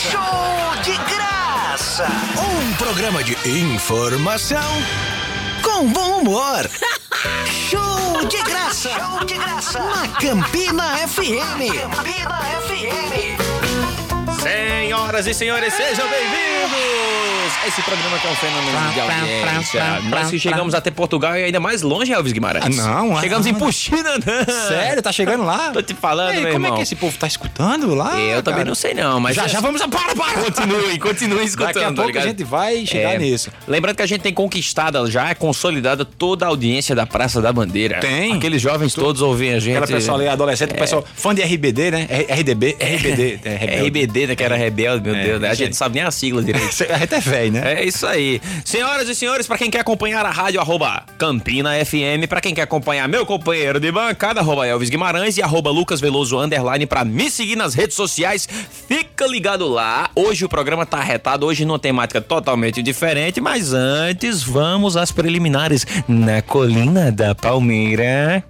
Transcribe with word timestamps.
Show 0.00 0.82
de 0.82 0.96
graça! 1.14 2.08
Um 2.38 2.72
programa 2.76 3.22
de 3.22 3.36
informação 3.46 4.72
com 5.62 5.86
bom 5.92 6.20
humor. 6.20 6.70
Show 7.44 8.24
de 8.26 8.42
graça! 8.42 8.88
Show 8.88 9.26
de 9.26 9.34
graça! 9.34 9.78
Na 9.78 10.08
Campina 10.08 10.96
FM! 11.06 11.68
Campina 11.92 12.40
FM! 12.66 13.36
Senhoras 14.40 15.26
e 15.26 15.34
senhores, 15.34 15.74
sejam 15.74 16.08
bem-vindos! 16.08 17.29
Esse 17.66 17.82
programa 17.82 18.18
que 18.18 18.26
é 18.26 18.30
um 18.30 18.34
fenômeno 18.34 18.92
de 18.92 19.00
audiência. 19.00 20.00
Nós 20.08 20.30
que 20.30 20.38
chegamos 20.38 20.74
até 20.74 20.90
Portugal 20.90 21.36
e 21.36 21.44
ainda 21.44 21.60
mais 21.60 21.82
longe, 21.82 22.10
Elvis 22.12 22.32
Guimarães. 22.32 22.78
Ah, 22.78 23.02
não, 23.02 23.20
Chegamos 23.20 23.46
ah, 23.46 23.50
em 23.50 23.54
Puxina, 23.54 24.14
não. 24.14 24.68
Sério, 24.68 25.02
tá 25.02 25.12
chegando 25.12 25.44
lá? 25.44 25.70
Tô 25.70 25.82
te 25.82 25.92
falando, 25.94 26.34
Ei, 26.34 26.40
meu 26.40 26.52
como 26.52 26.64
irmão. 26.66 26.72
é 26.74 26.76
que 26.78 26.82
esse 26.82 26.96
povo 26.96 27.16
tá 27.18 27.26
escutando 27.26 27.94
lá? 27.94 28.18
Eu 28.18 28.42
também 28.42 28.60
cara? 28.60 28.68
não 28.68 28.74
sei 28.74 28.94
não, 28.94 29.20
mas... 29.20 29.36
Já, 29.36 29.46
já 29.46 29.60
vamos 29.60 29.80
a... 29.82 29.88
Para, 29.88 30.14
para! 30.14 30.42
Continuem, 30.42 30.98
continuem 30.98 31.44
escutando, 31.44 31.74
Daqui 31.74 31.84
a 31.84 31.88
tá 31.88 31.94
pouco 31.94 32.08
ligado? 32.08 32.24
a 32.24 32.28
gente 32.28 32.44
vai 32.44 32.86
chegar 32.86 33.14
É. 33.14 33.18
nisso. 33.18 33.50
Lembrando 33.68 33.96
que 33.96 34.02
a 34.02 34.06
gente 34.06 34.22
tem 34.22 34.32
conquistado 34.32 35.10
já, 35.10 35.28
é 35.28 35.34
consolidada 35.34 36.04
toda 36.04 36.46
a 36.46 36.48
audiência 36.48 36.94
da 36.94 37.06
Praça 37.06 37.40
da 37.42 37.52
Bandeira. 37.52 38.00
Tem. 38.00 38.32
Aqueles 38.32 38.62
jovens 38.62 38.94
todos 38.94 39.20
ouvem 39.20 39.52
a 39.52 39.58
gente. 39.60 39.76
Aquela 39.76 39.86
pessoa 39.98 40.16
ali, 40.18 40.28
adolescente, 40.28 40.72
o 40.72 40.78
pessoal 40.78 41.04
fã 41.14 41.34
de 41.34 41.42
RBD, 41.42 41.90
né? 41.90 42.08
RDB, 42.30 42.76
RBD. 42.80 43.40
É, 43.50 43.56
rebelde. 43.56 43.86
RBD, 43.88 44.26
né? 44.28 44.36
Que 44.36 44.42
era 44.44 44.56
rebelde, 44.56 45.04
meu 45.04 45.14
É, 45.14 45.24
Deus. 45.24 45.40
né? 45.40 45.50
A 45.50 45.54
gente 45.54 45.68
não 45.68 45.74
sabe 45.76 45.96
nem 45.96 46.04
a 46.04 46.10
sigla 46.10 46.42
direito. 46.42 46.66
A 46.90 46.98
gente 46.98 47.14
é 47.14 47.20
velho, 47.20 47.49
né? 47.50 47.80
É 47.80 47.84
isso 47.84 48.06
aí. 48.06 48.40
Senhoras 48.64 49.08
e 49.08 49.14
senhores, 49.14 49.46
pra 49.46 49.58
quem 49.58 49.70
quer 49.70 49.80
acompanhar 49.80 50.24
a 50.24 50.30
rádio, 50.30 50.60
arroba 50.60 51.04
Campina 51.18 51.72
FM. 51.84 52.28
Pra 52.28 52.40
quem 52.40 52.54
quer 52.54 52.62
acompanhar 52.62 53.08
meu 53.08 53.26
companheiro 53.26 53.80
de 53.80 53.90
bancada, 53.90 54.40
arroba 54.40 54.66
Elvis 54.66 54.90
Guimarães 54.90 55.36
e 55.36 55.42
arroba 55.42 55.70
Lucas 55.70 56.00
Veloso 56.00 56.38
Underline 56.38 56.86
pra 56.86 57.04
me 57.04 57.30
seguir 57.30 57.56
nas 57.56 57.74
redes 57.74 57.96
sociais. 57.96 58.48
Fica 58.88 59.26
ligado 59.26 59.68
lá. 59.68 60.10
Hoje 60.14 60.44
o 60.44 60.48
programa 60.48 60.86
tá 60.86 60.98
arretado, 60.98 61.46
hoje 61.46 61.64
numa 61.64 61.78
temática 61.78 62.20
totalmente 62.20 62.82
diferente, 62.82 63.40
mas 63.40 63.72
antes 63.72 64.42
vamos 64.42 64.96
às 64.96 65.12
preliminares 65.12 65.86
na 66.08 66.42
Colina 66.42 67.10
da 67.10 67.34
Palmeira. 67.34 68.44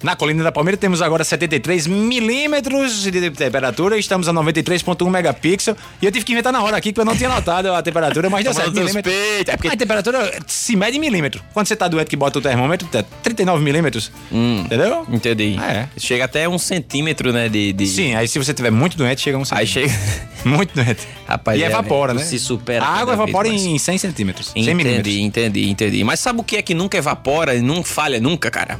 Na 0.00 0.14
colina 0.14 0.44
da 0.44 0.52
Palmeira 0.52 0.76
temos 0.76 1.02
agora 1.02 1.24
73 1.24 1.88
milímetros 1.88 3.02
de 3.02 3.30
temperatura, 3.32 3.98
estamos 3.98 4.28
a 4.28 4.32
93.1 4.32 5.10
megapixel. 5.10 5.76
E 6.00 6.06
eu 6.06 6.12
tive 6.12 6.24
que 6.24 6.30
inventar 6.32 6.52
na 6.52 6.62
hora 6.62 6.76
aqui, 6.76 6.92
que 6.92 7.00
eu 7.00 7.04
não 7.04 7.16
tinha 7.16 7.28
notado 7.28 7.72
a 7.74 7.82
temperatura, 7.82 8.30
mas 8.30 8.44
deu 8.44 8.52
Tomando 8.52 8.66
7 8.66 8.74
teus 8.74 8.86
milímetros. 8.94 9.14
é 9.48 9.56
porque- 9.56 9.68
A 9.68 9.76
temperatura 9.76 10.38
se 10.46 10.76
mede 10.76 10.98
em 10.98 11.00
milímetro. 11.00 11.42
Quando 11.52 11.66
você 11.66 11.74
tá 11.74 11.88
doente 11.88 12.06
que 12.08 12.16
bota 12.16 12.38
o 12.38 12.42
termômetro, 12.42 12.86
tá 12.86 13.02
39 13.24 13.64
milímetros. 13.64 14.12
Entendeu? 14.30 15.04
Entendi. 15.10 15.56
É. 15.60 15.88
Chega 15.98 16.26
até 16.26 16.48
um 16.48 16.58
centímetro, 16.58 17.32
né? 17.32 17.48
De, 17.48 17.72
de... 17.72 17.86
Sim, 17.88 18.14
aí 18.14 18.28
se 18.28 18.38
você 18.38 18.54
tiver 18.54 18.70
muito 18.70 18.96
doente, 18.96 19.20
chega 19.20 19.36
a 19.36 19.40
um 19.40 19.44
Aí 19.50 19.66
centímetro. 19.66 19.98
chega. 19.98 20.28
Muito 20.44 20.72
doente. 20.72 21.00
Rapaz, 21.26 21.58
e 21.58 21.64
é, 21.64 21.66
evapora, 21.66 22.14
né? 22.14 22.22
Se 22.22 22.38
supera 22.38 22.84
A 22.84 22.88
água 23.00 23.14
evapora 23.14 23.48
mais. 23.48 23.60
em 23.64 23.76
100 23.76 23.98
centímetros. 23.98 24.46
100 24.52 24.62
milímetros. 24.62 24.98
Entendi, 25.08 25.20
entendi, 25.22 25.68
entendi. 25.68 26.04
Mas 26.04 26.20
sabe 26.20 26.38
o 26.40 26.44
que 26.44 26.56
é 26.56 26.62
que 26.62 26.74
nunca 26.74 26.96
evapora 26.96 27.56
e 27.56 27.60
não 27.60 27.82
falha 27.82 28.20
nunca, 28.20 28.48
cara? 28.48 28.78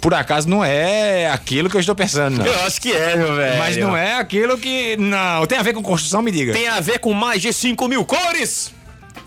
Por 0.00 0.14
acaso 0.14 0.48
não 0.48 0.64
é 0.64 1.30
aquilo 1.30 1.68
que 1.68 1.76
eu 1.76 1.80
estou 1.80 1.94
pensando, 1.94 2.38
não. 2.38 2.46
Eu 2.46 2.60
acho 2.66 2.80
que 2.80 2.92
é, 2.92 3.16
meu 3.16 3.34
velho. 3.34 3.58
Mas 3.58 3.76
não 3.76 3.96
é 3.96 4.14
aquilo 4.14 4.58
que. 4.58 4.96
Não. 4.96 5.46
Tem 5.46 5.58
a 5.58 5.62
ver 5.62 5.72
com 5.72 5.82
construção, 5.82 6.22
me 6.22 6.30
diga. 6.30 6.52
Tem 6.52 6.68
a 6.68 6.80
ver 6.80 6.98
com 6.98 7.12
mais 7.12 7.42
de 7.42 7.52
5 7.52 7.88
mil 7.88 8.04
cores. 8.04 8.72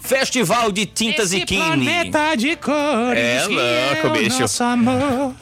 Festival 0.01 0.71
de 0.71 0.85
Tintas 0.85 1.31
e 1.31 1.41
Kine. 1.41 1.61
planeta 1.63 2.35
de 2.35 2.55
cores. 2.55 3.17
É 3.17 3.45
que 3.47 3.53
louco, 3.53 4.07
o 4.07 4.09
bicho. 4.21 4.41
Nosso 4.41 4.63
amor. 4.63 5.33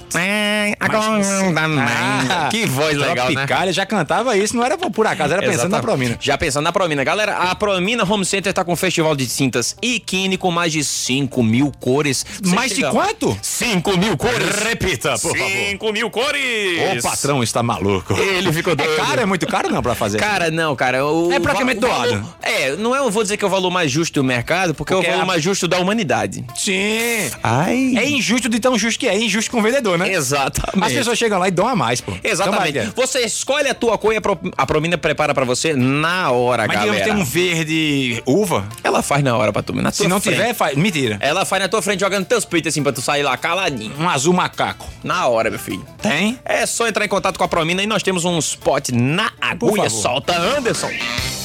Ah, 0.80 2.50
que 2.52 2.66
voz 2.66 2.96
legal, 2.98 3.28
né? 3.30 3.34
Tropicália 3.34 3.74
já 3.74 3.86
cantava 3.86 4.36
isso, 4.38 4.56
não 4.56 4.64
era 4.64 4.78
por 4.78 5.08
acaso, 5.08 5.34
era 5.34 5.42
pensando 5.42 5.70
na. 5.72 5.80
Promina. 5.82 6.18
Já 6.20 6.38
pensando 6.38 6.64
na 6.64 6.72
Promina. 6.72 7.04
Galera, 7.04 7.38
a 7.38 7.56
Promina 7.56 8.04
Home 8.04 8.26
Center 8.26 8.54
tá 8.54 8.64
com 8.64 8.74
um 8.74 8.76
festival 8.76 9.16
de 9.16 9.28
tintas 9.28 9.76
e 9.82 10.00
Kine 10.00 10.38
com 10.38 10.52
mais 10.52 10.72
de 10.74 10.84
5 10.84 11.42
mil 11.44 11.72
cores. 11.80 12.26
Você 12.42 12.56
Mais 12.56 12.70
de 12.70 12.76
chega- 12.78 12.92
quanto? 12.92 13.38
5 13.42 13.98
mil 13.98 14.18
cores. 14.18 14.56
Repita, 14.64 15.18
por 15.20 15.36
favor. 15.38 15.52
5 15.70 15.92
mil 15.94 16.10
cores. 16.10 17.00
O 17.00 17.02
patrão 17.02 17.42
está 17.44 17.64
maluco. 17.64 18.14
Ele 18.20 18.52
ficou 18.52 18.76
doido. 18.76 18.92
É 18.94 18.96
caro, 18.98 19.22
é 19.22 19.26
muito 19.26 19.48
caro 19.48 19.70
não 19.70 19.82
pra 19.82 19.96
fazer. 19.96 20.18
Cara, 20.18 20.52
não, 20.52 20.76
cara. 20.76 21.06
O, 21.06 21.32
É 21.32 21.40
praticamente 21.40 21.84
o 21.84 21.88
o 21.88 21.90
doado. 21.90 22.10
valor- 22.12 22.36
É, 22.42 22.76
não 22.76 22.96
é, 22.96 23.00
eu 23.00 23.10
vou 23.10 23.24
dizer 23.24 23.38
que 23.38 23.44
é 23.44 23.48
o 23.48 23.52
valor 23.52 23.70
mais 23.72 23.92
justo 23.92 24.16
do 24.16 24.24
mercado, 24.24 24.49
porque, 24.74 24.76
Porque 24.76 24.94
é 24.94 24.98
o 24.98 25.04
valor 25.12 25.24
a- 25.24 25.26
mais 25.26 25.44
justo 25.44 25.68
da 25.68 25.78
humanidade. 25.80 26.44
Sim. 26.56 27.30
Ai. 27.44 27.94
É 27.98 28.10
injusto 28.10 28.50
de 28.50 28.60
tão 28.60 28.78
justo 28.78 29.00
que 29.00 29.08
é, 29.08 29.16
é 29.16 29.20
injusto 29.20 29.52
com 29.52 29.60
o 29.60 29.62
vendedor, 29.62 29.98
né? 29.98 30.12
Exatamente. 30.12 30.86
As 30.86 30.94
pessoas 30.94 31.18
chegam 31.18 31.38
lá 31.40 31.48
e 31.48 31.52
dão 31.52 31.68
a 31.68 31.76
mais, 31.76 32.02
pô. 32.02 32.14
Exatamente. 32.24 32.78
Então, 32.80 32.94
Você 32.96 33.20
escolhe 33.22 33.68
a 33.70 33.74
tua 33.74 33.98
cor 33.98 34.14
e 34.14 34.18
a, 34.18 34.22
Pro, 34.22 34.40
a 34.58 34.66
Promina 34.66 34.98
prepara 34.98 35.34
pra 35.34 35.46
você 35.46 35.74
na 35.76 36.32
hora, 36.32 36.66
Mas 36.68 36.78
galera. 36.78 36.98
digamos 37.04 37.14
tem 37.14 37.22
um 37.22 37.26
verde 37.26 38.24
uva. 38.26 38.68
Ela 38.84 39.02
faz 39.02 39.24
na 39.24 39.36
hora 39.38 39.52
pra 39.54 39.62
tu, 39.62 39.74
na 39.74 39.92
Se 39.92 40.00
tua 40.00 40.08
não 40.10 40.20
frente. 40.20 40.36
tiver, 40.38 40.54
faz. 40.54 40.76
Mentira. 40.78 41.18
Ela 41.22 41.46
faz 41.46 41.62
na 41.62 41.70
tua 41.70 41.82
frente 41.82 42.00
jogando 42.00 42.26
teus 42.26 42.46
peitos 42.46 42.70
assim 42.74 42.84
pra 42.84 42.92
tu 42.92 43.02
sair 43.02 43.24
lá 43.24 43.36
caladinho. 43.38 43.94
Um 44.00 44.10
azul 44.10 44.34
macaco. 44.34 44.86
Na 45.04 45.28
hora, 45.28 45.50
meu 45.50 45.60
filho. 45.60 45.86
Tem? 46.02 46.40
É 46.46 46.66
só 46.66 46.88
entrar 46.88 47.06
em 47.06 47.10
contato 47.10 47.38
com 47.38 47.44
a 47.44 47.48
Promina 47.48 47.82
e 47.84 47.88
nós 47.88 48.04
temos 48.04 48.26
um 48.26 48.38
spot 48.40 48.90
na 48.90 49.32
agulha. 49.40 49.90
Solta, 49.90 50.38
Anderson. 50.38 50.90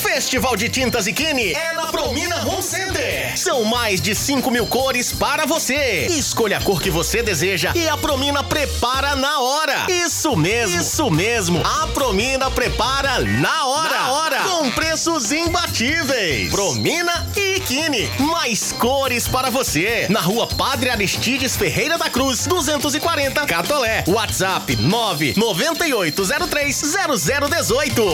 Festival 0.02 0.56
de 0.56 0.68
Tintas 0.68 1.06
e 1.06 1.12
Kine 1.12 1.52
é 1.52 1.72
na 1.74 1.86
Promina 1.86 2.36
Home 2.46 2.62
Center. 2.62 2.93
São 3.36 3.64
mais 3.64 4.00
de 4.00 4.14
5 4.14 4.50
mil 4.50 4.66
cores 4.66 5.12
para 5.12 5.46
você. 5.46 6.06
Escolha 6.10 6.58
a 6.58 6.60
cor 6.60 6.80
que 6.80 6.90
você 6.90 7.22
deseja 7.22 7.72
e 7.74 7.88
a 7.88 7.96
Promina 7.96 8.42
prepara 8.42 9.16
na 9.16 9.40
hora. 9.40 9.86
Isso 9.88 10.36
mesmo, 10.36 10.80
isso 10.80 11.10
mesmo. 11.10 11.62
A 11.64 11.86
Promina 11.88 12.50
prepara 12.50 13.20
na 13.20 13.66
hora. 13.66 13.90
Na 13.94 14.10
hora. 14.12 14.38
Com 14.44 14.70
preços 14.70 15.32
imbatíveis. 15.32 16.50
Promina 16.50 17.26
e 17.36 17.60
Kine. 17.60 18.08
Mais 18.18 18.72
cores 18.72 19.26
para 19.26 19.50
você. 19.50 20.06
Na 20.08 20.20
rua 20.20 20.46
Padre 20.46 20.90
Aristides 20.90 21.56
Ferreira 21.56 21.98
da 21.98 22.08
Cruz, 22.10 22.46
240 22.46 23.46
Catolé. 23.46 24.04
WhatsApp 24.06 24.76
99803 24.76 26.82
0018. 26.82 28.04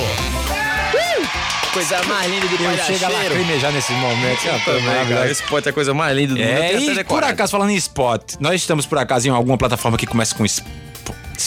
Coisa 1.72 2.02
mais 2.02 2.28
linda 2.28 2.48
de 2.48 2.54
Eu 2.54 2.58
chego 2.58 2.72
a 2.72 2.78
palhacheiro. 2.78 3.34
lacrimejar 3.34 3.72
nesses 3.72 3.96
momentos. 3.96 4.44
Também, 4.78 5.08
cara. 5.08 5.30
spot 5.30 5.66
é 5.66 5.70
a 5.70 5.72
coisa 5.72 5.94
mais 5.94 6.16
linda 6.16 6.34
do 6.34 6.40
mundo. 6.40 6.48
É, 6.48 6.66
até 6.76 6.78
e 7.00 7.04
por 7.04 7.24
acaso, 7.24 7.52
falando 7.52 7.70
em 7.70 7.76
spot, 7.76 8.34
nós 8.40 8.54
estamos 8.54 8.86
por 8.86 8.98
acaso 8.98 9.26
em 9.26 9.30
alguma 9.30 9.56
plataforma 9.58 9.96
que 9.98 10.06
começa 10.06 10.34
com 10.34 10.44
sp- 10.46 10.66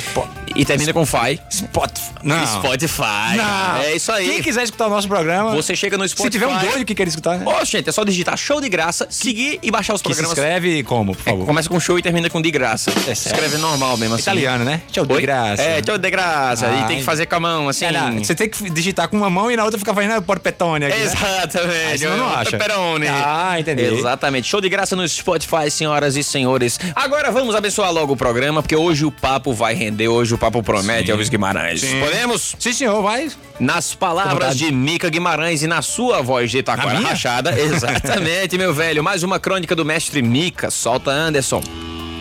spot. 0.01 0.27
E 0.55 0.63
termina 0.65 0.93
com 0.93 1.05
Fi. 1.05 1.39
Spot. 1.49 1.91
Não. 2.21 2.45
Spotify. 2.45 3.35
Não. 3.37 3.77
É 3.81 3.95
isso 3.95 4.11
aí. 4.11 4.27
Quem 4.29 4.41
quiser 4.43 4.63
escutar 4.63 4.85
o 4.87 4.89
nosso 4.89 5.07
programa. 5.07 5.51
Você 5.55 5.75
chega 5.75 5.97
no 5.97 6.03
Se 6.07 6.11
Spotify. 6.11 6.31
tiver 6.39 6.47
um 6.47 6.57
doido 6.59 6.85
que 6.85 6.93
queira 6.93 7.09
escutar, 7.09 7.37
né? 7.39 7.45
Ô, 7.45 7.65
gente, 7.65 7.89
é 7.89 7.91
só 7.91 8.03
digitar 8.03 8.37
show 8.37 8.61
de 8.61 8.69
graça, 8.69 9.07
seguir 9.09 9.59
e 9.63 9.71
baixar 9.71 9.95
os 9.95 10.01
que 10.01 10.09
se 10.13 10.21
programas. 10.21 10.37
inscreve 10.37 10.83
como, 10.83 11.15
por 11.15 11.21
É, 11.21 11.31
favor? 11.31 11.45
começa 11.45 11.67
com 11.69 11.79
show 11.79 11.97
e 11.97 12.01
termina 12.03 12.29
com 12.29 12.41
de 12.41 12.51
graça. 12.51 12.91
É 12.91 13.15
Se 13.15 13.23
sério? 13.23 13.35
escreve 13.37 13.57
normal 13.57 13.97
mesmo 13.97 14.13
assim. 14.15 14.23
Italiano, 14.23 14.63
né? 14.63 14.81
Tchau 14.91 15.05
de 15.05 15.21
graça. 15.21 15.61
É, 15.63 15.81
tchau 15.81 15.97
de 15.97 16.09
graça. 16.11 16.67
Ah, 16.67 16.81
e 16.81 16.87
tem 16.87 16.97
que 16.99 17.03
fazer 17.03 17.25
com 17.25 17.35
a 17.35 17.39
mão, 17.39 17.69
assim. 17.69 17.85
É, 17.85 17.91
não, 17.91 18.23
Você 18.23 18.35
tem 18.35 18.47
que 18.49 18.69
digitar 18.69 19.07
com 19.07 19.17
uma 19.17 19.29
mão 19.29 19.49
e 19.51 19.55
na 19.55 19.63
outra 19.63 19.79
ficar 19.79 19.93
fazendo 19.95 20.21
porpetone 20.21 20.85
aqui, 20.85 20.97
né? 20.97 21.03
Exatamente. 21.03 21.85
Aí 21.91 21.97
senão 21.97 22.17
não 22.17 22.29
acha. 22.29 22.51
Pepperoni. 22.51 23.07
Ah, 23.07 23.55
entendi. 23.59 23.81
Exatamente. 23.83 24.47
Show 24.47 24.61
de 24.61 24.69
graça 24.69 24.95
no 24.95 25.07
Spotify, 25.07 25.69
senhoras 25.71 26.15
e 26.15 26.23
senhores. 26.23 26.79
Agora 26.95 27.31
vamos 27.31 27.55
abençoar 27.55 27.91
logo 27.91 28.13
o 28.13 28.17
programa, 28.17 28.61
porque 28.61 28.75
hoje 28.75 29.03
o 29.05 29.11
papo 29.11 29.51
vai 29.53 29.73
render, 29.85 30.07
hoje 30.07 30.33
o 30.33 30.37
papo 30.37 30.61
promete, 30.63 31.11
Elvis 31.11 31.29
Guimarães. 31.29 31.81
Sim. 31.81 31.99
Podemos? 31.99 32.55
Sim, 32.59 32.73
senhor, 32.73 33.01
vai. 33.01 33.29
Nas 33.59 33.93
palavras 33.93 34.57
de 34.57 34.71
Mica 34.71 35.09
Guimarães 35.09 35.61
e 35.63 35.67
na 35.67 35.81
sua 35.81 36.21
voz 36.21 36.49
de 36.51 36.61
Taquara 36.63 36.97
minha? 36.97 37.09
Rachada. 37.09 37.53
Exatamente, 37.59 38.57
meu 38.57 38.73
velho. 38.73 39.03
Mais 39.03 39.23
uma 39.23 39.39
crônica 39.39 39.75
do 39.75 39.85
mestre 39.85 40.21
Mica. 40.21 40.69
Solta, 40.71 41.11
Anderson. 41.11 41.61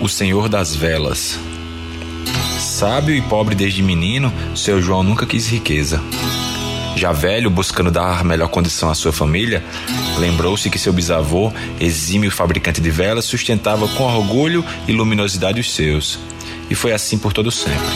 o 0.01 0.09
Senhor 0.09 0.49
das 0.49 0.75
Velas. 0.75 1.39
Sábio 2.59 3.15
e 3.15 3.23
pobre 3.23 3.55
desde 3.55 3.83
menino, 3.83 4.33
seu 4.57 4.81
João 4.83 5.03
nunca 5.03 5.27
quis 5.27 5.47
riqueza. 5.47 6.01
Já 6.97 7.11
velho, 7.11 7.49
buscando 7.49 7.91
dar 7.91 8.25
melhor 8.25 8.49
condição 8.49 8.91
à 8.91 8.95
sua 8.95 9.13
família, 9.13 9.63
lembrou-se 10.19 10.69
que 10.69 10.79
seu 10.79 10.93
bisavô, 10.93 11.53
exímio 11.81 12.31
fabricante 12.31 12.81
de 12.81 12.91
velas, 12.91 13.25
sustentava 13.25 13.89
com 13.89 14.05
orgulho 14.05 14.65
e 14.87 14.93
luminosidade 14.93 15.61
os 15.61 15.73
seus. 15.73 16.19
E 16.73 16.75
foi 16.75 16.91
assim 16.93 17.19
por 17.19 17.35
todo 17.35 17.51
sempre. 17.51 17.87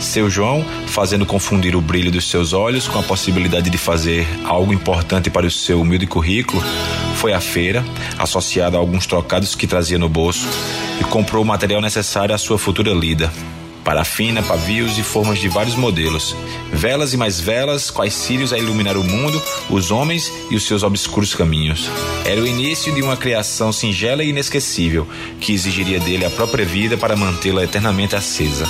Seu 0.00 0.30
João, 0.30 0.64
fazendo 0.86 1.26
confundir 1.26 1.76
o 1.76 1.80
brilho 1.82 2.10
dos 2.10 2.30
seus 2.30 2.54
olhos 2.54 2.88
com 2.88 2.98
a 2.98 3.02
possibilidade 3.02 3.68
de 3.68 3.76
fazer 3.76 4.26
algo 4.46 4.72
importante 4.72 5.28
para 5.28 5.46
o 5.46 5.50
seu 5.50 5.82
humilde 5.82 6.06
currículo, 6.06 6.62
foi 7.16 7.34
à 7.34 7.40
feira, 7.40 7.84
associado 8.18 8.78
a 8.78 8.80
alguns 8.80 9.06
trocados 9.06 9.54
que 9.54 9.66
trazia 9.66 9.98
no 9.98 10.08
bolso, 10.08 10.48
e 10.98 11.04
comprou 11.04 11.42
o 11.44 11.46
material 11.46 11.82
necessário 11.82 12.34
à 12.34 12.38
sua 12.38 12.58
futura 12.58 12.94
lida. 12.94 13.30
Parafina, 13.88 14.42
pavios 14.42 14.98
e 14.98 15.02
formas 15.02 15.38
de 15.38 15.48
vários 15.48 15.74
modelos. 15.74 16.36
Velas 16.70 17.14
e 17.14 17.16
mais 17.16 17.40
velas, 17.40 17.90
quais 17.90 18.12
cílios 18.12 18.52
a 18.52 18.58
iluminar 18.58 18.98
o 18.98 19.02
mundo, 19.02 19.42
os 19.70 19.90
homens 19.90 20.30
e 20.50 20.56
os 20.56 20.66
seus 20.66 20.82
obscuros 20.82 21.34
caminhos. 21.34 21.88
Era 22.26 22.38
o 22.38 22.46
início 22.46 22.94
de 22.94 23.00
uma 23.00 23.16
criação 23.16 23.72
singela 23.72 24.22
e 24.22 24.28
inesquecível, 24.28 25.08
que 25.40 25.54
exigiria 25.54 25.98
dele 25.98 26.26
a 26.26 26.30
própria 26.30 26.66
vida 26.66 26.98
para 26.98 27.16
mantê-la 27.16 27.64
eternamente 27.64 28.14
acesa. 28.14 28.68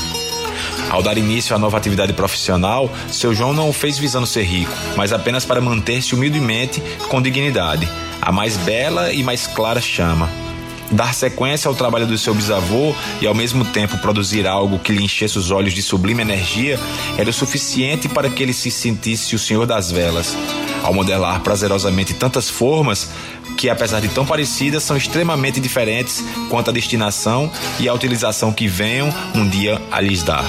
Ao 0.89 1.03
dar 1.03 1.19
início 1.19 1.57
à 1.57 1.59
nova 1.59 1.77
atividade 1.77 2.13
profissional, 2.13 2.89
seu 3.11 3.35
João 3.35 3.53
não 3.53 3.71
o 3.71 3.73
fez 3.73 3.99
visando 3.99 4.25
ser 4.25 4.45
rico, 4.45 4.73
mas 4.97 5.13
apenas 5.13 5.45
para 5.45 5.61
manter-se 5.61 6.15
humildemente 6.15 6.81
com 7.09 7.21
dignidade, 7.21 7.89
a 8.23 8.31
mais 8.31 8.57
bela 8.57 9.13
e 9.13 9.25
mais 9.25 9.49
clara 9.49 9.81
chama. 9.81 10.48
Dar 10.91 11.13
sequência 11.13 11.69
ao 11.69 11.75
trabalho 11.75 12.07
do 12.07 12.17
seu 12.17 12.35
bisavô 12.35 12.95
e 13.21 13.27
ao 13.27 13.35
mesmo 13.35 13.65
tempo 13.67 13.99
produzir 13.99 14.47
algo 14.47 14.79
que 14.79 14.93
lhe 14.93 15.05
enchesse 15.05 15.39
os 15.39 15.51
olhos 15.51 15.75
de 15.75 15.83
sublime 15.83 16.23
energia 16.23 16.81
era 17.19 17.29
o 17.29 17.33
suficiente 17.33 18.09
para 18.09 18.31
que 18.31 18.43
ele 18.43 18.55
se 18.55 18.71
sentisse 18.71 19.35
o 19.35 19.39
senhor 19.39 19.67
das 19.67 19.91
velas. 19.91 20.35
Ao 20.83 20.95
modelar 20.95 21.41
prazerosamente 21.41 22.15
tantas 22.15 22.49
formas, 22.49 23.11
que 23.59 23.69
apesar 23.69 24.01
de 24.01 24.09
tão 24.09 24.25
parecidas, 24.25 24.85
são 24.85 24.97
extremamente 24.97 25.61
diferentes 25.61 26.25
quanto 26.49 26.71
à 26.71 26.73
destinação 26.73 27.51
e 27.79 27.89
à 27.89 27.93
utilização 27.93 28.53
que 28.53 28.69
venham 28.69 29.13
um 29.35 29.47
dia 29.47 29.83
a 29.91 30.01
lhes 30.01 30.23
dar. 30.23 30.45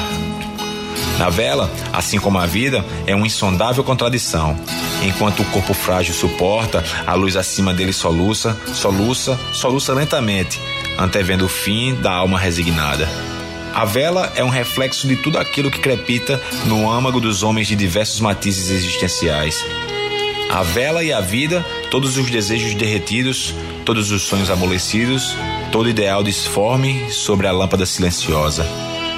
Na 1.19 1.29
vela, 1.29 1.69
assim 1.91 2.17
como 2.17 2.37
a 2.37 2.45
vida, 2.45 2.83
é 3.05 3.13
uma 3.13 3.27
insondável 3.27 3.83
contradição. 3.83 4.57
Enquanto 5.03 5.41
o 5.41 5.45
corpo 5.51 5.73
frágil 5.73 6.13
suporta, 6.13 6.81
a 7.05 7.13
luz 7.13 7.35
acima 7.35 7.73
dele 7.73 7.91
soluça, 7.91 8.57
soluça, 8.73 9.37
soluça 9.51 9.93
lentamente, 9.93 10.57
antevendo 10.97 11.43
o 11.43 11.49
fim 11.49 11.93
da 11.93 12.13
alma 12.13 12.39
resignada. 12.39 13.05
A 13.75 13.83
vela 13.83 14.31
é 14.37 14.43
um 14.45 14.49
reflexo 14.49 15.09
de 15.09 15.17
tudo 15.17 15.37
aquilo 15.37 15.69
que 15.69 15.79
crepita 15.79 16.41
no 16.65 16.89
âmago 16.89 17.19
dos 17.19 17.43
homens 17.43 17.67
de 17.67 17.75
diversos 17.75 18.21
matizes 18.21 18.69
existenciais. 18.69 19.61
A 20.49 20.63
vela 20.63 21.03
e 21.03 21.11
a 21.11 21.19
vida, 21.19 21.65
todos 21.91 22.17
os 22.17 22.31
desejos 22.31 22.73
derretidos, 22.75 23.53
todos 23.83 24.09
os 24.09 24.21
sonhos 24.21 24.49
amolecidos, 24.49 25.35
todo 25.69 25.89
ideal 25.89 26.23
disforme 26.23 27.11
sobre 27.11 27.45
a 27.45 27.51
lâmpada 27.51 27.85
silenciosa. 27.85 28.65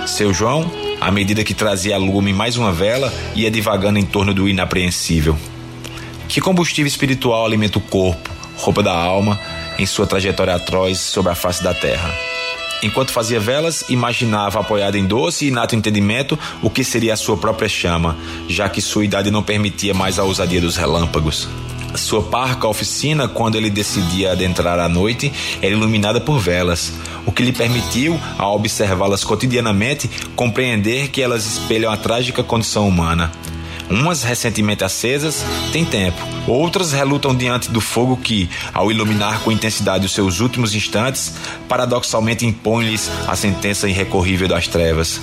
Seu 0.07 0.33
João, 0.33 0.69
à 0.99 1.11
medida 1.11 1.43
que 1.43 1.53
trazia 1.53 1.95
a 1.95 1.99
lume 1.99 2.33
mais 2.33 2.57
uma 2.57 2.71
vela, 2.71 3.13
ia 3.35 3.49
divagando 3.49 3.99
em 3.99 4.05
torno 4.05 4.33
do 4.33 4.49
inapreensível. 4.49 5.37
Que 6.27 6.41
combustível 6.41 6.87
espiritual 6.87 7.45
alimenta 7.45 7.77
o 7.77 7.81
corpo, 7.81 8.29
roupa 8.57 8.83
da 8.83 8.93
alma, 8.93 9.39
em 9.77 9.85
sua 9.85 10.07
trajetória 10.07 10.55
atroz 10.55 10.99
sobre 10.99 11.31
a 11.31 11.35
face 11.35 11.63
da 11.63 11.73
terra? 11.73 12.13
Enquanto 12.83 13.11
fazia 13.11 13.39
velas, 13.39 13.85
imaginava, 13.89 14.59
apoiado 14.59 14.95
em 14.95 15.05
doce 15.05 15.45
e 15.45 15.47
inato 15.49 15.75
entendimento, 15.75 16.37
o 16.63 16.69
que 16.69 16.83
seria 16.83 17.13
a 17.13 17.17
sua 17.17 17.37
própria 17.37 17.69
chama, 17.69 18.17
já 18.47 18.67
que 18.67 18.81
sua 18.81 19.05
idade 19.05 19.29
não 19.29 19.43
permitia 19.43 19.93
mais 19.93 20.17
a 20.17 20.23
ousadia 20.23 20.59
dos 20.59 20.77
relâmpagos. 20.77 21.47
Sua 21.95 22.23
parca 22.23 22.67
oficina, 22.67 23.27
quando 23.27 23.55
ele 23.55 23.69
decidia 23.69 24.31
adentrar 24.31 24.79
à 24.79 24.87
noite, 24.87 25.31
era 25.61 25.73
iluminada 25.73 26.21
por 26.21 26.39
velas, 26.39 26.93
o 27.25 27.31
que 27.31 27.43
lhe 27.43 27.51
permitiu, 27.51 28.19
ao 28.37 28.55
observá-las 28.55 29.23
cotidianamente, 29.23 30.09
compreender 30.35 31.09
que 31.09 31.21
elas 31.21 31.45
espelham 31.45 31.91
a 31.91 31.97
trágica 31.97 32.43
condição 32.43 32.87
humana. 32.87 33.31
Umas 33.89 34.23
recentemente 34.23 34.85
acesas 34.85 35.43
têm 35.73 35.83
tempo, 35.83 36.17
outras 36.47 36.93
relutam 36.93 37.35
diante 37.35 37.69
do 37.69 37.81
fogo 37.81 38.15
que, 38.15 38.49
ao 38.73 38.89
iluminar 38.89 39.41
com 39.41 39.51
intensidade 39.51 40.05
os 40.05 40.13
seus 40.13 40.39
últimos 40.39 40.73
instantes, 40.73 41.33
paradoxalmente 41.67 42.45
impõe-lhes 42.45 43.11
a 43.27 43.35
sentença 43.35 43.89
irrecorrível 43.89 44.47
das 44.47 44.65
trevas. 44.65 45.19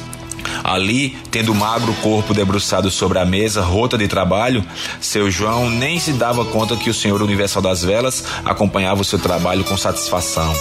Ali, 0.62 1.16
tendo 1.30 1.52
o 1.52 1.54
magro 1.54 1.92
corpo 1.94 2.34
debruçado 2.34 2.90
sobre 2.90 3.18
a 3.18 3.24
mesa 3.24 3.62
rota 3.62 3.96
de 3.96 4.08
trabalho, 4.08 4.64
seu 5.00 5.30
João 5.30 5.70
nem 5.70 5.98
se 5.98 6.12
dava 6.12 6.44
conta 6.44 6.76
que 6.76 6.90
o 6.90 6.94
Senhor 6.94 7.22
Universal 7.22 7.62
das 7.62 7.82
Velas 7.82 8.24
acompanhava 8.44 9.02
o 9.02 9.04
seu 9.04 9.18
trabalho 9.18 9.64
com 9.64 9.76
satisfação, 9.76 10.54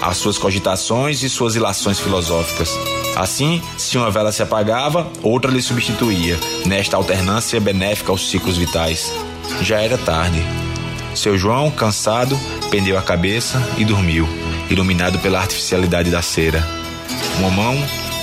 as 0.00 0.16
suas 0.16 0.38
cogitações 0.38 1.22
e 1.22 1.28
suas 1.28 1.54
ilações 1.54 2.00
filosóficas. 2.00 2.70
Assim, 3.14 3.62
se 3.76 3.98
uma 3.98 4.10
vela 4.10 4.32
se 4.32 4.42
apagava, 4.42 5.06
outra 5.22 5.50
lhe 5.50 5.60
substituía, 5.60 6.38
nesta 6.64 6.96
alternância 6.96 7.60
benéfica 7.60 8.10
aos 8.10 8.28
ciclos 8.30 8.56
vitais. 8.56 9.12
Já 9.60 9.80
era 9.80 9.98
tarde. 9.98 10.42
Seu 11.14 11.36
João, 11.36 11.70
cansado, 11.70 12.38
pendeu 12.70 12.96
a 12.96 13.02
cabeça 13.02 13.62
e 13.76 13.84
dormiu, 13.84 14.26
iluminado 14.70 15.18
pela 15.18 15.40
artificialidade 15.40 16.10
da 16.10 16.22
cera. 16.22 16.66
Uma 17.38 17.50
mão 17.50 17.76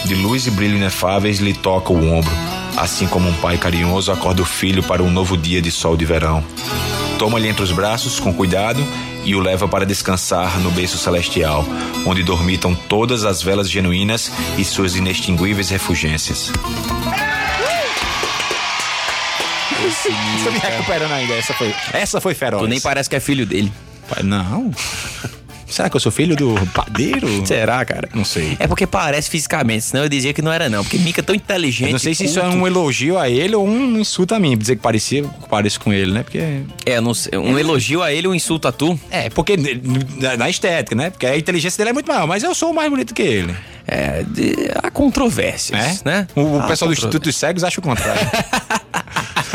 de 0.06 0.16
luz 0.16 0.48
e 0.48 0.52
brilho 0.52 0.76
inefáveis 0.76 1.40
lhe 1.40 1.54
toca 1.54 1.92
o 1.92 2.12
ombro, 2.12 2.32
assim 2.78 3.08
como 3.08 3.30
um 3.30 3.34
pai 3.36 3.58
carinhoso 3.58 4.12
acorda 4.12 4.42
o 4.42 4.46
filho 4.46 4.82
para 4.84 5.04
um 5.04 5.10
novo 5.10 5.38
dia 5.38 5.62
de 5.62 5.72
sol 5.72 5.96
de 5.96 6.06
verão. 6.06 6.44
Toma-lhe 7.18 7.48
entre 7.48 7.64
os 7.64 7.72
braços 7.72 8.20
com 8.20 8.34
cuidado 8.34 8.82
e 9.26 9.36
o 9.36 9.40
leva 9.40 9.68
para 9.68 9.86
descansar 9.86 10.60
no 10.60 10.72
berço 10.72 10.98
celestial, 10.98 11.66
onde 12.06 12.24
dormitam 12.24 12.74
todas 12.74 13.26
as 13.26 13.42
velas 13.44 13.70
genuínas 13.70 14.32
e 14.58 14.64
suas 14.64 14.96
inextinguíveis 14.96 15.70
refugências. 15.70 16.52
Estou 20.38 20.52
me 20.52 20.60
recuperando 20.60 21.12
ainda. 21.12 21.34
Essa 21.34 21.54
foi, 21.54 21.76
essa 21.94 22.22
foi 22.22 22.34
feroz. 22.34 22.62
Tu 22.62 22.68
nem 22.68 22.80
parece 22.80 23.10
que 23.10 23.16
é 23.16 23.20
filho 23.20 23.46
dele. 23.46 23.72
Não. 24.24 24.72
Será 25.70 25.90
que 25.90 25.96
eu 25.96 26.00
sou 26.00 26.12
filho 26.12 26.36
do 26.36 26.56
padeiro? 26.74 27.28
Será, 27.46 27.84
cara? 27.86 28.10
Não 28.14 28.26
sei. 28.26 28.58
É 28.60 28.68
porque 28.68 28.88
parece 28.88 29.30
fisicamente, 29.30 29.86
senão 29.86 30.04
eu 30.04 30.10
dizia 30.10 30.34
que 30.34 30.42
não 30.42 30.52
era, 30.52 30.70
não. 30.70 30.84
Porque 30.84 30.98
Mica 30.98 31.22
é 31.22 31.24
tão 31.24 31.36
inteligente. 31.36 31.88
Eu 31.88 31.92
não 31.94 32.00
sei 32.00 32.16
se 32.16 32.26
isso 32.26 32.40
é 32.40 32.48
um 32.48 32.66
elogio 32.66 33.18
a 33.18 33.30
ele 33.30 33.56
ou 33.56 33.68
um 33.68 34.00
insulto 34.00 34.34
a 34.36 34.40
mim. 34.40 34.58
Dizer 34.58 34.76
que 34.76 34.82
parecia, 34.82 35.24
pareço 35.50 35.80
com 35.80 35.94
ele, 35.94 36.12
né? 36.12 36.24
Porque. 36.24 36.40
É, 36.86 37.00
não 37.00 37.14
sei, 37.14 37.38
um 37.38 37.58
elogio 37.58 38.02
a 38.02 38.12
ele 38.12 38.28
ou 38.28 38.34
um 38.34 38.36
insulto 38.36 38.68
a 38.68 38.72
tu? 38.72 39.00
É, 39.12 39.30
porque 39.30 39.56
na, 40.38 40.50
estética, 40.50 40.96
né? 40.96 41.10
Porque 41.10 41.26
a 41.26 41.38
inteligência 41.38 41.78
dele 41.78 41.92
é 41.92 41.94
muito 41.94 42.08
maior, 42.08 42.28
mas 42.28 42.44
eu 42.44 42.54
sou 42.56 42.74
mais 42.74 42.90
bonito 42.90 43.14
que 43.14 43.22
ele. 43.22 43.56
É, 43.88 44.24
de, 44.24 44.56
há 44.84 44.92
controvérsias, 44.92 46.02
É? 46.06 46.10
né? 46.10 46.28
O, 46.36 46.58
o 46.60 46.68
pessoal 46.68 46.90
do 46.90 46.94
Instituto 46.94 47.24
dos 47.24 47.36
Cegos 47.36 47.64
acha 47.64 47.80
o 47.80 47.84
contrário. 47.84 48.22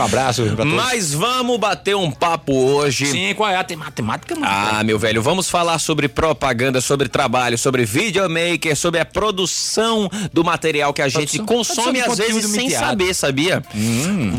um 0.03 0.05
abraço 0.07 0.43
pra 0.45 0.57
todos. 0.57 0.73
Mas 0.73 1.13
vamos 1.15 1.59
bater 1.59 1.95
um 1.97 2.11
papo 2.11 2.53
hoje. 2.55 3.07
Sim, 3.07 3.35
qual 3.35 3.49
é 3.51 3.57
a 3.57 3.65
tem- 3.65 3.77
matemática? 3.77 4.35
mano? 4.35 4.47
Ah, 4.49 4.83
meu 4.85 4.99
velho, 4.99 5.23
vamos 5.23 5.49
falar 5.49 5.79
sobre 5.79 6.09
propaganda, 6.09 6.81
sobre 6.81 7.09
trabalho, 7.09 7.57
sobre 7.59 7.85
videomaker, 7.85 8.77
sobre 8.77 9.01
a 9.01 9.05
produção 9.05 10.09
do 10.33 10.45
material 10.45 10.93
que 10.93 11.03
a 11.03 11.09
gente 11.09 11.39
Produção- 11.39 11.47
consome 11.47 12.03
produção 12.03 12.13
às 12.13 12.19
vezes 12.35 12.51
sem 12.51 12.71
saber, 12.71 13.15
sabia? 13.15 13.63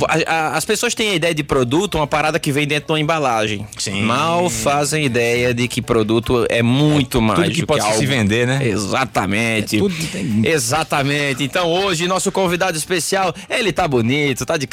A- 0.08 0.32
a- 0.34 0.58
as 0.58 0.66
pessoas 0.66 0.94
têm 0.94 1.10
a 1.10 1.14
ideia 1.16 1.34
de 1.34 1.44
produto, 1.44 1.96
uma 1.96 2.08
parada 2.08 2.40
que 2.40 2.52
vem 2.52 2.68
dentro 2.68 2.88
de 2.88 2.92
uma 2.94 3.00
embalagem. 3.00 3.68
Sim. 3.78 4.02
Mal 4.04 4.50
fazem 4.50 5.06
ideia 5.06 5.54
de 5.54 5.68
que 5.68 5.82
produto 5.82 6.46
é 6.50 6.62
muito 6.62 7.22
mais 7.22 7.54
que 7.54 7.62
do 7.62 7.68
pode 7.68 7.82
se 7.84 7.88
algo. 7.90 8.06
vender, 8.08 8.46
né? 8.48 8.60
Exatamente. 8.68 9.76
É 9.76 9.80
tudo 9.80 9.96
tem- 10.12 10.42
Exatamente. 10.46 11.44
Então 11.44 11.72
hoje 11.72 12.08
nosso 12.08 12.32
convidado 12.32 12.78
especial, 12.78 13.34
ele 13.50 13.72
tá 13.72 13.88
bonito, 13.88 14.46
tá 14.46 14.58
de 14.58 14.68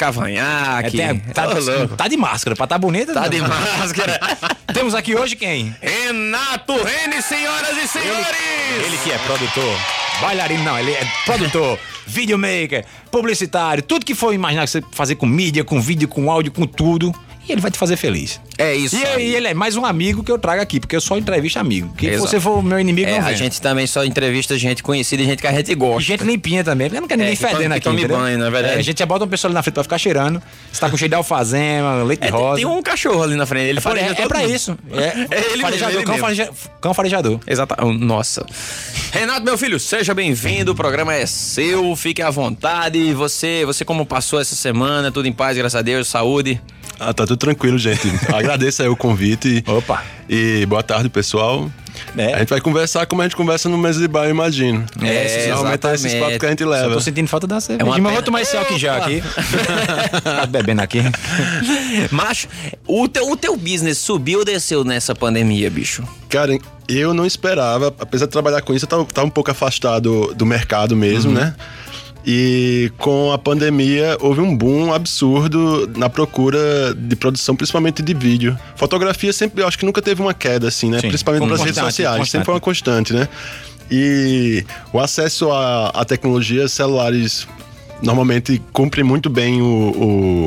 É, 0.79 0.83
cavanhaque. 0.83 0.97
tem- 0.97 1.19
tá, 1.33 1.47
Ô, 1.49 1.59
louco. 1.59 1.95
tá 1.95 2.07
de 2.07 2.17
máscara, 2.17 2.55
pra 2.55 2.67
tá 2.67 2.77
bonita. 2.77 3.13
Tá 3.13 3.21
não. 3.21 3.29
de 3.29 3.41
máscara. 3.41 4.19
Temos 4.73 4.95
aqui 4.95 5.15
hoje 5.15 5.35
quem? 5.35 5.75
Renato 5.81 6.73
Rene, 6.73 7.21
senhoras 7.21 7.77
e 7.77 7.87
senhores! 7.87 8.85
Ele 8.85 8.97
que 9.03 9.11
é 9.11 9.17
produtor, 9.19 9.77
bailarino, 10.21 10.63
não, 10.63 10.77
ele 10.79 10.91
é 10.91 11.07
produtor, 11.25 11.77
videomaker, 12.07 12.85
publicitário, 13.11 13.83
tudo 13.83 14.05
que 14.05 14.15
for 14.15 14.33
imaginar 14.33 14.63
que 14.65 14.71
você 14.71 14.81
fazer 14.91 15.15
com 15.15 15.25
mídia, 15.25 15.63
com 15.63 15.79
vídeo, 15.81 16.07
com 16.07 16.29
áudio, 16.31 16.51
com 16.51 16.65
tudo. 16.65 17.13
E 17.47 17.51
ele 17.51 17.59
vai 17.59 17.69
te 17.69 17.77
fazer 17.77 17.97
feliz. 17.97 18.39
É 18.57 18.73
isso. 18.73 18.95
E, 18.95 19.05
aí. 19.05 19.27
e 19.31 19.35
ele 19.35 19.47
é 19.49 19.53
mais 19.53 19.75
um 19.75 19.83
amigo 19.85 20.23
que 20.23 20.31
eu 20.31 20.39
trago 20.39 20.61
aqui, 20.61 20.79
porque 20.79 20.95
eu 20.95 21.01
só 21.01 21.17
entrevisto 21.17 21.59
amigo. 21.59 21.93
Que 21.97 22.11
se 22.13 22.17
você 22.17 22.39
for 22.39 22.63
meu 22.63 22.79
inimigo, 22.79 23.09
É, 23.09 23.13
não 23.19 23.25
a 23.25 23.29
vem. 23.29 23.37
gente 23.37 23.59
também 23.61 23.85
só 23.85 24.05
entrevista 24.05 24.57
gente 24.57 24.81
conhecida 24.81 25.21
e 25.21 25.25
gente 25.25 25.41
que 25.41 25.47
a 25.47 25.51
gente 25.51 25.71
E 25.71 25.75
gosta. 25.75 26.01
gente 26.01 26.23
limpinha 26.23 26.63
também, 26.63 26.87
porque 26.87 27.01
não 27.01 27.07
quer 27.07 27.17
ninguém 27.17 27.35
que 27.35 27.41
toma- 27.41 27.51
fedendo 27.57 27.71
que 27.71 27.77
aqui. 27.77 27.83
tome 27.83 27.99
entendeu? 27.99 28.17
banho, 28.17 28.37
não 28.37 28.45
é 28.45 28.49
verdade? 28.49 28.79
a 28.79 28.81
gente 28.81 28.97
já 28.99 29.05
bota 29.05 29.25
uma 29.25 29.29
pessoa 29.29 29.49
ali 29.49 29.55
na 29.55 29.61
frente 29.61 29.73
pra 29.73 29.83
ficar 29.83 29.97
cheirando. 29.97 30.41
Você 30.71 30.79
tá 30.79 30.89
com 30.89 30.95
cheiro 30.95 31.09
de 31.09 31.15
alfazema, 31.15 32.03
leite 32.03 32.21
É, 32.23 32.27
tem, 32.27 32.31
rosa. 32.39 32.55
tem 32.55 32.65
um 32.65 32.81
cachorro 32.81 33.23
ali 33.23 33.35
na 33.35 33.45
frente, 33.45 33.67
ele 33.67 33.79
É, 33.79 33.81
fareja 33.81 34.05
é, 34.11 34.13
todo 34.15 34.27
pra 34.29 34.39
mundo. 34.39 34.51
isso. 34.53 34.77
É, 34.93 35.27
É 35.35 35.51
ele 35.53 35.61
farejador, 35.61 35.95
mesmo, 35.95 36.05
cão, 36.07 36.17
fareja, 36.17 36.49
cão 36.79 36.93
farejador. 36.93 37.39
Oh, 37.81 37.91
Nossa. 37.91 38.45
Renato, 39.11 39.43
meu 39.43 39.57
filho, 39.57 39.79
seja 39.79 40.13
bem-vindo. 40.13 40.71
O 40.71 40.75
programa 40.75 41.13
é 41.13 41.25
seu. 41.25 41.93
Fique 41.95 42.21
à 42.21 42.29
vontade. 42.29 43.13
Você, 43.13 43.63
você 43.65 43.83
como 43.83 44.05
passou 44.05 44.39
essa 44.39 44.55
semana? 44.55 45.11
Tudo 45.11 45.27
em 45.27 45.33
paz, 45.33 45.57
graças 45.57 45.75
a 45.77 45.81
Deus, 45.81 46.07
saúde. 46.07 46.61
Ah, 46.99 47.13
tá 47.13 47.25
tudo 47.25 47.32
tranquilo, 47.37 47.77
gente. 47.77 48.07
Agradeço 48.33 48.81
aí 48.81 48.87
o 48.89 48.95
convite. 48.95 49.63
Opa. 49.67 50.03
E 50.29 50.65
boa 50.65 50.81
tarde, 50.83 51.09
pessoal. 51.09 51.69
É. 52.17 52.33
A 52.33 52.39
gente 52.39 52.49
vai 52.49 52.59
conversar 52.61 53.05
como 53.05 53.21
a 53.21 53.25
gente 53.25 53.35
conversa 53.35 53.69
no 53.69 53.77
mesa 53.77 53.99
de 53.99 54.07
bar, 54.07 54.25
eu 54.25 54.31
imagino. 54.31 54.83
É, 55.01 55.07
é 55.07 55.25
esses 55.25 55.37
exatamente. 55.47 56.19
papos 56.19 56.37
que 56.37 56.45
a 56.45 56.49
gente 56.49 56.63
Só 56.63 56.69
leva. 56.69 56.93
tô 56.93 56.99
sentindo 57.01 57.27
falta 57.27 57.45
da 57.47 57.59
cerveja. 57.61 57.81
É 57.81 57.83
uma 57.85 57.91
mas 57.97 58.01
pena. 58.03 58.13
vou 58.13 58.23
tomar 58.23 58.41
esse 58.41 58.57
álcool 58.57 58.75
Opa. 58.75 58.97
aqui. 58.97 59.21
Ficar 59.21 60.47
bebendo 60.49 60.81
aqui. 60.81 60.99
Macho, 62.11 62.47
o 62.87 63.07
teu, 63.07 63.29
o 63.29 63.37
teu 63.37 63.55
business 63.55 63.97
subiu 63.99 64.39
ou 64.39 64.45
desceu 64.45 64.83
nessa 64.83 65.13
pandemia, 65.13 65.69
bicho? 65.69 66.03
Cara, 66.29 66.57
eu 66.87 67.13
não 67.13 67.25
esperava, 67.25 67.93
apesar 67.99 68.25
de 68.25 68.31
trabalhar 68.31 68.61
com 68.61 68.73
isso, 68.73 68.85
eu 68.85 68.89
tava, 68.89 69.05
tava 69.05 69.27
um 69.27 69.31
pouco 69.31 69.51
afastado 69.51 70.33
do 70.35 70.45
mercado 70.45 70.95
mesmo, 70.95 71.31
Uhum. 71.31 71.37
né? 71.37 71.55
E 72.25 72.89
com 72.97 73.33
a 73.33 73.37
pandemia 73.37 74.17
houve 74.21 74.39
um 74.39 74.55
boom 74.55 74.93
absurdo 74.93 75.91
na 75.97 76.09
procura 76.09 76.93
de 76.95 77.15
produção, 77.17 77.53
principalmente 77.55 78.01
de 78.01 78.13
vídeo. 78.13 78.57
Fotografia 78.77 79.33
sempre, 79.33 79.61
eu 79.61 79.67
acho 79.67 79.77
que 79.77 79.85
nunca 79.85 80.01
teve 80.01 80.21
uma 80.21 80.33
queda 80.33 80.67
assim, 80.69 80.89
né? 80.89 80.99
Sim, 81.01 81.09
principalmente 81.09 81.45
nas 81.47 81.59
redes 81.61 81.79
sociais, 81.79 82.17
constante. 82.17 82.31
sempre 82.31 82.45
foi 82.45 82.53
uma 82.53 82.59
constante, 82.61 83.13
né? 83.13 83.27
E 83.91 84.65
o 84.93 84.99
acesso 84.99 85.51
a, 85.51 85.89
a 85.89 86.05
tecnologias 86.05 86.71
celulares 86.71 87.45
normalmente 88.01 88.61
cumpre 88.71 89.03
muito 89.03 89.29
bem 89.29 89.61
o, 89.61 89.65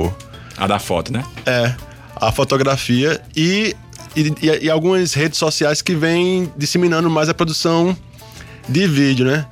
o- 0.09 0.15
A 0.57 0.67
da 0.67 0.79
foto, 0.79 1.13
né? 1.13 1.23
é, 1.45 1.75
a 2.17 2.33
fotografia 2.33 3.21
e, 3.37 3.77
e, 4.17 4.33
e- 4.43 4.65
e 4.65 4.71
algumas 4.71 5.13
redes 5.13 5.39
sociais 5.39 5.83
que 5.83 5.95
vêm 5.95 6.51
disseminando 6.57 7.11
mais 7.11 7.29
a 7.29 7.35
produção 7.35 7.95
de 8.67 8.87
vídeo, 8.87 9.27
né? 9.27 9.45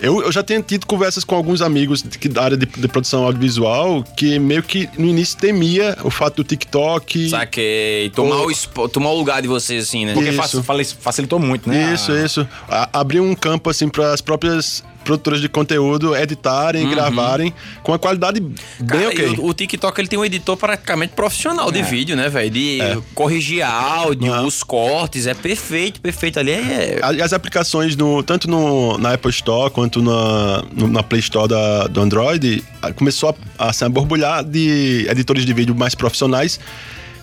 Eu, 0.00 0.22
eu 0.22 0.32
já 0.32 0.42
tenho 0.42 0.62
tido 0.62 0.86
conversas 0.86 1.24
com 1.24 1.34
alguns 1.34 1.60
amigos 1.60 2.02
que, 2.02 2.28
da 2.28 2.42
área 2.42 2.56
de, 2.56 2.64
de 2.66 2.88
produção 2.88 3.24
audiovisual 3.24 4.02
que 4.16 4.38
meio 4.38 4.62
que 4.62 4.88
no 4.96 5.06
início 5.06 5.36
temia 5.38 5.96
o 6.02 6.10
fato 6.10 6.36
do 6.36 6.44
TikTok. 6.44 7.28
Saquei. 7.28 8.10
Tomar 8.10 8.36
O- 8.36 8.50
o, 8.50 8.88
tomar 8.88 9.10
o 9.10 9.18
lugar 9.18 9.42
de 9.42 9.48
vocês, 9.48 9.84
assim, 9.88 10.06
né? 10.06 10.14
Porque 10.14 10.30
Isso. 10.30 10.62
facilitou 11.00 11.38
muito, 11.38 11.68
né? 11.68 11.92
Isso, 11.94 12.12
isso. 12.12 12.48
A- 12.68 12.88
abrir 12.94 13.20
um 13.20 13.34
campo 13.34 13.68
assim 13.68 13.88
para 13.88 14.12
as 14.12 14.20
próprias 14.22 14.82
produtoras 15.04 15.40
de 15.40 15.48
conteúdo 15.48 16.14
editarem, 16.16 16.88
gravarem 16.88 17.52
com 17.82 17.92
a 17.94 17.98
qualidade 17.98 18.40
bem 18.40 18.54
Cara, 18.86 19.08
ok. 19.08 19.26
o, 19.38 19.46
o 19.46 19.54
TikTok 19.54 20.00
ele 20.00 20.08
tem 20.08 20.18
um 20.18 20.24
editor 20.24 20.56
praticamente 20.56 21.12
profissional 21.14 21.70
de 21.72 21.82
vídeo, 21.82 22.16
né, 22.16 22.28
velho? 22.28 22.50
De 22.50 22.78
corrigir 23.14 23.62
áudio, 23.62 24.32
os 24.46 24.62
cortes, 24.62 25.26
é 25.26 25.34
perfeito, 25.34 26.00
perfeito. 26.00 26.38
Ali 26.38 26.52
é. 26.52 27.00
E 27.16 27.22
as 27.22 27.32
aplicações, 27.32 27.96
no, 27.96 28.22
tanto 28.22 28.48
no, 28.48 28.98
na 28.98 29.14
Apple 29.14 29.30
Store 29.30 29.70
quanto 29.70 30.02
na, 30.02 30.62
no- 30.72 30.88
na 30.88 31.02
Play 31.02 31.20
Store 31.20 31.48
da, 31.48 31.86
do 31.86 32.00
Android, 32.00 32.62
começou 32.96 33.34
a, 33.58 33.68
assim, 33.68 33.84
a 33.84 33.88
borbulhar 33.88 34.44
de 34.44 35.06
editores 35.08 35.44
de 35.44 35.52
vídeo 35.52 35.74
mais 35.74 35.94
profissionais 35.94 36.60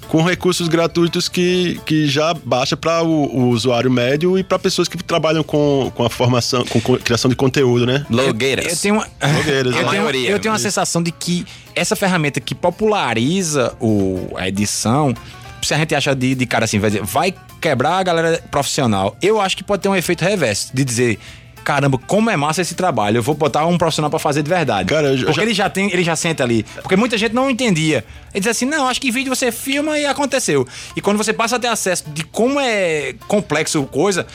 com 0.08 0.22
recursos 0.24 0.68
gratuitos 0.68 1.28
que, 1.28 1.80
que 1.86 2.08
já 2.08 2.34
baixa 2.34 2.78
para 2.78 3.04
o, 3.04 3.10
o 3.26 3.50
usuário 3.50 3.92
médio 3.92 4.38
e 4.38 4.44
para 4.44 4.58
pessoas 4.58 4.88
que 4.88 4.98
trabalham 5.04 5.44
com, 5.44 5.92
com 5.94 6.04
a 6.06 6.10
formação, 6.10 6.64
com, 6.66 6.80
co- 6.80 6.98
criação 6.98 7.30
de 7.30 7.36
conteúdo, 7.36 7.86
né? 7.86 8.06
Blogueiras. 8.10 8.66
Eu 8.72 8.78
tenho 8.78 8.96
uma, 8.96 9.08
Blogueiras, 9.34 9.74
eu 9.76 9.80
a 9.82 9.90
tenho, 9.90 10.02
maioria. 10.04 10.30
eu 10.30 10.40
tenho 10.40 10.54
uma 10.54 10.60
sensação 10.60 11.04
de 11.04 11.12
que 11.12 11.46
essa 11.76 11.96
ferramenta 11.96 12.40
que 12.40 12.56
populariza 12.56 13.76
o, 13.82 14.34
a 14.38 14.48
edição, 14.48 15.14
se 15.62 15.74
a 15.74 15.78
gente 15.78 15.94
acha 15.94 16.16
de, 16.16 16.36
de 16.36 16.46
cara 16.46 16.66
assim, 16.66 16.80
vai 16.80 16.90
dizer, 16.90 17.04
vai 17.04 17.34
quebrar 17.60 17.98
a 17.98 18.04
galera 18.04 18.42
profissional. 18.50 19.16
Eu 19.22 19.42
acho 19.42 19.58
que 19.58 19.64
pode 19.64 19.82
ter 19.82 19.90
um 19.90 19.96
efeito 19.96 20.24
reverso, 20.24 20.72
de 20.74 20.84
dizer. 20.86 21.20
Caramba, 21.68 21.98
como 22.08 22.30
é 22.30 22.38
massa 22.38 22.62
esse 22.62 22.76
trabalho. 22.76 23.18
Eu 23.18 23.22
vou 23.22 23.36
botar 23.36 23.66
um 23.66 23.78
profissional 23.78 24.10
pra 24.10 24.18
fazer 24.18 24.42
de 24.42 24.48
verdade. 24.50 24.88
Cara, 24.88 25.10
eu 25.10 25.18
já- 25.18 25.26
Porque 25.26 25.42
ele 25.42 25.54
já 25.54 25.70
tem, 25.70 25.92
ele 25.92 26.02
já 26.02 26.16
senta 26.16 26.42
ali. 26.42 26.66
Porque 26.82 26.96
muita 26.96 27.18
gente 27.18 27.36
não 27.36 27.50
entendia. 27.50 28.06
Ele 28.34 28.40
diz 28.40 28.48
assim: 28.48 28.66
não, 28.66 28.88
acho 28.88 29.02
que 29.02 29.12
vídeo 29.12 29.36
você 29.36 29.52
filma 29.52 30.00
e 30.00 30.06
aconteceu. 30.06 30.66
E 30.96 31.02
quando 31.02 31.18
você 31.18 31.34
passa 31.34 31.58
a 31.58 31.60
ter 31.60 31.68
acesso 31.68 32.06
de 32.12 32.24
como 32.24 32.58
é 32.58 33.16
complexo 33.28 33.84
coisa, 33.84 34.26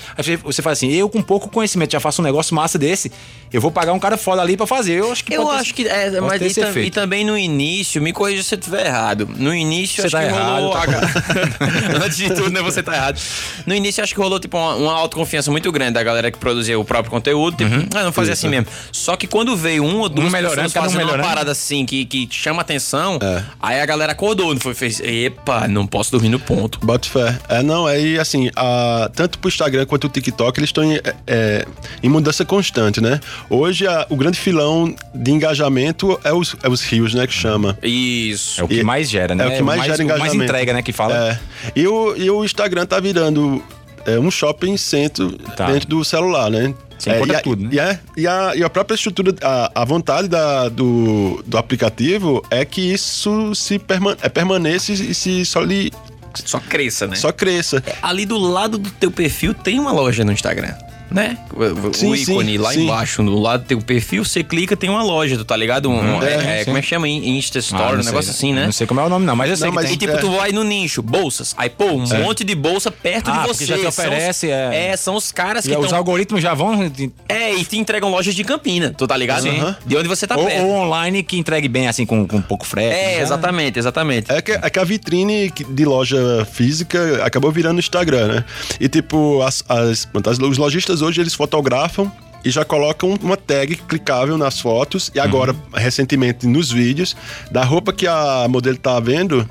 você 0.45 0.61
faz 0.61 0.77
assim: 0.77 0.93
eu 0.93 1.09
com 1.09 1.23
pouco 1.23 1.49
conhecimento 1.49 1.93
já 1.93 2.01
faço 2.01 2.21
um 2.21 2.25
negócio 2.25 2.55
massa 2.55 2.79
desse, 2.79 3.11
eu 3.53 3.61
vou 3.61 3.71
pagar 3.71 3.93
um 3.93 3.99
cara 3.99 4.17
foda 4.17 4.41
ali 4.43 4.57
pra 4.57 4.67
fazer. 4.67 4.95
Eu 5.01 5.13
acho 5.13 5.25
que 5.25 5.35
Eu 5.35 5.43
pode 5.43 5.55
ter- 5.57 5.61
acho 5.63 5.75
que 5.75 5.89
é, 5.89 6.21
mas 6.21 6.39
ter 6.39 6.49
e, 6.51 6.55
tam- 6.55 6.79
e 6.83 6.91
também 6.91 7.25
no 7.25 7.37
início, 7.37 8.01
me 8.01 8.13
corrija 8.13 8.43
se 8.43 8.55
eu 8.55 8.59
estiver 8.59 8.87
errado. 8.87 9.29
No 9.37 9.55
início, 9.55 9.97
Você 9.97 10.07
acho 10.07 10.17
tá 10.17 10.21
que 10.23 10.27
errado, 10.29 10.55
rolou. 10.63 10.73
tá 10.73 10.83
Antes 12.05 12.17
de 12.17 12.29
tudo, 12.35 12.51
né? 12.51 12.61
Você 12.63 12.83
tá 12.83 12.95
errado. 12.95 13.21
No 13.67 13.75
início, 13.75 14.03
acho 14.03 14.15
que 14.15 14.21
rolou, 14.21 14.39
tipo, 14.41 14.57
uma, 14.57 14.75
uma 14.75 14.93
autoconfiança 14.95 15.51
muito 15.51 15.71
grande 15.73 15.93
da 15.93 16.03
galera 16.03 16.31
que 16.31 16.39
produzia 16.39 16.79
o 16.79 16.85
próprio 16.85 17.11
conteúdo. 17.11 17.57
Tipo, 17.57 17.97
ah, 17.97 18.05
não 18.05 18.13
fazia 18.13 18.33
assim 18.33 18.49
mesmo. 18.49 18.67
Só 18.91 19.17
que 19.17 19.27
quando 19.27 19.57
veio 19.57 19.85
um 19.85 20.01
ou 20.01 20.09
duas 20.09 20.31
melhorando, 20.33 20.63
pessoas 20.63 20.73
cada 20.73 20.87
um 20.89 20.91
fazendo 20.91 21.15
uma 21.15 21.23
parada 21.23 21.51
assim 21.53 21.85
que, 21.87 22.05
que 22.05 22.29
chama 22.31 22.63
atenção, 22.63 23.19
aí 23.61 23.81
a 23.81 23.87
galera 23.87 24.13
acordou, 24.13 24.53
não 24.55 24.61
foi? 24.61 24.75
Fez, 24.75 25.01
epa, 25.01 25.69
não 25.69 25.87
posso 25.87 26.11
dormir 26.11 26.29
no 26.29 26.39
ponto. 26.39 26.79
Boto 26.85 27.09
fé. 27.09 27.39
É, 27.49 27.63
não, 27.63 27.87
aí 27.87 28.19
assim, 28.19 28.51
a, 28.57 29.11
tanto 29.15 29.39
pro 29.39 29.49
Instagram 29.49 29.87
quanto 29.87 30.05
o 30.07 30.09
TikTok, 30.09 30.59
eles 30.59 30.69
estão 30.69 30.85
em, 30.85 30.97
é, 30.97 31.15
é, 31.27 31.65
em 32.03 32.09
mudança 32.09 32.45
constante, 32.45 33.01
né? 33.01 33.21
Hoje, 33.51 33.87
a- 33.87 34.07
o 34.09 34.17
grande 34.17 34.39
filão 34.39 34.95
de 35.15 35.31
engajamento 35.31 36.19
é 36.25 36.33
os, 36.33 36.57
é 36.63 36.69
os 36.69 36.83
rios, 36.83 37.15
né, 37.15 37.27
que 37.27 37.33
chama. 37.35 37.79
Isso. 37.83 38.61
É 38.61 38.65
o 38.65 38.69
que 38.69 38.81
E- 38.81 38.85
mais 38.85 39.09
gera, 39.11 39.35
né? 39.35 39.45
É 39.45 39.49
o 39.49 39.57
que 39.57 39.63
mais, 39.63 39.83
gera 39.85 39.99
o 39.99 40.03
engajamento. 40.03 40.37
mais 40.37 40.49
entrega, 40.49 40.73
né? 40.73 40.83
Que 40.83 40.93
fala. 40.93 41.15
É. 41.33 41.39
E 41.77 41.87
o, 41.87 42.17
e 42.17 42.31
o 42.31 42.45
Instagram 42.45 42.87
tá 42.87 42.99
virando 43.01 43.63
é, 44.07 44.19
um 44.19 44.31
shopping 44.31 44.77
centro 44.77 45.33
Tá. 45.57 45.67
dentro 45.71 45.89
do 45.89 46.05
celular, 46.05 46.51
né? 46.51 46.75
Você 46.99 47.11
é, 47.11 47.25
e 47.27 47.35
a, 47.35 47.41
tudo, 47.41 47.65
né? 47.65 47.71
E, 47.73 47.79
é, 47.81 48.01
e, 48.17 48.27
a, 48.29 48.53
e 48.57 48.63
a 48.63 48.71
própria 48.71 48.95
estrutura, 48.95 49.35
a, 49.43 49.83
a 49.83 49.85
vontade 49.85 50.29
da, 50.29 50.69
do, 50.69 51.43
do 51.47 51.59
aplicativo 51.59 52.45
é 52.51 52.65
que 52.65 52.81
isso 52.81 53.55
se 53.57 53.77
perma, 53.79 54.17
é, 54.23 54.29
permaneça 54.29 54.93
e 54.93 55.13
se 55.15 55.45
soli, 55.45 55.93
Só 56.33 56.61
cresça, 56.61 57.07
né? 57.09 57.17
só 57.17 57.33
cresça. 57.33 57.83
Ali 58.01 58.25
do 58.25 58.39
lado 58.39 58.79
do 58.79 58.89
teu 58.91 59.11
perfil 59.11 59.53
tem 59.53 59.81
uma 59.81 59.91
loja 59.93 60.25
no 60.25 60.31
Instagram. 60.33 60.75
Né? 61.13 61.37
O, 61.55 61.89
o 61.89 61.95
Sim, 61.95 62.15
ícone 62.15 62.53
sim, 62.53 62.59
lá 62.59 62.73
sim. 62.73 62.85
embaixo, 62.85 63.23
no 63.23 63.39
lado 63.39 63.63
do 63.63 63.67
teu 63.67 63.79
perfil, 63.83 64.25
você 64.25 64.43
clica, 64.43 64.77
tem 64.77 64.89
uma 64.89 65.03
loja, 65.03 65.37
tu 65.37 65.45
tá 65.45 65.57
ligado? 65.57 65.91
Um, 65.91 66.23
é, 66.23 66.33
É, 66.33 66.61
é, 66.61 66.65
como 66.65 66.79
é 66.79 66.81
que 66.81 66.87
chama? 66.87 67.09
In- 67.09 67.37
Insta 67.39 67.59
Ah, 67.59 67.61
Store, 67.61 67.93
não 67.93 67.99
um 68.01 68.03
sei. 68.03 68.13
negócio 68.13 68.31
assim, 68.31 68.53
né? 68.55 68.65
Não 68.67 68.73
sei 68.73 68.87
como 68.87 69.01
é 69.01 69.05
o 69.05 69.09
nome, 69.09 69.27
não, 69.27 69.37
mas 69.37 69.51
eu 69.51 69.57
sei 69.57 69.67
Não, 69.67 69.73
que 69.73 69.77
mas 69.77 69.85
tem. 69.87 69.95
E 69.95 69.99
tipo, 69.99 70.13
É. 70.13 70.17
tu 70.17 70.31
vai 70.33 70.53
no 70.53 70.65
nicho, 70.65 71.03
bolsas. 71.03 71.55
Aí, 71.59 71.69
pô, 71.69 71.85
um 71.87 72.07
monte 72.23 72.45
de 72.45 72.55
bolsa 72.55 72.91
perto 72.91 73.31
Ah, 73.31 73.43
de 73.43 73.49
você. 73.49 73.67
já 73.67 73.75
te 73.77 73.81
São 73.83 73.89
oferece, 73.91 74.47
os, 74.47 74.53
é. 74.53 74.87
é. 74.89 74.97
são 74.97 75.15
os 75.17 75.31
caras 75.33 75.65
que 75.67 75.73
E 75.73 75.77
os 75.77 75.85
estão. 75.85 75.99
algoritmos 75.99 76.43
já 76.43 76.55
vão. 76.55 76.91
É, 77.29 77.53
e 77.55 77.65
te 77.65 77.77
entregam 77.79 78.11
lojas 78.11 78.35
de 78.35 78.43
Campina, 78.45 78.95
tu 78.97 79.07
tá 79.07 79.17
ligado? 79.17 79.43
Sim. 79.43 79.75
De 79.85 79.97
onde 79.97 80.09
você 80.09 80.27
tá 80.27 80.37
ou, 80.37 80.47
perto. 80.47 80.63
ou 80.65 80.71
online 80.73 81.23
que 81.23 81.37
entregue 81.39 81.69
bem, 81.69 81.89
assim, 81.89 82.07
com, 82.07 82.27
com 82.27 82.41
pouco 82.41 82.65
frete. 82.67 82.95
É, 82.95 83.17
Já- 83.17 83.23
exatamente, 83.23 83.79
exatamente. 83.79 84.33
É 84.33 84.41
que, 84.41 84.53
é 84.53 84.71
que 84.71 84.79
a 84.79 84.85
vitrine 84.85 85.51
que- 85.51 85.65
de 85.65 85.85
loja 85.85 86.47
física 86.51 87.23
acabou 87.25 87.51
virando 87.53 87.79
Instagram, 87.79 88.29
né? 88.29 88.45
E 88.81 88.89
tipo, 88.89 89.43
as, 89.43 89.63
as, 89.69 90.09
as- 90.27 90.39
os 90.39 90.59
lojistas 90.59 91.02
hoje 91.03 91.21
eles 91.21 91.35
fotografam 91.35 92.11
e 92.45 92.51
já 92.51 92.65
colocam 92.65 93.17
uma 93.23 93.37
tag 93.37 93.77
clicável 93.77 94.37
nas 94.37 94.61
fotos 94.61 95.11
e 95.15 95.21
agora, 95.21 95.55
recentemente, 95.75 96.47
nos 96.47 96.71
vídeos, 96.71 97.17
da 97.51 97.65
roupa 97.65 97.93
que 97.93 98.07
a 98.07 98.47
modelo 98.49 98.77
tá 98.77 98.99
vendo, 98.99 99.49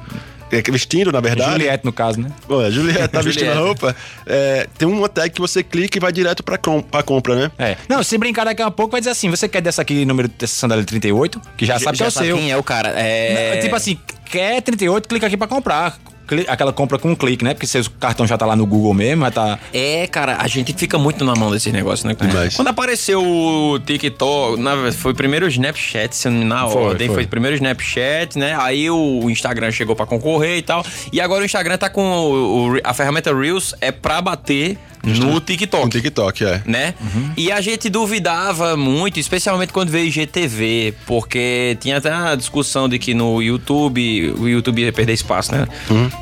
é, 0.52 0.62
vestindo, 0.62 1.12
na 1.12 1.22
verdade. 1.22 1.52
Juliette, 1.52 1.86
no 1.86 1.94
caso, 1.94 2.20
né? 2.20 2.30
Pô, 2.46 2.60
a 2.60 2.70
Juliette 2.70 3.08
tá 3.08 3.22
vestindo 3.24 3.52
a 3.52 3.56
roupa. 3.56 3.96
é, 4.26 4.68
tem 4.78 4.88
uma 4.88 5.08
tag 5.08 5.30
que 5.30 5.40
você 5.40 5.64
clica 5.64 5.98
e 5.98 6.02
vai 6.02 6.12
direto 6.12 6.44
pra, 6.44 6.58
com, 6.58 6.82
pra 6.82 7.02
compra, 7.02 7.36
né? 7.36 7.52
É. 7.58 7.78
Não, 7.88 8.04
se 8.04 8.18
brincar 8.18 8.44
daqui 8.44 8.62
a 8.62 8.70
pouco, 8.70 8.92
vai 8.92 9.00
dizer 9.00 9.12
assim: 9.12 9.30
você 9.30 9.48
quer 9.48 9.62
dessa 9.62 9.82
aqui, 9.82 10.04
número 10.06 10.28
dessa 10.28 10.56
sandália 10.56 10.84
38, 10.84 11.42
que 11.56 11.66
já, 11.66 11.80
sabe 11.80 11.98
que 11.98 12.04
é 12.04 12.08
o 12.08 12.12
seu. 12.12 12.36
quem 12.36 12.52
é 12.52 12.58
o 12.58 12.64
cara. 12.64 12.90
É... 12.90 13.60
Tipo 13.62 13.76
assim, 13.76 13.98
quer 14.26 14.62
38, 14.62 15.08
clica 15.08 15.28
aqui 15.28 15.38
pra 15.38 15.48
comprar. 15.48 15.98
Aquela 16.48 16.72
compra 16.74 16.98
com 16.98 17.10
um 17.12 17.16
clique, 17.16 17.44
né? 17.44 17.54
Porque 17.54 17.68
seu 17.68 17.84
cartão 18.00 18.26
já 18.28 18.38
tá 18.38 18.46
lá 18.46 18.56
no 18.56 18.66
Google 18.66 18.94
mesmo, 18.94 19.24
já 19.26 19.32
tá. 19.32 19.60
É, 19.74 20.08
cara, 20.08 20.38
a 20.40 20.48
gente 20.48 20.74
fica 20.74 20.98
muito 20.98 21.24
na 21.26 21.34
mão 21.36 21.52
desse 21.52 21.72
negócio, 21.72 22.08
né? 22.08 22.16
Demais. 22.20 22.56
Quando 22.56 22.68
apareceu 22.70 23.22
o 23.24 23.80
TikTok, 23.80 24.60
na- 24.60 24.92
foi 24.92 25.14
primeiro 25.14 25.46
o 25.46 25.50
Snapchat, 25.50 26.16
se 26.16 26.30
não 26.30 26.40
me 26.40 26.46
na 26.46 26.68
Foi, 26.68 26.82
ordem, 26.84 27.08
foi. 27.08 27.16
foi 27.18 27.28
primeiro 27.28 27.56
o 27.56 27.58
Snapchat, 27.58 28.38
né? 28.38 28.56
Aí 28.60 28.90
o 28.90 29.30
Instagram 29.30 29.72
chegou 29.72 29.96
pra 29.96 30.06
concorrer 30.06 30.58
e 30.58 30.62
tal. 30.62 30.86
E 31.12 31.20
agora 31.22 31.42
o 31.42 31.46
Instagram 31.46 31.78
tá 31.78 31.90
com 31.90 32.02
o- 32.04 32.74
o- 32.76 32.80
a 32.84 32.94
ferramenta 32.94 33.34
Reels 33.34 33.74
é 33.82 33.92
pra 33.92 34.22
bater 34.22 34.78
no 35.04 35.40
TikTok. 35.42 35.84
No 35.84 35.90
TikTok, 35.90 36.46
é. 36.46 36.62
Né? 36.66 36.94
E 37.36 37.52
a 37.52 37.60
gente 37.62 37.90
duvidava 37.90 38.76
muito, 38.78 39.20
especialmente 39.20 39.74
quando 39.74 39.90
veio 39.90 40.08
IGTV, 40.08 40.94
porque 41.06 41.78
tinha 41.80 41.98
até 41.98 42.12
a 42.12 42.36
discussão 42.36 42.88
de 42.88 43.00
que 43.00 43.14
no 43.14 43.42
YouTube 43.42 44.34
o 44.38 44.48
YouTube 44.48 44.82
ia 44.82 44.94
perder 44.94 45.14
espaço, 45.14 45.52
né? 45.52 45.68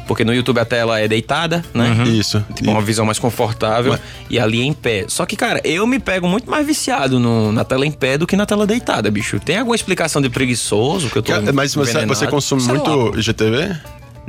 Porque 0.08 0.24
no 0.24 0.34
YouTube 0.34 0.60
a 0.60 0.66
tela 0.66 1.00
é 1.00 1.08
deitada, 1.08 1.64
né? 1.74 2.04
Isso. 2.08 2.44
Tipo, 2.56 2.72
uma 2.72 2.82
visão 2.82 3.06
mais 3.06 3.20
confortável 3.20 3.98
e 4.30 4.40
ali 4.40 4.62
em 4.62 4.74
pé. 4.74 5.06
Só 5.08 5.26
que, 5.26 5.36
cara, 5.36 5.62
eu 5.64 5.86
me 5.86 6.00
pego 6.00 6.28
muito 6.28 6.50
mais 6.50 6.66
viciado 6.66 7.20
no- 7.20 7.52
na 7.52 7.64
tela 7.64 7.86
em 7.86 7.92
pé 7.92 8.18
do 8.18 8.26
que 8.28 8.36
na 8.36 8.46
tela 8.46 8.66
deitada, 8.66 9.10
bicho. 9.12 9.40
Tem 9.40 9.58
alguma 9.58 9.76
explicação 9.76 10.22
de 10.22 10.30
preguiçoso 10.30 11.10
que 11.10 11.18
eu 11.18 11.24
tô 11.24 11.34
Que- 11.34 11.52
Mas 11.52 11.74
você, 11.74 12.06
você 12.06 12.28
consome 12.28 12.62
Sei 12.62 12.74
lá, 12.74 12.80
muito 12.96 13.20
IGTV? 13.20 13.76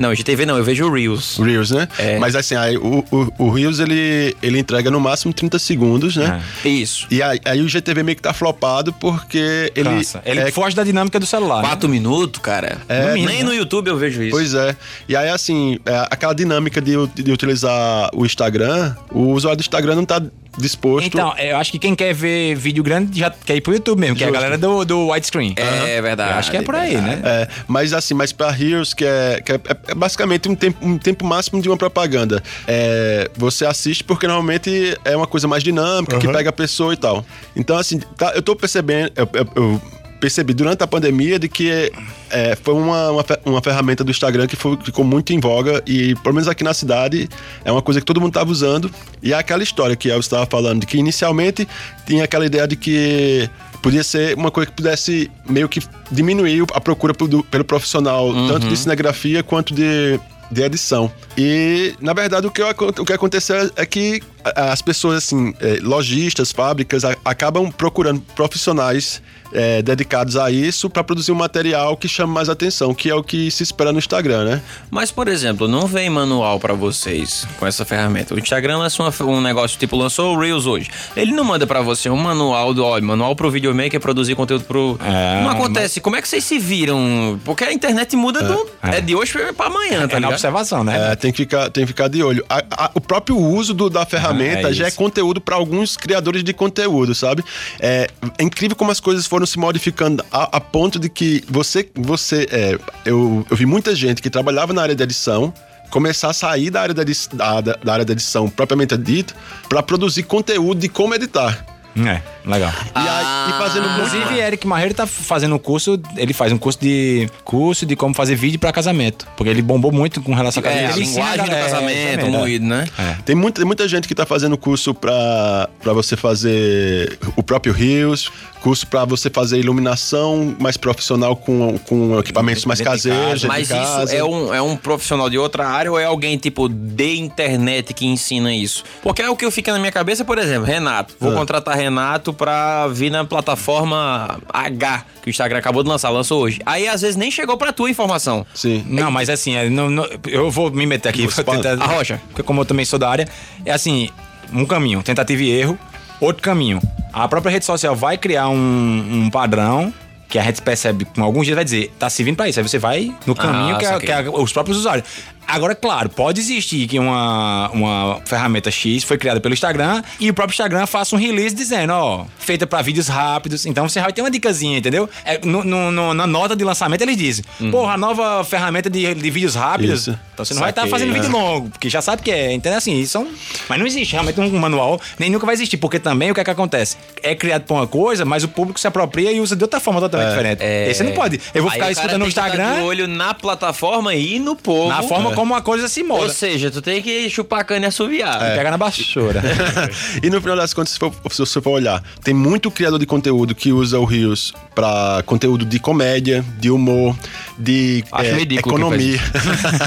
Não, 0.00 0.14
GTV 0.14 0.46
não, 0.46 0.56
eu 0.56 0.64
vejo 0.64 0.86
o 0.86 0.92
Reels. 0.92 1.36
Reels, 1.36 1.70
né? 1.70 1.86
É. 1.98 2.18
Mas 2.18 2.34
assim, 2.34 2.54
aí, 2.56 2.76
o, 2.78 3.04
o, 3.10 3.32
o 3.36 3.50
Reels 3.50 3.78
ele, 3.78 4.34
ele 4.42 4.58
entrega 4.58 4.90
no 4.90 4.98
máximo 4.98 5.30
30 5.32 5.58
segundos, 5.58 6.16
né? 6.16 6.42
Isso. 6.64 7.06
E 7.10 7.22
aí, 7.22 7.38
aí 7.44 7.60
o 7.60 7.68
GTV 7.68 8.02
meio 8.02 8.16
que 8.16 8.22
tá 8.22 8.32
flopado 8.32 8.94
porque 8.94 9.70
ele. 9.76 9.90
Cansa. 9.90 10.22
Ele 10.24 10.40
é- 10.40 10.50
foge 10.50 10.74
da 10.74 10.82
dinâmica 10.84 11.20
do 11.20 11.26
celular. 11.26 11.62
né? 11.62 11.68
Quatro 11.68 11.86
minutos, 11.88 12.40
cara. 12.40 12.78
É, 12.88 13.12
Nem 13.12 13.26
né? 13.26 13.42
no 13.42 13.52
YouTube 13.52 13.88
eu 13.88 13.98
vejo 13.98 14.22
isso. 14.22 14.30
Pois 14.30 14.54
é. 14.54 14.74
E 15.06 15.14
aí, 15.14 15.28
assim, 15.28 15.78
é, 15.84 16.06
aquela 16.10 16.34
dinâmica 16.34 16.80
de, 16.80 16.92
de 17.14 17.30
utilizar 17.30 18.08
o 18.14 18.24
Instagram, 18.24 18.94
o 19.12 19.32
usuário 19.32 19.58
do 19.58 19.60
Instagram 19.60 19.96
não 19.96 20.06
tá 20.06 20.22
disposto. 20.58 21.06
Então, 21.06 21.36
eu 21.38 21.56
acho 21.56 21.70
que 21.72 21.78
quem 21.78 21.94
quer 21.94 22.12
ver 22.14 22.54
vídeo 22.56 22.82
grande 22.82 23.18
já 23.18 23.30
quer 23.30 23.56
ir 23.56 23.60
pro 23.60 23.72
YouTube 23.72 23.98
mesmo, 24.00 24.16
que 24.16 24.22
é 24.22 24.26
a 24.26 24.28
Justo. 24.30 24.40
galera 24.42 24.58
do, 24.58 24.84
do 24.84 25.08
widescreen. 25.10 25.54
É 25.56 26.00
verdade. 26.02 26.32
Eu 26.32 26.38
acho 26.38 26.50
que 26.50 26.56
é 26.56 26.62
por 26.62 26.74
aí, 26.74 26.96
né? 26.96 27.20
É, 27.24 27.48
mas 27.66 27.92
assim, 27.92 28.14
mas 28.14 28.32
pra 28.32 28.50
Reels, 28.50 28.92
que 28.94 29.04
é, 29.04 29.40
que 29.44 29.52
é, 29.52 29.60
é 29.88 29.94
basicamente 29.94 30.48
um 30.48 30.54
tempo, 30.54 30.84
um 30.86 30.98
tempo 30.98 31.24
máximo 31.24 31.60
de 31.62 31.68
uma 31.68 31.76
propaganda. 31.76 32.42
É, 32.66 33.30
você 33.36 33.64
assiste 33.64 34.02
porque 34.04 34.26
normalmente 34.26 34.96
é 35.04 35.16
uma 35.16 35.26
coisa 35.26 35.46
mais 35.48 35.62
dinâmica, 35.62 36.18
que 36.18 36.28
pega 36.28 36.50
a 36.50 36.52
pessoa 36.52 36.92
e 36.92 36.96
tal. 36.96 37.24
Então, 37.56 37.76
assim, 37.78 37.98
tá, 37.98 38.32
eu 38.34 38.42
tô 38.42 38.54
percebendo. 38.56 39.12
eu- 39.16 39.28
eu- 39.34 39.48
eu 39.56 39.82
percebi 40.20 40.52
durante 40.54 40.82
a 40.84 40.86
pandemia 40.86 41.38
de 41.38 41.48
que 41.48 41.90
é, 42.30 42.56
foi 42.62 42.74
uma, 42.74 43.10
uma, 43.10 43.24
uma 43.46 43.62
ferramenta 43.62 44.04
do 44.04 44.10
Instagram 44.10 44.46
que 44.46 44.54
foi- 44.56 44.78
ficou 44.84 45.04
muito 45.04 45.32
em 45.32 45.40
voga 45.40 45.82
e, 45.86 46.14
pelo 46.16 46.34
menos 46.34 46.46
aqui 46.48 46.62
na 46.62 46.74
cidade, 46.74 47.28
é 47.64 47.72
uma 47.72 47.82
coisa 47.82 48.00
que 48.00 48.06
todo 48.06 48.20
mundo 48.20 48.30
estava 48.30 48.50
usando. 48.50 48.90
E 49.22 49.32
é 49.32 49.36
aquela 49.36 49.62
história 49.62 49.96
que 49.96 50.08
eu 50.08 50.20
estava 50.20 50.46
falando, 50.46 50.80
de 50.80 50.86
que 50.86 50.98
inicialmente 50.98 51.66
tinha 52.06 52.24
aquela 52.24 52.46
ideia 52.46 52.68
de 52.68 52.76
que 52.76 53.48
podia 53.82 54.04
ser 54.04 54.36
uma 54.36 54.50
coisa 54.50 54.70
que 54.70 54.76
pudesse 54.76 55.30
meio 55.48 55.68
que 55.68 55.80
diminuir 56.12 56.64
a 56.74 56.80
procura 56.80 57.14
pelo, 57.14 57.42
pelo 57.44 57.64
profissional, 57.64 58.30
tanto 58.48 58.68
de 58.68 58.76
cinegrafia 58.76 59.42
quanto 59.42 59.72
de, 59.74 60.20
de 60.50 60.62
edição. 60.62 61.10
E, 61.38 61.94
na 62.00 62.12
verdade, 62.12 62.46
o 62.46 62.50
que, 62.50 62.62
o 62.62 63.04
que 63.06 63.12
aconteceu 63.12 63.70
é 63.74 63.86
que 63.86 64.20
a- 64.44 64.72
as 64.72 64.82
pessoas, 64.82 65.16
assim, 65.24 65.54
eh, 65.60 65.78
lojistas, 65.82 66.52
fábricas, 66.52 67.02
acabam 67.24 67.70
procurando 67.72 68.20
profissionais 68.36 69.22
eh, 69.52 69.82
dedicados 69.82 70.36
a 70.36 70.50
isso 70.50 70.88
para 70.90 71.02
produzir 71.04 71.32
um 71.32 71.34
material 71.36 71.96
que 71.96 72.08
chame 72.08 72.32
mais 72.32 72.48
atenção, 72.48 72.94
que 72.94 73.10
é 73.10 73.14
o 73.14 73.22
que 73.22 73.50
se 73.50 73.62
espera 73.62 73.92
no 73.92 73.98
Instagram, 73.98 74.44
né? 74.44 74.62
Mas, 74.90 75.10
por 75.10 75.28
exemplo, 75.28 75.66
não 75.68 75.86
vem 75.86 76.08
manual 76.10 76.58
pra 76.60 76.74
vocês 76.74 77.46
com 77.58 77.66
essa 77.66 77.84
ferramenta. 77.84 78.34
O 78.34 78.38
Instagram 78.38 78.78
lançou 78.78 79.06
uma- 79.06 79.30
um 79.32 79.40
negócio 79.40 79.78
tipo, 79.78 79.96
lançou 79.96 80.34
o 80.34 80.38
Reels 80.40 80.66
hoje. 80.66 80.90
Ele 81.16 81.32
não 81.32 81.44
manda 81.44 81.66
pra 81.66 81.80
você 81.80 82.08
um 82.10 82.16
manual 82.16 82.72
do, 82.74 82.84
olha, 82.84 83.04
manual 83.04 83.34
pro 83.36 83.50
videomaker 83.50 84.00
produzir 84.00 84.34
conteúdo 84.34 84.64
pro. 84.64 84.98
É, 85.04 85.42
não 85.42 85.50
acontece. 85.50 86.00
Como 86.00 86.16
é 86.16 86.22
que 86.22 86.28
vocês 86.28 86.44
se 86.44 86.58
viram? 86.58 87.40
Porque 87.44 87.64
a 87.64 87.72
internet 87.72 88.14
muda 88.16 88.42
do. 88.42 88.66
É, 88.82 89.00
de 89.00 89.14
hoje 89.14 89.32
pra 89.56 89.66
amanhã, 89.66 90.00
tá 90.00 90.04
É 90.04 90.06
na 90.06 90.16
ligado? 90.18 90.32
observação, 90.32 90.82
né? 90.84 91.12
É, 91.12 91.16
tem, 91.16 91.30
que 91.32 91.38
ficar, 91.38 91.70
tem 91.70 91.84
que 91.84 91.88
ficar 91.88 92.08
de 92.08 92.22
olho. 92.22 92.44
A- 92.48 92.64
a- 92.70 92.90
o 92.94 93.00
próprio 93.00 93.36
uso 93.38 93.72
do- 93.74 93.90
da 93.90 94.04
ferramenta 94.06 94.70
é 94.70 94.72
já 94.72 94.86
é 94.86 94.90
conteúdo 94.90 95.40
para 95.40 95.56
alguns 95.56 95.96
criadores 95.96 96.42
de 96.44 96.52
conteúdo, 96.52 97.14
sabe? 97.14 97.44
É, 97.78 98.08
é 98.38 98.42
incrível 98.44 98.76
como 98.76 98.90
as 98.90 99.00
coisas 99.00 99.26
foram 99.26 99.39
se 99.46 99.58
modificando 99.58 100.24
a, 100.32 100.56
a 100.56 100.60
ponto 100.60 100.98
de 100.98 101.08
que 101.08 101.42
você. 101.48 101.88
você 101.94 102.46
é, 102.50 102.78
eu, 103.04 103.46
eu 103.50 103.56
vi 103.56 103.66
muita 103.66 103.94
gente 103.94 104.20
que 104.22 104.30
trabalhava 104.30 104.72
na 104.72 104.82
área 104.82 104.94
de 104.94 105.02
edição 105.02 105.52
começar 105.90 106.30
a 106.30 106.32
sair 106.32 106.70
da 106.70 106.82
área 106.82 106.94
da, 106.94 107.02
edi- 107.02 107.28
da, 107.32 107.60
da- 107.60 107.92
área 107.92 108.04
da 108.04 108.12
edição 108.12 108.48
propriamente 108.48 108.96
dita 108.96 109.34
para 109.68 109.82
produzir 109.82 110.22
conteúdo 110.22 110.80
de 110.80 110.88
como 110.88 111.14
editar. 111.14 111.66
É, 111.96 112.22
legal. 112.48 112.70
E, 112.94 112.98
aí, 112.98 113.50
e 113.50 113.58
fazendo. 113.58 113.88
Inclusive, 113.90 114.38
Eric 114.38 114.64
Marreiro 114.64 114.94
tá 114.94 115.08
fazendo 115.08 115.56
um 115.56 115.58
curso, 115.58 116.00
ele 116.16 116.32
faz 116.32 116.52
um 116.52 116.56
curso 116.56 116.78
de 116.80 117.28
curso 117.44 117.84
de 117.84 117.96
como 117.96 118.14
fazer 118.14 118.36
vídeo 118.36 118.60
pra 118.60 118.72
casamento. 118.72 119.26
Porque 119.36 119.50
ele 119.50 119.60
bombou 119.60 119.90
muito 119.90 120.22
com 120.22 120.32
relação 120.32 120.62
a 120.64 120.66
É, 120.68 120.86
a 120.86 120.88
casamento. 120.90 120.96
Ele 120.96 121.04
ensina 121.04 121.24
linguagem 121.32 121.46
do 121.46 121.56
é, 121.56 121.62
casamento, 121.64 122.26
é. 122.26 122.28
moído, 122.30 122.64
né? 122.64 122.86
Tem 123.24 123.34
muita, 123.34 123.56
tem 123.60 123.66
muita 123.66 123.88
gente 123.88 124.06
que 124.06 124.14
tá 124.14 124.24
fazendo 124.24 124.56
curso 124.56 124.94
pra 124.94 125.68
você 125.92 126.16
fazer 126.16 127.18
o 127.34 127.42
próprio 127.42 127.72
Rios, 127.72 128.30
curso 128.60 128.86
pra 128.86 129.04
você 129.04 129.30
fazer 129.30 129.58
iluminação 129.58 130.54
mais 130.60 130.76
profissional 130.76 131.34
com, 131.34 131.78
com 131.78 132.18
equipamentos 132.18 132.64
mais 132.64 132.80
caseiros. 132.80 133.44
Mas 133.44 133.68
de 133.68 133.74
casa. 133.74 134.04
isso 134.04 134.14
é 134.14 134.22
um, 134.24 134.54
é 134.54 134.60
um 134.62 134.76
profissional 134.76 135.28
de 135.30 135.38
outra 135.38 135.66
área 135.66 135.90
ou 135.90 135.98
é 135.98 136.04
alguém, 136.04 136.36
tipo, 136.36 136.68
de 136.68 137.18
internet 137.18 137.92
que 137.94 138.06
ensina 138.06 138.54
isso? 138.54 138.84
Porque 139.02 139.22
é 139.22 139.30
o 139.30 139.36
que 139.36 139.44
eu 139.44 139.50
fica 139.50 139.72
na 139.72 139.78
minha 139.78 139.92
cabeça, 139.92 140.24
por 140.24 140.38
exemplo, 140.38 140.64
Renato. 140.64 141.14
Vou 141.18 141.32
Ah. 141.32 141.34
contratar 141.34 141.76
Renato 141.76 142.32
pra 142.32 142.86
vir 142.88 143.10
na 143.10 143.24
plataforma 143.24 144.38
H, 144.52 145.04
que 145.22 145.28
o 145.28 145.30
Instagram 145.30 145.58
acabou 145.58 145.82
de 145.82 145.88
lançar, 145.88 146.10
lançou 146.10 146.42
hoje. 146.42 146.60
Aí, 146.66 146.88
às 146.88 147.00
vezes, 147.02 147.16
nem 147.16 147.30
chegou 147.30 147.56
pra 147.56 147.72
tua 147.72 147.90
informação. 147.90 148.46
Sim. 148.54 148.84
Não, 148.86 149.10
mas 149.10 149.28
assim, 149.28 149.54
é, 149.56 149.68
não- 149.68 149.90
não- 149.90 150.06
eu 150.26 150.50
vou 150.50 150.70
me 150.70 150.86
meter 150.86 151.08
aqui. 151.08 151.26
Tentar- 151.34 151.80
Arrocha. 151.82 152.20
Porque 152.28 152.42
como 152.42 152.60
eu 152.60 152.64
também 152.64 152.84
sou 152.84 152.98
da 152.98 153.08
área, 153.08 153.28
é 153.64 153.72
assim, 153.72 154.10
um 154.52 154.64
caminho, 154.66 155.02
tentativa 155.02 155.42
e 155.42 155.50
erro, 155.50 155.78
outro 156.20 156.42
caminho. 156.42 156.80
A 157.12 157.26
própria 157.26 157.50
rede 157.50 157.64
social 157.64 157.96
vai 157.96 158.16
criar 158.16 158.48
um, 158.48 159.24
um 159.24 159.30
padrão 159.30 159.92
que 160.28 160.38
a 160.38 160.42
gente 160.42 160.62
percebe 160.62 161.04
com 161.04 161.24
alguns 161.24 161.44
dias 161.44 161.56
vai 161.56 161.64
dizer, 161.64 161.92
tá 161.98 162.08
servindo 162.08 162.36
pra 162.36 162.48
isso. 162.48 162.60
Aí 162.60 162.66
você 162.66 162.78
vai 162.78 163.12
no 163.26 163.34
caminho 163.34 163.76
que, 163.78 163.84
é, 163.84 163.98
que 163.98 164.12
é 164.12 164.30
os 164.30 164.52
próprios 164.52 164.78
usuários. 164.78 165.06
Agora, 165.50 165.74
claro, 165.74 166.08
pode 166.08 166.40
existir 166.40 166.86
que 166.86 166.98
uma, 166.98 167.68
uma 167.70 168.20
ferramenta 168.24 168.70
X 168.70 169.04
foi 169.04 169.18
criada 169.18 169.40
pelo 169.40 169.52
Instagram 169.54 170.02
e 170.18 170.30
o 170.30 170.34
próprio 170.34 170.54
Instagram 170.54 170.86
faça 170.86 171.14
um 171.14 171.18
release 171.18 171.54
dizendo, 171.54 171.92
ó, 171.92 172.24
feita 172.38 172.66
pra 172.66 172.80
vídeos 172.82 173.08
rápidos. 173.08 173.66
Então 173.66 173.88
você 173.88 174.00
vai 174.00 174.12
ter 174.12 174.22
uma 174.22 174.30
dicasinha, 174.30 174.78
entendeu? 174.78 175.08
É, 175.24 175.38
no- 175.44 175.64
no- 175.64 176.14
na 176.14 176.26
nota 176.26 176.54
de 176.56 176.64
lançamento 176.64 177.02
eles 177.02 177.16
dizem, 177.16 177.44
porra, 177.70 177.94
a 177.94 177.96
nova 177.98 178.44
ferramenta 178.44 178.88
de, 178.88 179.12
de 179.14 179.30
vídeos 179.30 179.54
rápidos. 179.54 180.02
Isso. 180.02 180.18
Então 180.34 180.44
você 180.44 180.54
não 180.54 180.60
vai 180.60 180.70
estar 180.70 180.82
Saquei, 180.82 180.90
fazendo 180.90 181.10
é. 181.10 181.14
vídeo 181.20 181.30
longo, 181.30 181.68
porque 181.70 181.88
já 181.90 182.00
sabe 182.00 182.22
que 182.22 182.30
é. 182.30 182.52
Então, 182.52 182.74
assim, 182.74 182.98
isso 182.98 183.18
é 183.18 183.20
um... 183.20 183.28
Mas 183.68 183.78
não 183.78 183.86
existe 183.86 184.12
realmente 184.12 184.40
um 184.40 184.58
manual, 184.58 185.00
nem 185.18 185.28
nunca 185.30 185.44
vai 185.44 185.54
existir, 185.54 185.76
porque 185.76 185.98
também 185.98 186.30
o 186.30 186.34
que 186.34 186.40
é 186.40 186.44
que 186.44 186.50
acontece? 186.50 186.96
É 187.22 187.34
criado 187.34 187.62
pra 187.64 187.76
uma 187.76 187.86
coisa, 187.86 188.24
mas 188.24 188.42
o 188.44 188.48
público 188.48 188.80
se 188.80 188.86
apropria 188.86 189.32
e 189.32 189.40
usa 189.40 189.54
de 189.54 189.62
outra 189.64 189.80
forma 189.80 190.00
totalmente 190.00 190.28
diferente. 190.30 190.62
Esse 190.62 191.02
não 191.02 191.12
pode. 191.12 191.40
Eu 191.54 191.62
vou 191.62 191.70
Aí 191.70 191.78
ficar 191.78 191.90
escutando 191.90 192.20
no 192.20 192.26
Instagram, 192.28 192.76
de 192.76 192.80
olho 192.82 193.06
na 193.06 193.34
plataforma 193.34 194.14
e 194.14 194.38
no 194.38 194.56
povo. 194.56 194.88
na 194.88 195.02
forma 195.02 195.32
como 195.40 195.54
a 195.54 195.62
coisa 195.62 195.88
se 195.88 196.02
molda. 196.02 196.24
Ou 196.24 196.30
seja, 196.30 196.70
tu 196.70 196.82
tem 196.82 197.00
que 197.00 197.30
chupar 197.30 197.60
a 197.60 197.64
cana 197.64 197.86
e 197.86 197.88
assoviar. 197.88 198.38
Pega 198.38 198.70
na 198.70 198.76
baixura. 198.76 199.42
e 200.22 200.28
no 200.28 200.38
final 200.38 200.54
das 200.54 200.74
contas, 200.74 200.92
se, 200.92 200.98
for- 200.98 201.14
se 201.30 201.38
você 201.38 201.62
for 201.62 201.70
olhar, 201.70 202.02
tem 202.22 202.34
muito 202.34 202.70
criador 202.70 202.98
de 202.98 203.06
conteúdo 203.06 203.54
que 203.54 203.72
usa 203.72 203.98
o 203.98 204.04
Rios 204.04 204.52
pra 204.74 205.22
conteúdo 205.24 205.64
de 205.64 205.78
comédia, 205.78 206.44
de 206.58 206.70
humor, 206.70 207.16
de 207.58 208.04
quem 208.46 208.58
economia. 208.58 209.18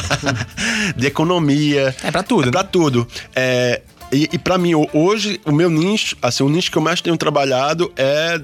de 0.98 1.06
economia. 1.08 1.96
É 2.04 2.10
pra 2.10 2.24
tudo, 2.24 2.44
É 2.44 2.46
né? 2.48 2.52
pra 2.52 2.64
tudo. 2.64 3.08
É, 3.36 3.82
e, 4.12 4.30
e 4.34 4.38
para 4.40 4.58
mim, 4.58 4.74
ho- 4.74 4.90
hoje, 4.92 5.40
o 5.46 5.52
meu 5.52 5.70
nicho, 5.70 6.16
assim, 6.22 6.44
o 6.44 6.50
nicho 6.50 6.72
que 6.72 6.78
eu 6.78 6.82
mais 6.82 7.00
tenho 7.00 7.16
trabalhado 7.18 7.92
é, 7.96 8.42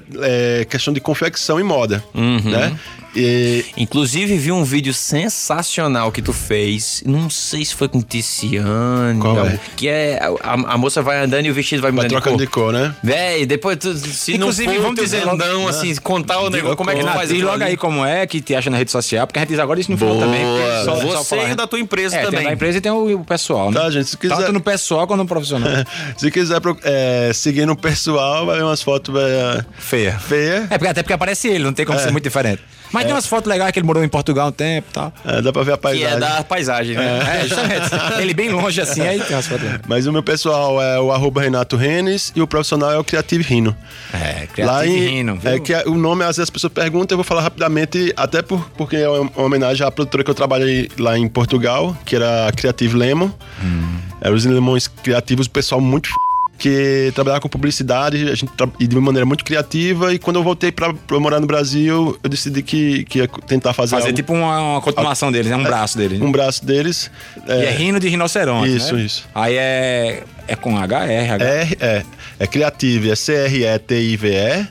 é 0.60 0.64
questão 0.64 0.94
de 0.94 1.00
confecção 1.00 1.58
e 1.58 1.62
moda, 1.64 2.04
Uhum. 2.14 2.40
né? 2.50 2.78
E, 3.14 3.64
Inclusive, 3.76 4.36
vi 4.38 4.52
um 4.52 4.62
vídeo 4.64 4.94
sensacional 4.94 6.12
que 6.12 6.22
tu 6.22 6.32
fez. 6.32 7.02
Não 7.04 7.28
sei 7.28 7.64
se 7.64 7.74
foi 7.74 7.88
com 7.88 8.00
Ticiane. 8.00 9.18
Qual 9.20 9.34
não, 9.34 9.46
é? 9.46 9.58
Que 9.76 9.88
é. 9.88 10.20
A, 10.42 10.52
a 10.52 10.78
moça 10.78 11.02
vai 11.02 11.18
andando 11.24 11.46
e 11.46 11.50
o 11.50 11.54
vestido 11.54 11.82
vai 11.82 11.90
vai 11.90 12.04
mudando 12.04 12.10
trocando 12.22 12.36
de 12.38 12.44
de 12.44 12.50
cor. 12.50 12.72
né? 12.72 12.94
Véi, 13.02 13.44
depois 13.46 13.76
tu, 13.78 13.92
se 13.96 14.34
Inclusive, 14.34 14.68
não 14.68 14.74
for 14.76 14.82
vamos 14.82 15.00
dizer 15.00 15.24
logo- 15.24 15.36
grandão, 15.38 15.66
assim, 15.68 15.94
contar 15.96 16.40
o 16.40 16.50
negócio, 16.50 16.76
como 16.76 16.90
é 16.90 16.94
que 16.94 17.00
tu 17.00 17.02
Renato, 17.02 17.18
faz 17.18 17.30
aquilo 17.30 17.46
logo 17.46 17.62
ali? 17.62 17.70
aí 17.72 17.76
como 17.76 18.04
é 18.04 18.26
que 18.26 18.40
te 18.40 18.54
acha 18.54 18.70
na 18.70 18.76
rede 18.76 18.90
social, 18.92 19.26
porque 19.26 19.38
a 19.38 19.42
gente 19.42 19.50
diz 19.50 19.58
agora 19.58 19.80
isso 19.80 19.90
no 19.90 19.98
final 19.98 20.14
Boa. 20.14 20.26
também. 20.26 20.44
porque 20.44 20.84
só- 20.84 20.96
só 21.00 21.18
Você 21.24 21.36
falar- 21.36 21.50
e 21.50 21.54
da 21.54 21.66
tua 21.66 21.80
empresa 21.80 22.16
é, 22.16 22.22
também. 22.24 22.38
Tem 22.40 22.46
da 22.48 22.54
empresa 22.54 22.78
e 22.78 22.80
tem 22.80 22.92
o, 22.92 23.20
o 23.20 23.24
pessoal, 23.24 23.70
né? 23.70 23.80
Tá, 23.80 23.90
gente, 23.90 24.08
se 24.08 24.16
quiser- 24.16 24.36
Tanto 24.36 24.52
no 24.52 24.60
pessoal 24.60 25.06
quanto 25.06 25.18
no 25.20 25.26
profissional. 25.26 25.68
Se 26.16 26.30
quiser 26.30 26.60
é, 26.84 27.32
seguir 27.34 27.66
no 27.66 27.74
pessoal, 27.76 28.46
vai 28.46 28.56
ver 28.58 28.62
umas 28.64 28.82
fotos 28.82 29.14
é, 29.16 29.64
Feia. 29.78 30.18
feias. 30.18 30.64
É, 30.70 30.78
porque, 30.78 30.86
até 30.88 31.02
porque 31.02 31.12
aparece 31.12 31.48
ele, 31.48 31.64
não 31.64 31.72
tem 31.72 31.84
como 31.84 31.98
ser 31.98 32.10
muito 32.12 32.24
diferente. 32.24 32.62
Mas 32.92 33.04
tem 33.04 33.12
umas 33.14 33.26
fotos 33.26 33.48
legais 33.48 33.72
que 33.72 33.78
ele 33.78 33.86
morou 33.86 34.02
em 34.02 34.08
Portugal 34.08 34.48
um 34.48 34.52
tempo 34.52 34.88
e 34.90 34.92
tal. 34.92 35.12
É, 35.24 35.40
dá 35.42 35.52
pra 35.52 35.62
ver 35.62 35.72
a 35.72 35.76
Que 35.76 35.82
paisagem. 35.82 36.16
é 36.16 36.18
da 36.20 36.44
paisagem, 36.44 36.96
né? 36.96 37.40
É, 37.40 37.46
justamente. 37.46 37.90
ele 38.20 38.34
bem 38.34 38.48
longe 38.50 38.80
assim, 38.80 39.00
aí 39.02 39.20
tem 39.20 39.36
umas 39.36 39.46
fotos 39.46 39.62
legais. 39.64 39.82
Mas 39.86 40.06
o 40.06 40.12
meu 40.12 40.22
pessoal 40.22 40.80
é 40.82 41.00
o 41.00 41.12
arroba 41.12 41.40
Renato 41.42 41.76
Renes 41.76 42.32
e 42.34 42.42
o 42.42 42.46
profissional 42.46 42.90
é 42.92 42.98
o 42.98 43.04
Creative 43.04 43.42
Rino. 43.42 43.76
É, 44.12 44.40
Lá 44.64 44.80
Creative 44.80 44.96
em, 44.96 45.08
Rino, 45.16 45.36
viu? 45.36 45.50
É 45.50 45.60
que 45.60 45.74
o 45.88 45.94
nome, 45.94 46.22
às 46.22 46.36
vezes 46.36 46.40
as 46.40 46.50
pessoas 46.50 46.72
perguntam, 46.72 47.14
eu 47.14 47.18
vou 47.18 47.24
falar 47.24 47.42
rapidamente, 47.42 48.12
até 48.16 48.42
por, 48.42 48.68
porque 48.76 48.96
é 48.96 49.08
uma 49.08 49.30
homenagem 49.36 49.86
à 49.86 49.90
produtora 49.90 50.24
que 50.24 50.30
eu 50.30 50.34
trabalhei 50.34 50.88
lá 50.98 51.18
em 51.18 51.28
Portugal, 51.28 51.96
que 52.04 52.16
era 52.16 52.48
a 52.48 52.52
Creative 52.52 52.96
Lemon. 52.96 53.30
Hum. 53.62 53.98
Eram 54.20 54.34
os 54.36 54.44
limões 54.44 54.86
criativos, 54.88 55.46
o 55.46 55.50
pessoal 55.50 55.80
muito 55.80 56.08
f... 56.08 56.14
que 56.60 57.10
trabalhava 57.14 57.40
com 57.40 57.48
publicidade 57.48 58.28
a 58.30 58.34
gente 58.34 58.52
e 58.78 58.86
de 58.86 58.94
uma 58.94 59.02
maneira 59.06 59.24
muito 59.26 59.44
criativa. 59.44 60.12
E 60.14 60.18
quando 60.18 60.36
eu 60.36 60.42
voltei 60.44 60.70
pra, 60.70 60.92
pra 60.94 61.18
morar 61.18 61.40
no 61.40 61.46
Brasil, 61.46 62.16
eu 62.22 62.28
decidi 62.30 62.62
que, 62.62 63.04
que 63.06 63.18
ia 63.20 63.28
tentar 63.46 63.72
fazer, 63.72 63.90
Fazer 63.96 64.06
algo- 64.08 64.16
tipo 64.16 64.32
uma, 64.32 64.60
uma 64.74 64.80
continuação 64.80 65.32
deles, 65.32 65.50
né? 65.50 65.56
Um 65.56 65.62
braço 65.64 65.96
deles. 65.98 66.18
né? 66.20 66.24
um 66.26 66.30
braço 66.30 66.64
deles. 66.64 67.10
E 67.48 67.50
é 67.52 67.70
rino 67.70 67.98
de 67.98 68.08
rinoceronte, 68.08 68.76
Isso, 68.76 68.94
né? 68.94 69.02
isso. 69.02 69.28
Aí 69.34 69.56
é... 69.56 70.22
É 70.46 70.54
com 70.56 70.76
H, 70.76 71.06
R, 71.06 71.30
H. 71.30 71.44
R, 71.44 71.76
é, 71.80 72.02
é 72.40 72.46
Creative, 72.46 73.10
é 73.10 73.14
C-R-E-T-I-V-E. 73.16 74.66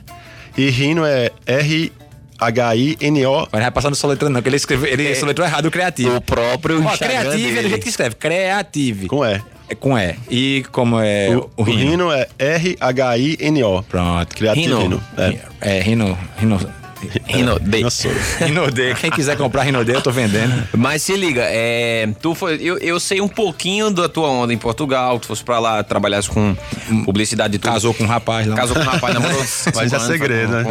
E 0.58 0.68
Rino 0.68 1.04
é 1.06 1.30
R-H-I-N-O. 1.46 3.38
Mas 3.40 3.52
não 3.52 3.60
vai 3.60 3.70
passar 3.70 3.90
no 3.90 3.96
soletrando, 3.96 4.32
não, 4.34 4.40
porque 4.40 4.48
ele, 4.50 4.56
escreveu, 4.56 4.90
ele 4.92 5.14
soletrou 5.14 5.46
errado 5.46 5.66
o 5.66 5.70
Creative. 5.70 6.10
O 6.10 6.20
próprio 6.20 6.84
Ó, 6.84 6.96
Creative 6.98 7.58
é 7.58 7.62
do 7.62 7.68
jeito 7.68 7.82
que 7.82 7.88
escreve. 7.88 8.14
Creative. 8.16 9.06
Com 9.06 9.24
E. 9.24 9.40
É 9.70 9.74
com 9.76 9.96
E. 9.96 10.16
E 10.28 10.64
como 10.72 10.98
é 11.00 11.28
O, 11.30 11.48
o, 11.56 11.62
o 11.62 11.62
rino? 11.62 12.12
É 12.12 12.28
R-H-I-N-O. 12.38 13.84
Pronto. 13.84 14.34
Creative 14.34 14.74
Rhino. 14.74 15.02
É. 15.16 15.38
É, 15.60 15.80
Rino... 15.80 16.18
Rino... 16.36 16.58
Rino 17.26 17.58
Day. 17.58 17.82
Nossa. 17.82 18.08
Rinode. 18.38 18.94
Quem 19.00 19.10
quiser 19.10 19.36
comprar 19.36 19.62
Rinode, 19.62 19.90
eu 19.92 20.00
tô 20.00 20.10
vendendo. 20.10 20.68
Mas 20.76 21.02
se 21.02 21.16
liga, 21.16 21.42
é, 21.44 22.08
tu 22.20 22.34
foi, 22.34 22.56
eu, 22.60 22.78
eu 22.78 23.00
sei 23.00 23.20
um 23.20 23.28
pouquinho 23.28 23.90
da 23.90 24.08
tua 24.08 24.28
onda 24.28 24.52
em 24.52 24.58
Portugal, 24.58 25.18
tu 25.18 25.26
fosse 25.26 25.42
pra 25.42 25.58
lá, 25.58 25.82
trabalhasse 25.82 26.28
com 26.28 26.56
publicidade 27.04 27.56
e 27.56 27.58
tudo. 27.58 27.72
Casou 27.72 27.94
com 27.94 28.04
um 28.04 28.06
rapaz 28.06 28.46
lá. 28.46 28.56
Casou 28.56 28.76
com 28.76 28.82
um 28.82 28.86
rapaz, 28.86 29.14
namorou. 29.14 29.40
Mas 29.74 29.92
é 29.92 29.98
segredo, 29.98 30.52
né? 30.52 30.64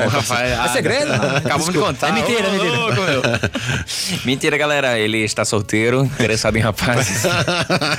É 0.65 0.67
segredo? 0.69 1.11
Acabamos 1.13 1.73
de 1.73 1.79
contar. 1.79 2.09
É 2.09 2.11
mentira, 2.11 2.47
é 2.47 2.51
mentira. 2.51 2.77
louco, 2.77 3.01
meu. 3.01 3.21
mentira, 4.25 4.57
galera. 4.57 4.99
Ele 4.99 5.19
está 5.19 5.45
solteiro, 5.45 6.03
interessado 6.03 6.55
em 6.55 6.59
rapazes. 6.59 7.23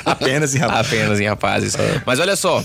Apenas 0.05 0.55
em 0.55 0.59
rapaz. 0.59 0.87
Apenas 0.87 1.19
em 1.19 1.27
rapazes. 1.27 1.75
Mas 2.05 2.19
olha 2.19 2.35
só. 2.35 2.63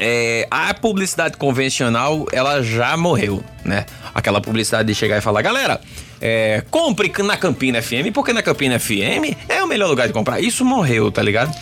É, 0.00 0.48
a 0.50 0.72
publicidade 0.72 1.36
convencional, 1.36 2.26
ela 2.32 2.62
já 2.62 2.96
morreu, 2.96 3.44
né? 3.64 3.84
Aquela 4.14 4.40
publicidade 4.40 4.88
de 4.88 4.94
chegar 4.94 5.18
e 5.18 5.20
falar, 5.20 5.42
galera, 5.42 5.78
é, 6.20 6.64
compre 6.70 7.12
na 7.22 7.36
Campina 7.36 7.82
FM, 7.82 8.10
porque 8.14 8.32
na 8.32 8.42
Campina 8.42 8.78
FM 8.78 9.36
é 9.48 9.62
o 9.62 9.66
melhor 9.68 9.88
lugar 9.90 10.06
de 10.06 10.14
comprar. 10.14 10.40
Isso 10.40 10.64
morreu, 10.64 11.12
tá 11.12 11.22
ligado? 11.22 11.54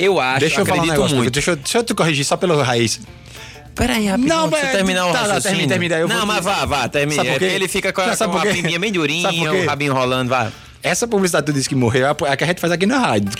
Eu 0.00 0.18
acho, 0.18 0.40
Deixa 0.40 0.60
eu 0.62 0.66
falar 0.66 0.82
um 0.82 0.86
negócio. 0.86 1.16
muito. 1.16 1.30
Deixa 1.30 1.50
eu, 1.52 1.56
deixa 1.56 1.78
eu 1.78 1.84
te 1.84 1.94
corrigir 1.94 2.24
só 2.24 2.36
pelo 2.38 2.60
raiz. 2.62 3.00
Peraí, 3.74 4.06
rapidinho, 4.06 4.34
Não, 4.34 4.48
deixa 4.48 4.64
eu 4.64 4.68
mas- 4.68 4.76
terminar 4.76 5.06
o 5.06 5.12
tá, 5.12 5.18
tá, 5.18 5.26
raciocínio. 5.34 5.68
termina, 5.68 5.96
termina, 5.96 5.96
eu 5.96 6.08
Não, 6.08 6.24
mas 6.26 6.44
vá, 6.44 6.64
vá, 6.64 6.88
termina. 6.88 7.16
Sabe 7.16 7.30
por 7.30 7.38
quê? 7.38 7.44
porque 7.46 7.54
ele 7.56 7.68
fica 7.68 7.92
com 7.92 8.00
a, 8.00 8.16
com 8.16 8.38
a 8.38 8.46
pimbinha 8.46 8.78
bem 8.78 8.92
durinha, 8.92 9.28
o 9.52 9.66
rabinho 9.66 9.92
rolando, 9.92 10.30
vá. 10.30 10.50
Essa 10.84 11.08
publicidade 11.08 11.46
tu 11.46 11.52
disse 11.52 11.68
que 11.68 11.74
morreu 11.74 12.06
é 12.06 12.10
a- 12.10 12.16
é 12.28 12.32
a 12.32 12.36
que 12.36 12.44
a 12.44 12.46
gente 12.46 12.60
faz 12.60 12.70
aqui 12.72 12.84
na 12.84 12.98
rádio. 12.98 13.30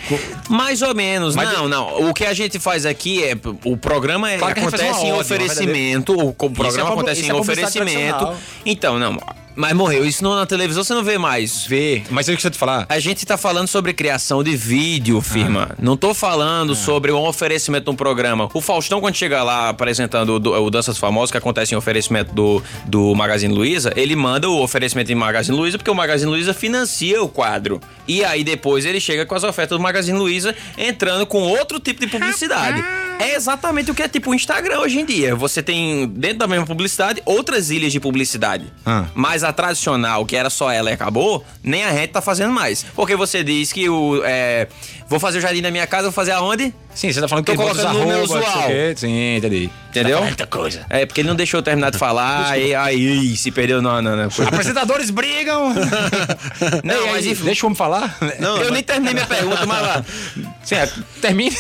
Mais 0.49 0.81
ou 0.83 0.95
menos. 0.95 1.37
Mas- 1.37 1.53
não, 1.53 1.69
não. 1.69 2.09
O 2.09 2.15
que 2.15 2.25
a 2.25 2.33
gente 2.33 2.59
faz 2.59 2.87
aqui 2.87 3.23
é. 3.23 3.37
O 3.65 3.77
programa 3.77 4.31
é, 4.33 4.37
acontece 4.37 4.83
em 4.85 5.13
ódio, 5.13 5.21
oferecimento. 5.21 6.13
O, 6.15 6.29
o 6.31 6.33
programa 6.51 6.89
é 6.89 6.93
acontece 6.93 7.21
em 7.27 7.29
é 7.29 7.35
oferecimento. 7.35 8.33
Então, 8.65 8.99
não. 8.99 9.19
Mas 9.57 9.73
morreu. 9.73 10.05
Isso 10.05 10.23
não, 10.23 10.35
na 10.35 10.47
televisão 10.47 10.83
você 10.83 10.95
não 10.95 11.05
vê 11.05 11.19
mais. 11.19 11.67
Vê. 11.67 12.03
Mas 12.11 12.29
eu 12.29 12.37
que 12.37 12.47
eu 12.47 12.51
te 12.51 12.59
falar. 12.59 12.87
A 12.89 12.99
gente 12.99 13.25
tá 13.25 13.37
falando 13.37 13.69
sobre 13.69 13.93
criação 13.93 14.43
de 14.43 14.57
vídeo, 14.57 15.21
firma. 15.21 15.69
Ah. 15.71 15.77
Não 15.81 15.97
tô 15.97 16.13
falando 16.13 16.75
sobre 16.75 17.13
um 17.13 17.23
oferecimento 17.25 17.85
de 17.85 17.91
um 17.91 17.97
programa. 17.97 18.49
O 18.53 18.61
Faustão, 18.61 19.01
quando 19.01 19.15
chega 19.15 19.43
lá 19.43 19.69
apresentando 19.69 20.31
o, 20.31 20.65
o 20.65 20.71
Danças 20.71 20.99
Famosas, 20.99 21.31
que 21.31 21.39
acontece 21.39 21.75
em 21.75 21.79
oferecimento 21.79 22.35
do, 22.35 22.63
do 22.87 23.15
Magazine 23.15 23.55
Luiza, 23.55 23.93
ele 23.97 24.17
manda 24.17 24.49
o 24.49 24.61
oferecimento 24.61 25.13
em 25.13 25.15
Magazine 25.15 25.57
Luiza, 25.57 25.79
porque 25.79 25.91
o 25.91 25.95
Magazine 25.95 26.31
Luiza 26.31 26.53
financia 26.53 27.23
o 27.23 27.29
quadro. 27.29 27.81
E 28.09 28.25
aí 28.25 28.43
depois 28.43 28.85
ele 28.85 29.01
chega 29.01 29.25
com 29.25 29.35
as 29.35 29.45
ofertas 29.45 29.79
do 29.79 29.83
Magazine 29.83 30.19
Luiza, 30.19 30.55
entrando 30.77 31.27
com 31.27 31.43
outro 31.43 31.79
tipo 31.79 32.01
de 32.01 32.09
publicidade. 32.09 32.85
É 33.19 33.35
exatamente 33.35 33.91
o 33.91 33.95
que 33.95 34.03
é 34.03 34.09
tipo 34.09 34.31
o 34.31 34.35
Instagram 34.35 34.81
hoje 34.81 34.99
em 34.99 35.05
dia. 35.05 35.35
Você 35.37 35.63
tem, 35.63 36.09
dentro 36.09 36.39
da 36.39 36.47
mesma 36.49 36.67
publicidade, 36.67 37.23
outras 37.25 37.71
ilhas 37.71 37.93
de 37.93 38.01
publicidade. 38.01 38.73
Ah. 38.85 39.05
Mas 39.15 39.44
a 39.45 39.53
tradicional, 39.53 40.25
que 40.27 40.37
era 40.37 40.51
só 40.51 40.71
ela 40.71 40.91
e 40.91 40.93
acabou, 40.95 41.45
nem 41.63 41.85
a 41.85 41.93
gente 41.93 42.11
tá 42.11 42.21
fazendo 42.21 42.53
mais. 42.53 42.85
Porque 42.95 43.15
você 43.17 43.45
diz 43.45 43.73
que 43.73 43.89
o. 43.89 44.23
é, 44.25 44.69
vou 45.15 45.21
fazer 45.21 45.39
o 45.39 45.41
jardim 45.41 45.63
da 45.63 45.71
minha 45.71 45.87
casa, 45.87 46.05
vou 46.05 46.13
fazer 46.13 46.33
aonde? 46.33 46.75
Sim, 46.95 47.13
você 47.13 47.21
tá 47.21 47.27
falando 47.27 47.45
que 47.45 47.51
ele 47.51 47.59
bota 47.59 47.73
os 47.73 47.77
colocando 47.79 47.99
número 48.01 48.19
arroba, 48.21 48.35
não 48.35 48.43
sei 48.43 48.51
o 48.51 48.53
usual. 48.53 48.97
Sim, 48.97 49.37
entendi. 49.37 49.71
Entendeu? 49.91 50.19
Tá 50.19 50.25
muita 50.25 50.47
coisa. 50.47 50.87
É, 50.91 51.05
porque 51.07 51.21
ele 51.21 51.29
não 51.29 51.37
deixou 51.37 51.59
eu 51.59 51.63
terminar 51.63 51.91
de 51.91 51.99
falar, 51.99 52.59
e 52.59 52.75
aí 52.75 53.37
se 53.37 53.51
perdeu 53.51 53.81
na. 53.83 54.01
na, 54.03 54.17
na- 54.17 54.25
Apresentadores 54.47 55.11
brigam. 55.11 55.73
Não, 56.85 56.95
Ei, 57.07 57.13
mas 57.13 57.25
aí, 57.27 57.33
enfim. 57.33 57.45
deixa 57.45 57.67
eu 57.67 57.71
me 57.71 57.77
falar. 57.77 58.17
Não, 58.39 58.57
eu 58.57 58.65
mas- 58.65 58.71
nem 58.73 58.83
terminei 58.83 59.15
minha 59.15 59.27
pergunta, 59.27 59.67
mas 59.67 59.83
lá. 59.83 60.05
Sim, 60.65 60.77
é, 60.77 60.89
termine. 61.21 61.57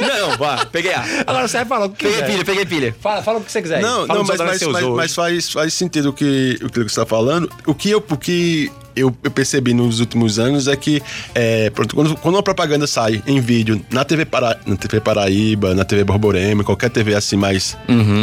Não, 0.00 0.36
vá, 0.38 0.64
peguei 0.66 0.92
a. 0.94 1.04
Agora 1.26 1.46
você 1.48 1.58
vai 1.58 1.66
falar 1.66 1.86
o 1.86 1.90
que 1.90 2.04
Peguei 2.04 2.12
quiser. 2.20 2.30
pilha, 2.30 2.44
peguei 2.44 2.66
pilha. 2.66 2.96
Fala, 3.00 3.22
fala 3.22 3.38
o 3.38 3.44
que 3.44 3.52
você 3.52 3.62
quiser. 3.62 3.80
Não, 3.80 4.06
Fala 4.06 4.18
não 4.20 4.26
mas, 4.26 4.40
mas, 4.40 4.62
mas, 4.62 4.84
mas 4.84 5.14
faz, 5.14 5.50
faz 5.50 5.74
sentido 5.74 6.10
o 6.10 6.12
que, 6.12 6.58
o 6.62 6.70
que 6.70 6.78
você 6.80 6.86
está 6.86 7.06
falando. 7.06 7.50
O 7.66 7.74
que 7.74 7.90
eu, 7.90 7.98
o 8.08 8.16
que 8.16 8.70
eu, 8.96 9.14
eu 9.22 9.30
percebi 9.30 9.72
nos 9.74 10.00
últimos 10.00 10.38
anos 10.38 10.66
é 10.68 10.76
que 10.76 11.02
é, 11.34 11.70
pronto, 11.70 11.94
quando, 11.94 12.16
quando 12.16 12.34
uma 12.34 12.42
propaganda 12.42 12.79
sai 12.86 13.22
em 13.26 13.40
vídeo 13.40 13.80
na 13.90 14.04
TV, 14.04 14.24
Para, 14.24 14.58
na 14.66 14.76
TV 14.76 15.00
Paraíba, 15.00 15.74
na 15.74 15.84
TV 15.84 16.04
Borborema, 16.04 16.62
qualquer 16.64 16.90
TV 16.90 17.14
assim 17.14 17.36
mais 17.36 17.76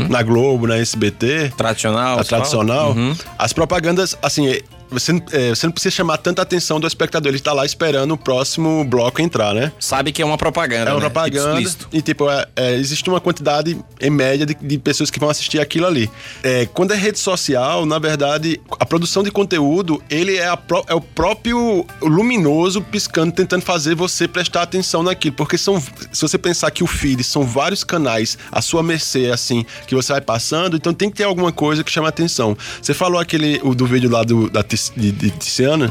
na 0.09 0.21
Globo, 0.23 0.67
na 0.67 0.77
SBT, 0.77 1.51
Tradicional. 1.57 2.05
a 2.19 2.23
fala? 2.23 2.23
tradicional, 2.25 2.91
Uhum. 2.91 3.15
as 3.37 3.53
propagandas, 3.53 4.17
assim, 4.21 4.59
você, 4.89 5.13
não- 5.13 5.23
é, 5.32 5.50
você 5.50 5.65
não 5.67 5.71
precisa 5.73 5.93
chamar 5.95 6.17
tanta 6.17 6.41
atenção 6.41 6.80
do 6.80 6.88
espectador, 6.88 7.32
ele 7.32 7.39
tá 7.39 7.54
lá 7.54 7.65
esperando 7.65 8.13
o 8.13 8.17
próximo 8.17 8.84
bloco 8.86 9.21
entrar, 9.21 9.54
né? 9.54 9.71
Sabe 9.80 10.12
que 10.12 10.21
é 10.21 10.26
uma 10.26 10.38
propaganda. 10.38 10.91
É 10.91 10.93
uma 10.93 11.00
né? 11.00 11.06
Tipo 11.08 11.13
propaganda. 11.13 11.60
explícito. 11.62 11.88
e, 11.91 12.02
tipo, 12.02 12.30
é- 12.30 12.45
é, 12.56 12.73
existe 12.76 13.10
uma 13.10 13.19
quantidade, 13.21 13.78
em 14.00 14.10
média, 14.10 14.45
de, 14.45 14.56
de 14.56 14.78
pessoas 14.78 15.10
que 15.12 15.19
vão 15.19 15.30
assistir 15.30 15.60
aquilo 15.60 15.86
ali. 15.88 16.10
É, 16.43 16.65
quando 16.73 16.91
é 16.93 16.95
rede 16.95 17.19
social, 17.19 17.86
na 17.86 18.00
verdade, 18.00 18.60
a 18.80 18.86
produção 18.86 19.23
de 19.23 19.32
conteúdo, 19.32 20.02
ele 20.10 20.36
é, 20.38 20.47
a 20.47 20.58
pró- 20.58 20.84
é 20.88 20.93
o 20.95 21.02
próprio 21.02 21.86
luminoso 22.02 22.82
piscando, 22.82 23.32
tentando 23.32 23.62
fazer 23.62 23.95
você 23.95 24.28
prestar 24.28 24.63
atenção 24.63 25.04
naquilo. 25.04 25.36
Porque 25.36 25.58
são, 25.58 25.82
se 26.12 26.21
você 26.21 26.38
pensar 26.38 26.71
que 26.71 26.84
o 26.84 26.88
feed 26.88 27.23
são 27.23 27.43
vários 27.43 27.84
canais 27.84 28.38
à 28.52 28.62
sua 28.62 28.82
mercê, 28.84 29.30
assim, 29.32 29.65
que 29.86 29.95
você 29.95 30.12
vai 30.13 30.21
passando, 30.21 30.76
então 30.76 30.93
tem 30.93 31.10
que 31.10 31.17
ter 31.17 31.23
alguma 31.23 31.52
coisa 31.52 31.84
que 31.84 31.91
chama 31.91 32.08
atenção. 32.08 32.58
Você 32.82 32.93
falou 32.93 33.19
aquele, 33.19 33.60
o 33.63 33.76
do 33.76 33.86
vídeo 33.86 34.10
lá 34.10 34.23
do, 34.23 34.50
da, 34.50 34.63
de, 34.95 35.11
de 35.11 35.29
Tiziana, 35.31 35.89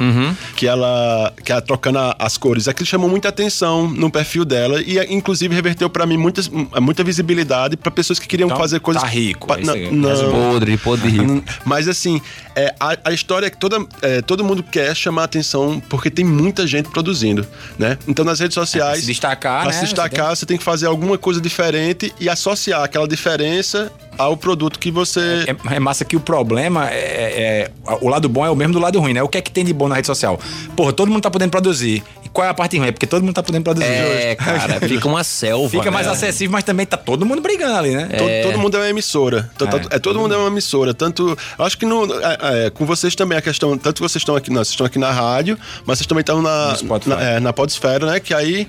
que 0.56 0.66
ela, 0.66 1.32
que 1.44 1.52
ela 1.52 1.60
trocando 1.60 1.98
a- 1.98 2.16
as 2.18 2.36
cores. 2.36 2.68
Aquilo 2.68 2.86
chamou 2.86 3.08
muita 3.08 3.28
atenção 3.28 3.88
no 3.88 4.10
perfil 4.10 4.44
dela 4.44 4.80
e, 4.82 4.98
inclusive, 5.12 5.54
reverteu 5.54 5.88
pra 5.90 6.06
mim 6.06 6.16
muitas, 6.16 6.48
muita 6.80 7.02
visibilidade 7.04 7.76
pra 7.76 7.90
pessoas 7.90 8.18
que 8.18 8.26
queriam 8.26 8.46
Então, 8.48 8.58
fazer 8.58 8.80
coisas. 8.80 9.02
tá 9.02 9.08
rico, 9.08 9.46
Pa- 9.46 9.58
é 9.58 9.60
isso 9.62 9.70
aí. 9.70 9.90
não, 9.90 10.10
não. 10.22 10.30
Podre, 10.52 10.76
podre 10.78 11.08
rico. 11.08 11.42
Mas 11.64 11.88
assim, 11.88 12.20
é, 12.54 12.74
a, 12.80 12.96
a 13.04 13.12
história 13.12 13.46
é 13.46 13.50
que 13.50 13.56
toda, 13.58 13.84
é, 14.02 14.20
todo 14.22 14.44
mundo 14.44 14.62
quer 14.62 14.94
chamar 14.94 15.24
atenção 15.24 15.80
porque 15.88 16.10
tem 16.10 16.24
muita 16.24 16.66
gente 16.66 16.88
produzindo, 16.90 17.46
né? 17.78 17.98
Então 18.08 18.24
nas 18.24 18.40
redes 18.40 18.54
sociais. 18.54 19.00
se 19.00 19.06
destacar, 19.06 19.62
pra 19.62 19.72
né? 19.72 19.78
se 19.78 19.84
destacar, 19.84 20.34
você 20.36 20.44
tem... 20.44 20.56
que 20.58 20.64
fazer 20.64 20.86
alguma 20.86 21.16
coisa 21.18 21.40
diferente 21.40 22.12
e 22.18 22.28
associar 22.28 22.82
aquela 22.82 23.06
diferença 23.06 23.92
ao 24.18 24.36
produto 24.36 24.78
que 24.78 24.90
você. 24.90 25.44
É, 25.70 25.76
é 25.76 25.80
massa 25.80 26.04
que 26.04 26.16
o 26.16 26.20
problema 26.20 26.88
é, 26.90 26.96
é- 26.96 27.70
O 28.00 28.08
lado 28.08 28.28
bom 28.28 28.44
é 28.44 28.50
o 28.50 28.56
mesmo 28.56 28.74
do 28.74 28.78
lado 28.78 28.98
ruim, 29.00 29.12
né? 29.12 29.22
O 29.22 29.28
que 29.28 29.38
é 29.38 29.40
que 29.40 29.50
tem 29.50 29.64
de 29.64 29.72
bom 29.72 29.88
na 29.88 29.96
rede 29.96 30.06
social? 30.06 30.38
Porra, 30.76 30.92
todo 30.92 31.10
mundo 31.10 31.22
tá 31.22 31.30
podendo 31.30 31.50
produzir. 31.50 32.02
E 32.24 32.28
qual 32.28 32.46
é 32.46 32.50
a 32.50 32.54
parte 32.54 32.78
ruim? 32.78 32.88
É 32.88 32.92
porque 32.92 33.06
todo 33.06 33.22
mundo 33.22 33.34
tá 33.34 33.42
podendo 33.42 33.62
produzir. 33.62 33.86
É, 33.86 34.34
cara, 34.34 34.80
fica 34.86 35.06
uma 35.08 35.24
selva. 35.24 35.68
Fica 35.70 35.90
mais 35.90 36.06
né? 36.06 36.12
acessível, 36.12 36.52
mas 36.52 36.64
também 36.64 36.86
tá 36.86 36.96
todo 36.96 37.24
mundo 37.24 37.40
brigando 37.40 37.76
ali, 37.76 37.94
né? 37.94 38.08
Todo, 38.16 38.52
todo 38.52 38.58
mundo 38.60 38.76
é 38.76 38.80
uma 38.80 38.90
emissora. 38.90 39.50
É, 39.92 39.96
É, 39.96 39.98
todo 39.98 40.18
mundo 40.18 40.34
é 40.34 40.36
uma 40.36 40.48
emissora. 40.48 40.92
Tanto. 40.94 41.36
Acho 41.58 41.78
que 41.78 41.86
no, 41.86 42.04
é, 42.20 42.66
é, 42.66 42.70
com 42.70 42.84
vocês 42.84 43.14
também 43.14 43.38
a 43.38 43.42
questão. 43.42 43.76
Tanto 43.78 44.02
vocês 44.02 44.20
estão 44.20 44.36
aqui, 44.36 44.50
não, 44.50 44.58
vocês 44.58 44.70
estão 44.70 44.86
aqui 44.86 44.98
na 44.98 45.10
rádio, 45.12 45.58
mas 45.84 45.98
vocês 45.98 46.06
também 46.06 46.20
estão 46.22 46.42
na, 46.42 46.76
na, 47.06 47.22
é, 47.22 47.40
na 47.40 47.52
Podesfera, 47.52 48.06
né? 48.06 48.20
Que 48.20 48.34
aí, 48.34 48.66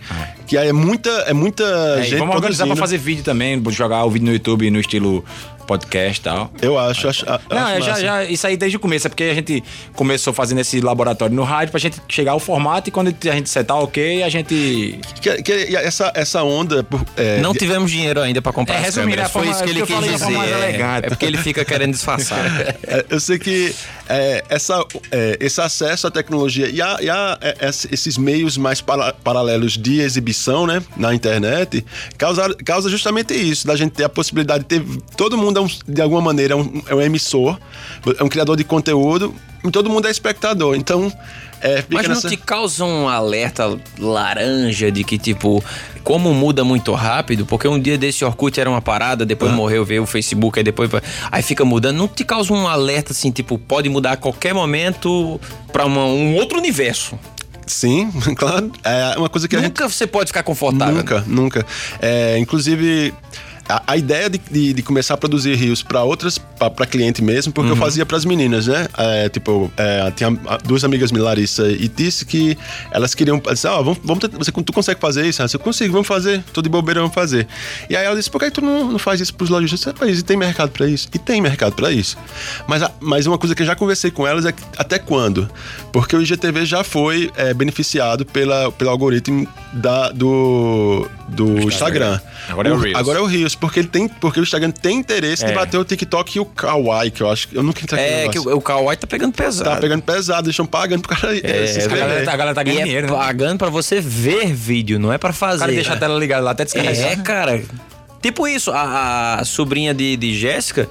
que 0.47 0.57
é 0.57 0.71
muita, 0.73 1.10
é 1.10 1.33
muita 1.33 1.63
É, 1.99 2.03
gente. 2.03 2.19
vamos 2.19 2.36
organizar 2.36 2.65
pra 2.65 2.75
produzindo. 2.75 2.77
fazer 2.77 2.97
vídeo 2.97 3.23
também, 3.23 3.62
jogar 3.71 4.03
o 4.05 4.10
vídeo 4.10 4.25
no 4.25 4.31
YouTube 4.33 4.69
no 4.71 4.79
estilo 4.79 5.23
podcast 5.67 6.19
e 6.19 6.23
tal. 6.23 6.51
Eu 6.62 6.80
acho, 6.80 7.08
acho, 7.08 7.25
eu 7.25 7.39
Não, 7.56 7.58
acho 7.67 7.82
já, 7.86 7.99
já, 7.99 8.23
isso 8.23 8.47
aí 8.47 8.56
desde 8.58 8.77
o 8.77 8.80
começo, 8.80 9.06
é 9.08 9.10
porque 9.10 9.23
a 9.25 9.34
gente 9.34 9.63
começou 9.93 10.34
fazendo 10.34 10.60
esse 10.62 10.80
laboratório 10.82 11.36
no 11.36 11.43
rádio 11.43 11.71
pra 11.71 11.80
gente 11.80 12.01
chegar 12.08 12.32
ao 12.32 12.39
formato 12.39 12.89
e 12.89 12.91
quando 12.91 13.08
a 13.10 13.32
gente 13.36 13.49
setar 13.49 13.77
ok, 13.77 14.23
a 14.23 14.30
gente. 14.30 14.99
Que, 15.21 15.43
que 15.43 15.75
essa, 15.75 16.12
essa 16.15 16.41
onda. 16.43 16.86
é, 17.15 17.39
Não 17.41 17.51
de- 17.53 17.60
tivemos 17.60 17.91
dinheiro 17.91 18.21
ainda 18.21 18.41
pra 18.41 18.51
comprar 18.53 18.75
É, 18.75 18.77
as 18.80 18.86
resumindo, 18.86 19.17
câmeras. 19.17 19.25
é 19.25 19.30
a 19.30 19.30
forma- 19.30 19.47
Foi 19.47 19.56
isso 19.56 19.63
que 19.63 19.69
ele 19.69 19.82
eu 19.82 19.88
quis 19.88 20.19
dizer. 20.19 20.34
é. 20.34 21.06
É 21.06 21.10
porque 21.10 21.25
ele 21.25 21.38
fica 21.38 21.63
querendo 21.65 21.91
disfarçar. 21.91 22.38
É, 22.88 23.06
eu 23.10 23.19
sei 23.19 23.38
que 23.38 23.75
é, 24.08 24.43
essa, 24.49 24.82
é, 25.12 25.38
esse 25.41 25.60
acesso 25.60 26.08
à 26.08 26.12
tecnologia 26.12 26.69
e, 26.69 26.82
a, 26.82 26.97
e 27.01 27.10
a- 27.10 27.38
é, 27.41 27.67
ess- 27.67 27.88
esses 27.91 28.17
meios 28.17 28.56
mais 28.58 28.80
para- 28.80 29.12
paralelos 29.13 29.77
de 29.77 29.99
exibição 29.99 30.65
né, 30.65 30.82
na 30.95 31.13
internet 31.13 31.86
causa, 32.17 32.53
causa 32.63 32.89
justamente 32.89 33.34
isso, 33.34 33.67
da 33.67 33.75
gente 33.75 33.91
ter 33.91 34.06
a 34.06 34.10
possibilidade 34.10 34.63
de 34.63 34.80
ter. 34.80 34.84
Todo 35.17 35.38
mundo, 35.38 35.57
é 35.58 35.62
um- 35.62 35.70
de 35.88 36.02
alguma 36.02 36.22
maneira, 36.22 36.54
é 36.54 36.58
um, 36.58 36.82
é 36.88 36.96
um 36.96 37.02
emissor, 37.02 37.58
é 38.20 38.24
um 38.24 38.30
criador 38.30 38.56
de 38.58 38.63
conteúdo, 38.63 39.34
e 39.63 39.72
todo 39.72 39.89
mundo 39.89 40.08
é 40.08 40.12
espectador. 40.12 40.76
Então, 40.76 41.12
é, 41.62 41.84
Mas 41.89 42.08
não 42.08 42.15
nessa- 42.15 42.30
te 42.30 42.38
causa 42.38 42.86
um 42.86 43.10
alerta 43.10 43.78
laranja 43.98 44.91
de 44.91 45.04
que, 45.04 45.17
tipo, 45.17 45.63
como 46.04 46.34
muda 46.34 46.63
muito 46.63 46.93
rápido, 46.93 47.46
porque 47.46 47.67
um 47.67 47.80
dia 47.80 47.98
desse 47.98 48.24
Orkut 48.24 48.58
era 48.60 48.70
uma 48.70 48.82
parada, 48.82 49.26
depois 49.26 49.52
morreu, 49.52 49.84
veio 49.84 50.04
o 50.04 50.06
Facebook, 50.06 50.58
aí 50.60 50.63
depois. 50.63 50.89
Aí 51.32 51.41
fica 51.43 51.65
mudando. 51.65 51.98
Não 51.98 52.08
te 52.08 52.24
causa 52.24 52.54
um 52.54 52.67
alerta 52.67 53.12
assim, 53.12 53.30
tipo, 53.32 53.58
pode 53.58 53.89
mudar 53.89 54.13
a 54.13 54.17
qualquer 54.17 54.54
momento 54.54 55.39
pra 55.74 55.86
uma- 55.86 56.06
um 56.06 56.36
outro 56.36 56.58
universo. 56.60 57.17
Sim, 57.65 58.10
claro. 58.38 58.72
É 58.86 59.15
uma 59.17 59.28
coisa 59.28 59.46
que 59.46 59.56
a 59.56 59.60
gente. 59.60 59.67
Nunca 59.70 59.89
você 59.89 60.08
pode 60.08 60.28
ficar 60.28 60.43
confortável. 60.43 60.96
Nunca, 60.96 61.24
nunca. 61.28 61.65
É, 62.02 62.38
inclusive, 62.39 63.13
a, 63.69 63.84
a 63.88 63.97
ideia 63.97 64.30
de, 64.30 64.38
de- 64.49 64.73
de 64.73 64.82
começar 64.84 65.13
a 65.13 65.17
produzir 65.17 65.56
rios 65.56 65.82
para 65.84 66.03
outras, 66.03 66.38
para 66.38 66.86
cliente 66.86 67.21
mesmo, 67.23 67.51
porque 67.53 67.71
eu 67.71 67.75
fazia 67.75 68.06
para 68.06 68.17
as 68.17 68.25
meninas, 68.25 68.67
né? 68.67 68.88
É, 68.97 69.30
tipo, 69.30 69.71
é, 69.77 70.10
tinha 70.12 70.30
duas 70.63 70.84
amigas 70.84 71.12
minhas, 71.12 71.25
Larissa 71.25 71.67
e 71.69 71.88
Tice, 71.88 72.25
que 72.25 72.58
elas 72.91 73.13
queriam. 73.13 73.39
Disse, 73.51 73.67
ah, 73.67 73.77
vamos, 73.82 73.99
vamos 74.03 74.23
você, 74.38 74.51
tu 74.51 74.73
consegue 74.73 74.99
fazer 74.99 75.25
isso? 75.25 75.41
Eu 75.41 75.60
consigo, 75.60 75.91
vamos 75.93 76.08
fazer. 76.08 76.43
Tô 76.53 76.62
de 76.62 76.69
bobeira, 76.69 76.99
vamos 77.01 77.13
fazer. 77.15 77.47
E 77.89 77.95
aí 77.95 78.06
ela 78.06 78.15
disse, 78.15 78.30
por 78.30 78.39
que 78.39 78.49
tu 78.51 78.62
não, 78.62 78.91
não 78.91 78.99
faz 78.99 79.19
isso 79.21 79.34
pros 79.34 79.49
lojistas? 79.49 79.88
Eu 79.88 79.93
disse, 79.93 80.06
"Mas 80.06 80.19
e 80.19 80.23
tem 80.23 80.38
mercado 80.38 80.71
para 80.71 80.88
isso? 80.88 81.08
E 81.13 81.19
tem 81.19 81.41
mercado 81.41 81.73
para 81.73 81.91
isso. 81.91 82.17
Mas, 82.67 82.82
a- 82.84 82.91
mas 82.99 83.25
uma 83.27 83.38
coisa 83.38 83.53
que 83.56 83.62
eu 83.62 83.65
já 83.65 83.75
conversei 83.75 84.12
com 84.12 84.25
elas 84.27 84.45
é 84.45 84.51
que, 84.51 84.62
até 84.77 84.97
quando? 84.99 85.49
Porque 85.91 86.15
o 86.15 86.21
IGTV 86.21 86.65
já 86.65 86.84
foi 86.84 87.32
é, 87.36 87.53
beneficiado 87.53 88.25
pela, 88.25 88.71
pelo 88.71 88.89
algoritmo 88.89 89.47
da, 89.73 90.10
do, 90.12 91.08
do 91.27 91.60
Instagram. 91.67 92.19
Agora 92.49 92.69
é 92.69 92.71
o 92.71 92.77
Reels. 92.77 92.99
Agora 92.99 93.19
é 93.19 93.21
o 93.21 93.25
Reels, 93.58 93.60
porque, 93.60 93.80
ele 93.80 93.88
tem, 93.88 94.08
porque 94.08 94.39
o 94.39 94.43
Instagram 94.43 94.72
tem 94.72 94.98
interesse 95.00 95.43
de 95.46 95.52
É. 95.52 95.56
bater 95.56 95.78
o 95.78 95.84
TikTok 95.86 96.38
e 96.38 96.39
o 96.39 96.46
Kawaii, 96.46 97.12
que 97.12 97.22
eu 97.22 97.30
acho 97.32 97.48
que 97.50 97.56
eu 97.58 97.63
nunca 97.63 97.82
entrei 97.84 98.04
É, 98.04 98.30
que 98.30 98.39
o, 98.39 98.56
o 98.58 98.62
Kawaii 98.62 98.98
tá 98.98 99.08
pegando 99.08 99.34
pesado. 99.34 99.70
Tá 99.70 99.78
pegando 99.78 100.02
pesado, 100.04 100.48
eles 100.48 100.54
estão 100.54 100.65
pagando 100.65 101.02
pro 101.02 101.15
cara 101.15 101.36
é, 101.36 101.39
se 101.67 101.80
A 101.80 101.88
galera, 101.88 102.06
inscrever. 102.06 102.26
tá- 102.26 102.34
a 102.34 102.38
galera 102.38 102.56
tá 102.56 102.62
E 102.62 102.65
ganhando 102.65 102.82
é 102.82 102.86
dinheiro, 102.86 103.08
né? 103.08 103.13
pagando 103.17 103.58
pra 103.58 103.70
você 103.70 104.00
ver 104.00 104.54
vídeo, 104.54 105.00
não 105.00 105.12
é 105.12 105.17
pra 105.17 105.34
fazer. 105.34 105.58
O 105.58 105.60
cara 105.62 105.72
deixa 105.74 105.93
a 105.93 105.98
tela 105.98 106.17
ligada 106.20 106.43
lá 106.43 106.52
até 106.52 106.63
descarregar. 106.63 107.12
É, 107.12 107.15
cara. 107.17 107.62
Tipo 108.22 108.48
isso, 108.48 108.72
a, 108.72 109.36
a 109.36 109.46
sobrinha 109.46 109.93
de, 109.93 110.17
de 110.17 110.38
Jéssica 110.38 110.89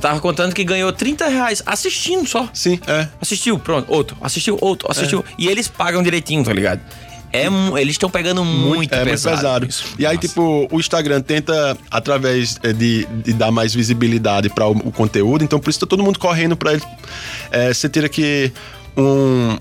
tava 0.00 0.20
contando 0.20 0.54
que 0.54 0.62
ganhou 0.62 0.92
30 0.92 1.26
reais 1.26 1.62
assistindo 1.64 2.26
só. 2.28 2.46
Sim, 2.52 2.78
é. 2.86 3.08
Assistiu, 3.20 3.58
pronto, 3.58 3.90
outro, 3.90 4.16
assistiu, 4.20 4.58
outro, 4.60 4.86
assistiu. 4.90 5.24
E 5.38 5.48
eles 5.48 5.66
pagam 5.66 6.02
direitinho, 6.02 6.44
tá 6.44 6.52
ligado? 6.52 6.80
É, 7.32 7.46
eles 7.80 7.94
estão 7.94 8.08
pegando 8.10 8.44
muito, 8.44 8.92
é 8.94 9.04
pesado. 9.04 9.36
muito 9.36 9.42
pesado. 9.42 9.66
isso. 9.66 9.84
E 9.98 10.06
aí, 10.06 10.16
tipo, 10.16 10.66
o 10.70 10.78
Instagram 10.80 11.20
tenta, 11.20 11.76
através 11.90 12.58
eh, 12.62 12.72
de, 12.72 13.06
de 13.24 13.32
dar 13.34 13.50
mais 13.50 13.74
visibilidade 13.74 14.48
para 14.48 14.66
o, 14.66 14.72
o 14.72 14.90
conteúdo, 14.92 15.44
então 15.44 15.58
por 15.60 15.68
isso 15.70 15.80
tá 15.80 15.86
todo 15.86 16.02
mundo 16.02 16.18
correndo 16.18 16.56
para 16.56 16.72
ele. 16.74 16.82
É, 17.50 17.72
você 17.72 17.88
tira 17.88 18.08
que 18.08 18.50
um, 18.96 19.58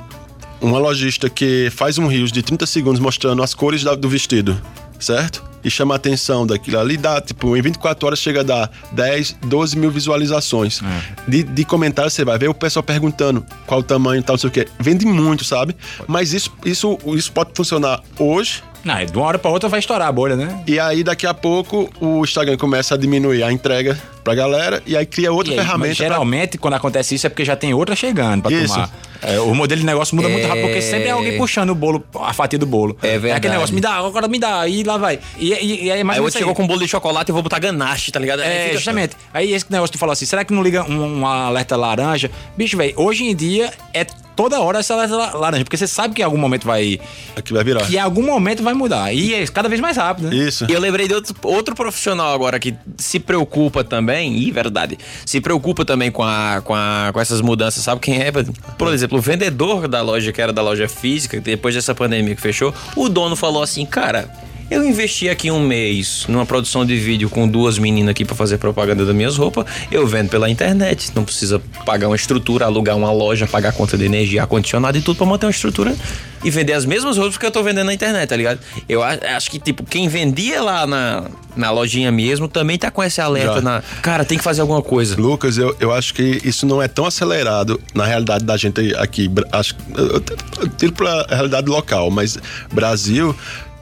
uma 0.62 0.80
lojista 0.80 1.30
que 1.30 1.70
faz 1.76 1.98
um 1.98 2.08
rios 2.08 2.32
de 2.32 2.42
30 2.42 2.66
segundos 2.66 3.00
mostrando 3.00 3.44
as 3.44 3.54
cores 3.54 3.84
da- 3.84 3.96
do 3.96 4.08
vestido, 4.10 4.60
certo? 5.00 5.44
E 5.68 5.70
chama 5.70 5.96
a 5.96 5.98
atenção 5.98 6.48
daquilo 6.48 6.80
ali, 6.80 6.96
dá, 6.96 7.20
tipo, 7.20 7.58
em 7.58 7.62
24 7.62 8.08
horas 8.08 8.20
chega 8.20 8.40
a 8.40 8.44
dar 8.44 8.72
10, 8.94 9.36
12 9.46 9.78
mil 9.78 9.92
visualizações. 9.92 10.80
De, 11.28 11.44
de 11.44 11.66
comentários 11.66 12.14
você 12.14 12.24
vai 12.24 12.38
ver 12.38 12.48
o 12.48 12.54
pessoal 12.54 12.84
perguntando 12.84 13.46
qual 13.66 13.82
o 13.82 13.84
tamanho 13.84 14.22
e 14.22 14.24
tal, 14.24 14.36
não 14.36 14.40
sei 14.40 14.50
o 14.50 14.54
quê. 14.54 14.66
Vende 14.80 15.06
muito, 15.06 15.44
sabe? 15.44 15.76
Mas 16.08 16.32
isso, 16.34 16.54
isso, 16.64 16.98
isso 17.08 17.32
pode 17.34 17.52
funcionar 17.54 18.02
hoje, 18.18 18.64
Não, 18.84 18.96
é 18.98 19.06
de 19.06 19.18
uma 19.18 19.26
hora 19.26 19.38
pra 19.40 19.52
outra 19.52 19.68
vai 19.70 19.80
estourar 19.80 20.08
a 20.08 20.12
bolha, 20.12 20.36
né? 20.36 20.64
e 20.66 20.80
aí, 20.80 21.04
daqui 21.04 21.26
a 21.28 21.34
pouco, 21.34 21.90
o 22.00 22.24
Instagram 22.24 22.58
começa 22.58 22.96
a 22.96 22.98
diminuir 22.98 23.44
a 23.44 23.52
entrega 23.52 23.98
pra 24.24 24.34
galera 24.36 24.82
e 24.86 24.96
aí 24.96 25.06
cria 25.06 25.32
outra 25.32 25.54
aí, 25.54 25.58
ferramenta. 25.60 25.88
mas 25.88 25.98
pra- 25.98 26.06
geralmente, 26.08 26.58
quando 26.58 26.74
acontece 26.76 27.16
isso, 27.16 27.26
é 27.28 27.30
porque 27.30 27.44
já 27.46 27.56
tem 27.56 27.74
outra 27.74 27.96
chegando 27.96 28.42
pra 28.44 28.52
Isso. 28.52 28.74
tomar. 28.74 28.90
É, 29.22 29.40
o 29.40 29.56
modelo 29.56 29.80
de 29.82 29.86
negócio 29.86 30.16
muda 30.16 30.30
muito 30.30 30.46
rápido, 30.48 30.66
porque 30.66 30.82
sempre 30.82 31.08
é 31.08 31.12
alguém 31.12 31.38
puxando 31.38 31.72
o 31.72 31.76
bolo, 31.76 32.04
a 32.22 32.34
fatia 32.34 32.60
do 32.60 32.66
bolo. 32.68 32.96
É 33.02 33.14
verdade. 33.18 33.32
aquele 33.34 33.54
negócio, 33.56 33.74
me 33.74 33.82
dá, 33.82 33.94
agora 33.96 34.28
me 34.28 34.38
dá, 34.38 34.68
e 34.68 34.84
lá 34.84 34.98
vai. 34.98 35.20
E, 35.40 35.54
e, 35.54 35.86
e 35.86 35.92
aí, 35.92 36.04
mais 36.04 36.20
Aí 36.20 36.24
outro 36.24 36.38
chegou 36.38 36.54
com 36.54 36.64
um 36.64 36.68
bolo 36.68 36.80
de 36.82 36.88
chocolate 36.88 37.30
e 37.30 37.32
eu 37.32 37.34
vou 37.34 37.42
botar 37.42 37.58
ganache, 37.60 38.12
tá 38.12 38.20
ligado? 38.20 38.42
É, 38.44 38.72
justamente. 38.74 39.16
Aí 39.34 39.54
esse 39.54 39.66
negócio 39.72 39.92
que 39.92 39.98
tu 39.98 40.00
falou 40.00 40.14
assim, 40.14 40.26
será 40.26 40.46
que 40.46 40.54
não 40.54 40.62
liga 40.62 40.84
um, 40.84 41.20
um 41.22 41.26
alerta 41.26 41.76
laranja? 41.76 42.30
Bicho, 42.56 42.78
velho, 42.78 42.94
hoje 42.96 43.24
em 43.24 43.36
dia 43.36 43.72
é 43.94 44.06
toda 44.38 44.62
hora 44.62 44.80
la- 44.90 45.34
laranja, 45.34 45.64
porque 45.66 45.76
você 45.76 45.88
sabe 45.88 46.14
que 46.14 46.22
em 46.22 46.24
algum 46.26 46.38
momento 46.38 46.66
vai. 46.66 47.00
Aqui 47.36 47.52
vai 47.52 47.64
virar. 47.64 47.86
Que 47.86 47.96
em 47.98 48.00
algum 48.00 48.24
momento 48.24 48.64
vai 48.64 48.74
mudar. 48.74 49.12
E 49.12 49.34
é 49.34 49.46
cada 49.48 49.68
vez 49.68 49.82
mais 49.82 49.98
rápido, 49.98 50.30
né? 50.30 50.36
Isso. 50.36 50.66
E 50.70 50.72
eu 50.74 50.80
lembrei 50.80 51.08
de 51.08 51.14
outro, 51.16 51.36
outro 51.44 51.76
profissional 51.76 52.34
agora 52.34 52.60
que 52.60 52.76
se 52.98 53.20
preocupa 53.20 53.84
também, 53.84 54.38
e 54.38 54.52
verdade, 54.52 54.98
se 55.26 55.42
preocupa 55.42 55.84
também 55.84 56.12
com, 56.12 56.24
a, 56.24 56.62
com, 56.64 56.74
a, 56.76 57.10
com 57.12 57.20
essas 57.20 57.42
mudanças. 57.42 57.84
Sabe 57.84 58.00
quem 58.00 58.22
é? 58.22 58.32
Por 58.32 58.94
exemplo, 58.94 59.18
o 59.18 59.22
vendedor 59.22 59.88
da 59.88 60.02
loja, 60.02 60.32
que 60.32 60.42
era 60.42 60.54
da 60.54 60.62
loja 60.62 60.88
física, 60.88 61.42
depois 61.42 61.74
dessa 61.74 61.96
pandemia 61.96 62.36
que 62.36 62.42
fechou, 62.42 62.74
o 62.96 63.10
dono 63.10 63.36
falou 63.36 63.64
assim, 63.64 63.86
cara. 63.86 64.30
Eu 64.70 64.84
investi 64.84 65.30
aqui 65.30 65.50
um 65.50 65.66
mês 65.66 66.26
numa 66.28 66.46
produção 66.46 66.86
de 66.86 66.98
vídeo 66.98 67.30
com 67.30 67.48
duas 67.48 67.80
meninas 67.80 68.12
aqui 68.12 68.26
pra 68.26 68.36
fazer 68.36 68.58
propaganda 68.58 69.06
das 69.06 69.16
minhas 69.16 69.38
roupas. 69.38 69.66
Eu 69.90 70.06
vendo 70.06 70.30
pela 70.30 70.50
internet. 70.50 71.12
Não 71.16 71.24
precisa 71.24 71.62
pagar 71.86 72.08
uma 72.08 72.18
estrutura, 72.18 72.66
alugar 72.66 72.98
uma 72.98 73.12
loja, 73.12 73.48
pagar 73.48 73.72
conta 73.72 73.98
de 73.98 74.04
energia, 74.04 74.42
ar-condicionado 74.42 74.98
e 74.98 75.02
tudo 75.02 75.18
pra 75.18 75.26
manter 75.26 75.46
uma 75.46 75.52
estrutura 75.52 75.96
e 76.44 76.52
vender 76.52 76.74
as 76.74 76.86
mesmas 76.86 77.18
roupas 77.18 77.38
que 77.38 77.46
eu 77.46 77.52
tô 77.52 77.64
vendendo 77.64 77.88
na 77.88 77.94
internet, 77.94 78.28
tá 78.28 78.36
ligado? 78.36 78.60
Eu 78.88 79.02
acho 79.04 79.50
que, 79.50 79.58
tipo, 79.58 79.84
quem 79.84 80.08
vendia 80.08 80.62
lá 80.62 80.86
na, 80.86 81.24
na 81.56 81.72
lojinha 81.72 82.12
mesmo 82.12 82.48
também 82.48 82.78
tá 82.78 82.92
com 82.92 83.02
esse 83.02 83.22
alerta 83.22 83.56
Já. 83.56 83.62
na. 83.62 83.84
Cara, 84.02 84.26
tem 84.26 84.38
que 84.38 84.44
fazer 84.44 84.62
alguma 84.62 84.82
coisa. 84.82 85.16
Lucas, 85.20 85.58
eu, 85.58 85.76
eu 85.80 85.94
acho 85.94 86.14
que 86.14 86.42
isso 86.44 86.66
não 86.66 86.82
é 86.82 86.88
tão 86.88 87.06
acelerado 87.06 87.80
na 87.94 88.06
realidade 88.06 88.44
da 88.44 88.58
gente 88.58 88.94
aqui. 88.98 89.30
Acho, 89.52 89.76
eu, 89.96 90.08
eu, 90.08 90.24
eu 90.62 90.68
tiro 90.70 90.92
pra 90.92 91.26
realidade 91.30 91.68
local, 91.70 92.12
mas 92.12 92.38
Brasil, 92.72 93.36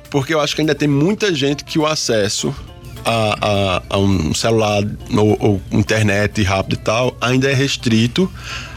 porque 0.09 0.33
eu 0.33 0.39
acho 0.39 0.55
que 0.55 0.61
ainda 0.61 0.75
tem 0.75 0.87
muita 0.87 1.33
gente 1.33 1.63
que 1.63 1.77
o 1.79 1.85
acesso 1.85 2.53
a, 3.05 3.37
a, 3.41 3.83
a 3.89 3.97
um 3.97 4.33
celular 4.33 4.83
ou, 5.15 5.37
ou 5.39 5.61
internet 5.71 6.41
rápido 6.43 6.73
e 6.73 6.77
tal 6.77 7.15
ainda 7.21 7.49
é 7.49 7.53
restrito 7.53 8.29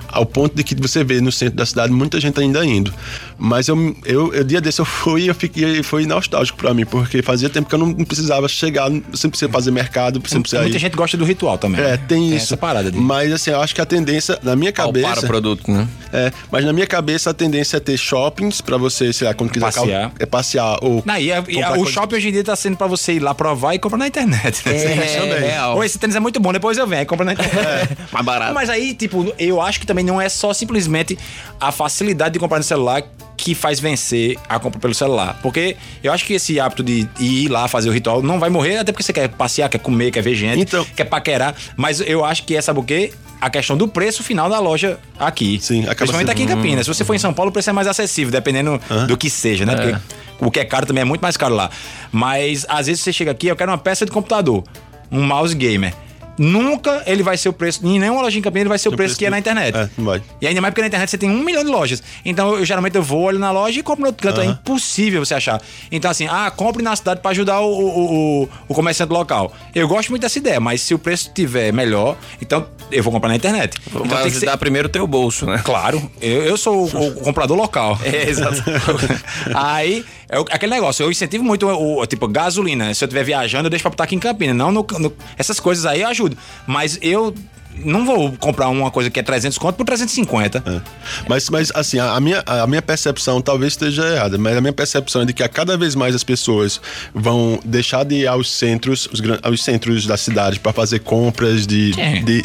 ao 0.08 0.24
ponto 0.24 0.54
de 0.54 0.64
que 0.64 0.74
você 0.74 1.04
vê 1.04 1.20
no 1.20 1.30
centro 1.30 1.56
da 1.56 1.66
cidade 1.66 1.92
muita 1.92 2.20
gente 2.20 2.38
ainda 2.40 2.64
indo. 2.64 2.92
Mas 3.38 3.68
eu, 3.68 3.96
eu, 4.04 4.34
eu 4.34 4.42
dia 4.42 4.60
desse 4.60 4.80
eu 4.80 4.84
fui 4.84 5.22
e 5.22 5.28
eu 5.28 5.34
fiquei, 5.34 5.82
foi 5.82 6.04
nostálgico 6.06 6.58
pra 6.58 6.74
mim, 6.74 6.84
porque 6.84 7.22
fazia 7.22 7.48
tempo 7.48 7.68
que 7.68 7.74
eu 7.74 7.78
não 7.78 7.94
precisava 8.04 8.48
chegar, 8.48 8.90
você 8.90 9.26
não 9.26 9.30
precisa 9.30 9.48
fazer 9.50 9.70
mercado, 9.70 10.20
você 10.20 10.34
não 10.34 10.42
precisa 10.42 10.62
Muita 10.62 10.76
ir. 10.76 10.80
gente 10.80 10.96
gosta 10.96 11.16
do 11.16 11.24
ritual 11.24 11.56
também. 11.56 11.80
É, 11.80 11.96
tem 11.96 12.28
isso. 12.34 12.46
Essa 12.46 12.56
parada 12.56 12.90
de. 12.90 12.98
Mas 12.98 13.32
assim, 13.32 13.50
eu 13.50 13.60
acho 13.60 13.74
que 13.74 13.80
a 13.80 13.86
tendência, 13.86 14.38
na 14.42 14.56
minha 14.56 14.72
cabeça. 14.72 15.20
o 15.20 15.26
produto, 15.28 15.70
né? 15.70 15.86
É, 16.12 16.32
mas 16.50 16.64
na 16.64 16.72
minha 16.72 16.86
cabeça 16.86 17.30
a 17.30 17.34
tendência 17.34 17.76
é 17.76 17.80
ter 17.80 17.96
shoppings 17.96 18.60
pra 18.60 18.76
você, 18.76 19.12
sei 19.12 19.28
lá, 19.28 19.34
quando 19.34 19.50
quiser 19.50 19.66
Passear. 19.72 20.12
é 20.18 20.26
passear 20.26 20.78
ou. 20.82 21.02
Não, 21.06 21.16
e 21.16 21.30
a- 21.32 21.44
e 21.48 21.62
a- 21.62 21.70
o 21.72 21.76
coisa- 21.76 21.92
shopping 21.92 22.16
hoje 22.16 22.28
em 22.28 22.32
dia 22.32 22.42
tá 22.44 22.56
sendo 22.56 22.76
pra 22.76 22.86
você 22.88 23.12
ir 23.14 23.20
lá 23.20 23.34
provar 23.34 23.74
e 23.74 23.78
comprar 23.78 23.98
na 23.98 24.08
internet. 24.08 24.62
né? 24.66 24.74
É, 24.76 25.38
real. 25.52 25.76
Ou 25.76 25.84
esse 25.84 25.98
tênis 25.98 26.16
é 26.16 26.20
muito 26.20 26.40
bom, 26.40 26.52
depois 26.52 26.76
eu 26.76 26.86
venho, 26.86 27.00
aí 27.00 27.06
compra 27.06 27.24
na 27.24 27.34
internet. 27.34 27.96
Mais 28.10 28.24
barato. 28.26 28.54
Mas 28.54 28.68
aí, 28.68 28.94
tipo, 28.94 29.32
eu 29.38 29.60
acho 29.60 29.78
que 29.78 29.86
também 29.86 30.04
não 30.04 30.20
é 30.20 30.28
só 30.28 30.52
simplesmente 30.52 31.16
a 31.60 31.70
facilidade 31.70 32.32
de 32.32 32.38
comprar 32.40 32.58
no 32.58 32.64
celular 32.64 33.02
que 33.48 33.54
faz 33.54 33.80
vencer 33.80 34.36
a 34.46 34.58
compra 34.58 34.78
pelo 34.78 34.92
celular. 34.94 35.38
Porque 35.42 35.74
eu 36.02 36.12
acho 36.12 36.26
que 36.26 36.34
esse 36.34 36.60
hábito 36.60 36.82
de 36.82 37.08
ir 37.18 37.48
lá 37.48 37.66
fazer 37.66 37.88
o 37.88 37.92
ritual 37.92 38.20
não 38.22 38.38
vai 38.38 38.50
morrer, 38.50 38.76
até 38.76 38.92
porque 38.92 39.02
você 39.02 39.12
quer 39.12 39.26
passear, 39.30 39.70
quer 39.70 39.78
comer, 39.78 40.10
quer 40.10 40.22
ver 40.22 40.34
gente, 40.34 40.60
Então- 40.60 40.84
quer 40.94 41.04
paquerar. 41.04 41.54
Mas 41.76 42.00
eu 42.02 42.22
acho 42.26 42.44
que 42.44 42.54
é, 42.54 42.60
sabe 42.60 42.78
o 42.80 42.82
quê? 42.82 43.10
A 43.40 43.48
questão 43.48 43.74
do 43.74 43.88
preço 43.88 44.22
final 44.22 44.50
da 44.50 44.58
loja 44.60 44.98
aqui. 45.18 45.58
Sim, 45.62 45.80
acaba 45.84 45.94
Principalmente 45.96 46.26
sendo- 46.26 46.30
aqui 46.32 46.42
em 46.42 46.46
Campinas. 46.46 46.84
Se 46.84 46.92
você 46.92 47.04
for 47.06 47.14
em 47.14 47.18
São 47.18 47.32
Paulo, 47.32 47.48
o 47.48 47.52
preço 47.52 47.70
é 47.70 47.72
mais 47.72 47.86
acessível, 47.88 48.30
dependendo 48.30 48.78
do 49.06 49.16
que 49.16 49.30
seja, 49.30 49.64
né? 49.64 49.74
Porque 49.76 49.96
o 50.44 50.50
que 50.50 50.60
é 50.60 50.64
caro 50.66 50.84
também 50.84 51.00
é 51.00 51.04
muito 51.06 51.22
mais 51.22 51.38
caro 51.38 51.54
lá. 51.54 51.70
Mas 52.12 52.66
às 52.68 52.86
vezes 52.86 53.00
você 53.02 53.14
chega 53.14 53.30
aqui, 53.30 53.46
eu 53.46 53.56
quero 53.56 53.70
uma 53.70 53.78
peça 53.78 54.04
de 54.04 54.10
computador, 54.12 54.62
um 55.10 55.22
mouse 55.22 55.54
gamer. 55.54 55.94
Nunca 56.38 57.02
ele 57.06 57.22
vai 57.22 57.36
ser 57.36 57.48
o 57.48 57.52
preço, 57.52 57.84
em 57.86 57.98
nenhuma 57.98 58.22
loja 58.22 58.38
em 58.38 58.42
Campinas 58.42 58.62
ele 58.62 58.68
vai 58.68 58.78
ser 58.78 58.88
o 58.88 58.92
preço 58.92 58.98
preço 59.08 59.18
que 59.18 59.26
é 59.26 59.30
na 59.30 59.38
internet. 59.38 59.76
É, 59.76 59.88
não 59.98 60.04
vai. 60.06 60.22
E 60.40 60.46
ainda 60.46 60.60
mais 60.60 60.72
porque 60.72 60.80
na 60.82 60.86
internet 60.88 61.10
você 61.10 61.18
tem 61.18 61.30
um 61.30 61.42
milhão 61.42 61.64
de 61.64 61.70
lojas. 61.70 62.02
Então, 62.24 62.56
eu 62.56 62.64
geralmente 62.64 62.94
eu 62.96 63.02
vou 63.02 63.28
ali 63.28 63.38
na 63.38 63.50
loja 63.50 63.78
e 63.78 63.82
compro 63.82 64.02
no 64.02 64.08
outro 64.08 64.22
canto. 64.22 64.40
É 64.40 64.44
impossível 64.46 65.24
você 65.24 65.34
achar. 65.34 65.60
Então, 65.90 66.10
assim, 66.10 66.26
ah, 66.30 66.50
compre 66.50 66.82
na 66.82 66.94
cidade 66.96 67.20
pra 67.20 67.30
ajudar 67.32 67.60
o, 67.60 67.66
o, 67.70 68.42
o- 68.44 68.48
o 68.68 68.74
comerciante 68.74 69.12
local. 69.12 69.52
Eu 69.74 69.86
gosto 69.88 70.10
muito 70.10 70.22
dessa 70.22 70.38
ideia, 70.38 70.60
mas 70.60 70.80
se 70.82 70.94
o 70.94 70.98
preço 70.98 71.30
tiver 71.34 71.72
melhor, 71.72 72.16
então 72.40 72.66
eu 72.90 73.02
vou 73.02 73.12
comprar 73.12 73.28
na 73.28 73.36
internet. 73.36 73.76
Então 73.86 74.00
Vai 74.04 74.22
tem 74.22 74.30
que 74.30 74.36
ajudar 74.36 74.52
ser... 74.52 74.58
primeiro 74.58 74.88
o 74.88 74.90
teu 74.90 75.06
bolso, 75.06 75.46
né? 75.46 75.60
Claro, 75.64 76.10
eu, 76.20 76.42
eu 76.44 76.56
sou 76.56 76.84
o, 76.86 77.08
o 77.08 77.14
comprador 77.20 77.56
local. 77.56 77.98
É, 78.04 78.28
exato. 78.28 78.62
Aí, 79.54 80.04
é 80.28 80.38
aquele 80.38 80.72
negócio, 80.74 81.02
eu 81.02 81.10
incentivo 81.10 81.42
muito 81.44 81.66
o, 81.66 82.00
o- 82.02 82.06
tipo, 82.06 82.28
gasolina. 82.28 82.92
Se 82.94 83.02
eu 83.04 83.06
estiver 83.06 83.24
viajando, 83.24 83.66
eu 83.66 83.70
deixo 83.70 83.82
pra 83.82 83.90
botar 83.90 84.04
aqui 84.04 84.14
em 84.14 84.18
Campinas. 84.18 84.54
Não 84.56 84.70
no, 84.70 84.86
no- 84.98 85.12
essas 85.36 85.58
coisas 85.58 85.86
aí 85.86 86.02
eu 86.02 86.08
ajudo. 86.08 86.36
Mas 86.66 86.98
eu 87.00 87.34
não 87.80 88.04
vou 88.04 88.32
comprar 88.32 88.68
uma 88.70 88.90
coisa 88.90 89.08
que 89.08 89.20
é 89.20 89.22
300 89.22 89.56
conto 89.56 89.76
por 89.76 89.86
350. 89.86 90.62
É. 90.66 90.80
Mas, 91.28 91.48
mas 91.48 91.70
assim, 91.74 91.98
a, 92.00 92.18
minha, 92.18 92.42
a 92.44 92.66
minha 92.66 92.82
percepção 92.82 93.40
talvez 93.40 93.74
esteja 93.74 94.04
errada, 94.14 94.36
mas 94.36 94.56
a 94.56 94.60
minha 94.60 94.72
percepção 94.72 95.22
é 95.22 95.24
de 95.24 95.32
que 95.32 95.42
a 95.44 95.48
cada 95.48 95.76
vez 95.78 95.94
mais 95.94 96.12
as 96.14 96.24
pessoas 96.24 96.80
vão 97.14 97.60
deixar 97.64 98.04
de 98.04 98.16
ir 98.16 98.26
aos 98.26 98.50
centros, 98.50 99.08
os, 99.12 99.20
aos 99.42 99.62
centros 99.62 100.06
da 100.06 100.16
cidade 100.16 100.58
para 100.58 100.72
fazer 100.72 100.98
compras 101.00 101.66
de. 101.66 101.94
Sim. 101.94 102.24
de 102.24 102.44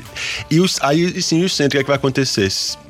e 0.51 0.59
os, 0.59 0.77
aí 0.81 1.19
sim, 1.21 1.43
os 1.43 1.55
centros, 1.55 1.69
o 1.69 1.71
que, 1.71 1.77
é 1.79 1.83
que 1.83 1.87
vai 1.87 1.97
acontecer? 1.97 2.47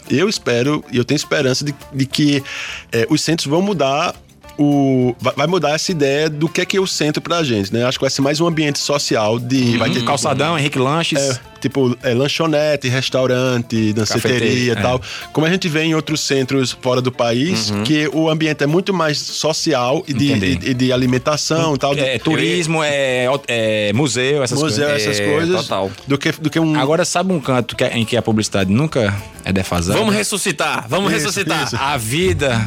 Eu 0.10 0.28
espero 0.28 0.84
e 0.92 0.98
eu 0.98 1.06
tenho 1.06 1.16
esperança 1.16 1.64
de, 1.64 1.74
de 1.94 2.06
que 2.06 2.44
eh, 2.92 3.08
os 3.10 3.22
centros 3.22 3.48
vão 3.48 3.62
mudar. 3.62 4.14
O, 4.58 5.16
vai 5.36 5.48
mudar 5.48 5.72
essa 5.74 5.92
ideia 5.92 6.30
do 6.30 6.48
que 6.48 6.62
é 6.62 6.66
que 6.66 6.78
é 6.78 6.80
o 6.80 6.86
centro 6.86 7.22
pra 7.22 7.44
gente, 7.44 7.74
né? 7.74 7.86
Acho 7.86 7.98
que 7.98 8.04
vai 8.04 8.12
ser 8.12 8.22
mais 8.22 8.40
um 8.40 8.46
ambiente 8.48 8.78
social 8.78 9.40
de. 9.40 9.78
Vai 9.78 9.90
ter 9.90 10.04
Calçadão, 10.06 10.58
Henrique 10.58 10.78
Lanches. 10.78 11.18
é, 11.20 11.40
tipo, 11.60 11.98
é, 12.04 12.14
lanchonete, 12.14 12.88
restaurante, 12.88 13.94
danceteria 13.94 14.40
Cafeteria, 14.40 14.74
e 14.74 14.76
tal. 14.76 15.02
Como 15.32 15.48
a 15.48 15.50
gente 15.50 15.68
vê 15.68 15.84
em 15.84 15.96
outros 15.96 16.22
centros 16.22 16.72
fora 16.72 17.02
do 17.02 17.12
país, 17.12 17.72
que 17.84 18.08
o 18.14 18.30
ambiente 18.30 18.64
é 18.64 18.68
muito 18.68 18.94
mais 18.94 19.18
social 19.18 20.04
e 20.08 20.14
de, 20.14 20.26
e- 20.34 20.60
e 20.70 20.74
de 20.76 20.92
alimentação 20.94 21.74
e 21.74 21.78
tal. 21.80 21.96
É, 21.96 22.20
turismo, 22.20 22.84
é, 22.84 23.26
é 23.48 23.92
museu, 23.94 24.44
essas 24.44 24.62
museu, 24.62 24.88
coisas. 24.88 25.08
essas 25.08 25.20
É, 25.20 25.32
coisas. 25.34 25.62
total. 25.64 25.92
Do 26.08 26.18
que, 26.18 26.32
do 26.32 26.50
que 26.50 26.60
um. 26.60 26.80
Agora, 26.80 27.04
sabe 27.06 27.34
um 27.34 27.40
canto 27.40 27.76
que 27.76 27.84
é- 27.84 27.98
em 27.98 28.06
que 28.06 28.16
a 28.16 28.22
publicidade 28.22 28.72
nunca 28.72 29.16
é 29.44 29.52
defasada? 29.52 29.98
Vamos 29.98 30.14
ressuscitar, 30.14 30.86
vamos 30.88 31.12
Isso, 31.12 31.22
ressuscitar. 31.26 31.64
isso. 31.66 31.76
A 31.76 31.98
vida, 31.98 32.62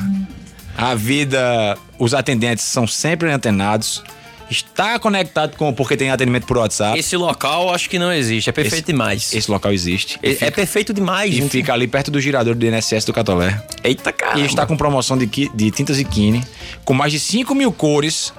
a 0.76 0.94
vida, 0.94 1.76
os 1.98 2.14
atendentes 2.14 2.64
são 2.64 2.86
sempre 2.86 3.30
antenados. 3.30 4.02
Está 4.48 4.96
conectado 5.00 5.56
com 5.56 5.72
porque 5.72 5.96
tem 5.96 6.08
atendimento 6.10 6.46
por 6.46 6.58
WhatsApp. 6.58 6.96
Esse 6.96 7.16
local 7.16 7.74
acho 7.74 7.90
que 7.90 7.98
não 7.98 8.12
existe, 8.12 8.48
é 8.48 8.52
perfeito 8.52 8.84
Esse- 8.84 8.92
demais. 8.92 9.32
Esse 9.34 9.50
local 9.50 9.72
existe. 9.72 10.20
É- 10.22 10.28
E 10.28 10.32
é 10.32 10.34
fica, 10.36 10.52
perfeito 10.52 10.94
demais, 10.94 11.32
e 11.32 11.38
gente. 11.38 11.50
fica 11.50 11.72
ali 11.72 11.88
perto 11.88 12.12
do 12.12 12.20
girador 12.20 12.54
do 12.54 12.64
INSS 12.64 13.04
do 13.04 13.12
Catolé. 13.12 13.60
Eita, 13.82 14.12
cara. 14.12 14.38
E 14.38 14.44
está 14.46 14.64
com 14.64 14.76
promoção 14.76 15.18
de, 15.18 15.26
de 15.26 15.70
tintas 15.72 15.98
e 15.98 16.04
quine, 16.04 16.44
com 16.84 16.94
mais 16.94 17.10
de 17.12 17.18
5 17.18 17.56
mil 17.56 17.72
cores. 17.72 18.32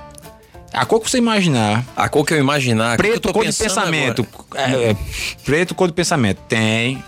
A 0.71 0.85
cor 0.85 1.01
que 1.01 1.09
você 1.09 1.17
imaginar. 1.17 1.83
A 1.95 2.07
cor 2.07 2.25
que 2.25 2.33
eu 2.33 2.39
imaginar. 2.39 2.91
eu 2.93 2.97
Preto, 2.97 3.33
cor 3.33 3.45
de 3.45 3.51
pensamento. 3.53 4.25
É, 4.55 4.61
é, 4.91 4.95
preto, 5.43 5.75
cor 5.75 5.87
de 5.87 5.93
pensamento. 5.93 6.39
Tem. 6.47 7.03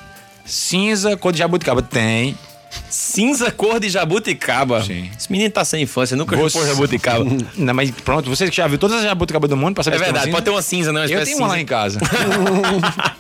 Cinza, 0.46 1.16
cor 1.16 1.32
de 1.32 1.40
jabuticaba. 1.40 1.82
Tem. 1.82 2.38
Cinza 2.90 3.52
cor 3.52 3.80
de 3.80 3.90
jabuticaba. 3.90 4.84
Sim. 4.84 5.10
Esse 5.18 5.32
menino 5.32 5.50
tá 5.52 5.64
sem 5.66 5.84
infância, 5.84 6.16
nunca 6.18 6.36
Você- 6.36 6.50
chupou 6.58 6.68
jabuticaba. 6.68 7.26
Não, 7.58 7.74
mas 7.74 7.90
pronto, 7.92 8.30
você 8.30 8.50
que 8.50 8.56
já 8.56 8.68
viu 8.68 8.78
todas 8.78 8.98
as 8.98 9.04
jabuticabas 9.04 9.50
do 9.50 9.56
mundo 9.58 9.74
pra 9.76 9.84
saber 9.84 9.96
É 9.98 10.00
verdade, 10.00 10.26
cinza? 10.26 10.36
pode 10.36 10.46
ter 10.46 10.52
uma 10.52 10.62
cinza, 10.62 10.92
né? 10.94 11.00
Uma 11.02 11.06
Eu 11.10 11.24
tenho 11.24 11.38
de 11.38 11.44
uma 11.44 11.48
lá 11.48 11.54
cinza. 11.56 11.64
em 11.64 11.66
casa. 11.66 12.00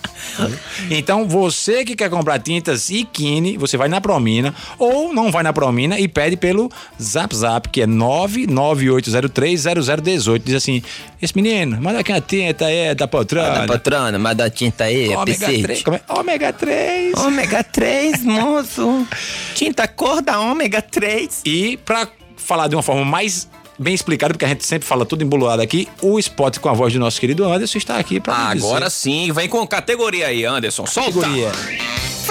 Então, 0.89 1.27
você 1.27 1.83
que 1.83 1.93
quer 1.95 2.09
comprar 2.09 2.39
tintas 2.39 2.89
e 2.89 3.03
Kine, 3.03 3.57
você 3.57 3.75
vai 3.77 3.89
na 3.89 3.99
Promina 3.99 4.53
ou 4.77 5.13
não 5.13 5.29
vai 5.31 5.43
na 5.43 5.51
Promina 5.51 5.99
e 5.99 6.07
pede 6.07 6.37
pelo 6.37 6.71
Zap 7.01 7.35
Zap, 7.35 7.67
que 7.69 7.81
é 7.81 7.87
998030018. 7.87 10.41
Diz 10.43 10.55
assim: 10.55 10.81
esse 11.21 11.35
menino, 11.35 11.81
manda 11.81 11.99
aqui 11.99 12.11
a 12.11 12.21
tinta 12.21 12.65
aí 12.65 12.95
da 12.95 13.07
patrona. 13.07 13.59
Da 13.61 13.67
patrona, 13.67 14.17
mas 14.17 14.37
da 14.37 14.49
tinta 14.49 14.85
aí, 14.85 15.11
é 15.11 15.17
Ômega 15.17 15.45
Picite. 15.47 15.63
3. 15.63 15.83
Como 15.83 15.97
é? 15.97 16.01
Ômega 16.07 16.53
3. 16.53 17.13
Ômega 17.17 17.63
3, 17.63 18.23
moço. 18.25 19.07
Tinta 19.53 19.87
cor 19.87 20.21
da 20.21 20.39
ômega 20.39 20.81
3. 20.81 21.41
E 21.45 21.77
pra 21.77 22.07
falar 22.37 22.67
de 22.67 22.75
uma 22.75 22.83
forma 22.83 23.03
mais 23.03 23.49
bem 23.77 23.93
explicada, 23.93 24.33
porque 24.33 24.45
a 24.45 24.49
gente 24.49 24.65
sempre 24.65 24.87
fala 24.87 25.05
tudo 25.05 25.23
embolado 25.23 25.61
aqui, 25.61 25.87
o 26.01 26.19
spot 26.19 26.57
com 26.59 26.69
a 26.69 26.73
voz 26.73 26.91
do 26.93 26.99
nosso 26.99 27.19
querido 27.19 27.45
Anderson 27.45 27.77
está 27.77 27.97
aqui 27.97 28.19
pra 28.19 28.53
nos 28.53 28.63
Agora 28.63 28.89
sim, 28.89 29.31
vem 29.31 29.47
com 29.47 29.65
categoria 29.65 30.27
aí, 30.27 30.45
Anderson. 30.45 30.85
Solta. 30.85 31.21
Categoria. 31.21 31.51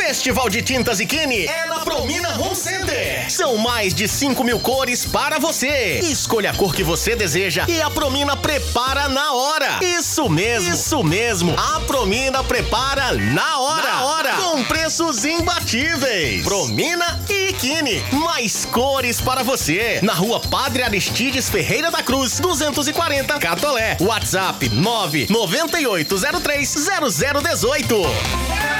Festival 0.09 0.49
de 0.49 0.62
Tintas 0.62 1.01
e 1.01 1.07
Kine 1.07 1.44
é 1.44 1.66
na 1.66 1.81
Promina 1.81 2.31
Home 2.40 2.57
Center. 2.57 3.31
São 3.31 3.59
mais 3.59 3.92
de 3.92 4.09
5 4.09 4.42
mil 4.42 4.59
cores 4.59 5.05
para 5.05 5.38
você. 5.38 5.99
Escolha 5.99 6.51
a 6.51 6.55
cor 6.55 6.75
que 6.75 6.83
você 6.83 7.14
deseja 7.14 7.66
e 7.68 7.83
a 7.83 7.90
Promina 7.90 8.35
prepara 8.35 9.07
na 9.07 9.35
hora. 9.35 9.85
Isso 9.85 10.27
mesmo, 10.31 10.73
isso 10.73 11.05
mesmo. 11.05 11.55
A 11.59 11.81
Promina 11.81 12.42
prepara 12.42 13.12
na 13.12 13.59
hora. 13.59 13.83
Na 13.83 14.05
hora. 14.07 14.33
Com 14.37 14.64
preços 14.64 15.27
imbatíveis. 15.27 16.42
Promina 16.42 17.21
e 17.29 17.53
Kine. 17.53 18.03
Mais 18.11 18.64
cores 18.64 19.21
para 19.21 19.42
você. 19.42 20.01
Na 20.03 20.14
rua 20.14 20.40
Padre 20.40 20.85
Aristides 20.85 21.51
Ferreira 21.51 21.90
da 21.90 22.03
Cruz, 22.03 22.40
240 22.40 23.38
Catolé. 23.38 23.99
WhatsApp 24.01 24.71
99803 24.71 26.75
0018. 27.12 28.79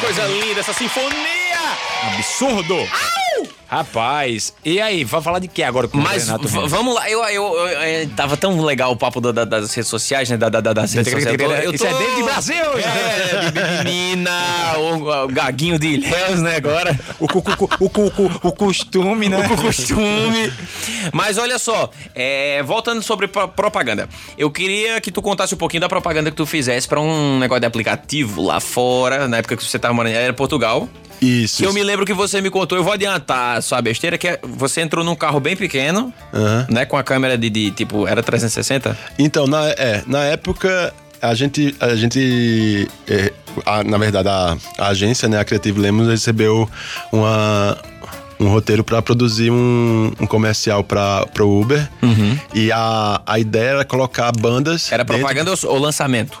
Coisa 0.00 0.26
linda 0.26 0.60
essa 0.60 0.72
sinfonia. 0.72 1.58
Absurdo! 2.16 2.88
Rapaz, 3.70 4.52
e 4.64 4.80
aí, 4.80 5.04
vai 5.04 5.22
falar 5.22 5.38
de 5.38 5.46
que 5.46 5.62
agora 5.62 5.86
com 5.86 5.96
Mas 5.96 6.24
o 6.24 6.32
Renato? 6.32 6.48
vamos 6.68 6.92
lá, 6.92 7.08
eu, 7.08 7.22
eu, 7.26 7.44
eu- 7.54 7.68
eu- 7.68 8.08
tava 8.16 8.36
tão 8.36 8.60
legal 8.64 8.90
o 8.90 8.96
papo 8.96 9.20
da- 9.20 9.30
da- 9.30 9.44
das 9.44 9.72
redes 9.72 9.88
sociais, 9.88 10.28
né? 10.28 10.36
Da, 10.36 10.48
da- 10.48 10.60
da- 10.60 10.72
das 10.72 10.92
redes 10.92 11.12
sociais. 11.12 11.40
Eu 11.64 11.72
Isso 11.72 11.86
é 11.86 11.94
dentro 11.94 12.16
de 12.16 12.22
Brasil, 12.24 12.56
É, 12.56 13.50
de 13.52 13.84
menina, 13.84 14.32
o, 14.76 15.24
o 15.24 15.28
gaguinho 15.28 15.78
de 15.78 15.86
Ilhéus, 15.86 16.40
né, 16.40 16.56
agora. 16.56 16.98
O, 17.20 17.28
cu- 17.28 17.38
o, 17.78 17.88
cu- 17.88 18.40
o 18.42 18.52
costume, 18.52 19.28
né? 19.28 19.38
O 19.48 19.56
costume. 19.56 20.52
Mas 21.12 21.38
olha 21.38 21.56
só, 21.56 21.90
é, 22.12 22.64
voltando 22.64 23.00
sobre 23.04 23.28
pro- 23.28 23.46
propaganda. 23.46 24.08
Eu 24.36 24.50
queria 24.50 25.00
que 25.00 25.12
tu 25.12 25.22
contasse 25.22 25.54
um 25.54 25.58
pouquinho 25.58 25.82
da 25.82 25.88
propaganda 25.88 26.28
que 26.28 26.36
tu 26.36 26.44
fizesse 26.44 26.88
pra 26.88 27.00
um 27.00 27.38
negócio 27.38 27.60
de 27.60 27.66
aplicativo 27.66 28.42
lá 28.42 28.58
fora, 28.58 29.28
na 29.28 29.36
época 29.36 29.56
que 29.56 29.64
você 29.64 29.78
tava 29.78 29.94
morando, 29.94 30.14
era 30.16 30.32
Portugal. 30.32 30.88
Isso. 31.20 31.62
Eu 31.64 31.72
me 31.72 31.82
lembro 31.82 32.06
que 32.06 32.14
você 32.14 32.40
me 32.40 32.50
contou, 32.50 32.78
eu 32.78 32.84
vou 32.84 32.92
adiantar 32.92 33.58
a 33.58 33.60
sua 33.62 33.80
besteira, 33.82 34.16
que 34.16 34.26
é, 34.28 34.38
você 34.42 34.80
entrou 34.80 35.04
num 35.04 35.14
carro 35.14 35.38
bem 35.40 35.54
pequeno, 35.56 36.12
Aham. 36.32 36.66
né? 36.70 36.84
Com 36.86 36.96
a 36.96 37.02
câmera 37.02 37.36
de, 37.36 37.50
de, 37.50 37.70
tipo, 37.72 38.06
era 38.06 38.22
360? 38.22 38.96
Então, 39.18 39.46
na, 39.46 39.68
é, 39.70 40.02
na 40.06 40.24
época, 40.24 40.92
a 41.20 41.34
gente. 41.34 41.74
A 41.78 41.94
gente 41.94 42.88
é, 43.06 43.32
a- 43.66 43.84
na 43.84 43.98
verdade, 43.98 44.28
a, 44.28 44.56
a 44.78 44.88
agência, 44.88 45.28
né, 45.28 45.38
a 45.38 45.44
Creative 45.44 45.78
Lemos, 45.78 46.08
recebeu 46.08 46.68
uma, 47.12 47.76
um 48.40 48.48
roteiro 48.48 48.82
para 48.82 49.00
produzir 49.02 49.50
um, 49.50 50.10
um 50.18 50.26
comercial 50.26 50.82
para 50.82 51.26
o 51.40 51.60
Uber. 51.60 51.86
E 52.54 52.72
a, 52.72 53.20
a 53.26 53.38
ideia 53.38 53.68
era 53.70 53.84
colocar 53.84 54.32
bandas. 54.32 54.88
Uhum. 54.88 54.94
Era 54.94 55.04
dentro- 55.04 55.18
propaganda 55.20 55.50
ou, 55.50 55.72
ou 55.74 55.78
lançamento? 55.78 56.38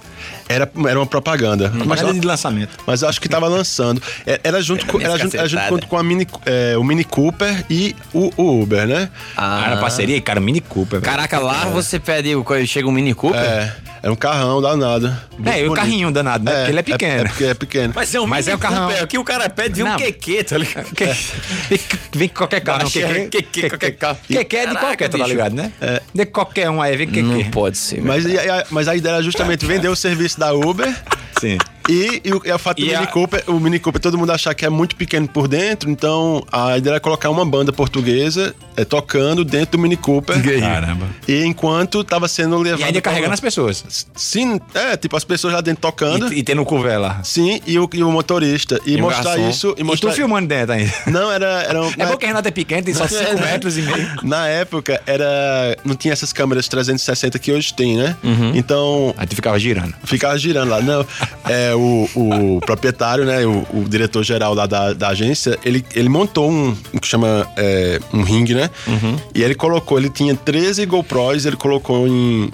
Era, 0.48 0.70
era 0.88 0.98
uma 0.98 1.06
propaganda. 1.06 1.70
Mas, 1.72 1.82
Propaganda 2.00 2.20
de 2.20 2.26
lançamento. 2.26 2.70
mas 2.86 3.02
eu 3.02 3.08
acho 3.08 3.20
que 3.20 3.28
tava 3.28 3.46
lançando. 3.48 4.02
É, 4.26 4.40
Era 4.42 4.60
junto 4.60 4.84
com, 4.86 5.00
era 5.00 5.16
junto, 5.16 5.36
era 5.36 5.46
junto 5.48 5.86
com, 5.86 5.96
a 5.96 6.02
Mini, 6.02 6.26
é, 6.44 6.76
o 6.76 6.82
Mini 6.82 7.04
Cooper 7.04 7.64
e 7.70 7.94
o, 8.12 8.30
o 8.36 8.62
Uber, 8.62 8.86
né? 8.86 9.08
Ah, 9.36 9.62
era 9.66 9.76
parceria, 9.76 10.20
cara, 10.20 10.40
Mini 10.40 10.60
Cooper. 10.60 11.00
velho. 11.00 11.02
Caraca, 11.10 11.38
lá 11.38 11.66
você 11.66 11.98
pede, 12.00 12.34
o- 12.34 12.44
chega 12.66 12.88
um 12.88 12.92
Mini 12.92 13.14
Cooper. 13.14 13.40
É, 13.40 13.72
era 14.02 14.12
um 14.12 14.16
carrão 14.16 14.60
danado. 14.62 15.14
É, 15.44 15.62
e 15.62 15.68
o 15.68 15.72
carrinho 15.74 16.10
danado, 16.10 16.44
né? 16.44 16.52
Porque 16.52 16.70
ele 16.70 16.78
é 16.78 16.82
pequeno. 16.82 17.20
É, 17.20 17.24
porque 17.28 17.44
é 17.44 17.54
pequeno. 17.54 17.92
Mas 17.94 18.14
é 18.14 18.20
um 18.20 18.26
Mas 18.26 18.46
Mini 18.46 18.52
é 18.52 18.56
o 18.56 18.58
carrão. 18.58 18.86
Cooper, 18.88 19.02
aqui 19.04 19.18
o 19.18 19.24
cara 19.24 19.50
pede 19.50 19.82
um. 19.82 19.96
QQ, 19.96 20.44
tá 20.44 20.58
ligado? 20.58 20.86
Vem 22.14 22.28
com 22.28 22.34
qualquer 22.36 22.60
carro, 22.60 22.90
que- 22.90 23.68
qualquer 23.68 23.92
carro. 23.92 24.18
Que 24.26 24.44
que 24.44 24.56
é 24.56 24.60
de 24.60 24.66
Caraca, 24.74 24.86
qualquer, 24.86 25.08
tá 25.08 25.18
ligado, 25.26 25.54
né? 25.54 25.72
De 26.14 26.26
qualquer 26.26 26.70
um 26.70 26.80
aí, 26.80 26.96
vem 26.96 27.08
que 27.08 27.22
Não 27.22 27.44
pode 27.50 27.78
ser. 27.78 28.02
Mas, 28.02 28.24
e 28.24 28.38
a, 28.38 28.66
mas 28.70 28.88
a 28.88 28.96
ideia 28.96 29.14
era 29.14 29.22
justamente 29.22 29.64
vender 29.66 29.88
o 29.88 29.96
serviço 29.96 30.38
da 30.40 30.52
Uber 30.52 30.92
Sim. 31.38 31.58
e, 31.88 32.20
e 32.24 32.32
o, 32.32 32.40
e 32.44 32.50
a 32.50 32.58
fato 32.58 32.78
do 32.78 32.82
E 32.84 32.86
Mini 32.90 32.96
a- 33.02 33.06
Cooper, 33.06 33.44
o 33.48 33.58
Mini 33.60 33.78
Cooper, 33.78 34.00
todo 34.00 34.16
mundo 34.18 34.30
achar 34.32 34.54
que 34.54 34.64
é 34.64 34.70
muito 34.70 34.96
pequeno 34.96 35.28
por 35.28 35.46
dentro, 35.48 35.90
então 35.90 36.44
a 36.50 36.76
ideia 36.78 36.94
era 36.94 37.00
colocar 37.00 37.30
uma 37.30 37.44
banda 37.44 37.72
portuguesa 37.72 38.54
é, 38.76 38.84
tocando 38.84 39.44
dentro 39.44 39.72
do 39.72 39.78
Mini 39.82 39.96
Cooper. 39.96 40.36
Caramba. 40.60 41.06
E 41.28 41.44
enquanto 41.44 42.02
tava 42.04 42.28
sendo 42.28 42.56
levado. 42.58 42.80
E 42.80 42.84
ainda 42.84 43.00
carregando 43.00 43.34
as 43.34 43.40
pessoas. 43.40 44.06
Sim, 44.14 44.60
é, 44.74 44.96
tipo, 44.96 45.16
as 45.16 45.24
pessoas 45.24 45.52
lá 45.54 45.60
dentro 45.60 45.82
tocando. 45.82 46.32
E, 46.32 46.38
e 46.38 46.42
tendo 46.42 46.62
o 46.62 46.64
cover 46.64 46.98
lá. 47.00 47.20
Sim, 47.24 47.60
e 47.66 47.78
o, 47.78 47.88
e 47.92 48.02
o 48.02 48.10
motorista. 48.10 48.80
E, 48.86 48.94
E 48.94 49.00
mostrar 49.00 49.36
garçom. 49.36 49.48
isso. 49.50 49.74
E 49.76 49.80
E 49.80 49.84
mostrar... 49.84 50.10
tu 50.10 50.16
filmando 50.16 50.48
dentro 50.48 50.72
ainda. 50.74 50.92
Não, 51.06 51.30
era. 51.30 51.46
era 51.68 51.82
um- 51.82 51.90
É 51.90 51.96
na- 51.96 52.06
bom 52.06 52.16
que 52.16 52.24
a 52.24 52.28
Renata 52.28 52.48
é 52.48 52.52
pequena, 52.52 52.82
tem 52.82 52.94
só 52.94 53.06
5 53.08 53.40
metros 53.40 53.76
e 53.78 53.82
meio. 53.82 54.08
Na 54.22 54.46
época, 54.46 55.00
era. 55.06 55.76
Não 55.84 55.94
tinha 55.94 56.12
essas 56.12 56.32
câmeras 56.32 56.68
360 56.68 57.38
que 57.38 57.52
hoje 57.52 57.72
tem, 57.74 57.96
né? 57.96 58.16
Uhum. 58.22 58.52
Então, 58.54 59.14
Aí 59.16 59.26
tu 59.26 59.34
ficava 59.34 59.58
girando. 59.58 59.94
ficava 60.04 60.36
girando 60.38 60.70
lá. 60.70 60.80
Não, 60.80 61.04
é, 61.48 61.74
o, 61.74 62.08
o 62.14 62.60
proprietário, 62.60 63.24
né? 63.24 63.44
O, 63.46 63.66
o 63.72 63.84
diretor-geral 63.88 64.54
lá 64.54 64.66
da, 64.66 64.92
da 64.92 65.08
agência, 65.08 65.58
ele, 65.64 65.84
ele 65.94 66.08
montou 66.08 66.50
um, 66.50 66.76
um 66.94 66.98
que 66.98 67.06
chama 67.06 67.46
é, 67.56 67.98
um 68.12 68.22
ringue, 68.22 68.54
né? 68.54 68.70
Uhum. 68.86 69.16
E 69.34 69.42
ele 69.42 69.54
colocou, 69.54 69.98
ele 69.98 70.10
tinha 70.10 70.34
13 70.34 70.84
GoPros, 70.86 71.44
ele 71.46 71.56
colocou 71.56 72.06
em, 72.06 72.50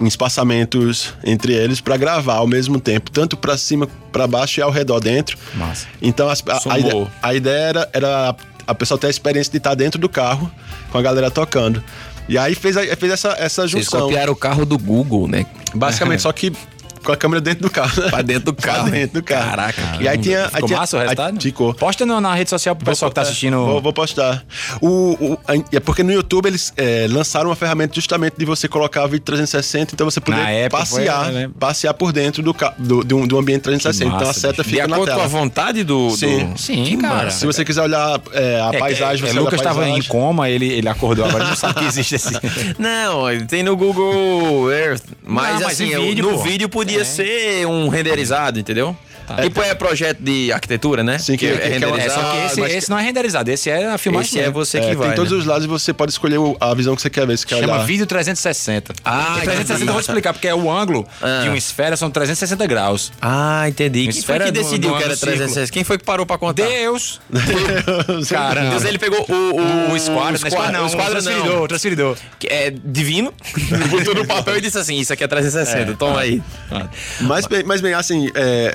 em 0.00 0.06
espaçamentos 0.06 1.12
entre 1.24 1.52
eles 1.52 1.80
pra 1.80 1.96
gravar 1.96 2.36
ao 2.36 2.46
mesmo 2.46 2.80
tempo, 2.80 3.10
tanto 3.10 3.36
pra 3.36 3.56
cima, 3.58 3.88
pra 4.12 4.26
baixo 4.26 4.60
e 4.60 4.62
ao 4.62 4.70
redor 4.70 5.00
dentro. 5.00 5.36
Massa. 5.54 5.86
Então 6.00 6.28
as- 6.28 6.42
a, 6.46 6.52
a 6.56 6.60
Sumou. 6.60 6.78
ideia, 6.78 7.06
a 7.22 7.34
ideia 7.34 7.58
era, 7.68 7.90
era 7.92 8.30
a, 8.30 8.34
a 8.68 8.74
pessoa 8.74 8.98
ter 8.98 9.08
a 9.08 9.10
experiência 9.10 9.50
de 9.50 9.58
estar 9.58 9.74
dentro 9.74 10.00
do 10.00 10.08
carro 10.08 10.50
com 10.90 10.98
a 10.98 11.02
galera 11.02 11.30
tocando. 11.30 11.82
E 12.28 12.36
aí 12.36 12.54
fez, 12.54 12.76
a- 12.76 12.82
fez 12.96 13.12
essa, 13.12 13.30
essa 13.38 13.62
Vocês 13.62 13.84
junção. 13.84 14.02
copiaram 14.02 14.32
o 14.32 14.36
carro 14.36 14.64
do 14.66 14.78
Google, 14.78 15.26
né? 15.26 15.46
Basicamente, 15.74 16.20
só 16.22 16.32
que 16.32 16.52
com 17.08 17.12
a 17.12 17.16
câmera 17.16 17.40
dentro 17.40 17.62
do 17.62 17.70
carro. 17.70 18.02
né? 18.02 18.08
Pra 18.10 18.22
dentro 18.22 18.44
do 18.44 18.54
Pra 18.58 18.72
carro. 18.74 18.90
dentro 18.90 19.20
do 19.20 19.24
carro. 19.24 19.50
Caraca, 19.50 19.82
E 20.00 20.06
aí 20.08 20.18
tinha. 20.18 20.42
aí 20.44 20.48
Ficou 20.50 20.66
tinha- 20.68 20.78
massa 20.80 20.96
o 20.96 21.00
aí 21.00 21.06
resultado? 21.06 21.40
Ficou. 21.42 21.74
Posta 21.74 22.04
no- 22.06 22.20
na 22.20 22.34
rede 22.34 22.50
social 22.50 22.76
pro 22.76 22.84
pessoal 22.84 23.10
que 23.10 23.14
tá 23.14 23.22
É, 23.22 23.24
assistindo. 23.24 23.56
Vou, 23.64 23.80
vou 23.80 23.92
postar. 23.92 24.44
O, 24.80 24.88
o- 25.32 25.38
a- 25.48 25.76
é 25.76 25.80
porque 25.80 26.02
no 26.02 26.12
YouTube 26.12 26.46
eles 26.46 26.72
é, 26.76 27.06
lançaram 27.08 27.48
uma 27.50 27.56
ferramenta 27.56 27.94
justamente 27.94 28.34
de 28.38 28.44
você 28.44 28.68
colocar 28.68 29.06
vídeo 29.06 29.20
360, 29.24 29.94
então 29.94 30.08
você 30.08 30.20
poder 30.20 30.38
Na 30.38 30.50
época 30.50 30.84
foi, 30.86 31.04
passear, 31.06 31.26
eu 31.28 31.34
lembro. 31.34 31.58
passear 31.58 31.94
por 31.94 32.12
dentro 32.12 32.42
do, 32.42 32.54
do, 32.78 33.04
de, 33.04 33.14
um, 33.14 33.26
de 33.26 33.34
um 33.34 33.38
ambiente 33.38 33.62
360. 33.62 34.10
Que 34.10 34.16
então 34.16 34.24
a 34.24 34.28
massa, 34.28 34.40
seta 34.40 34.62
bicho. 34.62 34.68
De 34.68 34.74
fica 34.76 34.88
na 34.88 34.96
acordo 34.96 35.10
com 35.12 35.16
a 35.18 35.22
tela. 35.24 35.28
vontade 35.28 35.84
do. 35.84 36.10
Sim. 36.10 36.46
do- 36.50 36.58
Sim, 36.58 36.84
Que 36.84 36.96
cara. 36.96 37.24
massa. 37.24 37.38
Se 37.38 37.46
você 37.46 37.64
quiser 37.64 37.82
olhar 37.82 38.20
é, 38.32 38.60
a 38.60 38.70
É, 38.74 38.78
paisagem, 38.78 39.24
é, 39.26 39.30
você 39.32 39.36
é, 39.36 39.40
Lucas 39.40 39.60
estava 39.60 39.88
em 39.88 40.02
coma, 40.02 40.48
ele, 40.50 40.66
ele 40.70 40.88
acordou 40.88 41.24
agora, 41.24 41.44
não 41.44 41.56
sabe 41.56 41.74
que 41.80 41.84
existe 41.84 42.14
esse. 42.16 42.32
Não, 42.78 43.24
tem 43.46 43.62
no 43.62 43.76
Google 43.76 44.70
Earth. 44.72 45.02
Mas, 45.26 45.54
Não, 45.54 45.60
mas 45.62 45.72
assim, 45.72 45.88
eu- 45.90 46.02
vídeo, 46.02 46.24
no 46.24 46.32
pô. 46.38 46.42
vídeo 46.42 46.68
podia 46.68 46.97
É. 47.00 47.04
ser 47.04 47.66
um 47.66 47.88
renderizado, 47.88 48.58
entendeu? 48.58 48.96
Tipo 49.42 49.62
é 49.62 49.74
projeto 49.74 50.18
de 50.20 50.52
arquitetura, 50.52 51.02
né? 51.02 51.18
Sim, 51.18 51.36
que- 51.36 51.50
que- 51.50 51.58
que 51.78 51.84
é 51.84 51.86
uma- 51.86 52.00
É, 52.00 52.08
só 52.08 52.22
que 52.32 52.46
esse, 52.46 52.60
mas- 52.60 52.72
esse 52.74 52.90
não 52.90 52.98
é 52.98 53.02
renderizado, 53.02 53.50
esse 53.50 53.68
é 53.70 53.86
a 53.86 53.98
filmagem. 53.98 54.28
Esse 54.40 54.48
é 54.48 54.50
você 54.50 54.78
É, 54.78 54.80
que 54.80 54.86
tem 54.88 54.96
vai. 54.96 55.14
todos 55.14 55.32
né? 55.32 55.38
os 55.38 55.44
lados 55.46 55.64
e 55.64 55.68
você 55.68 55.92
pode 55.92 56.12
escolher 56.12 56.38
o- 56.38 56.56
a 56.60 56.72
visão 56.74 56.94
que 56.96 57.02
você 57.02 57.10
quer 57.10 57.26
ver. 57.26 57.36
Se 57.38 57.46
quer 57.46 57.60
Chama 57.60 57.74
olhar. 57.74 57.84
vídeo 57.84 58.06
360. 58.06 58.94
Ah, 59.04 59.36
E 59.38 59.42
360 59.42 59.82
eu 59.84 59.92
vou 59.92 60.00
explicar, 60.00 60.32
porque 60.32 60.48
é 60.48 60.54
o 60.54 60.70
ângulo 60.70 61.06
Ah. 61.22 61.40
de 61.42 61.48
uma 61.48 61.58
esfera 61.58 61.96
são 61.96 62.10
360 62.10 62.66
graus. 62.66 63.12
Ah, 63.20 63.68
entendi. 63.68 64.04
Quem 64.04 64.12
foi 64.12 64.18
Esfera 64.20 64.44
que 64.46 64.50
decidiu 64.52 64.90
que 64.90 64.96
era 65.02 65.06
ano 65.06 65.16
círculo. 65.16 65.36
360? 65.36 65.72
Quem 65.72 65.84
foi 65.84 65.98
que 65.98 66.04
parou 66.04 66.24
pra 66.26 66.38
contar? 66.38 66.64
Deus! 66.66 67.20
Caramba. 68.28 68.70
Deus, 68.70 68.84
ele 68.84 68.98
pegou 68.98 69.24
o, 69.28 69.32
o, 69.32 69.92
O 69.92 69.96
esquadro, 69.96 70.36
o 70.36 70.40
não, 70.40 70.48
esquadro 70.48 70.72
não, 70.72 70.82
o 70.84 70.86
esquadro 70.86 71.10
o 71.18 71.22
transferidor, 71.22 71.54
não. 71.56 71.62
o 71.62 71.68
transferidor. 71.68 72.16
Que 72.38 72.46
é 72.48 72.70
divino. 72.70 73.32
Botou 73.90 74.14
no 74.14 74.26
papel 74.26 74.56
e 74.58 74.60
disse 74.60 74.78
assim: 74.78 74.96
Isso 74.98 75.12
aqui 75.12 75.24
é 75.24 75.28
360, 75.28 75.94
toma 75.94 76.20
aí. 76.20 76.42
Mas 77.20 77.46
bem, 77.46 77.62
mas 77.64 77.80
bem 77.80 77.94
assim, 77.94 78.30
é, 78.34 78.74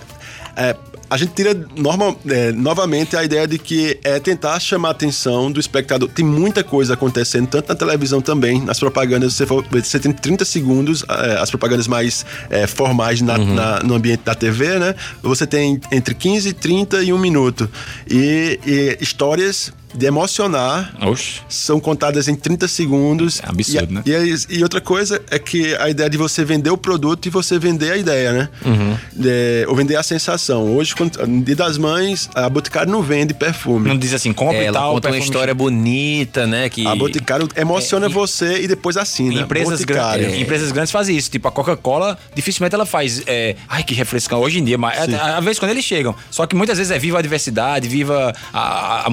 é, 0.56 0.76
a 1.10 1.18
gente 1.18 1.34
tira 1.34 1.54
normal, 1.76 2.20
é, 2.28 2.52
novamente 2.52 3.16
a 3.16 3.24
ideia 3.24 3.48
de 3.48 3.60
que 3.60 4.00
é 4.04 4.20
tentar 4.20 4.60
chamar 4.60 4.88
a 4.88 4.92
atenção 4.92 5.52
do 5.52 5.60
espectador. 5.60 6.10
Tem 6.10 6.26
muita 6.26 6.64
coisa 6.64 6.96
acontecendo, 6.96 7.48
tanto 7.48 7.70
na 7.70 7.76
televisão 7.76 8.20
também, 8.22 8.60
nas 8.62 8.80
propagandas. 8.80 9.34
Você, 9.36 9.46
for, 9.46 9.64
você 9.70 10.00
tem 10.00 10.12
30 10.12 10.44
segundos, 10.46 11.04
é, 11.08 11.38
as 11.40 11.50
propagandas 11.52 11.88
mais 11.88 12.26
é, 12.50 12.66
formais 12.66 13.22
na- 13.22 13.38
na- 13.38 13.80
no 13.84 13.94
ambiente 13.94 14.22
da 14.24 14.34
TV, 14.34 14.80
né? 14.80 14.96
Você 15.22 15.46
tem 15.46 15.80
entre 15.92 16.16
15, 16.16 16.52
30 16.54 17.04
e 17.04 17.14
um 17.14 17.18
minuto. 17.20 17.70
E, 18.10 18.60
e 18.66 18.98
histórias 19.02 19.72
de 19.94 20.06
emocionar 20.06 20.94
Oxe. 21.06 21.42
são 21.50 21.80
contadas 21.80 22.28
em 22.28 22.36
30 22.36 22.68
segundos. 22.68 23.40
É 23.44 23.50
absurdo, 23.50 23.92
e, 23.92 23.94
né? 23.96 24.02
E, 24.06 24.16
aí- 24.16 24.36
e 24.50 24.64
outra 24.64 24.82
coisa 24.82 25.22
é 25.30 25.38
que 25.40 25.76
a 25.76 25.90
ideia 25.90 26.10
de 26.10 26.18
você 26.18 26.44
vender 26.44 26.70
o 26.70 26.78
produto 26.78 27.26
e 27.26 27.30
você 27.30 27.60
vender 27.60 27.92
a 27.92 27.98
ideia, 27.98 28.32
né? 28.34 28.50
Uhum. 28.66 28.98
De- 29.14 29.66
ou 29.68 29.76
vender 29.76 29.96
a 29.96 30.04
sensação. 30.04 30.76
Hoje, 30.76 30.96
quando- 30.96 31.26
no 31.28 31.44
Dia 31.44 31.56
das 31.56 31.78
Mães, 31.78 32.30
a 32.36 32.50
Boticário 32.50 32.92
não 32.92 33.02
vende 33.02 33.34
perfume. 33.34 33.88
Não 33.90 33.98
diz 33.98 34.14
assim, 34.14 34.34
compra 34.34 34.58
É, 34.58 34.64
e 34.64 34.66
ela 34.66 34.80
tal. 34.80 34.94
conta 34.94 35.10
uma 35.10 35.18
história 35.18 35.54
bonita, 35.54 36.46
né? 36.48 36.70
Que... 36.70 36.86
A 36.88 36.96
Boticário 36.96 37.48
emociona 37.56 38.10
você 38.10 38.62
e 38.64 38.68
depois 38.68 38.98
assina. 38.98 39.42
Empresas, 39.42 39.80
Boticário. 39.80 40.24
grandes, 40.24 40.42
empresas 40.42 40.72
grandes 40.72 40.92
fazem 40.92 41.16
isso. 41.16 41.30
Tipo, 41.30 41.48
a 41.48 41.52
Coca-Cola, 41.52 42.18
dificilmente 42.36 42.74
ela 42.76 42.86
faz. 42.86 43.22
é, 43.28 43.56
ai, 43.68 43.84
que 43.84 43.94
refrescante. 43.94 44.42
Hoje 44.42 44.60
em 44.60 44.64
dia, 44.64 44.78
mas 44.78 45.08
é, 45.10 45.16
às 45.16 45.44
vezes 45.44 45.60
quando 45.60 45.72
eles 45.72 45.86
chegam. 45.86 46.16
Só 46.32 46.46
que 46.46 46.56
muitas 46.56 46.78
vezes 46.78 46.92
é 46.92 46.98
viva 47.00 47.20
a 47.20 47.22
diversidade, 47.22 47.88
viva 47.88 48.34
a, 48.52 48.60
a- 48.60 49.08
a 49.08 49.10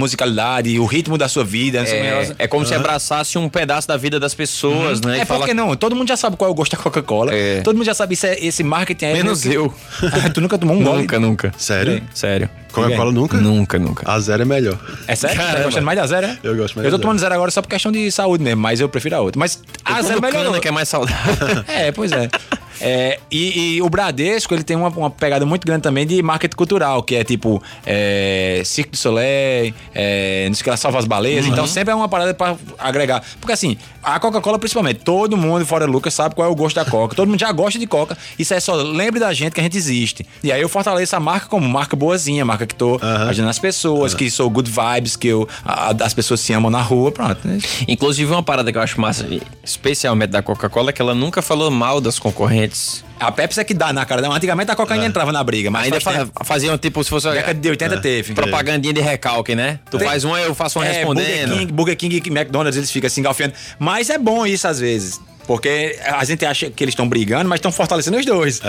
musicalidade, 0.74 0.78
o 0.80 0.84
ritmo 0.86 1.18
da 1.18 1.28
sua 1.28 1.44
vida. 1.44 1.80
É, 1.80 1.84
como 2.24 2.34
é 2.38 2.48
como 2.48 2.66
se 2.66 2.74
abraçasse 2.74 3.38
um 3.38 3.48
pedaço 3.48 3.88
da 3.88 3.96
vida 3.96 4.20
das 4.20 4.34
pessoas, 4.34 5.00
né? 5.00 5.18
É 5.18 5.22
E 5.22 5.24
fala- 5.24 5.40
porque 5.40 5.54
não, 5.54 5.74
todo 5.76 5.94
mundo 5.96 6.08
já 6.08 6.16
sabe 6.16 6.36
qual 6.36 6.48
é 6.48 6.52
o 6.52 6.54
gosto 6.54 6.76
da 6.76 6.82
Coca-Cola. 6.82 7.34
É. 7.34 7.60
Todo 7.62 7.76
mundo 7.76 7.84
já 7.86 7.94
sabe 7.94 8.14
isso 8.14 8.26
é, 8.26 8.38
esse 8.44 8.62
marketing 8.62 9.04
é 9.06 9.12
Menos 9.14 9.42
que- 9.42 9.52
eu. 9.54 9.72
Ah, 10.02 10.30
tu 10.30 10.40
nunca 10.40 10.58
tomou 10.58 10.76
um 10.76 10.82
gole? 10.82 11.02
Nunca, 11.02 11.18
nunca. 11.18 11.54
Sério? 11.56 12.02
Sério. 12.14 12.48
Coca-Cola 12.72 13.10
nunca? 13.10 13.36
Nunca, 13.36 13.78
nunca. 13.78 14.10
A 14.10 14.20
zero 14.20 14.42
é 14.42 14.44
melhor. 14.44 14.78
É 15.08 15.16
sério? 15.16 15.36
Tá 15.36 15.42
Caramba. 15.44 15.64
gostando 15.64 15.86
mais 15.86 15.98
da 15.98 16.06
zero, 16.06 16.26
é? 16.26 16.38
Eu 16.42 16.56
gosto 16.56 16.74
mais 16.76 16.84
Eu 16.84 16.90
tô 16.92 16.98
tomando 16.98 17.18
zero 17.18 17.34
agora 17.34 17.50
só 17.50 17.60
por 17.62 17.68
questão 17.68 17.90
de 17.90 18.10
saúde 18.12 18.44
mesmo, 18.44 18.60
mas 18.60 18.78
eu 18.80 18.88
prefiro 18.88 19.16
a 19.16 19.20
outra. 19.20 19.38
Mas 19.38 19.60
a 19.84 20.00
zero 20.02 20.14
Como 20.20 20.26
melhorou. 20.26 20.50
cana, 20.52 20.60
que 20.60 20.68
é 20.68 20.70
mais 20.70 20.88
saudável. 20.88 21.64
É, 21.66 21.90
pois 21.92 22.12
é. 22.12 22.28
É, 22.80 23.18
e, 23.30 23.76
e 23.76 23.82
o 23.82 23.88
Bradesco, 23.90 24.54
ele 24.54 24.62
tem 24.62 24.76
uma, 24.76 24.88
uma 24.88 25.10
pegada 25.10 25.44
muito 25.44 25.66
grande 25.66 25.82
também 25.82 26.06
de 26.06 26.22
marketing 26.22 26.56
cultural, 26.56 27.02
que 27.02 27.14
é 27.16 27.22
tipo 27.24 27.62
é, 27.86 28.62
Cirque 28.64 28.92
du 28.92 28.96
Soleil, 28.96 29.74
é, 29.94 30.46
não 30.48 30.54
sei 30.54 30.60
o 30.62 30.64
que 30.64 30.70
lá, 30.70 30.76
Salva 30.76 30.98
as 30.98 31.04
Baleias. 31.04 31.44
Então 31.46 31.66
sempre 31.66 31.92
é 31.92 31.94
uma 31.94 32.08
parada 32.08 32.32
pra 32.34 32.56
agregar. 32.78 33.22
Porque 33.40 33.52
assim, 33.52 33.76
a 34.02 34.18
Coca-Cola 34.18 34.58
principalmente, 34.58 35.00
todo 35.00 35.36
mundo 35.36 35.64
fora 35.66 35.84
Lucas 35.86 36.14
sabe 36.14 36.34
qual 36.34 36.48
é 36.48 36.50
o 36.50 36.54
gosto 36.54 36.76
da 36.76 36.84
Coca. 36.84 37.14
Todo 37.14 37.28
mundo 37.28 37.40
já 37.40 37.52
gosta 37.52 37.78
de 37.78 37.86
Coca. 37.86 38.16
Isso 38.38 38.54
é 38.54 38.60
só 38.60 38.74
lembre 38.74 39.20
da 39.20 39.32
gente 39.32 39.52
que 39.52 39.60
a 39.60 39.62
gente 39.62 39.76
existe. 39.76 40.24
E 40.42 40.50
aí 40.50 40.60
eu 40.60 40.68
fortaleço 40.68 41.14
a 41.16 41.20
marca 41.20 41.46
como 41.46 41.68
marca 41.68 41.94
boazinha, 41.96 42.44
marca 42.44 42.66
que 42.66 42.74
tô 42.74 42.98
ajudando 43.28 43.50
as 43.50 43.58
pessoas, 43.58 44.14
que 44.14 44.30
sou 44.30 44.48
good 44.48 44.70
vibes, 44.70 45.16
que 45.16 45.28
eu, 45.28 45.48
a- 45.64 45.90
a- 45.90 45.96
as 46.04 46.14
pessoas 46.14 46.40
se 46.40 46.52
amam 46.52 46.70
na 46.70 46.80
rua, 46.80 47.12
pronto. 47.12 47.38
Inclusive, 47.86 48.30
uma 48.32 48.42
parada 48.42 48.70
que 48.72 48.78
eu 48.78 48.82
acho 48.82 49.00
massa, 49.00 49.26
especialmente 49.62 50.30
da 50.30 50.42
Coca-Cola, 50.42 50.90
é 50.90 50.92
que 50.92 51.02
ela 51.02 51.14
nunca 51.14 51.42
falou 51.42 51.70
mal 51.70 52.00
das 52.00 52.18
concorrentes. 52.18 52.69
A 53.18 53.30
Pepsi 53.30 53.60
é 53.60 53.64
que 53.64 53.74
dá 53.74 53.92
na 53.92 54.04
cara. 54.06 54.22
dela. 54.22 54.34
Antigamente 54.36 54.70
a 54.70 54.76
Coca 54.76 54.94
ainda 54.94 55.06
entrava 55.06 55.30
na 55.30 55.44
briga, 55.44 55.70
mas 55.70 55.84
Ainda 55.84 56.00
faz 56.00 56.28
fa 56.34 56.44
faziam 56.44 56.76
tipo, 56.78 57.02
se 57.04 57.10
fosse. 57.10 57.30
Década 57.30 57.54
de 57.54 57.68
80 57.68 58.00
teve. 58.00 58.32
Propagandinha 58.34 58.94
de 58.94 59.00
recalque, 59.00 59.54
né? 59.54 59.78
Tu 59.90 59.98
Tem- 59.98 60.08
faz 60.08 60.24
uma, 60.24 60.40
eu 60.40 60.54
faço 60.54 60.78
uma 60.78 60.86
É, 60.86 60.92
respondendo. 60.92 61.48
Burger 61.48 61.58
King, 61.58 61.72
Burger 61.72 61.96
King 61.96 62.22
e 62.24 62.28
McDonald's, 62.30 62.76
eles 62.76 62.90
ficam 62.90 63.10
se 63.10 63.20
engalfiando. 63.20 63.52
Mas 63.78 64.08
é 64.10 64.16
bom 64.18 64.46
isso 64.46 64.66
às 64.66 64.80
vezes. 64.80 65.20
Porque 65.46 65.98
a 66.04 66.24
gente 66.24 66.44
acha 66.46 66.70
que 66.70 66.84
eles 66.84 66.92
estão 66.92 67.08
brigando, 67.08 67.48
mas 67.48 67.58
estão 67.58 67.72
fortalecendo 67.72 68.16
os 68.18 68.24
dois. 68.24 68.60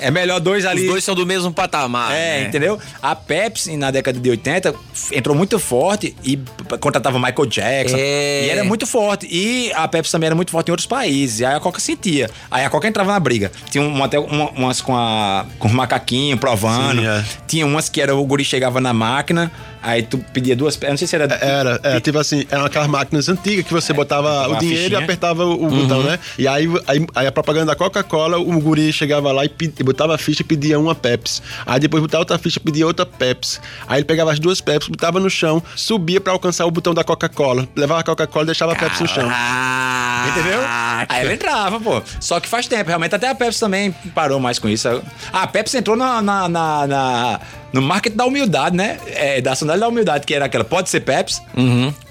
É. 0.00 0.10
melhor 0.10 0.38
dois 0.40 0.64
ali. 0.64 0.82
Os 0.82 0.88
dois 0.90 1.04
são 1.04 1.14
do 1.14 1.26
mesmo 1.26 1.52
patamar. 1.52 2.12
É, 2.12 2.40
né? 2.40 2.46
entendeu? 2.46 2.78
A 3.02 3.16
Pepsi, 3.16 3.76
na 3.76 3.90
década 3.90 4.18
de 4.20 4.30
80, 4.30 4.68
f- 4.94 5.16
entrou 5.18 5.34
muito 5.34 5.58
forte 5.58 6.14
e 6.22 6.38
contratava 6.80 7.18
Michael 7.18 7.46
Jackson. 7.46 7.96
É. 7.98 8.44
E 8.46 8.50
era 8.50 8.62
muito 8.64 8.86
forte. 8.86 9.26
E 9.30 9.72
a 9.74 9.88
Pepsi 9.88 10.12
também 10.12 10.26
era 10.28 10.34
muito 10.36 10.52
forte 10.52 10.68
em 10.68 10.70
outros 10.70 10.86
países. 10.86 11.40
E 11.40 11.44
aí 11.44 11.54
a 11.56 11.60
Coca 11.60 11.80
sentia. 11.80 12.30
Aí 12.50 12.64
a 12.64 12.70
Coca 12.70 12.86
entrava 12.86 13.10
na 13.12 13.18
briga. 13.18 13.50
Tinha 13.70 13.82
uma, 13.82 14.04
até 14.06 14.18
uma- 14.18 14.50
umas 14.50 14.80
com, 14.80 14.96
a, 14.96 15.44
com 15.58 15.66
os 15.66 15.74
macaquinhos 15.74 16.38
provando. 16.38 17.00
Sim, 17.00 17.06
é. 17.08 17.24
Tinha 17.48 17.66
umas 17.66 17.88
que 17.88 18.00
era 18.00 18.14
o 18.14 18.24
guri 18.24 18.44
chegava 18.44 18.80
na 18.80 18.92
máquina, 18.92 19.50
aí 19.82 20.02
tu 20.02 20.18
pedia 20.32 20.54
duas. 20.56 20.76
pe- 20.76 20.86
eu 20.86 20.90
Não 20.90 20.96
sei 20.96 21.06
se 21.06 21.14
era. 21.16 21.24
Era, 21.34 21.80
era 21.82 22.00
tipo 22.00 22.18
assim, 22.18 22.44
eram 22.50 22.64
aquelas 22.64 22.88
máquinas 22.88 23.28
antigas 23.28 23.64
que 23.66 23.72
você 23.72 23.92
botava 23.92 24.28
botava 24.28 24.52
o 24.52 24.56
a 24.56 24.58
dinheiro 24.58 24.82
fichinha. 24.84 25.00
e 25.00 25.04
apertava 25.04 25.44
o, 25.44 25.66
o 25.66 25.70
botão, 25.70 26.02
né? 26.02 26.18
E 26.38 26.46
aí, 26.48 26.66
aí, 26.86 27.06
aí 27.14 27.26
a 27.26 27.32
propaganda 27.32 27.66
da 27.66 27.76
Coca-Cola, 27.76 28.38
o 28.38 28.60
guri 28.60 28.92
chegava 28.92 29.30
lá 29.32 29.44
e, 29.44 29.50
botava 29.82 30.14
a 30.14 30.18
ficha 30.18 30.42
e 30.42 30.44
pedia 30.44 30.78
uma 30.78 30.94
Pepsi. 30.94 31.40
Aí 31.66 31.78
depois 31.80 32.02
botava 32.02 32.22
outra 32.22 32.38
ficha 32.38 32.58
e 32.58 32.62
pedia 32.62 32.86
outra 32.86 33.04
Pepsi. 33.06 33.60
Aí 33.86 33.98
ele 33.98 34.04
pegava 34.04 34.32
as 34.32 34.38
duas 34.38 34.60
Pepsi, 34.60 34.90
botava 34.90 35.20
no 35.20 35.30
chão, 35.30 35.62
subia 35.76 36.20
pra 36.20 36.32
alcançar 36.32 36.64
o 36.66 36.70
botão 36.70 36.92
da 36.94 37.04
Coca-Cola. 37.04 37.68
Levava 37.76 38.00
a 38.00 38.04
Coca-Cola 38.04 38.44
e 38.44 38.46
deixava 38.46 38.72
a 38.72 38.76
Pepsi 38.76 39.02
no 39.02 39.08
chão. 39.08 39.28
Ah, 39.30 40.26
Entendeu? 40.30 40.60
Aí 41.08 41.22
ela 41.24 41.32
entrava, 41.32 41.80
pô. 41.80 42.02
Só 42.20 42.40
que 42.40 42.48
faz 42.48 42.66
tempo, 42.66 42.88
realmente. 42.88 43.14
Até 43.14 43.28
a 43.28 43.34
Pepsi 43.34 43.60
também 43.60 43.92
parou 44.14 44.38
mais 44.40 44.58
com 44.58 44.68
isso. 44.68 44.88
Ah, 45.32 45.42
a 45.42 45.46
Pepsi 45.46 45.76
entrou 45.78 45.96
na, 45.96 46.20
na, 46.20 46.48
na- 46.48 46.86
na- 46.86 47.40
no 47.72 47.82
marketing 47.82 48.16
da 48.16 48.24
humildade, 48.26 48.76
né? 48.76 48.98
É, 49.06 49.40
da 49.40 49.54
sandália 49.54 49.80
da 49.80 49.88
humildade, 49.88 50.26
que 50.26 50.34
era 50.34 50.46
aquela, 50.46 50.64
pode 50.64 50.88
ser 50.88 51.00
Pepsi. 51.00 51.40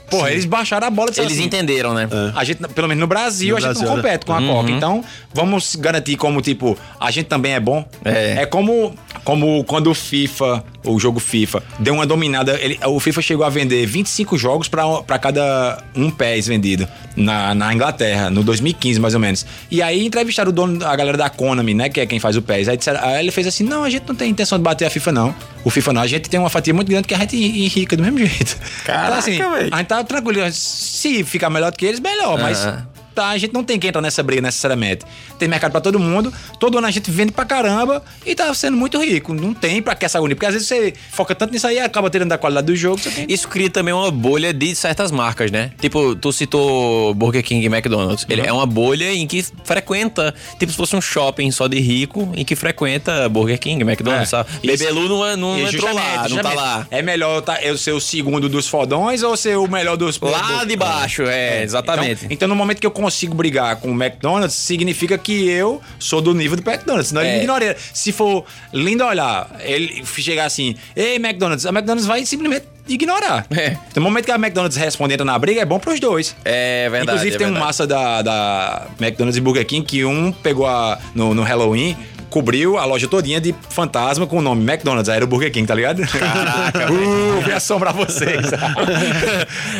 Porra, 0.09 0.31
eles 0.31 0.45
baixaram 0.45 0.87
a 0.87 0.89
bola 0.89 1.11
de 1.11 1.19
Eles 1.19 1.37
entenderam, 1.37 1.93
né? 1.93 2.07
A 2.33 2.43
gente, 2.43 2.65
pelo 2.69 2.87
menos 2.87 3.01
no 3.01 3.07
Brasil, 3.07 3.49
No 3.51 3.57
a 3.57 3.59
gente 3.59 3.69
Brasil, 3.71 3.87
não 3.89 3.95
né? 3.97 4.01
compete 4.01 4.25
com 4.25 4.33
a 4.33 4.41
Coca. 4.41 4.71
Então, 4.71 5.03
vamos 5.33 5.75
garantir 5.75 6.15
como, 6.15 6.41
tipo, 6.41 6.77
a 6.99 7.11
gente 7.11 7.25
também 7.25 7.53
é 7.53 7.59
bom. 7.59 7.85
É. 8.05 8.43
É 8.43 8.45
como, 8.45 8.95
como 9.23 9.63
quando 9.63 9.89
o 9.89 9.93
FIFA, 9.93 10.63
o 10.85 10.99
jogo 10.99 11.19
FIFA, 11.19 11.63
deu 11.79 11.93
uma 11.93 12.05
dominada. 12.05 12.59
Ele, 12.61 12.79
o 12.85 12.99
FIFA 12.99 13.21
chegou 13.21 13.45
a 13.45 13.49
vender 13.49 13.85
25 13.85 14.37
jogos 14.37 14.67
pra 14.67 14.85
pra 15.03 15.17
cada 15.19 15.83
um 15.95 16.09
PES 16.09 16.47
vendido 16.47 16.87
na, 17.15 17.53
na 17.55 17.73
Inglaterra, 17.73 18.29
no 18.29 18.43
2015, 18.43 18.99
mais 18.99 19.13
ou 19.13 19.19
menos. 19.19 19.45
E 19.69 19.81
aí 19.81 20.05
entrevistaram 20.05 20.49
o 20.49 20.53
dono, 20.53 20.85
a 20.85 20.95
galera 20.95 21.17
da 21.17 21.29
Konami, 21.29 21.73
né? 21.73 21.89
Que 21.89 21.99
é 22.01 22.05
quem 22.05 22.19
faz 22.19 22.35
o 22.37 22.41
PES. 22.41 22.67
Aí, 22.69 22.77
disseram- 22.77 23.03
aí 23.03 23.19
ele 23.23 23.31
fez 23.31 23.47
assim: 23.47 23.63
não, 23.63 23.83
a 23.83 23.89
gente 23.89 24.07
não 24.07 24.15
tem 24.15 24.29
intenção 24.29 24.57
de 24.57 24.63
bater 24.63 24.85
a 24.85 24.89
FIFA, 24.89 25.11
não. 25.11 25.35
O 25.63 25.69
FIFA 25.69 25.93
não, 25.93 26.01
a 26.01 26.07
gente 26.07 26.29
tem 26.29 26.39
uma 26.39 26.49
fatia 26.49 26.73
muito 26.73 26.89
grande 26.89 27.07
que 27.07 27.13
a 27.13 27.17
gente 27.19 27.35
enrica 27.35 27.97
do 27.97 28.03
mesmo 28.03 28.19
jeito. 28.19 28.57
Caraca, 28.85 29.29
então, 29.29 29.49
assim, 29.53 29.59
véi. 29.59 29.69
a 29.71 29.77
gente 29.77 29.87
tá 29.87 30.03
tranquilo. 30.03 30.39
Se 30.51 31.23
ficar 31.23 31.49
melhor 31.49 31.71
do 31.71 31.77
que 31.77 31.85
eles, 31.85 31.99
melhor. 31.99 32.39
Mas 32.39 32.65
Ah. 32.65 32.83
Tá, 33.17 33.29
a 33.29 33.37
gente 33.37 33.53
não 33.53 33.63
tem 33.63 33.79
que 33.79 33.87
entrar 33.87 34.01
nessa 34.01 34.21
briga 34.21 34.41
necessariamente. 34.41 35.03
Tem 35.39 35.47
mercado 35.47 35.71
pra 35.71 35.81
todo 35.81 35.99
mundo, 35.99 36.31
todo 36.59 36.77
ano 36.77 36.85
a 36.87 36.91
gente 36.91 37.09
vende 37.09 37.31
pra 37.31 37.45
caramba 37.45 38.03
e 38.25 38.35
tá 38.35 38.53
sendo 38.53 38.77
muito 38.77 39.01
rico. 39.03 39.33
Não 39.33 39.53
tem 39.53 39.81
pra 39.81 39.95
que 39.95 40.05
essa 40.05 40.17
agonia. 40.17 40.35
Porque 40.35 40.45
às 40.45 40.53
vezes 40.53 40.67
você 40.67 40.93
foca 41.11 41.33
tanto 41.33 41.51
nisso 41.53 41.65
aí 41.67 41.75
e 41.77 41.79
acaba 41.79 42.09
tirando 42.09 42.29
da 42.29 42.37
qualidade 42.37 42.67
do 42.67 42.75
jogo. 42.75 43.01
Tem... 43.01 43.25
Isso 43.27 43.47
cria 43.47 43.69
também 43.69 43.93
uma 43.93 44.11
bolha 44.11 44.53
de 44.53 44.75
certas 44.75 45.11
marcas, 45.11 45.49
né? 45.51 45.71
Tipo, 45.79 46.15
tu 46.15 46.31
citou 46.31 47.13
Burger 47.15 47.43
King 47.43 47.65
e 47.65 47.67
McDonald's. 47.67 48.25
Ele 48.29 48.41
Uhum. 48.41 48.47
é 48.47 48.53
uma 48.53 48.65
bolha 48.65 49.11
em 49.13 49.25
que 49.27 49.43
frequenta, 49.63 50.33
tipo 50.59 50.71
se 50.71 50.77
fosse 50.77 50.95
um 50.95 51.01
shopping 51.01 51.49
só 51.51 51.67
de 51.67 51.79
rico, 51.79 52.31
em 52.35 52.45
que 52.45 52.55
frequenta 52.55 53.27
Burger 53.29 53.59
King, 53.59 53.81
McDonald's, 53.83 54.27
É. 54.33 54.37
sabe? 54.37 54.49
Bebelu 54.63 55.07
não, 55.09 55.37
não 55.37 55.57
E 55.59 55.63
entrou 55.63 55.93
lá, 55.93 56.27
não 56.29 56.37
tá 56.37 56.53
lá. 56.53 56.87
É 56.91 57.01
melhor 57.01 57.41
tá, 57.41 57.61
eu 57.61 57.77
ser 57.77 57.91
o 57.91 57.99
segundo 57.99 58.47
dos 58.49 58.67
fodões 58.67 59.23
ou 59.23 59.35
ser 59.35 59.57
o 59.57 59.67
melhor 59.67 59.95
dos. 59.97 60.19
Lá 60.19 60.59
do- 60.63 60.67
de 60.67 60.75
baixo, 60.75 61.23
é, 61.23 61.63
exatamente. 61.63 62.25
Então, 62.25 62.37
então, 62.37 62.47
no 62.47 62.55
momento 62.55 62.79
que 62.79 62.85
eu 62.87 62.91
consigo 63.07 63.33
brigar 63.33 63.77
com 63.77 63.89
o 63.91 64.03
McDonald's, 64.03 64.53
significa 64.53 65.17
que 65.17 65.49
eu 65.49 65.81
sou 65.97 66.21
do 66.21 66.33
nível 66.33 66.57
do 66.57 66.69
McDonald's. 66.69 67.07
Senão 67.07 67.21
ele 67.21 67.29
É. 67.29 67.33
me 67.33 67.39
ignoraria. 67.39 67.75
Se 67.93 68.11
for 68.11 68.45
lindo 68.73 69.03
olhar, 69.05 69.49
ele 69.61 70.03
chegar 70.05 70.45
assim, 70.45 70.75
ei, 70.95 71.15
McDonald's, 71.15 71.65
a 71.65 71.69
McDonald's 71.69 72.05
vai 72.05 72.25
simplesmente 72.25 72.65
ignorar. 72.87 73.45
É. 73.51 73.77
No 73.95 74.01
momento 74.01 74.25
que 74.25 74.31
a 74.31 74.35
McDonald's 74.35 74.77
responde 74.77 75.13
entra 75.13 75.25
na 75.25 75.37
briga, 75.39 75.61
é 75.61 75.65
bom 75.65 75.79
pros 75.79 75.99
dois. 75.99 76.35
É 76.43 76.89
verdade. 76.89 77.17
Inclusive, 77.17 77.35
é 77.35 77.37
tem 77.37 77.47
um 77.47 77.51
verdade. 77.51 77.65
massa 77.65 77.87
da, 77.87 78.21
da 78.21 78.87
McDonald's 78.99 79.37
e 79.37 79.41
Burger 79.41 79.65
King 79.65 79.85
que 79.85 80.03
um 80.05 80.31
pegou 80.31 80.65
a, 80.67 80.97
no, 81.15 81.33
no 81.33 81.43
Halloween. 81.43 81.95
Cobriu 82.29 82.77
a 82.77 82.85
loja 82.85 83.07
todinha 83.07 83.39
de 83.39 83.53
fantasma 83.69 84.27
com 84.27 84.37
o 84.39 84.41
nome 84.41 84.61
McDonald's. 84.69 85.09
Aí 85.09 85.15
era 85.17 85.25
o 85.25 85.27
Burger 85.27 85.51
King, 85.51 85.65
tá 85.67 85.73
ligado? 85.75 86.01
Caraca, 86.07 86.91
uh, 86.91 87.41
vem 87.41 87.53
assombrar 87.53 87.93
vocês. 87.93 88.45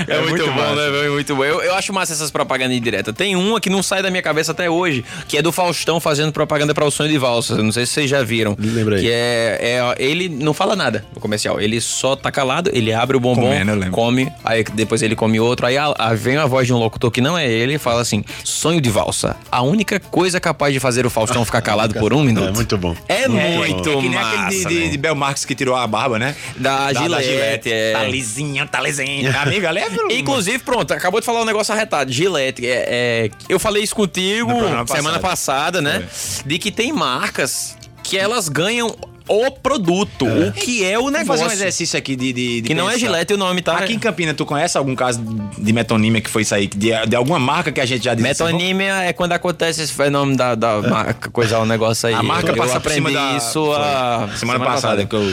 É, 0.07 0.21
muito, 0.21 0.45
bom, 0.45 0.51
massa. 0.53 0.75
né? 0.75 0.89
velho? 0.89 1.13
Muito 1.13 1.35
bom. 1.35 1.43
Eu, 1.43 1.61
eu 1.61 1.73
acho 1.75 1.91
massa 1.93 2.13
essas 2.13 2.31
propagandas 2.31 2.77
indiretas. 2.77 3.13
Tem 3.15 3.35
uma 3.35 3.59
que 3.59 3.69
não 3.69 3.81
sai 3.83 4.01
da 4.01 4.09
minha 4.09 4.21
cabeça 4.21 4.51
até 4.51 4.69
hoje, 4.69 5.03
que 5.27 5.37
é 5.37 5.41
do 5.41 5.51
Faustão 5.51 5.99
fazendo 5.99 6.31
propaganda 6.31 6.73
para 6.73 6.85
o 6.85 6.91
sonho 6.91 7.09
de 7.09 7.17
valsa. 7.17 7.55
Não 7.61 7.71
sei 7.71 7.85
se 7.85 7.93
vocês 7.93 8.09
já 8.09 8.23
viram. 8.23 8.55
Lembrei. 8.59 9.01
Que 9.01 9.11
é, 9.11 9.57
é- 9.61 9.95
Ele 10.03 10.29
não 10.29 10.53
fala 10.53 10.75
nada 10.75 11.05
no 11.13 11.19
comercial. 11.21 11.59
Ele 11.59 11.79
só 11.81 12.15
tá 12.15 12.31
calado, 12.31 12.69
ele 12.73 12.93
abre 12.93 13.17
o 13.17 13.19
bombom, 13.19 13.41
Comendo, 13.41 13.91
come, 13.91 14.31
aí 14.43 14.63
depois 14.73 15.01
ele 15.01 15.15
come 15.15 15.39
outro. 15.39 15.65
Aí 15.65 15.77
a- 15.77 15.93
a- 15.97 16.13
vem 16.13 16.37
a 16.37 16.45
voz 16.45 16.67
de 16.67 16.73
um 16.73 16.77
locutor 16.77 17.11
que 17.11 17.21
não 17.21 17.37
é 17.37 17.47
ele 17.49 17.75
e 17.75 17.77
fala 17.77 18.01
assim: 18.01 18.23
sonho 18.43 18.79
de 18.81 18.89
valsa. 18.89 19.35
A 19.51 19.61
única 19.61 19.99
coisa 19.99 20.39
capaz 20.39 20.73
de 20.73 20.79
fazer 20.79 21.05
o 21.05 21.09
Faustão 21.09 21.43
ficar 21.45 21.61
calado 21.61 21.93
por 21.99 22.13
um 22.13 22.23
minuto. 22.23 22.36
É 22.45 22.51
muito 22.51 22.77
bom. 22.77 22.95
É 23.07 23.27
muito 23.27 23.89
É 23.89 23.95
que 23.95 24.09
nem 24.09 24.19
massa, 24.19 24.45
aquele 24.45 24.65
de, 24.65 24.65
de, 24.65 24.79
né? 24.79 24.88
de 24.89 24.97
Bel 24.97 25.15
Marques 25.15 25.45
que 25.45 25.55
tirou 25.55 25.75
a 25.75 25.85
barba, 25.88 26.19
né? 26.19 26.35
Da 26.55 26.93
Gillette, 26.93 27.71
é. 27.71 27.93
Tá 27.93 28.03
lisinho, 28.03 28.67
tá 28.67 28.81
lisinho. 28.81 29.35
Amiga, 29.39 29.71
leva. 29.71 29.95
Inclusive, 30.11 30.59
pronto, 30.59 30.93
acabou 30.93 31.19
de 31.19 31.25
falar 31.25 31.41
um 31.41 31.45
negócio 31.45 31.73
arretado. 31.73 32.11
Gillette, 32.11 32.65
é, 32.65 32.85
é, 32.88 33.29
eu 33.49 33.59
falei 33.59 33.83
isso 33.83 33.95
contigo 33.95 34.51
semana 34.88 35.19
passada, 35.19 35.81
né? 35.81 36.03
De 36.45 36.57
que 36.57 36.71
tem 36.71 36.91
marcas 36.91 37.77
que 38.03 38.17
elas 38.17 38.47
ganham 38.47 38.95
o 39.28 39.51
produto, 39.51 40.25
o 40.25 40.51
que 40.51 40.84
é 40.84 40.97
o 40.97 41.03
Vamos 41.03 41.19
negócio. 41.19 41.43
fazer 41.43 41.49
um 41.49 41.53
exercício 41.53 41.97
aqui 41.97 42.15
de. 42.15 42.32
de, 42.34 42.61
de 42.61 42.67
Que 42.67 42.73
não 42.73 42.89
é 42.89 42.93
pensar. 42.93 43.05
Gillette 43.07 43.34
o 43.34 43.38
nome, 43.38 43.61
tá? 43.61 43.78
Aqui 43.78 43.93
em 43.93 43.99
Campina, 43.99 44.34
tu 44.34 44.45
conhece 44.45 44.78
algum 44.78 44.95
caso 44.95 45.21
de 45.57 45.73
metonímia 45.73 46.21
que 46.21 46.30
foi 46.30 46.41
isso 46.43 46.55
aí? 46.55 46.67
De, 46.67 46.91
de 47.07 47.15
alguma 47.15 47.39
marca 47.39 47.71
que 47.71 47.82
a 47.82 47.86
gente 47.86 48.03
já 48.03 48.13
disse? 48.13 48.28
assim, 48.30 48.43
Metonímia 48.43 48.93
é 49.03 49.13
quando 49.13 49.34
acontece 49.34 49.82
esse 49.82 49.93
fenômeno 49.93 50.38
da, 50.38 50.55
da 50.55 50.82
marca, 50.82 51.30
coisar 51.30 51.59
um 51.61 51.65
negócio 51.65 52.07
aí. 52.09 52.15
A 52.15 52.23
marca 52.23 52.51
eu 52.51 52.55
passa 52.55 52.80
por 52.80 52.91
aprendi 52.91 53.07
cima 53.07 53.11
da. 53.11 53.38
isso 53.38 53.71
a 53.73 54.25
foi. 54.30 54.38
semana, 54.38 54.63
passada, 54.65 55.05
que 55.05 55.15
eu 55.15 55.23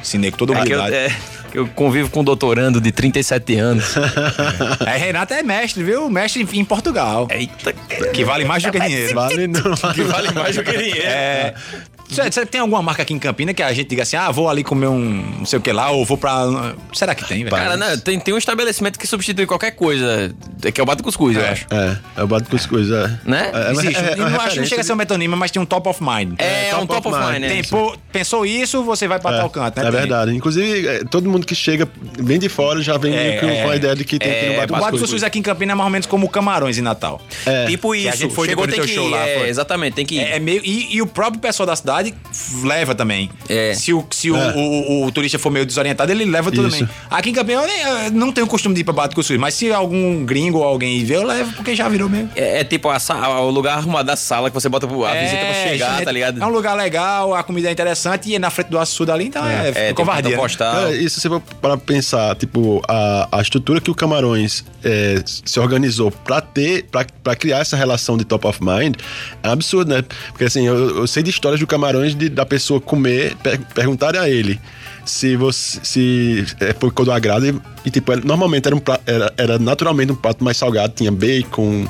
ensinei 0.00 0.30
com 0.30 0.36
toda 0.38 0.52
É 0.54 0.56
eu, 0.56 0.62
humildade. 0.62 0.94
é, 0.94 1.16
eu 1.54 1.66
convivo 1.68 2.10
com 2.10 2.20
um 2.20 2.24
doutorando 2.24 2.80
de 2.80 2.90
37 2.92 3.56
anos. 3.56 3.94
É, 4.86 4.96
Renato 4.96 5.32
é 5.34 5.42
mestre, 5.42 5.82
viu? 5.82 6.08
Mestre 6.10 6.46
em 6.52 6.64
Portugal. 6.64 7.28
Eita, 7.30 7.72
Que 8.12 8.24
vale 8.24 8.44
mais 8.44 8.62
do 8.62 8.70
que 8.70 8.80
dinheiro. 8.80 9.14
Vale 9.14 9.46
não. 9.46 9.62
que 9.94 10.02
vale 10.02 10.32
mais 10.32 10.56
do 10.56 10.62
que 10.62 10.72
dinheiro. 10.76 11.02
É. 11.02 11.54
Você, 12.08 12.30
você 12.30 12.44
tem 12.46 12.60
alguma 12.60 12.82
marca 12.82 13.02
aqui 13.02 13.14
em 13.14 13.18
Campina 13.18 13.54
que 13.54 13.62
a 13.62 13.72
gente 13.72 13.88
diga 13.88 14.02
assim, 14.02 14.16
ah, 14.16 14.30
vou 14.30 14.48
ali 14.48 14.62
comer 14.62 14.88
um 14.88 15.24
não 15.38 15.46
sei 15.46 15.58
o 15.58 15.62
que 15.62 15.72
lá, 15.72 15.90
ou 15.90 16.04
vou 16.04 16.18
pra. 16.18 16.44
Será 16.92 17.14
que 17.14 17.24
tem, 17.26 17.44
velho? 17.44 17.56
Cara, 17.56 17.76
né, 17.78 17.96
tem, 17.96 18.20
tem 18.20 18.34
um 18.34 18.38
estabelecimento 18.38 18.98
que 18.98 19.06
substitui 19.06 19.46
qualquer 19.46 19.70
coisa, 19.72 20.34
que 20.72 20.78
é 20.80 20.82
o 20.82 20.86
Bato 20.86 21.02
Cuscuz, 21.02 21.34
eu 21.34 21.42
É. 21.42 21.48
acho. 21.48 21.66
É, 21.70 21.96
é 22.18 22.22
o 22.22 22.26
bate 22.26 22.48
cuscuz, 22.50 22.90
é. 22.90 23.18
Né? 23.24 23.50
É, 23.52 23.72
Existe. 23.72 23.96
é, 23.96 24.08
é, 24.10 24.12
E 24.12 24.16
não 24.16 24.40
acho 24.40 24.50
que 24.50 24.60
não 24.60 24.66
chega 24.66 24.82
a 24.82 24.84
ser 24.84 24.92
um 24.92 24.96
metonímia, 24.96 25.36
mas 25.36 25.50
tem 25.50 25.60
um 25.60 25.66
top 25.66 25.88
of 25.88 26.02
mind. 26.02 26.34
É, 26.38 26.68
é 26.70 26.76
um 26.76 26.86
top 26.86 27.08
of 27.08 27.18
mind, 27.18 27.40
né? 27.40 27.48
Tem, 27.48 27.64
pô, 27.64 27.96
pensou 28.12 28.44
isso, 28.44 28.84
você 28.84 29.08
vai 29.08 29.18
pra 29.18 29.38
tal 29.38 29.48
canto, 29.50 29.76
né? 29.80 29.88
É 29.88 29.90
Tem. 29.90 30.00
verdade. 30.00 30.34
Inclusive, 30.36 30.86
é, 30.86 31.04
todo 31.04 31.28
mundo 31.28 31.43
que 31.44 31.54
chega 31.54 31.88
bem 32.20 32.38
de 32.38 32.48
fora 32.48 32.82
já 32.82 32.96
vem 32.96 33.14
É, 33.14 33.38
com, 33.38 33.46
é. 33.46 33.62
a 33.70 33.76
ideia 33.76 33.94
de 33.94 34.04
que 34.04 34.18
tem 34.18 34.28
que 34.32 34.46
ir 34.46 34.56
no 34.56 34.62
O 34.76 34.80
Bate. 34.80 34.98
Cuscuz 34.98 35.22
aqui 35.22 35.38
em 35.38 35.42
Campina 35.42 35.72
é 35.72 35.74
mais 35.74 35.86
ou 35.86 35.90
menos 35.90 36.06
como 36.06 36.28
Camarões 36.28 36.78
em 36.78 36.82
Natal. 36.82 37.20
É. 37.46 37.66
Tipo 37.66 37.92
Que 37.92 38.06
a 38.08 38.10
isso, 38.10 38.18
gente 38.22 38.34
foi 38.34 38.48
chegou, 38.48 38.66
tem 38.66 38.76
teu 38.76 38.84
que 38.84 38.94
show 38.94 39.06
ir. 39.06 39.10
lá, 39.10 39.26
é, 39.28 39.38
foi. 39.40 39.48
exatamente, 39.48 39.94
tem 39.94 40.06
que 40.06 40.16
ir. 40.16 40.20
É, 40.20 40.36
é 40.36 40.38
meio, 40.40 40.60
e, 40.64 40.96
e 40.96 41.02
o 41.02 41.06
próprio 41.06 41.40
pessoal 41.40 41.66
da 41.66 41.76
cidade 41.76 42.14
leva 42.62 42.94
também. 42.94 43.30
É. 43.48 43.74
Se, 43.74 43.92
o, 43.92 44.04
se 44.10 44.30
o, 44.30 44.36
É. 44.36 44.54
o, 44.56 44.58
o- 44.58 45.06
o 45.06 45.12
turista 45.12 45.38
for 45.38 45.50
meio 45.50 45.66
desorientado, 45.66 46.10
ele 46.12 46.24
leva 46.24 46.50
tudo 46.50 46.68
Isso. 46.68 46.78
também. 46.78 46.94
Aqui 47.10 47.30
em 47.30 47.32
Campina 47.32 47.62
eu, 47.62 47.66
nem- 47.66 48.04
eu 48.06 48.10
não 48.12 48.32
tenho 48.32 48.46
o 48.46 48.50
costume 48.50 48.74
de 48.74 48.80
ir 48.80 48.84
pra 48.84 48.92
Bado 48.94 49.14
Cuscuz, 49.14 49.38
mas 49.38 49.54
se 49.54 49.72
algum 49.72 50.24
gringo 50.24 50.58
ou 50.58 50.64
alguém 50.64 51.04
ver, 51.04 51.16
eu 51.16 51.22
levo, 51.26 51.52
porque 51.54 51.74
já 51.74 51.88
virou 51.88 52.08
mesmo. 52.08 52.30
É, 52.36 52.60
é 52.60 52.64
tipo 52.64 52.88
a 52.88 52.98
sa- 52.98 53.40
o 53.40 53.50
lugar 53.50 53.78
arrumado 53.78 54.06
da 54.06 54.16
sala 54.16 54.50
que 54.50 54.54
você 54.54 54.68
bota 54.68 54.86
pro- 54.86 55.04
a 55.04 55.14
visita 55.14 55.44
pra 55.44 55.54
chegar, 55.54 56.04
tá 56.04 56.10
ligado? 56.12 56.42
É 56.42 56.46
um 56.46 56.50
lugar 56.50 56.74
legal, 56.76 57.34
a 57.34 57.42
comida 57.42 57.68
é 57.68 57.72
interessante 57.72 58.28
e 58.30 58.34
é 58.34 58.38
na 58.38 58.50
frente 58.50 58.68
do 58.68 58.78
açude 58.78 59.10
ali, 59.10 59.26
então 59.26 59.46
é, 59.46 59.68
É, 59.68 59.72
tem 59.72 59.94
covardia. 59.94 60.30
né? 60.30 60.36
postal. 60.36 60.90
Se 60.92 61.08
você 61.20 61.28
for 61.40 61.54
para 61.60 61.76
pensar, 61.76 62.34
tipo, 62.36 62.82
a, 62.88 63.28
a 63.32 63.40
estrutura 63.42 63.80
que 63.80 63.90
o 63.90 63.94
Camarões 63.94 64.64
é, 64.84 65.22
se 65.24 65.58
organizou 65.60 66.10
pra 66.10 66.40
ter, 66.40 66.84
pra, 66.84 67.06
pra 67.22 67.34
criar 67.36 67.58
essa 67.58 67.76
relação 67.76 68.16
de 68.16 68.24
top 68.24 68.46
of 68.46 68.58
mind, 68.62 68.96
é 69.42 69.48
absurdo, 69.48 69.94
né? 69.94 70.02
Porque 70.28 70.44
assim, 70.44 70.66
eu, 70.66 70.98
eu 70.98 71.06
sei 71.06 71.22
de 71.22 71.30
histórias 71.30 71.60
do 71.60 71.66
Camarões 71.66 72.14
de, 72.14 72.28
da 72.28 72.44
pessoa 72.46 72.80
comer, 72.80 73.34
per, 73.36 73.60
perguntarem 73.74 74.20
a 74.20 74.28
ele 74.28 74.60
se 75.06 75.36
você 75.36 75.78
se 75.82 76.46
é, 76.60 76.72
ficou 76.72 77.04
do 77.04 77.12
agrado 77.12 77.46
e, 77.46 77.54
e, 77.84 77.90
tipo, 77.90 78.10
era- 78.10 78.22
normalmente 78.24 78.66
era, 78.66 78.74
um 78.74 78.78
prato, 78.78 79.02
era, 79.06 79.30
era 79.36 79.58
naturalmente 79.58 80.10
um 80.12 80.14
prato 80.14 80.42
mais 80.42 80.56
salgado, 80.56 80.94
tinha 80.96 81.12
bacon, 81.12 81.86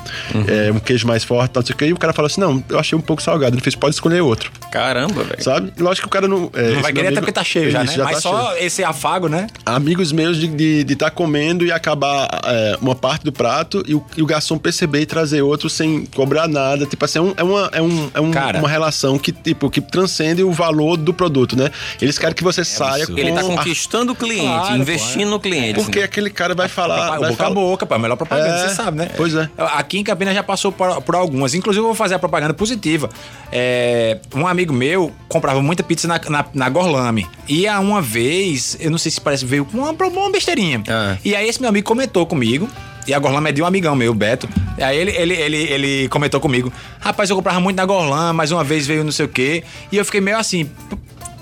é, 0.49 0.69
um 0.69 0.79
queijo 0.79 1.07
mais 1.07 1.23
forte, 1.23 1.51
tal, 1.51 1.61
não 1.61 1.67
sei 1.67 1.73
o 1.73 1.77
que, 1.77 1.85
e 1.85 1.93
o 1.93 1.97
cara 1.97 2.11
falou 2.11 2.27
assim, 2.27 2.41
não, 2.41 2.61
eu 2.67 2.77
achei 2.77 2.97
um 2.97 3.01
pouco 3.01 3.21
salgado, 3.23 3.55
ele 3.55 3.61
fez, 3.61 3.73
pode 3.73 3.95
escolher 3.95 4.19
outro, 4.19 4.51
Caramba, 4.69 5.23
velho. 5.23 5.41
sabe? 5.41 5.71
Lógico 5.79 6.09
que 6.09 6.09
o 6.09 6.11
cara 6.11 6.27
não... 6.27 6.51
é, 6.53 6.71
Não 6.71 6.81
vai 6.81 6.91
querer 6.91 7.07
até 7.07 7.19
amigo- 7.19 7.21
porque 7.21 7.31
tá 7.31 7.43
cheio 7.45 7.71
já, 7.71 7.85
né? 7.85 7.93
Mas 7.99 8.15
tá 8.15 8.21
só 8.21 8.51
cheio 8.53 8.65
esse 8.65 8.83
afago, 8.83 9.29
né? 9.29 9.34
Amigos 9.65 10.11
meus 10.11 10.37
de 10.37 10.85
estar 10.87 11.11
comendo 11.11 11.65
e 11.65 11.71
acabar 11.71 12.27
é, 12.43 12.77
uma 12.81 12.95
parte 12.95 13.23
do 13.23 13.31
prato 13.31 13.83
e 13.87 13.95
o, 13.95 14.03
e 14.17 14.21
o 14.21 14.25
garçom 14.25 14.57
perceber 14.57 15.01
e 15.01 15.05
trazer 15.05 15.41
outro 15.41 15.69
sem 15.69 16.05
cobrar 16.07 16.47
nada. 16.47 16.85
Tipo 16.85 17.05
assim, 17.05 17.19
é, 17.19 17.21
um, 17.21 17.33
é, 17.37 17.43
uma, 17.43 17.69
é, 17.73 17.81
um, 17.81 18.11
é 18.13 18.19
um- 18.21 18.31
Cara. 18.31 18.59
uma 18.59 18.69
relação 18.69 19.17
que, 19.17 19.31
tipo, 19.31 19.69
que 19.69 19.79
transcende 19.81 20.43
o 20.43 20.51
valor 20.51 20.97
do 20.97 21.13
produto, 21.13 21.55
né? 21.57 21.69
Eles 22.01 22.17
querem 22.17 22.35
que 22.35 22.43
você 22.43 22.63
saia 22.65 23.03
absurdo. 23.03 23.13
com... 23.13 23.19
Ele 23.27 23.31
tá 23.33 23.41
a- 23.41 23.43
conquistando 23.43 24.11
o 24.11 24.15
cliente, 24.15 24.41
Claro, 24.45 24.77
investindo 24.77 25.29
no 25.29 25.39
cliente. 25.39 25.73
Porque 25.75 25.99
né? 25.99 26.05
aquele 26.05 26.29
cara 26.29 26.53
vai 26.55 26.67
falar... 26.67 27.09
Vai 27.11 27.19
boca 27.19 27.33
a 27.33 27.35
falar- 27.35 27.49
boca, 27.55 27.85
pô, 27.85 27.93
a 27.93 27.99
melhor 27.99 28.15
propaganda, 28.15 28.49
É, 28.49 28.67
você 28.69 28.75
sabe, 28.75 28.97
né? 28.97 29.09
pois 29.15 29.33
é. 29.35 29.49
Aqui 29.57 29.97
em 29.99 30.03
Campinas 30.03 30.33
já 30.35 30.43
passou 30.43 30.71
por, 30.71 31.01
por 31.01 31.15
algumas. 31.15 31.53
Inclusive, 31.53 31.81
eu 31.81 31.87
vou 31.87 31.95
fazer 31.95 32.15
a 32.15 32.19
propaganda 32.19 32.53
positiva. 32.53 33.09
É, 33.51 34.19
um 34.33 34.45
amigo 34.47 34.73
meu 34.73 35.11
comprava 35.27 35.61
muita 35.61 35.83
pizza 35.83 36.07
na, 36.07 36.19
na, 36.29 36.45
na 36.53 36.69
Gorlame. 36.69 37.27
E 37.47 37.67
a 37.67 37.79
uma 37.79 38.01
vez, 38.01 38.77
eu 38.79 38.89
não 38.89 38.97
sei 38.97 39.11
se 39.11 39.21
parece, 39.21 39.45
veio 39.45 39.65
com 39.65 39.77
uma, 39.77 39.91
uma 39.91 40.31
besteirinha. 40.31 40.83
Ah. 40.87 41.17
E 41.23 41.35
aí 41.35 41.47
esse 41.47 41.59
meu 41.59 41.69
amigo 41.69 41.87
comentou 41.87 42.25
comigo. 42.25 42.67
E 43.07 43.13
a 43.13 43.19
Gorlama 43.19 43.49
é 43.49 43.51
de 43.51 43.61
um 43.61 43.65
amigão 43.65 43.95
meu, 43.95 44.13
Beto. 44.15 44.49
E 44.77 44.83
aí 44.83 44.97
ele, 44.97 45.11
ele, 45.11 45.33
ele, 45.35 45.57
ele 45.57 46.09
comentou 46.09 46.39
comigo: 46.39 46.73
Rapaz, 46.99 47.29
eu 47.29 47.35
comprava 47.35 47.59
muito 47.59 47.77
na 47.77 47.85
Gorlama, 47.85 48.33
mas 48.33 48.51
uma 48.51 48.63
vez 48.63 48.87
veio 48.87 49.03
não 49.03 49.11
sei 49.11 49.25
o 49.25 49.29
quê. 49.29 49.63
E 49.91 49.97
eu 49.97 50.03
fiquei 50.03 50.21
meio 50.21 50.37
assim. 50.37 50.69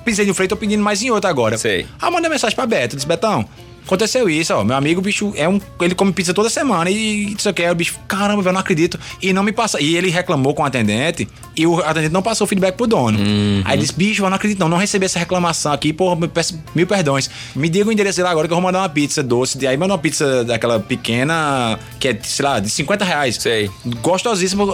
Pisei 0.04 0.26
no 0.26 0.34
freio, 0.34 0.50
tô 0.50 0.58
pedindo 0.58 0.84
mais 0.84 1.02
em 1.02 1.10
outra 1.10 1.30
agora. 1.30 1.58
Sei. 1.58 1.88
Aí 2.02 2.08
eu 2.08 2.12
mandei 2.12 2.30
mensagem 2.30 2.54
pra 2.54 2.66
Beto, 2.66 2.98
disse, 2.98 3.08
Betão, 3.08 3.48
aconteceu 3.86 4.30
isso, 4.30 4.54
ó. 4.54 4.64
Meu 4.64 4.76
amigo, 4.76 5.02
bicho, 5.02 5.34
é 5.36 5.48
um. 5.48 5.60
Ele 5.82 5.96
come 5.96 6.12
pizza 6.12 6.34
toda 6.34 6.50
semana 6.50 6.90
e 6.90 7.32
não 7.32 7.40
sei 7.40 7.52
o 7.52 7.54
que. 7.54 7.64
Aí 7.64 7.72
o 7.72 7.76
bicho, 7.76 8.00
caramba, 8.08 8.42
velho, 8.42 8.54
não 8.54 8.62
acredito. 8.62 9.00
E 9.22 9.34
não 9.34 9.44
me 9.44 9.52
passa. 9.52 9.82
E 9.82 9.96
ele 9.96 10.10
reclamou 10.10 10.54
com 10.54 10.64
o 10.64 10.66
atendente 10.66 11.28
e 11.56 11.68
o 11.68 11.80
atendente 11.80 12.14
não 12.14 12.22
passou 12.22 12.46
o 12.46 12.48
feedback 12.48 12.76
pro 12.76 12.88
dono. 12.88 13.18
Aí 13.66 13.74
ele 13.74 13.82
disse, 13.82 13.94
bicho, 13.94 14.24
eu 14.24 14.30
não 14.30 14.36
acredito, 14.36 14.60
não, 14.60 14.70
não 14.70 14.78
recebi 14.78 15.06
essa 15.06 15.20
reclamação 15.20 15.72
aqui, 15.72 15.94
porra, 15.94 16.16
me 16.16 16.28
peço 16.28 16.60
mil 16.74 16.88
perdões. 16.88 17.30
Me 17.56 17.70
diga 17.70 17.90
o 17.90 17.92
endereço 17.92 18.18
dele 18.18 18.30
agora 18.30 18.48
que 18.48 18.54
eu 18.54 18.58
vou 18.58 18.64
mandar 18.64 18.80
uma 18.80 18.90
pizza 18.90 19.22
doce. 19.22 19.58
E 19.62 19.68
aí 19.68 19.78
manda 19.78 19.94
uma 19.94 20.00
pizza 20.00 20.44
daquela 20.44 20.80
pequena, 20.80 21.80
que 22.00 22.08
é, 22.08 22.20
sei 22.22 22.46
lá, 22.46 22.60
de 22.60 22.70
50 22.70 23.06
reais. 23.06 23.36
Sei. 23.36 23.70
Gostosíssimo. 24.02 24.74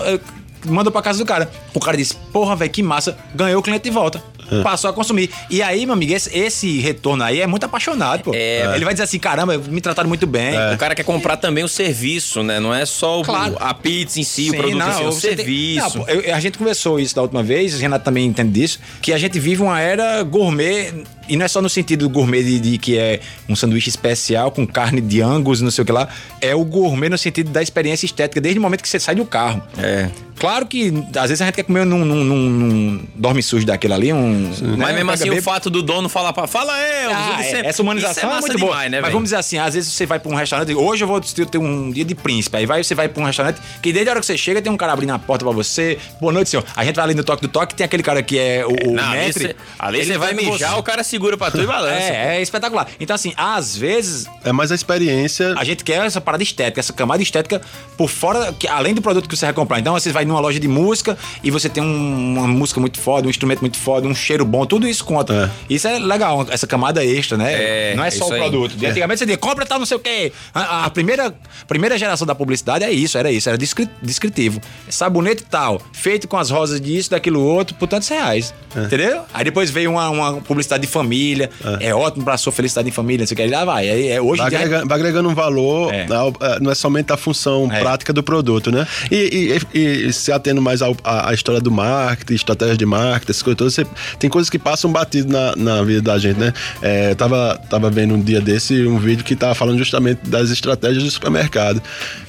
Mandou 0.65 0.91
pra 0.91 1.01
casa 1.01 1.19
do 1.19 1.25
cara. 1.25 1.49
O 1.73 1.79
cara 1.79 1.95
disse: 1.95 2.15
Porra, 2.33 2.55
velho, 2.55 2.71
que 2.71 2.83
massa. 2.83 3.17
Ganhou 3.33 3.59
o 3.59 3.63
cliente 3.63 3.83
de 3.83 3.91
volta. 3.91 4.21
Passou 4.63 4.89
a 4.89 4.93
consumir. 4.93 5.29
E 5.49 5.61
aí, 5.61 5.85
meu 5.85 5.93
amigo, 5.93 6.13
esse, 6.13 6.35
esse 6.37 6.79
retorno 6.79 7.23
aí 7.23 7.41
é 7.41 7.47
muito 7.47 7.65
apaixonado, 7.65 8.23
pô. 8.23 8.31
É. 8.33 8.75
Ele 8.75 8.85
vai 8.85 8.93
dizer 8.93 9.03
assim: 9.03 9.19
caramba, 9.19 9.57
me 9.57 9.81
trataram 9.81 10.09
muito 10.09 10.25
bem. 10.27 10.53
O 10.73 10.77
cara 10.77 10.95
quer 10.95 11.03
comprar 11.03 11.37
também 11.37 11.63
o 11.63 11.67
serviço, 11.67 12.43
né? 12.43 12.59
Não 12.59 12.73
é 12.73 12.85
só 12.85 13.19
o- 13.21 13.23
Claro. 13.23 13.55
a 13.59 13.73
pizza 13.73 14.19
em 14.19 14.23
si, 14.23 14.45
Sim, 14.45 14.49
o 14.51 14.53
produto 14.57 14.81
em 14.87 14.91
si, 14.93 15.01
é 15.03 15.07
o 15.07 15.11
você 15.11 15.27
tem- 15.27 15.37
serviço. 15.37 15.97
Não, 15.97 16.05
pô, 16.05 16.11
eu- 16.11 16.35
a 16.35 16.39
gente 16.39 16.57
conversou 16.57 16.99
isso 16.99 17.15
da 17.15 17.21
última 17.21 17.43
vez, 17.43 17.75
o 17.75 17.77
Renato 17.77 18.05
também 18.05 18.25
entende 18.25 18.51
disso, 18.51 18.79
que 19.01 19.13
a 19.13 19.17
gente 19.17 19.39
vive 19.39 19.61
uma 19.61 19.79
era 19.79 20.21
gourmet, 20.23 20.93
e 21.27 21.35
não 21.37 21.45
é 21.45 21.47
só 21.47 21.61
no 21.61 21.69
sentido 21.69 22.09
gourmet 22.09 22.43
de, 22.43 22.59
de 22.59 22.77
que 22.77 22.97
é 22.97 23.19
um 23.47 23.55
sanduíche 23.55 23.89
especial 23.89 24.51
com 24.51 24.65
carne 24.65 24.99
de 25.01 25.21
angus, 25.21 25.61
não 25.61 25.69
sei 25.71 25.83
o 25.83 25.85
que 25.85 25.91
lá, 25.91 26.07
é 26.41 26.55
o 26.55 26.63
gourmet 26.65 27.09
no 27.09 27.17
sentido 27.17 27.51
da 27.51 27.61
experiência 27.61 28.05
estética, 28.05 28.41
desde 28.41 28.57
o 28.59 28.61
momento 28.61 28.81
que 28.81 28.89
você 28.89 28.99
sai 28.99 29.15
do 29.15 29.25
carro. 29.25 29.61
É. 29.77 30.09
Claro 30.37 30.65
que 30.65 30.93
às 31.17 31.29
vezes 31.29 31.41
a 31.41 31.45
gente 31.45 31.55
quer 31.55 31.63
comer 31.63 31.85
num, 31.85 32.05
num, 32.05 32.23
num- 32.23 32.49
num 32.49 33.03
dorme 33.15 33.43
sujo 33.43 33.65
daquele 33.65 33.93
ali, 33.93 34.13
um. 34.13 34.38
Mas 34.39 34.61
né, 34.61 34.93
mesmo 34.93 35.11
assim, 35.11 35.29
o 35.29 35.41
fato 35.41 35.69
do 35.69 35.81
dono 35.83 36.07
falar 36.09 36.33
pra. 36.33 36.47
Fala, 36.47 36.73
eu, 36.79 37.11
Ah, 37.13 37.37
isso 37.41 37.55
é, 37.55 37.65
essa 37.67 37.81
humanização 37.81 38.23
isso 38.29 38.33
é, 38.33 38.37
é, 38.37 38.41
muito 38.41 38.59
boa. 38.59 38.71
demais, 38.71 38.91
né, 38.91 38.97
Mas 38.97 39.01
velho? 39.05 39.13
vamos 39.13 39.25
dizer 39.27 39.35
assim, 39.37 39.57
às 39.57 39.73
vezes 39.73 39.93
você 39.93 40.05
vai 40.05 40.19
pra 40.19 40.31
um 40.31 40.35
restaurante, 40.35 40.73
hoje 40.73 41.03
eu 41.03 41.07
vou 41.07 41.19
ter 41.21 41.57
um 41.57 41.91
dia 41.91 42.05
de 42.05 42.15
príncipe, 42.15 42.57
aí 42.57 42.65
vai, 42.65 42.83
você 42.83 42.95
vai 42.95 43.07
pra 43.09 43.21
um 43.21 43.25
restaurante 43.25 43.59
que 43.81 43.91
desde 43.91 44.09
a 44.09 44.13
hora 44.13 44.19
que 44.19 44.25
você 44.25 44.37
chega 44.37 44.61
tem 44.61 44.71
um 44.71 44.77
cara 44.77 44.93
abrindo 44.93 45.11
a 45.11 45.19
porta 45.19 45.43
pra 45.45 45.53
você. 45.53 45.97
Boa 46.19 46.31
noite, 46.33 46.49
senhor. 46.49 46.63
A 46.75 46.83
gente 46.85 46.95
vai 46.95 47.05
ali 47.05 47.13
no 47.15 47.23
toque 47.23 47.41
do 47.41 47.47
toque, 47.47 47.75
tem 47.75 47.85
aquele 47.85 48.03
cara 48.03 48.21
que 48.23 48.37
é 48.37 48.65
o, 48.65 48.89
o 48.89 48.95
Não, 48.95 49.11
mestre. 49.11 49.47
você- 49.47 49.55
ali 49.77 49.97
ele 49.99 50.05
você 50.13 50.17
vai 50.17 50.33
com 50.35 50.35
mijar, 50.51 50.71
você. 50.73 50.79
o 50.79 50.83
cara 50.83 51.03
segura 51.03 51.37
pra 51.37 51.51
tu 51.51 51.61
e 51.61 51.65
balança. 51.67 51.95
É, 52.13 52.37
é 52.37 52.41
espetacular. 52.41 52.87
Então, 52.99 53.15
assim, 53.15 53.33
às 53.37 53.75
vezes 53.75 54.25
É 54.43 54.51
mais 54.51 54.71
a 54.71 54.75
experiência. 54.75 55.53
a 55.57 55.63
gente 55.63 55.83
quer 55.83 56.05
essa 56.05 56.21
parada 56.21 56.43
estética, 56.43 56.79
essa 56.79 56.93
camada 56.93 57.21
estética 57.21 57.61
por 57.97 58.09
fora, 58.09 58.53
que, 58.57 58.67
além 58.67 58.93
do 58.93 59.01
produto 59.01 59.27
que 59.27 59.35
você 59.35 59.45
vai 59.45 59.53
comprar. 59.53 59.79
Então 59.79 59.93
você 59.93 60.11
vai 60.11 60.25
numa 60.25 60.39
loja 60.39 60.59
de 60.59 60.67
música 60.67 61.17
e 61.43 61.51
você 61.51 61.69
tem 61.69 61.83
um- 61.83 62.37
uma 62.39 62.47
música 62.47 62.79
muito 62.79 62.99
foda, 62.99 63.27
um 63.27 63.29
instrumento 63.29 63.59
muito 63.61 63.77
foda, 63.77 64.07
um 64.07 64.15
cheiro 64.29 64.45
bom, 64.45 64.63
tudo 64.63 64.87
isso 64.87 65.03
conta. 65.03 65.51
Isso 65.67 65.87
é 65.87 65.97
legal, 65.97 66.45
essa 66.51 66.67
camada 66.67 67.03
extra, 67.03 67.35
né? 67.35 67.51
É, 67.51 67.93
não 67.95 68.03
é 68.03 68.09
é 68.09 68.11
só 68.11 68.25
isso 68.25 68.29
o 68.29 68.33
aí. 68.35 68.39
produto. 68.41 68.75
De 68.75 68.85
Antigamente 68.85 69.17
você 69.17 69.25
dizia, 69.25 69.37
compra 69.39 69.65
tal, 69.65 69.79
não 69.79 69.87
sei 69.87 69.97
o 69.97 69.99
quê. 69.99 70.31
A, 70.53 70.85
a 70.85 70.89
primeira, 70.91 71.33
primeira 71.67 71.97
geração 71.97 72.27
da 72.27 72.35
publicidade 72.35 72.83
é 72.85 72.91
isso, 72.91 73.17
era 73.17 73.31
isso, 73.31 73.49
era 73.49 73.57
descri- 73.57 73.89
descritivo. 74.03 74.61
Sabonete 74.87 75.43
tal, 75.49 75.81
feito 75.93 76.27
com 76.27 76.37
as 76.37 76.51
rosas 76.51 76.79
disso, 76.79 77.09
daquilo 77.09 77.41
outro, 77.41 77.73
por 77.75 77.87
tantos 77.87 78.07
reais. 78.07 78.53
Entendeu? 78.75 79.21
Aí 79.33 79.43
depois 79.43 79.71
veio 79.71 79.89
uma, 79.89 80.09
uma 80.11 80.33
publicidade 80.41 80.85
de 80.85 80.87
família, 80.91 81.49
é, 81.79 81.93
ótimo 81.95 82.23
pra 82.23 82.37
sua 82.37 82.51
felicidade 82.53 82.87
em 82.87 82.91
família, 82.91 83.23
não 83.23 83.27
sei 83.27 83.33
o 83.33 83.37
que. 83.37 83.41
Aí 83.41 83.49
lá 83.49 83.65
vai. 83.65 83.89
Aí, 83.89 84.09
é, 84.09 84.21
hoje 84.21 84.41
Vai 84.41 84.49
dia- 84.51 84.59
agregando, 84.59 84.87
vai 84.87 84.97
agregando 84.99 85.29
um 85.29 85.33
valor, 85.33 85.91
É. 85.91 86.05
ao- 86.13 86.33
é, 86.39 86.59
não 86.59 86.69
é 86.71 86.75
somente 86.75 87.11
a 87.11 87.17
função 87.17 87.67
É. 87.71 87.79
prática 87.79 88.13
do 88.13 88.21
produto, 88.21 88.71
né? 88.71 88.85
E, 89.09 89.59
e- 89.73 89.79
e- 89.79 90.07
e 90.09 90.13
se 90.13 90.31
atendo 90.31 90.61
mais 90.61 90.83
ao- 90.83 90.95
à, 91.03 91.31
à 91.31 91.33
história 91.33 91.59
do 91.59 91.71
marketing, 91.71 92.35
estratégias 92.35 92.77
de 92.77 92.85
marketing, 92.85 93.31
essas 93.31 93.41
coisas 93.41 93.57
todas, 93.57 93.73
você- 93.73 93.87
tem 94.19 94.29
coisas 94.29 94.49
que 94.49 94.59
passam 94.59 94.91
batido 94.91 95.31
na, 95.31 95.55
na 95.55 95.81
vida 95.83 96.01
da 96.01 96.17
gente, 96.19 96.37
né? 96.39 96.53
É, 96.81 97.11
eu 97.11 97.15
tava, 97.15 97.59
tava 97.69 97.89
vendo 97.89 98.13
um 98.13 98.21
dia 98.21 98.41
desse 98.41 98.85
um 98.85 98.99
vídeo 98.99 99.23
que 99.23 99.35
tava 99.35 99.55
falando 99.55 99.77
justamente 99.77 100.19
das 100.29 100.49
estratégias 100.51 101.03
do 101.03 101.09
supermercado. 101.09 101.81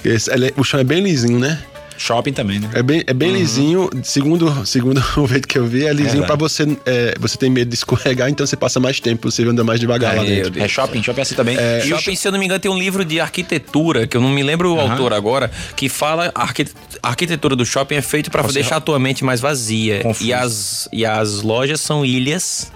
Esse- 0.05 0.30
ele 0.32 0.55
o 0.57 0.64
chão 0.64 0.80
é 0.80 0.84
bem 0.84 1.03
lisinho, 1.03 1.38
né? 1.38 1.59
Shopping 2.03 2.33
também, 2.33 2.59
né? 2.59 2.71
É 2.73 2.83
bem, 2.83 3.05
é 3.07 3.13
bem 3.13 3.31
lisinho, 3.31 3.91
segundo, 4.03 4.65
segundo 4.67 5.05
o 5.19 5.27
vídeo 5.27 5.47
que 5.47 5.59
eu 5.59 5.67
vi, 5.67 5.85
é 5.85 5.91
lisinho 5.93 6.23
Verdade. 6.23 6.27
pra 6.29 6.37
você. 6.37 6.63
é, 6.87 7.15
você 7.21 7.37
tem 7.37 7.51
medo 7.51 7.69
de 7.69 7.75
escorregar, 7.75 8.31
então 8.31 8.47
você 8.47 8.57
passa 8.57 8.81
mais 8.81 8.99
tempo, 9.01 9.31
você 9.31 9.43
anda 9.45 9.63
mais 9.63 9.79
devagar 9.79 10.17
lá 10.17 10.23
Meu 10.25 10.45
dentro. 10.51 10.63
É 10.63 10.67
shopping, 10.67 11.03
shopping 11.03 11.21
é 11.21 11.23
assim 11.23 11.35
também. 11.35 11.57
E 11.57 11.89
E 11.89 11.93
o 11.93 11.97
Shopping, 11.99 12.17
se 12.17 12.27
eu 12.27 12.33
não 12.33 12.39
me 12.39 12.47
engano, 12.47 12.59
tem 12.59 12.71
um 12.71 12.79
livro 12.79 13.05
de 13.05 13.21
arquitetura, 13.21 14.07
que 14.07 14.17
eu 14.17 14.21
não 14.23 14.31
me 14.31 14.43
lembro 14.43 14.75
o 14.75 14.81
autor 14.81 15.13
agora, 15.13 15.51
que 15.77 15.89
fala 15.91 16.33
a 16.35 16.43
arqui- 16.43 16.67
a 17.03 17.09
arquitetura 17.11 17.55
do 17.55 17.67
shopping 17.67 17.97
é 17.97 18.03
feito 18.03 18.31
pra 18.31 18.43
deixar 18.45 18.77
a 18.77 18.81
tua 18.81 18.99
mente 18.99 19.23
mais 19.23 19.41
vazia. 19.41 20.01
Confuso. 20.01 20.27
E 20.27 20.33
as, 20.33 20.89
e 20.93 21.05
as 21.05 21.43
lojas 21.43 21.81
são 21.83 22.05
ilhas 22.05 22.73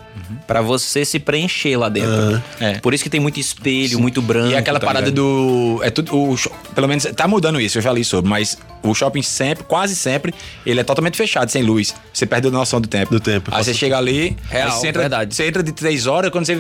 pra 0.47 0.61
você 0.61 1.05
se 1.05 1.19
preencher 1.19 1.77
lá 1.77 1.89
dentro. 1.89 2.43
É. 2.61 2.75
Por 2.79 2.93
isso 2.95 3.03
que 3.03 3.11
tem 3.11 3.21
muito 3.21 3.41
espelho, 3.41 3.99
muito 3.99 4.21
branco. 4.23 4.51
E 4.53 4.57
aquela 4.57 4.79
tá 4.79 4.87
parada 4.87 5.07
ligado? 5.07 5.17
do. 5.23 5.81
É 5.83 5.91
tudo. 5.91 6.15
O, 6.15 6.37
pelo 6.75 6.87
menos 6.89 7.05
tá 7.17 7.27
mudando 7.27 7.61
isso, 7.61 7.79
eu 7.79 7.83
já 7.83 7.93
li 7.93 8.05
sobre, 8.05 8.29
mas 8.31 8.57
o 8.91 8.95
shopping 8.95 9.23
sempre, 9.23 9.65
quase 9.65 9.95
sempre, 9.97 10.35
ele 10.65 10.81
é 10.81 10.85
totalmente 10.85 11.17
fechado, 11.17 11.51
sem 11.51 11.63
luz. 11.63 11.95
Você 12.13 12.27
perde 12.27 12.49
a 12.49 12.51
noção 12.51 12.81
do 12.81 12.89
tempo. 12.89 13.11
Do 13.13 13.21
tempo. 13.21 13.51
Aí 13.55 13.65
você 13.65 13.75
chega 13.75 13.97
ali, 13.99 14.37
Real, 14.49 14.71
você 14.71 14.89
entra, 14.89 15.03
verdade. 15.03 15.35
você 15.35 15.47
entra 15.47 15.63
de 15.63 15.73
três 15.73 16.07
horas, 16.07 16.31
quando 16.31 16.47
você 16.47 16.59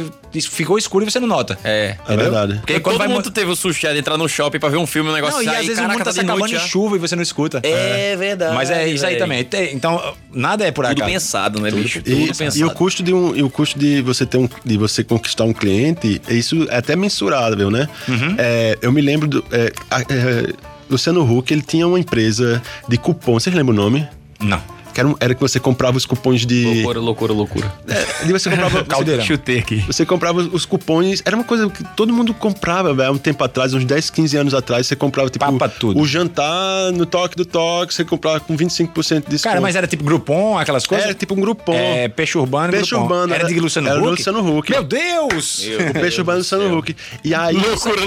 ficou 0.51 0.77
escuro 0.79 1.05
e 1.05 1.11
você 1.11 1.21
não 1.21 1.29
nota. 1.29 1.59
É. 1.65 1.97
É 2.09 2.17
verdade. 2.17 2.55
Porque 2.59 2.81
quando 2.81 2.95
todo 2.95 2.99
vai 2.99 3.09
mundo 3.09 3.27
mu- 3.27 3.31
teve 3.31 3.51
o 3.51 3.57
susto 3.57 3.81
de 3.81 3.99
entrar 3.99 4.17
no 4.17 4.29
shopping 4.29 4.59
pra 4.59 4.69
ver 4.69 4.77
um 4.79 4.87
filme, 4.87 5.11
um 5.11 5.13
negócio 5.13 5.37
Não, 5.37 5.43
e 5.45 5.49
às 5.49 5.57
vezes 5.67 5.75
caraca, 5.77 5.89
o 5.95 5.99
mundo 5.99 6.05
tá 6.05 6.13
se 6.13 6.19
de 6.19 6.25
acabando 6.25 6.51
noite 6.51 6.55
em 6.65 6.69
chuva 6.69 6.97
e 6.97 6.99
você 6.99 7.15
não 7.17 7.23
escuta. 7.23 7.61
É 7.63 8.17
verdade. 8.17 8.55
Mas 8.55 8.71
é 8.71 8.89
isso 8.89 9.05
aí 9.07 9.17
também. 9.17 9.47
Então, 9.73 10.15
nada 10.33 10.65
é 10.67 10.71
por 10.71 10.85
Tudo 10.87 10.99
acaso. 10.99 11.11
pensado, 11.13 11.61
né, 11.61 11.71
bicho? 11.71 12.03
Tudo 12.03 12.11
E, 12.17 12.27
pensado. 12.29 12.57
e 12.59 12.65
o 12.65 12.71
custo 12.71 13.03
de 13.03 13.13
um, 13.15 13.35
e 13.37 13.43
o 13.43 13.51
custo 13.51 13.79
de 13.79 14.03
você 14.03 14.25
ter 14.27 14.39
um, 14.39 14.49
de 14.65 14.77
você 14.77 15.05
conquistar 15.05 15.45
um 15.45 15.53
cliente, 15.53 16.21
isso 16.29 16.67
é 16.71 16.79
até 16.79 16.97
mensurável, 16.97 17.71
né? 17.71 17.89
Uhum. 18.09 18.35
É, 18.39 18.79
eu 18.83 18.91
me 18.93 19.01
lembro 19.01 19.29
do 19.29 19.45
é, 19.53 19.73
é, 20.09 20.53
Luciano 20.95 21.23
Huck, 21.25 21.53
ele 21.53 21.63
tinha 21.63 21.89
uma 21.89 21.99
empresa 21.99 22.63
de 22.89 22.97
cupom. 22.97 23.35
Vocês 23.35 23.55
lembram 23.55 23.75
o 23.75 23.77
nome? 23.77 24.07
Não. 24.39 24.63
Que 24.95 25.01
era, 25.01 25.15
era 25.21 25.35
que 25.35 25.41
você 25.41 25.59
comprava 25.59 25.97
os 25.97 26.07
cupons 26.07 26.47
de. 26.47 26.65
Loucura, 26.65 27.01
loucura, 27.01 27.33
loucura. 27.33 27.73
É, 27.89 28.25
você 28.33 28.49
comprava. 28.49 28.85
Caldeirão. 28.87 29.25
Chutei 29.25 29.59
aqui. 29.59 29.77
Você 29.87 30.07
comprava 30.07 30.41
os 30.41 30.65
cupons, 30.65 31.21
era 31.25 31.35
uma 31.35 31.45
coisa 31.45 31.69
que 31.69 31.83
todo 31.97 32.13
mundo 32.13 32.33
comprava, 32.33 32.95
velho. 32.95 33.09
Há 33.09 33.13
um 33.13 33.19
tempo 33.19 33.43
atrás, 33.45 33.75
uns 33.75 33.85
10, 33.85 34.11
15 34.11 34.37
anos 34.37 34.55
atrás, 34.55 34.87
você 34.87 34.95
comprava, 34.97 35.29
tipo, 35.29 35.45
Papa 35.45 35.69
tudo. 35.69 36.01
o 36.01 36.07
jantar 36.07 36.93
no 36.93 37.05
toque 37.05 37.37
do 37.37 37.45
toque, 37.45 37.93
você 37.93 38.05
comprava 38.05 38.41
com 38.41 38.57
25% 38.57 39.25
de 39.25 39.31
desconto. 39.31 39.43
Cara, 39.43 39.61
mas 39.61 39.75
era 39.77 39.87
tipo 39.87 40.05
Groupon, 40.05 40.57
aquelas 40.59 40.87
coisas? 40.87 41.07
Era 41.07 41.15
tipo 41.15 41.35
um 41.35 41.41
grupom. 41.41 41.75
É, 41.75 42.09
Peixe 42.09 42.39
Urbano 42.39 42.69
e 42.69 42.77
Peixe 42.77 42.91
Groupon. 42.91 43.05
Urbano. 43.15 43.35
Era 43.35 43.45
de 43.49 43.61
Luciano 43.61 43.89
era 43.89 43.99
Huck? 43.99 44.05
do 44.05 44.11
Luciano 44.11 44.59
Huck. 44.59 44.71
Meu 44.71 44.85
Deus! 44.85 45.67
O 45.91 45.93
peixe 46.01 46.21
urbano 46.21 46.39
do 46.39 46.43
Luciano 46.43 46.79
Huck. 46.79 46.97
E 47.25 47.35
aí. 47.35 47.57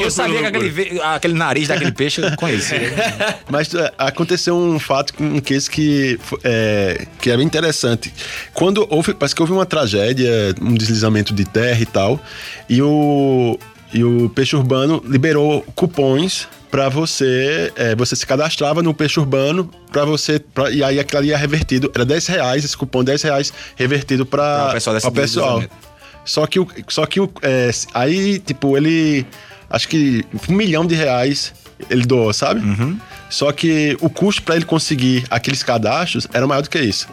eu 0.01 0.09
sabia 0.11 0.39
que 0.39 0.45
aquele, 0.45 1.01
aquele 1.01 1.33
nariz 1.33 1.67
daquele 1.67 1.91
peixe 1.91 2.21
eu 2.21 2.35
conhecia. 2.38 2.79
Mas 3.49 3.73
é, 3.73 3.91
aconteceu 3.97 4.55
um 4.55 4.79
fato, 4.79 5.13
um 5.19 5.39
case 5.39 5.69
que, 5.69 6.17
fo- 6.21 6.39
é, 6.78 7.05
que 7.21 7.32
é 7.32 7.38
bem 7.38 7.45
interessante. 7.45 8.13
Quando 8.53 8.86
houve, 8.89 9.13
parece 9.13 9.34
que 9.36 9.41
houve 9.41 9.53
uma 9.53 9.65
tragédia, 9.65 10.30
um 10.61 10.73
deslizamento 10.75 11.34
de 11.34 11.43
terra 11.45 11.80
e 11.82 11.86
tal, 11.86 12.19
e 12.69 12.82
o, 12.82 13.57
e 13.93 14.03
o 14.03 14.30
Peixe 14.30 14.55
Urbano 14.55 15.01
liberou 15.05 15.61
cupons 15.75 16.47
para 16.69 16.89
você, 16.89 17.71
é, 17.75 17.95
você 17.95 18.15
se 18.15 18.25
cadastrava 18.25 18.84
no 18.84 18.93
Peixe 18.93 19.19
Urbano 19.19 19.69
para 19.91 20.03
você, 20.05 20.39
pra- 20.39 20.69
e 20.69 20.84
aí 20.84 20.99
aquilo 20.99 21.19
ali 21.19 21.30
ia 21.30 21.38
revertido, 21.38 21.89
era 21.95 22.05
10 22.05 22.28
reais, 22.28 22.65
esse 22.65 22.75
cupom 22.78 23.03
10 23.03 23.21
reais 23.23 23.53
revertido 23.75 24.25
Pra 24.25 24.57
para 24.57 24.69
o 24.69 24.73
pessoal 24.73 24.93
desse 24.95 25.07
o 25.07 25.11
pessoal. 25.11 25.63
Só 26.25 26.45
que, 26.45 26.59
o, 26.59 26.67
só 26.89 27.05
que 27.05 27.21
o, 27.21 27.32
é, 27.41 27.71
aí, 27.93 28.38
tipo, 28.39 28.75
ele. 28.75 29.25
Acho 29.69 29.88
que 29.88 30.25
um 30.49 30.53
milhão 30.53 30.86
de 30.86 30.93
reais 30.93 31.53
ele 31.89 32.05
doou, 32.05 32.32
sabe? 32.34 32.61
Uhum. 32.61 32.97
Só 33.30 33.51
que 33.51 33.97
o 34.01 34.09
custo 34.09 34.41
pra 34.43 34.55
ele 34.55 34.65
conseguir 34.65 35.25
aqueles 35.30 35.63
cadastros 35.63 36.28
era 36.34 36.47
maior 36.47 36.61
do 36.61 36.69
que 36.69 36.80
isso. 36.80 37.07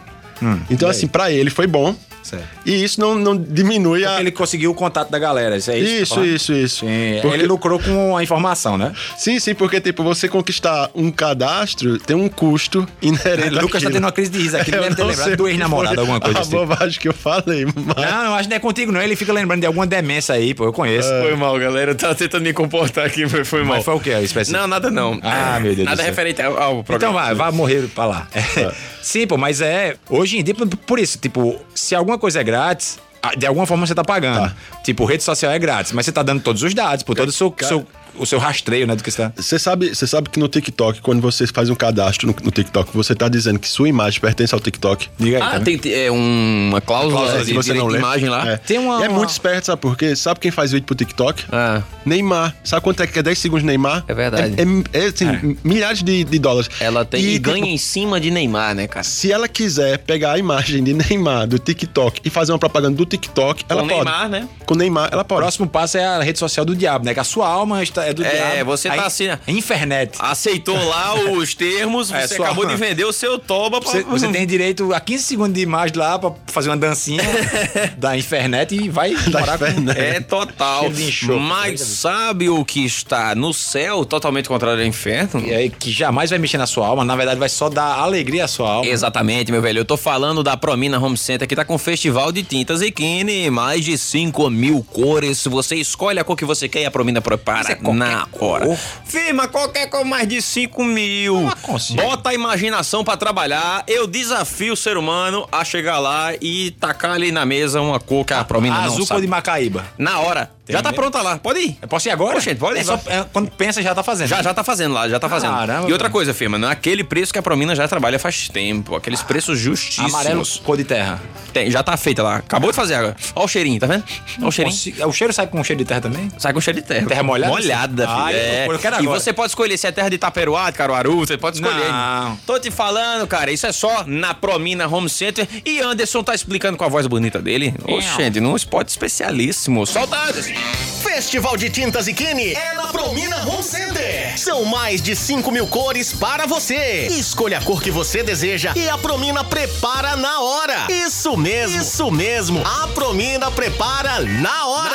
então, 0.69 0.89
assim, 0.89 1.07
pra 1.07 1.31
ele 1.31 1.49
foi 1.49 1.67
bom. 1.67 1.95
Certo. 2.25 2.43
E 2.65 2.83
isso 2.83 2.99
não, 2.99 3.13
não 3.13 3.37
diminui 3.37 4.03
a. 4.03 4.19
Ele 4.19 4.31
conseguiu 4.31 4.71
o 4.71 4.73
contato 4.73 5.11
da 5.11 5.19
galera, 5.19 5.57
isso 5.57 5.69
é 5.69 5.77
isso? 5.77 5.93
Isso, 6.01 6.15
tá 6.15 6.25
isso, 6.25 6.53
isso. 6.53 6.79
Sim, 6.87 7.19
Porque- 7.21 7.37
ele 7.37 7.45
lucrou 7.45 7.79
com 7.79 8.17
a 8.17 8.23
informação, 8.23 8.77
né? 8.79 8.93
Sim, 9.15 9.39
sim, 9.39 9.53
porque, 9.53 9.79
tipo, 9.79 10.03
você 10.03 10.27
conquistar 10.27 10.89
um 10.95 11.11
cadastro 11.11 11.99
tem 11.99 12.15
um 12.15 12.27
custo 12.27 12.87
inerente. 12.99 13.49
Lucas 13.49 13.83
tá 13.83 13.91
tendo 13.91 14.03
uma 14.05 14.11
crise 14.11 14.31
de 14.31 14.39
riso 14.39 14.57
aqui, 14.57 14.71
ele 14.73 14.81
deve 14.81 14.95
ter 14.95 15.03
lembrado 15.03 15.35
do 15.37 15.43
o 15.43 15.47
ex-namorado, 15.47 15.99
alguma 15.99 16.19
coisa 16.19 16.39
A 16.39 16.41
assim. 16.41 16.51
bobagem 16.51 16.99
que 16.99 17.07
eu 17.07 17.13
falei, 17.13 17.65
mas. 17.65 17.75
Não, 18.11 18.25
eu 18.25 18.33
acho 18.33 18.43
que 18.45 18.49
não 18.49 18.55
é 18.57 18.59
contigo, 18.59 18.91
não. 18.91 19.01
Ele 19.01 19.15
fica 19.15 19.31
lembrando 19.31 19.59
de 19.61 19.67
alguma 19.67 19.85
demência 19.85 20.33
aí, 20.33 20.55
pô. 20.55 20.65
Eu 20.65 20.73
conheço. 20.73 21.07
Foi 21.07 21.35
mal, 21.35 21.59
galera. 21.59 21.91
Eu 21.91 21.95
tava 21.95 22.15
tentando 22.15 22.41
me 22.41 22.53
comportar 22.53 23.05
aqui, 23.05 23.29
foi, 23.29 23.43
foi 23.43 23.63
mal. 23.63 23.75
Mas 23.75 23.85
foi 23.85 23.93
o 23.93 23.99
que 23.99 24.09
específico? 24.09 24.59
Não, 24.59 24.67
nada 24.67 24.89
não. 24.89 25.19
Ah, 25.21 25.59
meu 25.61 25.75
Deus 25.75 25.85
Nada 25.85 25.97
do 25.97 26.01
céu. 26.01 26.09
referente 26.09 26.41
ao, 26.41 26.57
ao 26.57 26.71
Então 26.79 26.83
programa. 26.83 27.13
vai, 27.21 27.35
vai 27.35 27.51
morrer 27.51 27.87
pra 27.93 28.05
lá. 28.07 28.27
Sim, 29.05 29.27
pô, 29.27 29.37
mas 29.37 29.61
é. 29.61 29.95
Hoje 30.09 30.39
em 30.39 30.43
dia, 30.43 30.55
por- 30.55 30.97
isso, 30.99 31.19
tipo, 31.19 31.59
se 31.75 31.93
alguma 31.93 32.17
coisa 32.17 32.39
é 32.41 32.43
grátis, 32.43 32.97
de 33.37 33.45
alguma 33.45 33.67
forma 33.67 33.85
você 33.85 33.93
tá 33.93 34.03
pagando. 34.03 34.51
Tipo, 34.83 35.05
rede 35.05 35.21
social 35.23 35.51
é 35.51 35.59
grátis, 35.59 35.91
mas 35.91 36.07
você 36.07 36.11
tá 36.11 36.23
dando 36.23 36.41
todos 36.41 36.63
os 36.63 36.73
dados, 36.73 37.03
por 37.03 37.15
todo 37.15 37.29
o 37.29 37.31
seu, 37.31 37.53
seu- 37.67 37.85
o 38.17 38.25
seu 38.25 38.39
rastreio, 38.39 38.87
né, 38.87 38.95
do 38.95 39.03
que 39.03 39.11
você 39.11 39.23
tá. 39.23 39.31
Você 39.35 39.57
sabe, 39.59 39.89
você 39.93 40.07
sabe 40.07 40.29
que 40.29 40.39
no 40.39 40.47
TikTok, 40.47 41.01
quando 41.01 41.21
você 41.21 41.45
faz 41.47 41.69
um 41.69 41.75
cadastro 41.75 42.27
no, 42.27 42.35
no 42.43 42.51
TikTok, 42.51 42.91
você 42.93 43.13
tá 43.15 43.27
dizendo 43.29 43.59
que 43.59 43.67
sua 43.67 43.87
imagem 43.89 44.19
pertence 44.19 44.53
ao 44.53 44.59
TikTok. 44.59 45.09
Diga 45.17 45.37
aí, 45.37 45.43
Ah, 45.43 45.49
tá 45.51 45.59
tem 45.59 45.79
é, 45.85 46.09
uma 46.11 46.81
cláusula, 46.81 47.13
Cláusula, 47.21 47.39
de 47.41 47.45
se 47.47 47.53
você 47.53 47.73
não 47.73 47.87
de 47.87 47.93
lê. 47.93 47.99
imagem 47.99 48.29
lá. 48.29 48.47
É. 48.53 48.57
Tem 48.57 48.77
uma- 48.77 49.01
E 49.01 49.05
é 49.05 49.09
uma- 49.09 49.17
muito 49.17 49.29
esperto, 49.29 49.65
sabe 49.65 49.81
por 49.81 49.97
quê? 49.97 50.15
Sabe 50.15 50.39
quem 50.39 50.51
faz 50.51 50.71
vídeo 50.71 50.85
pro 50.85 50.95
TikTok? 50.95 51.43
Ah, 51.51 51.81
Neymar. 52.05 52.55
Sabe 52.63 52.81
quanto 52.83 53.01
é 53.03 53.07
que 53.07 53.17
é 53.19 53.23
10 53.23 53.37
segundos 53.39 53.61
de 53.63 53.67
Neymar? 53.67 54.03
É 54.07 54.13
verdade. 54.13 54.55
É, 54.57 54.97
é, 54.99 55.03
é, 55.03 55.07
assim, 55.07 55.57
milhares 55.63 56.03
de, 56.03 56.23
de 56.23 56.39
dólares. 56.39 56.69
ela 56.79 57.03
tem 57.05 57.21
e, 57.23 57.33
tipo, 57.33 57.49
ganha 57.51 57.65
em 57.67 57.77
cima 57.77 58.19
de 58.19 58.29
Neymar, 58.31 58.75
né, 58.75 58.87
cara? 58.87 59.03
Se 59.03 59.31
ela 59.31 59.47
quiser 59.47 59.99
pegar 59.99 60.33
a 60.33 60.37
imagem 60.39 60.83
de 60.83 60.93
Neymar 60.93 61.47
do 61.47 61.57
TikTok 61.59 62.21
e 62.23 62.29
fazer 62.29 62.51
uma 62.51 62.59
propaganda 62.59 62.95
do 62.95 63.05
TikTok, 63.05 63.65
ela 63.69 63.81
Com 63.81 63.87
pode. 63.87 64.03
Neymar, 64.05 64.29
né? 64.29 64.47
Com 64.65 64.75
Neymar, 64.75 65.09
ela 65.11 65.21
O 65.21 65.25
pode. 65.25 65.41
próximo 65.41 65.67
passo 65.67 65.97
é 65.97 66.05
a 66.05 66.21
rede 66.21 66.39
social 66.39 66.65
do 66.65 66.75
diabo, 66.75 67.05
né? 67.05 67.13
Que 67.13 67.19
a 67.19 67.23
sua 67.23 67.47
alma 67.47 67.81
está, 67.83 68.04
é 68.09 68.13
do 68.13 68.23
É, 68.23 68.29
diabo. 68.55 68.71
você 68.71 68.89
tá 68.89 69.05
assim? 69.05 69.25
Internet. 69.47 70.13
Aceitou 70.19 70.75
lá 70.87 71.15
os 71.15 71.53
termos, 71.55 72.11
É, 72.11 72.27
você 72.27 72.35
sua- 72.35 72.45
acabou 72.45 72.65
de 72.65 72.75
vender 72.75 73.05
o 73.05 73.11
seu 73.13 73.37
toba 73.39 73.79
pra... 73.81 73.91
Você, 73.91 74.03
você 74.03 74.27
tem 74.27 74.45
direito 74.45 74.93
a 74.93 74.99
15 74.99 75.23
segundos 75.23 75.53
de 75.53 75.61
imagem 75.61 75.95
lá 75.97 76.17
pra 76.19 76.31
fazer 76.47 76.69
uma 76.69 76.77
dancinha 76.77 77.21
da 77.97 78.17
internet 78.17 78.75
e 78.75 78.89
vai 78.89 79.13
morar 79.31 79.57
com... 79.57 79.65
É 79.95 80.19
total. 80.19 80.87
Enxofre. 80.87 81.39
Mas 81.39 81.81
sabe 81.81 82.49
o 82.49 82.63
que 82.65 82.85
está 82.85 83.35
no 83.35 83.53
céu, 83.53 84.05
totalmente 84.05 84.47
contrário 84.47 84.81
ao 84.81 84.87
inferno? 84.87 85.43
E 85.45 85.53
aí, 85.53 85.69
que 85.69 85.91
jamais 85.91 86.29
vai 86.29 86.39
mexer 86.39 86.57
na 86.57 86.67
sua 86.67 86.87
alma, 86.87 87.03
na 87.05 87.15
verdade 87.15 87.39
vai 87.39 87.49
só 87.49 87.69
dar 87.69 87.99
alegria 87.99 88.45
à 88.45 88.47
sua 88.47 88.69
alma. 88.71 88.89
Exatamente, 88.89 89.51
meu 89.51 89.61
velho. 89.61 89.79
Eu 89.79 89.85
tô 89.85 89.97
falando 89.97 90.43
da 90.43 90.55
Promina 90.57 90.99
Home 90.99 91.17
Center, 91.17 91.47
que 91.47 91.55
tá 91.55 91.65
com 91.65 91.77
festival 91.77 92.31
de 92.31 92.43
tintas 92.43 92.81
e 92.81 92.91
Kine, 92.91 93.49
mais 93.49 93.83
de 93.85 93.97
5 93.97 94.49
mil 94.49 94.83
cores. 94.91 95.43
Você 95.45 95.75
escolhe 95.75 96.19
a 96.19 96.23
cor 96.23 96.35
que 96.35 96.45
você 96.45 96.67
quer 96.67 96.81
e 96.81 96.85
a 96.85 96.91
Promina 96.91 97.21
prepara 97.21 97.59
Mas 97.59 97.69
é 97.69 97.75
qualquer 97.97 98.15
na 98.17 98.25
cor. 98.27 98.61
hora. 98.61 98.79
Firma, 99.05 99.47
qualquer 99.47 99.89
cor 99.89 100.03
mais 100.05 100.27
de 100.27 100.41
5 100.41 100.83
mil. 100.83 101.49
Bota 101.95 102.29
a 102.29 102.33
imaginação 102.33 103.03
pra 103.03 103.15
trabalhar. 103.17 103.83
Eu 103.87 104.07
desafio 104.07 104.73
o 104.73 104.77
ser 104.77 104.97
humano 104.97 105.47
a 105.51 105.63
chegar 105.63 105.99
lá 105.99 106.33
e 106.41 106.71
tacar 106.71 107.11
ali 107.11 107.31
na 107.31 107.45
mesa 107.45 107.81
uma 107.81 107.99
cor 107.99 108.25
que 108.25 108.33
a 108.33 108.43
Promina 108.43 108.75
não 108.77 108.83
Azul 108.85 109.05
sabe. 109.05 109.21
de 109.21 109.27
Macaíba. 109.27 109.85
Na 109.97 110.19
hora. 110.19 110.51
já 110.67 110.81
tá 110.81 110.89
mesmo? 110.89 111.01
pronta 111.03 111.21
lá. 111.21 111.37
Pode 111.37 111.59
ir. 111.59 111.77
Eu 111.81 111.87
posso 111.87 112.07
ir 112.07 112.11
agora? 112.11 112.37
Oxe, 112.37 112.55
pode 112.55 112.77
ir, 112.77 112.81
é 112.81 112.83
só, 112.83 112.99
é, 113.07 113.25
Quando 113.31 113.49
pensa, 113.51 113.81
já 113.81 113.93
tá 113.93 114.01
fazendo. 114.03 114.27
Já, 114.27 114.41
já 114.41 114.53
tá 114.53 114.63
fazendo 114.63 114.93
lá, 114.93 115.07
já 115.07 115.19
tá 115.19 115.29
fazendo. 115.29 115.53
Caramba, 115.53 115.89
e 115.89 115.93
outra 115.93 116.09
coisa, 116.09 116.33
firma, 116.33 116.57
não 116.57 116.67
é 116.69 116.71
aquele 116.71 117.03
preço 117.03 117.31
que 117.31 117.39
a 117.39 117.43
Promina 117.43 117.75
já 117.75 117.87
trabalha 117.87 118.17
faz 118.17 118.47
tempo. 118.49 118.95
Aqueles 118.95 119.21
preços 119.21 119.59
justíssimos. 119.59 120.13
Amarelo, 120.13 120.43
cor 120.63 120.77
de 120.77 120.83
terra. 120.83 121.21
Tem, 121.53 121.69
já 121.71 121.83
tá 121.83 121.95
feita 121.95 122.21
lá. 122.23 122.37
Acabou 122.37 122.69
de 122.71 122.75
fazer 122.75 122.95
agora. 122.95 123.15
Olha 123.35 123.45
o 123.45 123.47
cheirinho, 123.47 123.79
tá 123.79 123.87
vendo? 123.87 124.03
Olha 124.39 124.47
o 124.47 124.51
cheirinho. 124.51 124.75
Consigo- 124.75 125.07
O 125.07 125.13
cheiro 125.13 125.33
sai 125.33 125.47
com 125.47 125.63
cheiro 125.63 125.77
de 125.79 125.85
terra 125.85 126.01
também? 126.01 126.29
Sai 126.37 126.51
com 126.51 126.59
cheiro 126.59 126.81
de 126.81 126.85
terra. 126.87 127.07
Terra 127.07 127.23
molhada? 127.23 127.53
Molhada, 127.53 127.84
Ah, 128.07 128.25
filho. 128.27 128.37
eu- 128.39 128.43
É. 128.45 128.67
eu 128.67 128.79
quero 128.79 128.95
e 128.95 128.99
agora. 128.99 129.19
você 129.19 129.33
pode 129.33 129.49
escolher 129.51 129.77
se 129.77 129.87
é 129.87 129.91
terra 129.91 130.09
de 130.09 130.15
Itaperuá, 130.15 130.69
de 130.69 130.77
Caruaru, 130.77 131.19
você 131.19 131.37
pode 131.37 131.57
escolher. 131.57 131.89
Não. 131.91 132.37
Tô 132.45 132.59
te 132.59 132.71
falando, 132.71 133.27
cara, 133.27 133.51
isso 133.51 133.65
é 133.67 133.71
só 133.71 134.03
na 134.05 134.33
Promina 134.33 134.87
Home 134.87 135.09
Center. 135.09 135.47
E 135.65 135.79
Anderson 135.79 136.23
tá 136.23 136.33
explicando 136.35 136.77
com 136.77 136.83
a 136.83 136.87
voz 136.87 137.07
bonita 137.07 137.41
dele. 137.41 137.73
Oxente, 137.87 138.39
num 138.39 138.55
spot 138.55 138.87
especialíssimo. 138.87 139.83
Anderson. 139.83 140.53
Festival 141.01 141.55
de 141.55 141.69
Tintas 141.69 142.07
e 142.07 142.13
Kine 142.13 142.53
é 142.53 142.73
na 142.73 142.87
Promina 142.87 143.37
Home 143.47 143.63
Center. 143.63 144.37
São 144.37 144.65
mais 144.65 145.01
de 145.01 145.15
5 145.15 145.49
mil 145.51 145.65
cores 145.67 146.11
para 146.13 146.45
você. 146.45 147.07
Escolha 147.07 147.59
a 147.59 147.61
cor 147.61 147.81
que 147.81 147.89
você 147.89 148.21
deseja 148.23 148.73
e 148.75 148.89
a 148.89 148.97
Promina 148.97 149.43
prepara 149.43 150.15
na 150.17 150.41
hora. 150.41 150.87
Isso 150.89 151.37
mesmo, 151.37 151.81
isso 151.81 152.11
mesmo. 152.11 152.61
A 152.65 152.87
Promina 152.89 153.49
prepara 153.49 154.19
na 154.21 154.65
hora. 154.67 154.94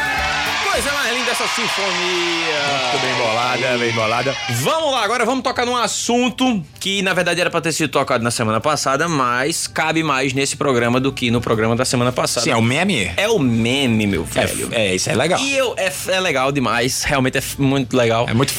Coisa 0.70 0.92
mais 0.92 1.12
linda 1.16 1.30
essa 1.32 1.46
sinfonia. 1.48 2.92
Muito 2.92 3.02
bem 3.04 3.14
bolada, 3.16 3.78
bem 3.78 3.92
bolada. 3.92 4.36
Vamos 4.62 4.92
lá, 4.92 5.02
agora 5.04 5.24
vamos 5.24 5.42
tocar 5.42 5.66
num 5.66 5.76
assunto 5.76 6.64
que 6.78 7.02
na 7.02 7.12
verdade 7.12 7.40
era 7.40 7.50
pra 7.50 7.60
ter 7.60 7.72
sido 7.72 7.90
tocado 7.90 8.22
na 8.22 8.30
semana 8.30 8.60
passada, 8.60 9.08
mas 9.08 9.66
cabe 9.66 10.02
mais 10.04 10.32
nesse 10.32 10.56
programa 10.56 11.00
do 11.00 11.12
que 11.12 11.30
no 11.30 11.40
programa 11.40 11.74
da 11.74 11.84
semana 11.84 12.12
passada. 12.12 12.44
Sim, 12.44 12.50
é 12.52 12.56
o 12.56 12.62
meme. 12.62 13.10
É 13.16 13.28
o 13.28 13.38
meme, 13.38 14.06
meu 14.06 14.26
É, 14.34 14.46
velho. 14.46 14.68
é, 14.72 14.94
isso 14.94 15.10
é 15.10 15.14
legal. 15.14 15.40
E 15.40 15.56
eu, 15.56 15.74
é, 15.76 15.92
é 16.08 16.20
legal 16.20 16.52
demais, 16.52 17.02
realmente 17.02 17.38
é 17.38 17.42
muito 17.58 17.96
legal. 17.96 18.26
É 18.28 18.32
muito 18.34 18.54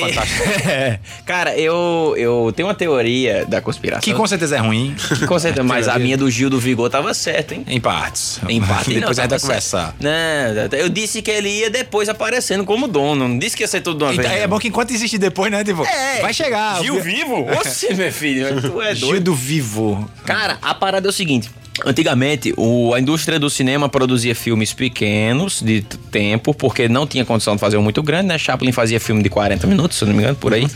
fantástico. 0.00 0.42
É. 0.68 0.98
Cara, 1.26 1.56
eu, 1.56 2.14
eu 2.16 2.52
tenho 2.54 2.68
uma 2.68 2.74
teoria 2.74 3.44
da 3.46 3.60
conspiração. 3.60 4.00
Que 4.02 4.14
com 4.14 4.26
certeza 4.26 4.56
é 4.56 4.58
ruim. 4.58 4.94
Que 5.18 5.26
com 5.26 5.38
certeza, 5.38 5.62
mas 5.66 5.88
a 5.88 5.98
minha 5.98 6.16
do 6.16 6.30
Gil 6.30 6.48
do 6.50 6.58
Vigor 6.58 6.88
tava 6.90 7.12
certa, 7.14 7.54
hein? 7.54 7.64
Em 7.66 7.80
partes. 7.80 8.40
Em 8.48 8.60
parte. 8.60 8.90
Depois 8.94 9.16
não, 9.16 9.24
a 9.24 9.26
gente 9.26 9.30
vai 9.30 9.40
conversar. 9.40 9.94
Não, 10.00 10.78
eu 10.78 10.88
disse 10.88 11.22
que 11.22 11.30
ele 11.30 11.48
ia 11.48 11.70
depois 11.70 12.08
aparecendo 12.08 12.64
como 12.64 12.86
dono. 12.86 13.26
Não 13.28 13.38
disse 13.38 13.56
que 13.56 13.62
ia 13.62 13.68
ser 13.68 13.80
tudo 13.80 13.98
de 13.98 14.04
uma 14.04 14.12
Então, 14.14 14.28
vez. 14.30 14.42
é 14.42 14.46
bom 14.46 14.58
que 14.58 14.68
enquanto 14.68 14.92
existe 14.92 15.18
depois, 15.18 15.50
né? 15.50 15.64
Tipo, 15.64 15.84
É. 15.84 16.20
vai 16.20 16.32
chegar. 16.34 16.80
Gil 16.82 17.00
vivo? 17.00 17.46
Oxe, 17.58 17.94
meu 17.94 18.12
filho, 18.12 18.60
tu 18.60 18.80
é 18.80 18.94
Gil 18.94 19.08
doido. 19.08 19.24
do 19.24 19.34
Vivo. 19.34 20.10
Cara, 20.24 20.58
a 20.62 20.74
parada 20.74 21.08
é 21.08 21.10
o 21.10 21.12
seguinte. 21.12 21.50
Antigamente, 21.84 22.52
o- 22.56 22.92
a 22.94 23.00
indústria 23.00 23.38
do 23.40 23.48
cinema 23.48 23.88
produzia 23.88 24.34
filmes 24.34 24.72
pequenos 24.74 25.62
de 25.62 25.80
tempo, 26.10 26.52
porque 26.52 26.88
não 26.88 27.06
tinha 27.06 27.24
condição 27.24 27.54
de 27.54 27.60
fazer 27.60 27.76
um 27.78 27.82
muito 27.82 28.02
grande, 28.02 28.26
né? 28.28 28.38
Chaplin 28.38 28.72
fazia 28.72 29.00
filme 29.00 29.22
de 29.22 29.30
40 29.30 29.66
minutos, 29.66 29.98
se 29.98 30.04
não 30.04 30.12
me 30.12 30.18
engano, 30.18 30.36
por 30.36 30.52
aí. 30.52 30.68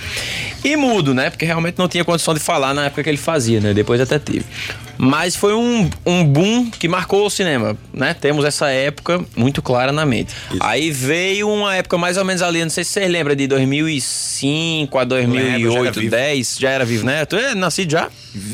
E 0.64 0.74
mudo, 0.74 1.14
né? 1.14 1.28
Porque 1.30 1.44
realmente 1.44 1.78
não 1.78 1.86
tinha 1.86 2.04
condição 2.04 2.32
de 2.34 2.40
falar 2.40 2.72
na 2.74 2.86
época 2.86 3.02
que 3.02 3.10
ele 3.10 3.18
fazia, 3.18 3.60
né? 3.60 3.74
Depois 3.74 4.00
até 4.00 4.18
teve. 4.18 4.44
Mas 4.98 5.36
foi 5.36 5.54
um, 5.54 5.88
um 6.04 6.24
boom 6.24 6.70
que 6.70 6.88
marcou 6.88 7.26
o 7.26 7.30
cinema, 7.30 7.76
né? 7.92 8.14
Temos 8.14 8.44
essa 8.44 8.68
época 8.70 9.24
muito 9.36 9.60
clara 9.62 9.92
na 9.92 10.06
mente. 10.06 10.34
Aí 10.60 10.90
veio 10.90 11.48
uma 11.50 11.74
época 11.74 11.98
mais 11.98 12.16
ou 12.16 12.24
menos 12.24 12.42
ali, 12.42 12.62
não 12.62 12.70
sei 12.70 12.84
se 12.84 12.90
vocês 12.92 13.10
lembram, 13.10 13.34
de 13.34 13.46
2005 13.46 14.98
a 14.98 15.02
Lembro, 15.02 15.34
já 15.34 15.40
era 15.40 15.58
2008, 15.58 16.00
vivo. 16.00 16.10
10, 16.10 16.56
já 16.58 16.70
era 16.70 16.84
vivo, 16.84 17.04
né? 17.06 17.24
Tu 17.24 17.36
é 17.36 17.54
nascido 17.54 17.90
já? 17.90 18.08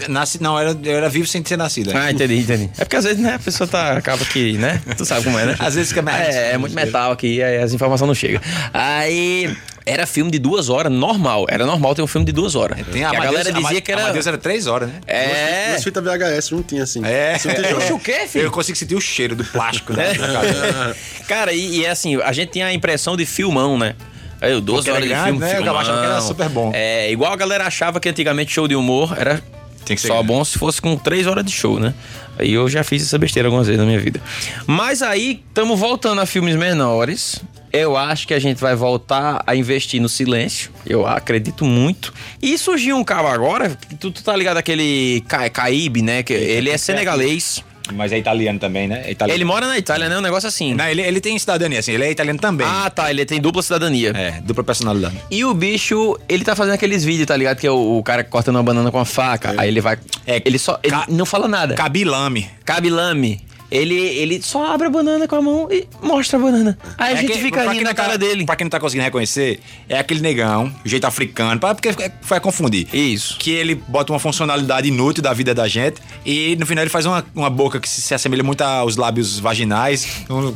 Nasci, 0.08 0.40
não, 0.40 0.54
eu 0.60 0.68
era, 0.70 0.78
eu 0.84 0.96
era 0.96 1.08
vivo 1.08 1.26
sem 1.26 1.42
ter 1.42 1.56
nascido. 1.56 1.92
né? 1.92 2.00
Ah, 2.06 2.10
entendi, 2.12 2.38
entendi. 2.38 2.70
É 2.78 2.84
porque 2.84 2.96
às 2.96 3.04
vezes, 3.04 3.18
né, 3.20 3.34
a 3.34 3.38
pessoa 3.38 3.66
tá, 3.66 3.92
acaba 3.96 4.24
que, 4.24 4.52
né? 4.58 4.80
Tu 4.96 5.04
sabe 5.04 5.24
como 5.24 5.38
é, 5.38 5.46
né? 5.46 5.56
Às 5.58 5.74
vezes 5.74 5.88
fica 5.90 6.02
mais- 6.02 6.34
É, 6.34 6.52
é 6.52 6.58
muito 6.58 6.74
metal 6.74 7.10
aqui, 7.10 7.42
aí 7.42 7.58
as 7.58 7.72
informações 7.72 8.06
não 8.06 8.14
chegam. 8.14 8.40
Aí. 8.72 9.54
Era 9.84 10.06
filme 10.06 10.30
de 10.30 10.38
duas 10.38 10.68
horas, 10.68 10.92
normal. 10.92 11.46
Era 11.48 11.66
normal 11.66 11.94
ter 11.94 12.02
um 12.02 12.06
filme 12.06 12.24
de 12.24 12.32
duas 12.32 12.54
horas. 12.54 12.78
Tem 12.92 13.02
a, 13.04 13.10
Amadeus- 13.10 13.32
galera 13.32 13.52
dizia 13.52 13.80
que 13.80 13.90
era. 13.92 14.02
Amadeus 14.04 14.26
era 14.26 14.38
três 14.38 14.66
horas, 14.66 14.88
né? 14.88 15.00
É. 15.06 15.72
Nas 15.72 15.82
fitas 15.84 16.02
VHS 16.04 16.50
não 16.52 16.62
tinha 16.62 16.82
assim. 16.84 17.04
É. 17.04 17.36
Tinha 17.38 17.76
Oxe, 17.76 17.92
o 17.92 17.98
quê, 17.98 18.26
filho? 18.28 18.44
Eu 18.46 18.50
consigo 18.52 18.76
sentir 18.78 18.94
o 18.94 19.00
cheiro 19.00 19.34
do 19.34 19.44
plástico. 19.44 19.92
É. 19.98 20.14
Né? 20.16 20.94
Cara, 21.28 21.52
e, 21.52 21.78
e 21.78 21.84
é 21.84 21.90
assim, 21.90 22.16
a 22.22 22.32
gente 22.32 22.52
tinha 22.52 22.66
a 22.66 22.72
impressão 22.72 23.16
de 23.16 23.26
filmão, 23.26 23.76
né? 23.78 23.94
Aí, 24.40 24.60
duas 24.60 24.84
Porque 24.84 24.90
era 24.90 24.96
horas 24.98 25.08
de 25.08 25.14
grande, 25.14 25.24
filme, 25.30 25.40
né? 25.40 25.52
Eu 25.52 25.56
filmão. 25.62 25.78
achava 25.78 26.00
que 26.00 26.06
era 26.06 26.20
super 26.20 26.48
bom. 26.48 26.70
É, 26.74 27.10
igual 27.12 27.32
a 27.32 27.36
galera 27.36 27.64
achava 27.66 28.00
que 28.00 28.08
antigamente 28.08 28.52
show 28.52 28.66
de 28.66 28.74
humor 28.74 29.14
era 29.16 29.40
Tem 29.84 29.96
que 29.96 30.02
ser 30.02 30.08
só 30.08 30.14
grande. 30.14 30.28
bom 30.28 30.44
se 30.44 30.58
fosse 30.58 30.80
com 30.80 30.96
três 30.96 31.26
horas 31.26 31.44
de 31.44 31.52
show, 31.52 31.78
né? 31.78 31.94
Aí 32.38 32.52
eu 32.52 32.68
já 32.68 32.82
fiz 32.82 33.02
essa 33.02 33.18
besteira 33.18 33.48
algumas 33.48 33.66
vezes 33.66 33.80
na 33.80 33.86
minha 33.86 33.98
vida. 33.98 34.20
Mas 34.66 35.02
aí, 35.02 35.42
estamos 35.48 35.78
voltando 35.78 36.20
a 36.20 36.26
filmes 36.26 36.56
menores. 36.56 37.40
Eu 37.72 37.96
acho 37.96 38.26
que 38.26 38.34
a 38.34 38.38
gente 38.38 38.60
vai 38.60 38.74
voltar 38.74 39.42
a 39.46 39.56
investir 39.56 40.00
no 40.00 40.08
silêncio. 40.08 40.70
Eu 40.84 41.06
acredito 41.06 41.64
muito. 41.64 42.12
E 42.40 42.58
surgiu 42.58 42.96
um 42.96 43.04
cara 43.04 43.32
agora, 43.32 43.70
que 43.70 43.94
tu, 43.94 44.10
tu 44.10 44.22
tá 44.22 44.36
ligado 44.36 44.58
aquele 44.58 45.22
Ca 45.26 45.48
Caíbe, 45.48 46.02
né? 46.02 46.22
Que 46.22 46.34
ele 46.34 46.68
é 46.68 46.76
senegalês. 46.76 47.64
Mas 47.92 48.12
é 48.12 48.18
italiano 48.18 48.58
também, 48.58 48.86
né? 48.86 49.02
É 49.06 49.10
italiano. 49.10 49.36
Ele 49.36 49.44
mora 49.44 49.66
na 49.66 49.76
Itália, 49.76 50.08
né? 50.08 50.16
Um 50.16 50.20
negócio 50.20 50.46
assim. 50.48 50.74
Não, 50.74 50.86
ele, 50.86 51.02
ele 51.02 51.20
tem 51.20 51.38
cidadania, 51.38 51.80
assim. 51.80 51.92
Ele 51.92 52.04
é 52.04 52.10
italiano 52.10 52.38
também. 52.38 52.66
Ah, 52.68 52.88
tá. 52.88 53.10
Ele 53.10 53.24
tem 53.26 53.40
dupla 53.40 53.62
cidadania. 53.62 54.10
É, 54.14 54.40
dupla 54.40 54.62
personalidade. 54.62 55.16
E 55.30 55.44
o 55.44 55.52
bicho, 55.52 56.16
ele 56.28 56.44
tá 56.44 56.54
fazendo 56.54 56.74
aqueles 56.74 57.04
vídeos, 57.04 57.26
tá 57.26 57.36
ligado? 57.36 57.58
Que 57.58 57.66
é 57.66 57.70
o, 57.70 57.98
o 57.98 58.02
cara 58.02 58.22
cortando 58.24 58.56
uma 58.56 58.62
banana 58.62 58.90
com 58.90 58.98
a 58.98 59.04
faca. 59.04 59.54
Aí 59.58 59.68
ele 59.68 59.80
vai. 59.80 59.98
É, 60.26 60.40
ele 60.44 60.58
só. 60.58 60.78
Ele 60.82 60.92
ca- 60.92 61.06
não 61.08 61.26
fala 61.26 61.48
nada. 61.48 61.74
Cabilame. 61.74 62.48
Cabilame. 62.64 63.40
Ele, 63.72 63.94
ele 63.94 64.42
só 64.42 64.66
abre 64.74 64.86
a 64.86 64.90
banana 64.90 65.26
com 65.26 65.34
a 65.34 65.40
mão 65.40 65.66
e 65.70 65.86
mostra 66.02 66.38
a 66.38 66.42
banana. 66.42 66.78
Aí 66.98 67.14
a 67.14 67.16
gente 67.16 67.32
que- 67.32 67.38
fica 67.38 67.62
rindo 67.72 67.84
na 67.84 67.94
tá- 67.94 68.02
cara 68.02 68.18
dele. 68.18 68.44
Pra 68.44 68.54
quem 68.54 68.66
não 68.66 68.70
tá 68.70 68.78
conseguindo 68.78 69.04
reconhecer, 69.04 69.60
é 69.88 69.98
aquele 69.98 70.20
negão, 70.20 70.70
jeito 70.84 71.06
africano, 71.06 71.58
pra- 71.58 71.74
porque 71.74 71.88
vai 72.22 72.38
confundir. 72.38 72.86
Isso. 72.94 73.38
Que 73.38 73.50
ele 73.50 73.74
bota 73.74 74.12
uma 74.12 74.18
funcionalidade 74.18 74.88
inútil 74.88 75.22
da 75.22 75.32
vida 75.32 75.54
da 75.54 75.66
gente 75.66 75.96
e 76.24 76.54
no 76.56 76.66
final 76.66 76.84
ele 76.84 76.90
faz 76.90 77.06
uma, 77.06 77.24
uma 77.34 77.48
boca 77.48 77.80
que 77.80 77.88
se, 77.88 78.02
se 78.02 78.14
assemelha 78.14 78.42
muito 78.42 78.60
aos 78.60 78.96
lábios 78.96 79.38
vaginais. 79.38 80.06
Um- 80.28 80.54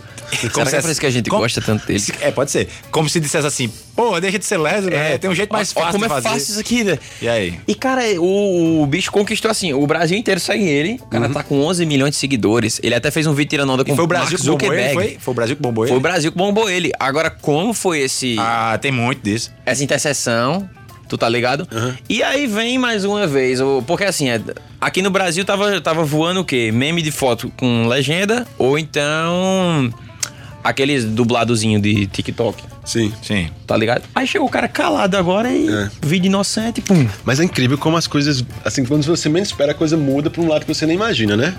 como 0.50 0.50
que 0.50 0.60
é 0.60 0.64
se- 0.66 0.80
por 0.82 0.90
isso 0.90 1.00
que 1.00 1.06
a 1.06 1.10
gente 1.10 1.30
como- 1.30 1.42
gosta 1.42 1.60
tanto 1.60 1.86
dele? 1.86 2.00
se- 2.00 2.12
É, 2.20 2.30
pode 2.30 2.50
ser. 2.50 2.68
Como 2.90 3.08
se 3.08 3.20
dissesse 3.20 3.46
assim, 3.46 3.70
pô, 3.94 4.18
deixa 4.20 4.38
de 4.38 4.44
ser 4.44 4.56
lésbico, 4.58 4.96
né? 4.96 5.18
Tem 5.18 5.30
um 5.30 5.34
jeito 5.34 5.52
mais 5.52 5.72
ó 5.74 5.80
fácil 5.80 5.92
como 5.92 6.04
de 6.06 6.12
é 6.12 6.14
fazer. 6.14 6.28
fácil 6.28 6.50
isso 6.52 6.60
aqui, 6.60 6.84
né? 6.84 6.98
E 7.22 7.28
aí? 7.28 7.60
E, 7.66 7.74
cara, 7.74 8.02
o, 8.20 8.82
o 8.82 8.86
bicho 8.86 9.10
conquistou 9.12 9.50
assim, 9.50 9.72
o 9.72 9.86
Brasil 9.86 10.16
inteiro 10.18 10.40
segue 10.40 10.64
ele. 10.64 11.00
O 11.02 11.06
cara 11.06 11.28
tá 11.28 11.42
com 11.42 11.60
11 11.62 11.84
milhões 11.86 12.10
de 12.12 12.16
seguidores. 12.16 12.80
Ele 12.82 12.94
até 12.94 13.10
fez 13.10 13.26
um 13.26 13.34
vídeo 13.34 13.50
tirando 13.50 13.70
onda 13.72 13.84
com 13.84 13.92
E 13.92 13.94
foi 13.96 14.04
o 14.04 14.08
Brasil 14.08 14.38
Mark 14.38 14.60
que 14.60 14.66
bombou 14.66 14.74
ele? 14.74 14.92
Foi? 14.94 15.16
Foi 15.20 15.32
o 15.32 15.34
Brasil 15.34 15.56
que 15.56 15.62
bombou 15.62 15.84
ele? 15.84 15.88
Foi 15.90 15.98
o 15.98 16.00
Brasil 16.00 16.32
que 16.32 16.38
bombou 16.38 16.70
ele. 16.70 16.92
Agora, 16.98 17.30
como 17.30 17.72
foi 17.72 18.00
esse 18.00 18.36
Ah, 18.38 18.78
tem 18.80 18.90
muito 18.92 19.22
disso. 19.22 19.52
essa 19.64 19.82
interseção? 19.84 20.68
Tu 21.08 21.16
tá 21.16 21.28
ligado? 21.28 21.68
E 22.08 22.20
aí 22.20 22.48
vem 22.48 22.78
mais 22.78 23.04
uma 23.04 23.28
vez, 23.28 23.60
porque 23.86 24.02
assim, 24.02 24.28
é, 24.28 24.40
aqui 24.80 25.00
no 25.02 25.08
Brasil 25.08 25.44
tava, 25.44 25.80
tava 25.80 26.02
voando 26.02 26.40
o 26.40 26.44
quê? 26.44 26.72
Meme 26.72 27.00
de 27.00 27.12
foto 27.12 27.48
com 27.56 27.86
legenda 27.86 28.44
ou 28.58 28.76
então 28.76 29.88
aqueles 30.66 31.04
dubladozinho 31.04 31.80
de 31.80 32.06
TikTok, 32.08 32.62
Sim. 32.86 33.12
Sim. 33.22 33.50
tá 33.66 33.76
ligado? 33.76 34.04
Aí 34.14 34.26
chegou 34.28 34.46
o 34.46 34.50
cara 34.50 34.68
calado 34.68 35.16
agora 35.16 35.50
e 35.52 35.68
É. 35.68 35.90
vídeo 36.00 36.28
inocente, 36.28 36.80
pum. 36.80 37.06
Mas 37.24 37.40
é 37.40 37.44
incrível 37.44 37.76
como 37.76 37.96
as 37.96 38.06
coisas, 38.06 38.44
assim, 38.64 38.84
quando 38.84 39.02
você 39.04 39.28
menos 39.28 39.48
espera, 39.48 39.72
a 39.72 39.74
coisa 39.74 39.96
muda 39.96 40.30
pra 40.30 40.40
um 40.40 40.48
lado 40.48 40.64
que 40.64 40.72
você 40.72 40.86
nem 40.86 40.94
imagina, 40.94 41.36
né? 41.36 41.52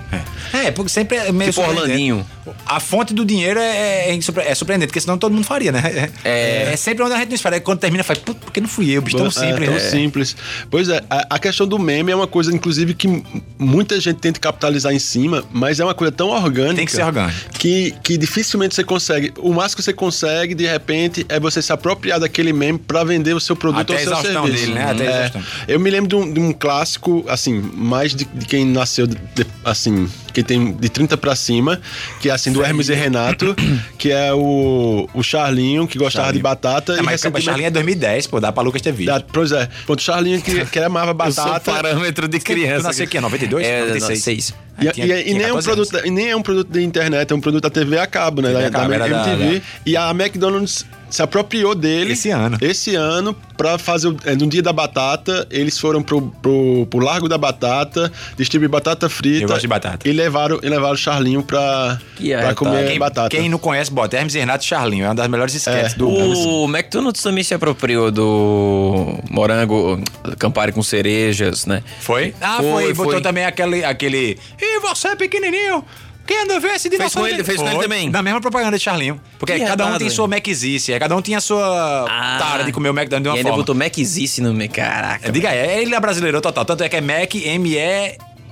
É, 0.54 0.72
porque 0.72 0.90
sempre 0.90 1.18
é 1.18 1.32
meio 1.34 1.52
Tipo. 1.52 1.68
Orlandinho. 1.68 2.26
A 2.66 2.80
fonte 2.80 3.14
do 3.14 3.26
dinheiro 3.26 3.60
é, 3.60 4.16
é, 4.16 4.22
surpre- 4.22 4.46
é 4.46 4.56
surpreendente, 4.56 4.88
porque 4.88 5.02
senão 5.02 5.18
todo 5.18 5.34
mundo 5.34 5.44
faria, 5.44 5.72
né? 5.72 6.10
É. 6.24 6.72
É, 6.72 6.78
sempre 6.78 7.04
onde 7.04 7.14
a 7.14 7.18
gente 7.18 7.28
não 7.30 7.36
espera. 7.36 7.56
Aí 7.58 7.62
Quando 7.62 7.80
termina, 7.80 8.04
faz, 8.06 8.20
puta, 8.20 8.40
por 8.46 8.54
que 8.54 8.62
não 8.62 8.70
fui 8.70 8.90
eu? 8.90 9.02
Bicho, 9.02 9.18
tão 9.18 9.28
É, 9.28 9.32
simples, 9.32 9.66
tão 9.66 9.74
né? 9.74 9.80
simples. 9.82 10.36
Pois 10.72 10.88
é, 10.88 11.02
a, 11.10 11.36
a 11.36 11.40
questão 11.40 11.68
do 11.68 11.78
meme 11.78 12.12
é 12.12 12.16
uma 12.16 12.28
coisa, 12.28 12.54
inclusive, 12.54 12.94
que 12.94 13.22
muita 13.60 14.00
gente 14.00 14.20
tenta 14.20 14.40
capitalizar 14.40 14.94
em 14.94 15.00
cima, 15.00 15.44
mas 15.52 15.80
é 15.80 15.84
uma 15.84 15.94
coisa 15.94 16.12
tão 16.12 16.30
orgânica. 16.30 16.76
Tem 16.78 16.86
que 16.86 16.92
ser 16.94 17.04
orgânico. 17.04 17.38
Que, 17.60 17.94
que 18.02 18.18
dificilmente 18.18 18.76
você 18.76 18.84
consegue. 18.84 19.34
O 19.40 19.54
máximo 19.54 19.78
que 19.78 19.84
você 19.84 19.94
consegue, 19.94 20.56
de 20.56 20.66
repente, 20.66 21.17
é 21.30 21.40
você 21.40 21.62
se 21.62 21.72
apropriar 21.72 22.20
daquele 22.20 22.52
meme 22.54 22.78
pra 22.80 23.04
vender 23.04 23.34
o 23.34 23.40
seu 23.40 23.56
produto 23.56 23.94
Até 23.94 23.94
ou 24.10 24.16
seu 24.16 24.32
serviço. 24.34 24.54
dele, 24.66 24.74
né? 24.74 24.92
Até 24.92 25.06
É. 25.06 25.32
Eu 25.68 25.80
me 25.80 25.90
lembro 25.90 26.08
de 26.10 26.16
um, 26.16 26.32
de 26.34 26.40
um 26.40 26.52
clássico, 26.54 27.26
assim, 27.28 27.60
mais 27.74 28.14
de, 28.16 28.26
de 28.26 28.46
quem 28.46 28.66
nasceu, 28.66 29.08
de- 29.08 29.18
assim, 29.64 30.10
que 30.38 30.44
tem 30.44 30.72
de 30.72 30.88
30 30.88 31.18
pra 31.18 31.36
cima, 31.36 31.82
que 32.22 32.30
é 32.30 32.32
assim, 32.32 32.52
do 32.52 32.64
Hermes 32.64 32.90
e 32.90 32.94
Renato, 32.94 33.56
que 33.98 34.12
é 34.12 34.32
o, 34.32 35.10
o 35.12 35.24
Charlinho, 35.24 35.88
que 35.88 35.98
gostava 35.98 36.26
Charlinho. 36.26 36.40
de 36.40 36.44
batata. 36.44 36.94
É, 36.94 36.98
mas 37.02 37.14
recentemente- 37.14 37.46
Charlinho 37.46 37.66
é 37.68 37.72
2010, 37.72 38.28
pô, 38.28 38.40
dá 38.40 38.52
pra 38.52 38.62
Lucas 38.62 38.80
ter 38.84 38.92
vídeo. 38.92 39.12
da- 39.14 39.20
Pois 39.34 39.52
é. 39.52 39.68
Ponto 39.88 40.00
Charlinho 40.00 40.40
que, 40.40 40.64
que 40.66 40.80
amava 40.80 41.10
Eu 41.10 41.16
batata. 41.16 41.72
parâmetro 41.72 42.28
de 42.28 42.40
criança. 42.40 42.82
Tu 42.82 42.84
nasceu 42.84 43.06
aqui, 43.06 43.20
92? 43.20 43.66
É, 43.66 43.80
96? 43.80 44.54
96. 44.54 44.54
E, 44.80 44.92
tinha- 44.92 45.06
e- 45.08 45.30
e 45.32 45.34
nem, 45.34 45.42
é 45.42 45.52
um 45.52 45.56
14 45.56 45.66
produto, 45.66 46.06
e 46.06 46.12
nem 46.12 46.30
é 46.30 46.36
um 46.36 46.42
produto 46.44 46.68
da 46.70 46.80
internet, 46.80 47.32
é 47.32 47.36
um 47.36 47.42
produto 47.42 47.64
da 47.64 47.70
TV 47.72 47.98
a 47.98 48.06
cabo, 48.06 48.44
né? 48.44 48.50
TV 48.50 48.70
Da, 48.70 48.84
a 48.84 48.88
da 48.88 48.98
da- 49.00 49.08
MTV. 49.08 49.56
da- 49.60 49.66
E 49.88 49.98
a 49.98 50.12
McDonald's 50.12 50.86
se 51.10 51.20
apropriou 51.24 51.74
dele. 51.74 52.14
Esse 52.14 52.30
ano. 52.30 52.58
Esse 52.62 52.94
ano, 52.94 53.36
pra 53.58 53.80
fazer. 53.80 54.10
o- 54.10 54.18
é, 54.24 54.36
no 54.36 54.46
dia 54.46 54.62
da 54.62 54.72
batata, 54.72 55.48
eles 55.50 55.80
foram 55.80 56.04
pro, 56.04 56.22
pro, 56.44 56.86
pro 56.92 57.00
Largo 57.00 57.28
da 57.28 57.40
Batata, 57.40 58.12
distribuir 58.38 58.70
batata 58.70 59.10
frita. 59.10 59.46
Eu 59.46 59.48
gosto 59.48 59.62
de 59.62 59.68
batata. 59.68 60.08
E 60.08 60.12
levaram, 60.28 60.60
e 60.62 60.70
levaram 60.70 60.94
o 60.94 60.98
Charlinho 60.98 61.42
pra, 61.44 62.00
Que 62.16 62.36
pra 62.36 62.54
comer 62.54 62.88
Quem, 62.88 63.00
batata. 63.00 63.30
quem 63.30 63.50
não 63.50 63.58
conhece, 63.58 63.90
bota 63.92 64.18
Hermes 64.18 64.36
e 64.36 64.40
Renato 64.40 64.64
e 64.64 64.68
Charlinho. 64.68 65.06
É 65.06 65.08
uma 65.10 65.16
das 65.16 65.28
melhores 65.28 65.54
sketches 65.56 65.94
do 65.94 66.10
mundo. 66.10 66.38
O 66.50 66.66
McDonald's 66.66 67.22
também 67.24 67.44
se 67.44 67.54
apropriou 67.54 68.12
do 68.12 69.18
morango 69.30 70.00
Campari 70.38 70.72
com 70.72 70.84
cerejas, 70.84 71.66
né? 71.66 71.82
Foi? 72.02 72.34
Ah, 72.42 72.58
Foi, 72.58 72.84
foi. 72.84 72.94
Botou 72.94 73.12
foi. 73.14 73.22
também 73.22 73.46
aquele, 73.46 73.84
aquele. 73.84 74.38
E 74.60 74.80
você, 74.80 75.16
pequenininho? 75.16 75.84
Quem 76.26 76.42
anda 76.42 76.60
ver 76.60 76.74
esse 76.76 76.90
dinossauro? 76.90 77.30
com 77.30 77.34
ele- 77.34 77.42
fez 77.42 77.58
com 77.58 77.66
ele 77.70 77.80
também? 77.80 78.10
Na 78.10 78.22
mesma 78.22 78.42
propaganda 78.42 78.78
de 78.78 78.84
Charlinho. 78.84 79.18
Porque 79.40 79.54
Que 79.58 79.66
cada 79.66 79.86
um 79.86 79.98
tem 79.98 80.10
sua 80.10 80.28
Maczice, 80.28 80.92
é, 80.92 81.00
cada 81.00 81.16
um 81.16 81.22
tinha 81.22 81.38
a 81.38 81.42
sua 81.42 82.06
tara 82.38 82.66
de 82.66 82.74
comer 82.74 82.90
o 82.90 82.92
McDonald's 82.92 83.24
de 83.24 83.30
Ah. 83.30 83.32
E 83.32 83.32
uma 83.32 83.38
ainda 83.38 83.50
forma. 83.50 83.64
botou 83.64 83.74
Maczice 83.74 84.42
no 84.42 84.54
meio. 84.54 84.70
Caraca. 84.70 85.30
É, 85.30 85.32
Diga 85.32 85.50
aí, 85.52 85.58
é, 85.58 85.82
ele 85.82 85.96
é 85.96 86.00
brasileiro 86.02 86.42
total. 86.42 86.66
Tanto 86.66 86.84
é 86.84 86.90
que 86.90 86.98
é 86.98 87.02
Mac, 87.02 87.34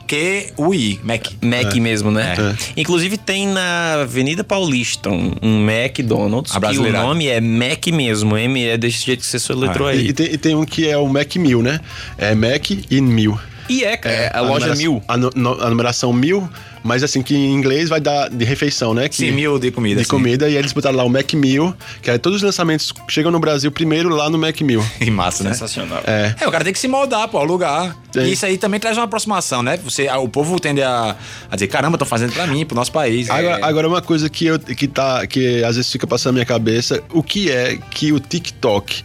M-E-Q-U-I. 0.05 0.99
Mac. 1.03 1.27
Mac 1.41 1.75
mesmo, 1.75 2.11
né? 2.11 2.35
É. 2.37 2.81
Inclusive 2.81 3.17
tem 3.17 3.47
na 3.47 4.01
Avenida 4.01 4.43
Paulista 4.43 5.09
um, 5.09 5.33
um 5.41 5.69
McDonald's 5.69 6.55
A 6.55 6.59
que 6.59 6.77
o 6.77 6.91
nome 6.91 7.27
é 7.27 7.41
Mac 7.41 7.87
mesmo. 7.87 8.37
M 8.37 8.63
é 8.63 8.77
desse 8.77 9.05
jeito 9.05 9.21
que 9.21 9.25
você 9.25 9.39
soletrou 9.39 9.87
Ah, 9.87 9.91
aí. 9.91 10.05
E, 10.05 10.09
e 10.09 10.13
tem, 10.13 10.33
e 10.33 10.37
tem 10.37 10.55
um 10.55 10.65
que 10.65 10.87
é 10.87 10.97
o 10.97 11.07
Mac 11.07 11.35
Mil, 11.35 11.61
né? 11.61 11.79
É 12.17 12.33
Mac 12.35 12.69
e 12.71 13.01
Mil. 13.01 13.37
E 13.67 13.83
é, 13.83 13.97
cara. 13.97 14.15
É, 14.15 14.31
a 14.33 14.41
loja 14.41 14.67
numeração- 14.67 14.75
mil. 14.77 15.03
A, 15.07 15.17
no- 15.17 15.61
a 15.63 15.69
numeração 15.69 16.13
mil, 16.13 16.49
mas 16.83 17.03
assim, 17.03 17.21
que 17.23 17.35
em 17.35 17.53
inglês 17.53 17.89
vai 17.89 17.99
dar 17.99 18.29
de 18.29 18.45
refeição, 18.45 18.93
né? 18.93 19.09
Que, 19.09 19.15
Sim, 19.15 19.31
mil 19.31 19.57
de 19.57 19.71
comida. 19.71 19.99
de 20.01 20.05
sim. 20.05 20.09
comida, 20.11 20.47
e 20.47 20.55
eles 20.55 20.71
botaram 20.71 20.95
lá 20.97 21.03
o 21.03 21.09
Mac 21.09 21.33
Mil, 21.33 21.75
que 22.01 22.11
é 22.11 22.17
todos 22.17 22.37
os 22.37 22.43
lançamentos 22.43 22.93
chegam 23.09 23.31
no 23.31 23.39
Brasil 23.39 23.71
primeiro 23.71 24.09
lá 24.09 24.29
no 24.29 24.37
Mac 24.37 24.59
Mil. 24.61 24.83
Que 24.99 25.09
massa, 25.11 25.43
né? 25.43 25.51
Sensacional. 25.53 26.01
É. 26.05 26.35
É, 26.41 26.47
o 26.47 26.51
cara 26.51 26.63
tem 26.63 26.71
que 26.73 26.79
se 26.79 26.87
moldar, 26.87 27.27
pô, 27.27 27.37
ao 27.39 27.45
lugar. 27.45 27.95
E 28.15 28.31
isso 28.31 28.45
aí 28.45 28.57
também 28.57 28.79
traz 28.79 28.97
uma 28.97 29.03
aproximação, 29.05 29.61
né? 29.63 29.77
Você, 29.83 30.07
o 30.09 30.27
povo 30.29 30.59
tende 30.59 30.81
a, 30.81 31.15
a 31.51 31.55
dizer, 31.55 31.67
caramba, 31.67 31.95
estão 31.95 32.07
fazendo 32.07 32.33
pra 32.33 32.45
mim, 32.47 32.65
pro 32.65 32.75
nosso 32.75 32.91
país. 32.91 33.29
Agora, 33.29 33.59
É. 33.59 33.63
agora 33.63 33.87
uma 33.87 34.01
coisa 34.01 34.29
que, 34.29 34.45
eu, 34.45 34.59
que, 34.59 34.87
tá, 34.87 35.25
que 35.27 35.63
às 35.63 35.75
vezes 35.75 35.91
fica 35.91 36.05
passando 36.07 36.33
na 36.33 36.37
minha 36.37 36.45
cabeça, 36.45 37.01
o 37.11 37.21
que 37.23 37.51
é 37.51 37.77
que 37.91 38.11
o 38.13 38.19
TikTok 38.19 39.03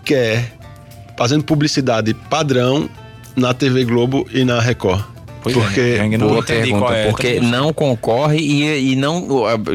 sequer 0.00 0.52
fazendo 1.16 1.44
publicidade 1.44 2.12
padrão 2.14 2.88
na 3.36 3.54
TV 3.54 3.84
Globo 3.84 4.26
e 4.32 4.44
na 4.44 4.60
Record. 4.60 5.11
Pois 5.42 5.56
é, 5.56 5.60
Porque 5.60 5.80
ainda 6.00 6.18
não 6.18 6.28
Boa 6.28 6.42
pergunta, 6.42 6.94
é. 6.94 7.10
porque 7.10 7.40
não 7.40 7.72
concorre 7.72 8.38
e, 8.38 8.92
e 8.92 8.96
não. 8.96 9.26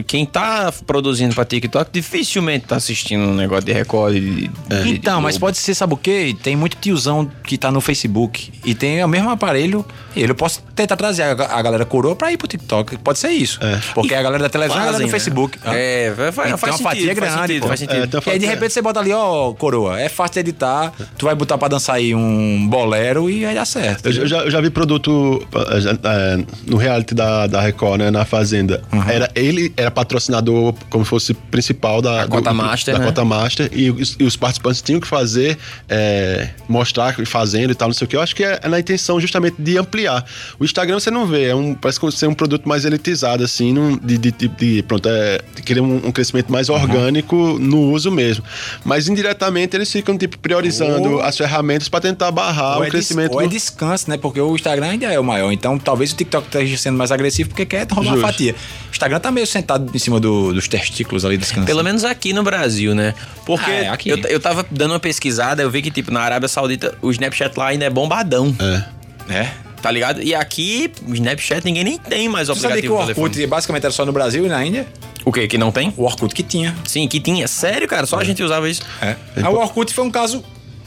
Quem 0.06 0.26
tá 0.26 0.72
produzindo 0.86 1.34
pra 1.36 1.44
TikTok 1.46 1.92
dificilmente 1.92 2.66
tá 2.68 2.76
assistindo 2.78 3.24
um 3.24 3.34
negócio 3.34 3.66
de 3.66 3.74
recorde. 3.74 4.20
de- 4.20 4.48
de- 4.48 4.90
Então, 4.90 5.18
de 5.18 5.24
mas 5.24 5.38
pode 5.38 5.58
ser, 5.58 5.74
sabe 5.76 5.94
o 5.94 5.98
quê? 5.98 6.36
Tem 6.42 6.56
muito 6.56 6.78
tiozão 6.78 7.30
que 7.44 7.58
tá 7.58 7.72
no 7.72 7.82
Facebook 7.82 8.52
e 8.66 8.74
tem 8.74 9.04
o 9.04 9.08
mesmo 9.08 9.30
aparelho. 9.30 9.86
E 10.16 10.22
ele 10.24 10.32
eu 10.32 10.36
posso 10.36 10.64
tentar 10.76 10.96
trazer 10.96 11.22
a, 11.24 11.32
a 11.32 11.62
galera 11.62 11.86
coroa 11.86 12.16
pra 12.16 12.32
ir 12.32 12.38
pro 12.38 12.48
TikTok. 12.48 12.98
Pode 12.98 13.20
ser 13.20 13.30
isso. 13.30 13.60
É. 13.64 13.80
Porque 13.94 14.16
a 14.16 14.22
galera 14.24 14.44
da 14.44 14.50
televisão 14.50 14.78
é 14.80 14.82
a 14.82 14.86
galera 14.92 14.94
Fazem, 14.98 15.08
do 15.08 15.12
né? 15.12 15.20
Facebook. 15.20 15.60
É, 15.66 16.12
vai- 16.12 16.32
vai- 16.32 16.46
Então, 16.48 16.58
faz 16.58 16.74
uma 16.76 16.80
fatia 16.90 17.02
sentido, 17.04 17.20
faz 17.20 17.34
grande, 17.34 17.48
sentido, 17.54 17.68
faz 17.68 17.80
sentido. 17.80 18.02
É, 18.02 18.06
então 18.06 18.22
E 18.26 18.30
aí, 18.32 18.40
de 18.40 18.46
repente, 18.48 18.74
você 18.74 18.82
bota 18.82 19.00
ali, 19.00 19.12
ó, 19.14 19.54
coroa. 19.54 20.00
É 20.00 20.10
fácil 20.10 20.34
de 20.36 20.40
editar. 20.40 20.92
Tu 21.18 21.26
vai 21.26 21.36
botar 21.36 21.58
pra 21.58 21.68
dançar 21.68 21.98
aí 21.98 22.16
um 22.16 22.68
bolero 22.68 23.30
e 23.30 23.46
aí 23.46 23.54
dá 23.54 23.66
certo. 23.66 24.08
Eu, 24.08 24.14
eu 24.24 24.28
já, 24.28 24.38
eu 24.40 24.50
já 24.52 24.60
vi 24.62 24.70
produto 24.72 25.46
eh, 25.62 26.46
no 26.66 26.78
reality 26.78 27.14
da, 27.14 27.48
da 27.48 27.62
Record, 27.62 28.00
né? 28.00 28.12
Na 28.12 28.26
Fazenda. 28.26 28.82
Era, 29.08 29.30
ele 29.36 29.74
era 29.78 29.90
patrocinador, 29.92 30.74
como 30.90 31.04
se 31.04 31.10
fosse 31.10 31.34
principal 31.34 32.02
da, 32.02 32.28
Cota 32.28 32.54
Master, 32.54 32.94
da 32.96 33.00
né? 33.00 33.06
Cota 33.06 33.24
Master. 33.26 33.70
E, 33.74 33.90
os- 33.92 34.16
e 34.20 34.24
os 34.24 34.36
participantes 34.36 34.82
tinham 34.82 35.00
que 35.00 35.08
fazer, 35.08 35.58
eh, 35.90 36.50
mostrar 36.68 37.16
fazendo 37.26 37.72
e 37.72 37.76
tal, 37.76 37.88
não 37.90 37.94
sei 37.94 38.06
o 38.06 38.08
que. 38.08 38.16
Eu 38.16 38.22
acho 38.22 38.36
que 38.36 38.44
é, 38.44 38.60
é 38.64 38.68
na 38.70 38.80
intenção 38.80 39.20
justamente 39.20 39.56
de 39.60 39.78
ampliar. 39.78 40.26
O 40.60 40.66
Instagram 40.66 41.00
você 41.00 41.10
não 41.12 41.26
vê, 41.26 41.46
é 41.46 41.56
um, 41.56 41.74
parece 41.74 42.00
ser 42.12 42.28
um 42.28 42.34
produto 42.34 42.68
mais 42.68 42.86
elitizado, 42.86 43.44
assim, 43.44 43.74
num- 43.74 43.98
de, 43.98 44.18
de, 44.18 44.32
de- 44.32 44.48
de- 44.48 44.84
pronto, 44.84 45.08
é, 45.10 45.40
querer 45.66 45.82
um, 45.82 45.96
um 46.08 46.12
crescimento 46.12 46.52
mais 46.52 46.70
orgânico 46.70 47.36
no 47.60 47.92
uso 47.92 48.12
mesmo. 48.12 48.44
Mas 48.84 49.08
indiretamente 49.08 49.76
eles 49.76 49.92
ficam, 49.92 50.18
tipo, 50.18 50.38
priorizando 50.40 51.14
Ou- 51.14 51.22
as 51.22 51.38
ferramentas 51.38 51.88
para 51.90 52.02
tentar 52.02 52.32
barrar 52.32 52.80
o 52.80 52.84
é, 52.84 52.90
crescimento. 52.90 53.34
ou 53.34 53.42
é 53.42 53.48
descanso, 53.48 54.10
né? 54.10 54.18
Porque 54.18 54.40
o 54.40 54.56
Instagram 54.56 54.88
ainda 54.88 55.06
é 55.06 55.20
o 55.20 55.24
maior. 55.24 55.47
Então, 55.52 55.78
talvez 55.78 56.12
o 56.12 56.16
TikTok 56.16 56.48
esteja 56.48 56.78
sendo 56.78 56.98
mais 56.98 57.12
agressivo 57.12 57.50
porque 57.50 57.66
quer 57.66 57.88
roubar 57.92 58.12
Justo. 58.14 58.26
a 58.26 58.28
fatia. 58.32 58.56
O 58.88 58.92
Instagram 58.92 59.20
tá 59.20 59.32
meio 59.32 59.48
sentado 59.48 59.90
em 59.94 60.00
cima 60.00 60.20
do- 60.20 60.54
dos 60.54 60.68
testículos 60.68 61.24
ali 61.26 61.38
descansando. 61.38 61.66
Pelo 61.68 61.84
menos 61.84 62.04
aqui 62.04 62.34
no 62.34 62.44
Brasil, 62.44 62.94
né? 62.96 63.14
Porque 63.46 63.70
Ah, 63.70 63.74
é, 63.74 63.90
aqui. 63.90 64.10
Eu, 64.10 64.18
eu 64.18 64.40
tava 64.40 64.66
dando 64.72 64.92
uma 64.92 65.00
pesquisada, 65.00 65.62
eu 65.62 65.70
vi 65.70 65.82
que, 65.82 65.92
tipo, 65.92 66.12
na 66.12 66.22
Arábia 66.22 66.48
Saudita, 66.50 66.96
o 67.02 67.12
Snapchat 67.12 67.58
lá 67.58 67.68
ainda 67.68 67.86
é 67.86 67.90
bombadão. 67.90 68.56
É. 68.60 69.34
É. 69.34 69.52
Tá 69.82 69.92
ligado? 69.92 70.22
E 70.24 70.34
aqui, 70.34 70.92
o 71.08 71.14
Snapchat, 71.14 71.64
ninguém 71.64 71.84
nem 71.84 71.98
tem 71.98 72.28
mais 72.28 72.50
o 72.50 72.54
Tu 72.54 72.60
sabia 72.62 72.82
que 72.82 72.88
aplicativo 72.88 73.20
o. 73.20 73.24
Orkut 73.26 73.48
basicamente 73.48 73.84
era 73.84 73.94
só 73.94 74.06
no 74.06 74.12
Brasil 74.12 74.46
e 74.46 74.50
na 74.50 74.66
Índia? 74.66 74.88
O 75.24 75.32
quê? 75.32 75.48
Que 75.48 75.58
não 75.58 75.72
tem? 75.72 75.94
O 75.96 76.04
Orkut 76.04 76.34
que 76.34 76.42
tinha. 76.42 76.76
Sim, 76.86 77.08
que 77.08 77.20
tinha. 77.20 77.48
Sério, 77.48 77.88
cara? 77.88 78.06
Só 78.08 78.18
a 78.18 78.24
gente 78.24 78.42
usava 78.42 78.68
isso. 78.70 78.82
É. 79.02 79.16
Aí 79.36 79.44
o 79.44 79.58
Orkut 79.58 79.94
foi 79.94 80.04
um 80.06 80.10
caso 80.10 80.44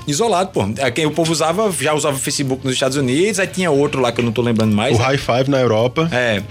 isolado, 0.06 0.50
pô. 0.50 0.68
É, 0.78 0.90
Quem 0.90 1.06
o 1.06 1.10
povo 1.10 1.32
usava, 1.32 1.70
já 1.72 1.92
usava 1.94 2.16
o 2.16 2.20
Facebook 2.20 2.64
nos 2.64 2.74
Estados 2.74 2.96
Unidos, 2.96 3.38
aí 3.38 3.46
tinha 3.46 3.70
outro 3.70 4.00
lá 4.00 4.12
que 4.12 4.20
eu 4.20 4.24
não 4.24 4.32
tô 4.32 4.42
lembrando 4.42 4.74
mais. 4.74 4.98
O 4.98 5.02
High 5.02 5.18
Five 5.18 5.50
na 5.50 5.60
Europa. 5.60 6.08
É. 6.12 6.42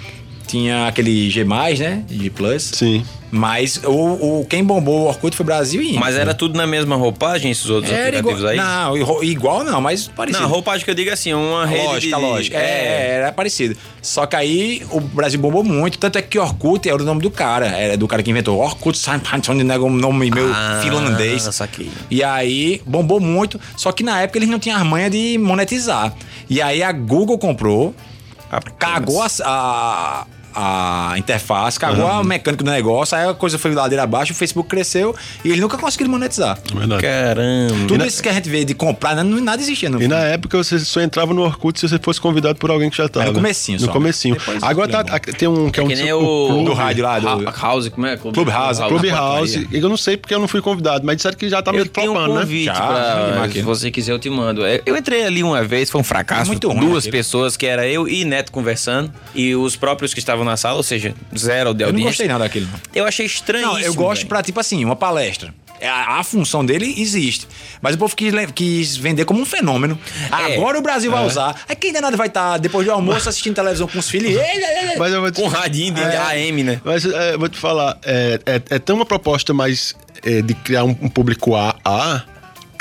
Tinha 0.50 0.88
aquele 0.88 1.30
G, 1.30 1.44
né? 1.80 2.04
G 2.10 2.30
Plus. 2.32 2.72
Sim. 2.74 3.06
Mas 3.32 3.80
o, 3.86 3.92
o, 4.42 4.46
quem 4.50 4.64
bombou 4.64 5.02
o 5.02 5.08
Orkut 5.08 5.38
foi 5.38 5.46
Brasil 5.46 5.80
e 5.84 5.90
Índia. 5.90 6.00
Mas 6.00 6.16
era 6.16 6.34
tudo 6.34 6.58
na 6.58 6.66
mesma 6.66 6.96
roupagem, 6.96 7.52
esses 7.52 7.70
outros 7.70 7.94
Era 7.94 8.18
igual, 8.18 8.34
aplicativos 8.34 8.46
aí? 8.46 8.58
não, 8.58 8.98
igual- 8.98 9.24
igual 9.24 9.64
não, 9.64 9.80
mas 9.80 10.08
parecido. 10.08 10.42
Não, 10.42 10.50
roupagem 10.50 10.84
que 10.84 10.90
eu 10.90 10.96
digo 10.96 11.12
assim, 11.12 11.32
uma 11.36 11.64
rede 11.64 11.86
Lógica, 11.86 12.18
de... 12.18 12.22
lógica. 12.24 12.58
É, 12.58 13.12
era 13.18 13.32
parecido. 13.32 13.78
Só 14.02 14.26
que 14.26 14.36
aí 14.36 14.82
o 14.90 15.00
Brasil 15.00 15.40
bombou 15.40 15.64
muito. 15.64 16.00
Tanto 16.00 16.18
é 16.18 16.24
que 16.24 16.40
Orkut 16.40 16.90
era 16.90 17.00
o 17.00 17.06
nome 17.06 17.22
do 17.22 17.30
cara. 17.30 17.68
Era 17.68 17.96
do 17.96 18.08
cara 18.08 18.24
que 18.24 18.32
inventou. 18.32 18.60
Orkut? 18.60 18.98
Um 19.80 19.90
nome 19.92 20.32
meio 20.32 20.52
Ah, 20.52 20.80
finlandês. 20.82 21.44
saquei. 21.52 21.92
E 22.10 22.24
aí 22.24 22.82
bombou 22.84 23.20
muito. 23.20 23.60
Só 23.78 23.92
que 23.92 24.02
na 24.02 24.22
época 24.22 24.40
eles 24.40 24.50
não 24.50 24.58
tinham 24.58 24.80
a 24.80 24.84
manha 24.84 25.08
de 25.08 25.38
monetizar. 25.38 26.12
E 26.50 26.60
aí 26.60 26.82
a 26.82 26.92
Google 26.92 27.38
comprou, 27.38 27.94
cagou 28.80 29.22
a, 29.22 29.28
a, 29.44 30.26
a 30.56 31.14
interface, 31.18 31.80
cagou 31.80 32.08
a 32.08 32.24
mecânica 32.24 32.64
do 32.64 32.70
negócio. 32.72 33.18
Aí 33.18 33.28
a 33.28 33.34
coisa 33.34 33.58
foi 33.58 33.74
ladeira 33.74 34.04
abaixo, 34.04 34.34
o 34.34 34.36
Facebook 34.36 34.68
cresceu 34.70 35.16
e 35.44 35.50
eles 35.50 35.60
nunca 35.62 35.78
conseguiram 35.78 36.12
monetizar. 36.12 36.58
Verdade. 36.74 37.02
Caramba. 37.02 37.88
Tudo 37.88 38.06
isso 38.06 38.22
que 38.22 38.30
a 38.30 38.34
gente 38.34 38.50
vê 38.50 38.66
de 38.66 38.74
comprar, 38.74 39.16
não, 39.16 39.40
nada 39.42 39.62
existia. 39.62 39.90
No 39.90 40.02
E 40.02 40.08
na 40.08 40.20
época 40.20 40.58
você 40.58 40.80
só 40.80 41.02
entrava 41.02 41.34
no 41.34 41.42
Orkut 41.44 41.80
se 41.80 41.88
você 41.88 42.00
fosse 42.00 42.20
convidado 42.20 42.58
por 42.60 42.70
alguém 42.72 42.90
que 42.90 42.98
já 42.98 43.08
tava. 43.08 43.28
no 43.28 43.34
comecinho 43.34 43.80
No 43.80 43.86
só. 43.86 43.92
comecinho. 43.92 44.36
Depois 44.36 44.64
Agora 44.64 44.88
tá, 45.04 45.20
tem 45.20 45.48
um 45.48 45.70
que 45.70 45.80
é 45.80 45.84
um 45.84 45.88
Que 45.88 45.96
nem 45.96 46.14
o... 46.14 46.20
Clube, 46.48 46.66
do 46.66 46.74
rádio 46.74 47.04
lá, 47.04 47.20
do- 47.20 47.48
Ha- 47.48 47.54
House, 47.62 47.90
como 47.90 48.06
é? 48.08 48.18
Clube, 48.18 48.36
Clubhouse, 48.36 48.82
Clube 48.88 49.10
na 49.12 49.18
House. 49.18 49.56
portaria. 49.56 49.80
Eu 49.82 49.90
não 49.90 49.98
sei 49.98 50.18
porque 50.18 50.34
eu 50.34 50.40
não 50.40 50.48
fui 50.48 50.62
convidado, 50.62 51.06
mas 51.06 51.18
disseram 51.18 51.38
que 51.38 51.50
já 51.50 51.62
tá 51.62 51.72
meio 51.72 51.86
tenho 51.88 52.12
um 52.12 52.16
flopando, 52.16 52.34
né? 52.36 52.42
convite 52.42 52.66
Já, 52.66 52.74
pra... 52.74 53.48
já, 53.48 53.54
Se 53.54 53.62
você 53.62 53.92
quiser, 53.92 54.12
eu 54.12 54.20
te 54.20 54.30
mando. 54.30 54.66
É, 54.66 54.82
Eu 54.86 54.96
entrei 54.98 55.24
ali 55.26 55.44
uma 55.44 55.64
vez, 55.64 55.90
foi 55.90 56.02
um 56.02 56.04
fracasso. 56.04 56.44
É 56.44 56.46
muito 56.46 56.68
ruim 56.70 56.80
Duas 56.80 57.04
aquilo. 57.04 57.12
pessoas, 57.12 57.58
que 57.58 57.66
era 57.66 57.88
eu 57.88 58.08
e 58.08 58.24
Neto 58.26 58.52
conversando. 58.52 59.12
E 59.36 59.56
os 59.56 59.76
próprios 59.76 60.14
que 60.14 60.20
estavam 60.20 60.39
na 60.46 60.58
sala, 60.58 60.78
ou 60.78 60.84
seja, 60.84 61.14
zero 61.38 61.74
de 61.74 61.84
Eu 61.84 61.88
não 61.88 61.94
audiência. 61.94 62.10
gostei 62.10 62.28
nada 62.28 62.44
daquilo. 62.44 62.68
Eu 62.94 63.06
achei 63.06 63.26
estranho 63.26 63.68
Não, 63.68 63.80
eu 63.80 63.94
gosto 63.94 64.26
pra, 64.28 64.42
tipo 64.42 64.60
assim, 64.60 64.84
uma 64.84 64.96
palestra. 64.96 65.54
A, 65.82 66.20
a 66.20 66.24
função 66.26 66.66
dele 66.66 66.94
existe. 66.98 67.48
Mas 67.82 67.96
o 67.96 67.98
povo 67.98 68.14
quis, 68.14 68.34
quis 68.54 68.98
vender 68.98 69.24
como 69.24 69.40
um 69.40 69.46
fenômeno. 69.46 69.98
É. 70.30 70.56
Agora 70.56 70.78
o 70.78 70.82
Brasil 70.82 71.10
vai 71.10 71.26
usar. 71.26 71.56
Aí 71.70 71.76
quem 71.76 71.94
danado 71.94 72.18
vai 72.18 72.28
estar 72.28 72.58
depois 72.58 72.86
do 72.86 72.92
almoço 72.92 73.30
assistindo 73.30 73.56
televisão 73.56 73.88
com 73.88 73.98
os 73.98 74.10
filhos. 74.10 74.32
Ei, 74.36 74.38
ei, 74.42 74.90
ei. 74.92 74.98
Mas 74.98 75.14
eu 75.14 75.22
vou 75.22 75.32
te, 75.32 75.42
Com 75.42 75.48
radinho 75.48 75.94
de 75.94 76.02
AM, 76.02 76.64
né? 76.64 76.82
mas, 76.84 77.06
é, 77.06 77.34
eu 77.36 77.40
vou 77.40 77.48
te 77.48 77.58
falar, 77.58 77.98
é, 78.04 78.40
é, 78.46 78.56
é 78.76 78.80
tão 78.80 78.98
uma 78.98 79.06
proposta 79.06 79.54
mais 79.54 79.96
é, 80.22 80.42
de 80.42 80.54
criar 80.54 80.84
um, 80.84 80.96
um 81.02 81.08
público 81.08 81.56
AA, 81.56 82.26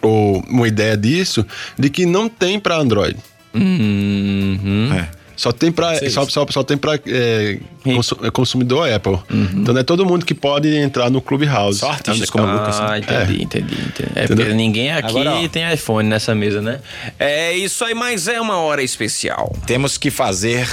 ou 0.02 0.42
uma 0.48 0.66
ideia 0.66 0.96
disso, 0.96 1.46
de 1.78 1.88
que 1.90 2.04
não 2.04 2.28
tem 2.28 2.58
pra 2.58 2.76
Android. 2.76 3.16
Uhum. 3.54 4.90
É. 4.92 5.08
Só 5.38 5.52
tem 5.52 5.70
pra, 5.70 5.94
só, 6.10 6.28
só, 6.28 6.44
só 6.50 6.62
tem 6.64 6.76
pra 6.76 6.96
é, 7.06 7.58
consu- 7.84 8.18
é, 8.24 8.30
consumidor 8.30 8.92
Apple. 8.92 9.18
Então 9.54 9.72
não 9.72 9.80
é 9.80 9.84
todo 9.84 10.04
mundo 10.04 10.26
que 10.26 10.34
pode 10.34 10.68
entrar 10.76 11.08
no 11.10 11.20
Clubhouse. 11.22 11.78
Só 11.78 11.90
artistas 11.92 12.28
como 12.28 12.44
o 12.44 12.52
Lucas. 12.52 12.80
né? 12.80 12.86
Ah, 12.90 12.98
entendi, 12.98 13.44
entendi, 13.44 13.74
entendi. 13.74 14.10
É 14.16 14.24
Entendeu? 14.24 14.44
porque 14.46 14.52
ninguém 14.56 14.90
aqui 14.92 15.06
Agora, 15.10 15.34
ó. 15.36 15.48
tem 15.48 15.72
iPhone 15.72 16.08
nessa 16.08 16.34
mesa, 16.34 16.60
né? 16.60 16.80
É 17.20 17.52
isso 17.56 17.84
aí, 17.84 17.94
mas 17.94 18.26
é 18.26 18.40
uma 18.40 18.56
hora 18.58 18.82
especial. 18.82 19.54
Temos 19.64 19.96
que 19.96 20.10
fazer 20.10 20.68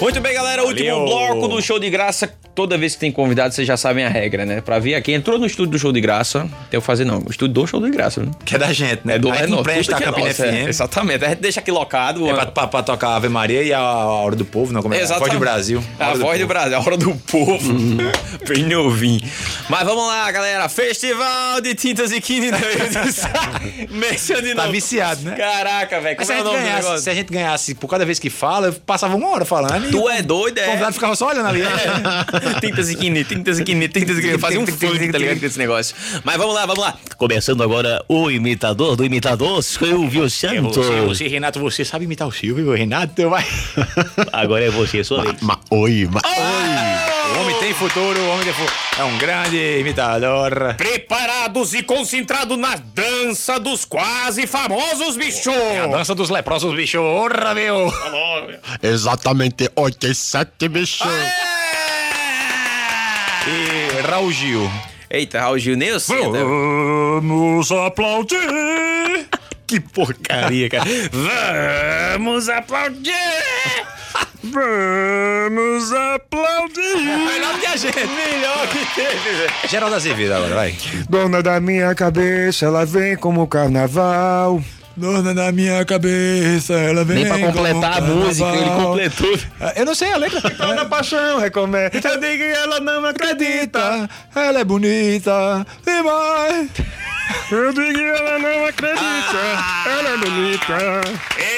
Muito 0.00 0.20
bem, 0.20 0.34
galera. 0.34 0.65
Último 0.66 0.90
Valeu. 0.90 1.04
bloco 1.06 1.48
do 1.48 1.62
show 1.62 1.78
de 1.78 1.88
graça 1.90 2.32
toda 2.54 2.78
vez 2.78 2.94
que 2.94 3.00
tem 3.00 3.12
convidado, 3.12 3.52
vocês 3.54 3.68
já 3.68 3.76
sabem 3.76 4.04
a 4.04 4.08
regra, 4.08 4.46
né? 4.46 4.62
Pra 4.62 4.78
vir 4.78 4.94
aqui, 4.94 5.12
entrou 5.12 5.38
no 5.38 5.44
estúdio 5.46 5.72
do 5.72 5.78
show 5.78 5.92
de 5.92 6.00
graça, 6.00 6.48
tem 6.70 6.80
que 6.80 6.86
fazer 6.86 7.04
não. 7.04 7.18
O 7.18 7.30
estúdio 7.30 7.52
do 7.52 7.66
show 7.66 7.80
de 7.82 7.90
graça, 7.90 8.22
né? 8.22 8.30
Que 8.46 8.54
é 8.54 8.58
da 8.58 8.72
gente, 8.72 9.00
né? 9.04 9.16
É 9.16 9.18
do 9.18 9.30
a 9.30 9.44
empresta 9.46 9.92
tudo 9.92 9.94
a 9.94 9.98
é 10.02 10.10
Campina 10.10 10.28
nosso, 10.28 10.42
é. 10.42 10.52
FM. 10.64 10.68
Exatamente. 10.68 11.24
A 11.24 11.28
gente 11.28 11.40
deixa 11.40 11.60
aqui 11.60 11.70
locado. 11.70 12.26
É 12.28 12.32
pra, 12.32 12.46
pra- 12.46 12.66
pra 12.66 12.82
tocar 12.82 13.08
a 13.08 13.16
Ave 13.16 13.28
Maria 13.28 13.62
e 13.62 13.74
a, 13.74 13.78
a 13.78 14.06
Hora 14.06 14.34
do 14.34 14.44
Povo, 14.46 14.72
não? 14.72 14.80
Como 14.80 14.94
é? 14.94 15.02
A 15.02 15.18
Voz 15.18 15.32
do 15.32 15.38
Brasil. 15.38 15.84
A 15.98 16.06
voz 16.14 16.18
do 16.18 16.24
Povo. 16.24 16.46
Brasil, 16.46 16.76
a 16.76 16.80
hora 16.80 16.96
do 16.96 17.14
povo. 17.14 17.74
Bem 18.48 18.64
novinho. 18.64 19.20
Mas 19.68 19.84
vamos 19.84 20.06
lá, 20.06 20.30
galera. 20.32 20.66
Festival 20.68 21.60
de 21.60 21.74
Tintas 21.74 22.10
e 22.10 22.20
Quini. 22.22 22.50
Mexa 23.90 24.40
de 24.40 24.54
Tá 24.54 24.62
novo. 24.62 24.72
viciado, 24.72 25.22
né? 25.22 25.34
Caraca, 25.36 26.00
velho. 26.00 26.24
Se 26.24 26.32
é 26.32 26.38
a, 26.38 26.42
do 26.42 26.98
se 26.98 27.10
a 27.10 27.14
gente 27.14 27.32
ganhasse 27.32 27.74
por 27.74 27.88
cada 27.88 28.04
vez 28.04 28.18
que 28.18 28.30
fala, 28.30 28.68
eu 28.68 28.72
passava 28.72 29.14
uma 29.14 29.28
hora 29.28 29.44
falando. 29.44 29.88
e 29.88 29.90
Tu 29.90 30.08
é 30.08 30.22
doido, 30.22 30.55
O 30.56 30.58
é? 30.58 30.66
convidado 30.66 30.92
ficava 30.94 31.14
só 31.16 31.28
olhando 31.28 31.48
ali. 31.48 31.60
tintas 32.60 32.90
e 32.90 32.96
quini, 32.96 33.24
tintas 33.24 33.58
e 33.58 33.64
quini, 33.64 33.88
tintas 33.88 34.18
e 34.18 34.22
quini. 34.22 34.38
Fazia 34.38 34.60
um 34.60 34.66
funk, 34.66 35.12
tá 35.12 35.18
ligado, 35.18 35.38
com 35.40 35.46
esse 35.46 35.58
negócio. 35.58 35.94
Mas 36.24 36.36
vamos 36.36 36.54
lá, 36.54 36.64
vamos 36.64 36.82
lá. 36.82 36.96
Começando 37.16 37.62
agora 37.62 38.02
o 38.08 38.30
imitador 38.30 38.96
do 38.96 39.04
imitador, 39.04 39.62
Silvio 39.62 40.28
Santos. 40.30 40.86
Você, 41.06 41.28
Renato, 41.28 41.60
você 41.60 41.84
sabe 41.84 42.04
imitar 42.06 42.26
o 42.26 42.32
Silvio, 42.32 42.72
Renato, 42.72 43.28
vai. 43.28 43.46
Agora 44.32 44.64
é 44.64 44.70
você, 44.70 45.04
só 45.04 45.22
ma, 45.42 45.58
Oi, 45.70 46.08
ma, 46.10 46.20
O 47.34 47.40
homem 47.40 47.58
tem 47.58 47.74
futuro, 47.74 48.20
o 48.20 48.28
homem 48.30 48.44
tem 48.44 48.52
futuro. 48.52 48.76
É 48.98 49.04
um 49.04 49.18
grande 49.18 49.56
imitador. 49.80 50.74
Preparados 50.76 51.74
e 51.74 51.82
concentrados 51.82 52.56
na 52.58 52.76
dança 52.76 53.58
dos 53.60 53.84
quase 53.84 54.46
famosos, 54.46 55.16
bicho! 55.16 55.50
É 55.50 55.80
a 55.80 55.86
dança 55.86 56.14
dos 56.14 56.30
leprosos, 56.30 56.74
bicho. 56.74 57.00
Orra, 57.00 57.54
meu. 57.54 57.92
Exatamente 58.82 59.70
87, 59.76 60.68
bicho. 60.68 61.04
E 63.48 64.00
Raul 64.08 64.32
Gil. 64.32 64.70
Eita, 65.10 65.40
Raul 65.40 65.58
Gil, 65.58 65.76
nem 65.76 65.88
eu 65.90 66.00
sei. 66.00 66.18
até- 66.20 66.42
Vamos 66.42 67.70
aplaudir. 67.72 68.38
Que 69.66 69.80
porcaria, 69.80 70.68
cara. 70.70 70.84
Vamos 72.12 72.48
aplaudir! 72.48 73.12
Vamos 74.52 75.92
aplaudir. 75.92 76.96
Melhor 76.96 77.58
que 77.58 77.66
a 77.66 77.76
gente. 77.76 77.96
Melhor 78.06 78.68
que 78.68 78.94
teve, 78.94 79.30
velho. 79.36 79.50
Geraldo 79.68 79.96
Azevedo 79.96 80.32
agora, 80.34 80.54
vai. 80.54 80.74
Dona 81.08 81.42
da 81.42 81.60
minha 81.60 81.94
cabeça, 81.94 82.66
ela 82.66 82.84
vem 82.86 83.16
como 83.16 83.46
carnaval. 83.46 84.62
Dona 84.96 85.34
da 85.34 85.52
minha 85.52 85.84
cabeça, 85.84 86.72
ela 86.72 87.04
vem 87.04 87.16
Nem 87.24 87.26
pra 87.26 87.38
completar 87.38 87.98
a 87.98 88.00
música, 88.00 88.48
ele 88.48 88.70
completou. 88.70 89.38
Ah, 89.60 89.72
Eu 89.76 89.84
não 89.84 89.94
sei 89.94 90.10
a 90.10 90.16
letra. 90.16 90.40
Toda 90.50 90.86
paixão 90.86 91.38
recomenda. 91.38 91.90
Eu 92.02 92.18
digo 92.18 92.38
que 92.38 92.50
ela 92.50 92.80
não 92.80 93.04
acredita. 93.04 94.08
Ela 94.34 94.60
é 94.60 94.64
bonita 94.64 95.66
demais. 95.84 96.70
Eu 97.50 97.72
digo 97.72 97.92
que 97.92 98.04
ela 98.04 98.38
não 98.38 98.66
acredita. 98.66 99.38
Ela 99.86 100.10
é 100.10 100.16
bonita. 100.16 100.76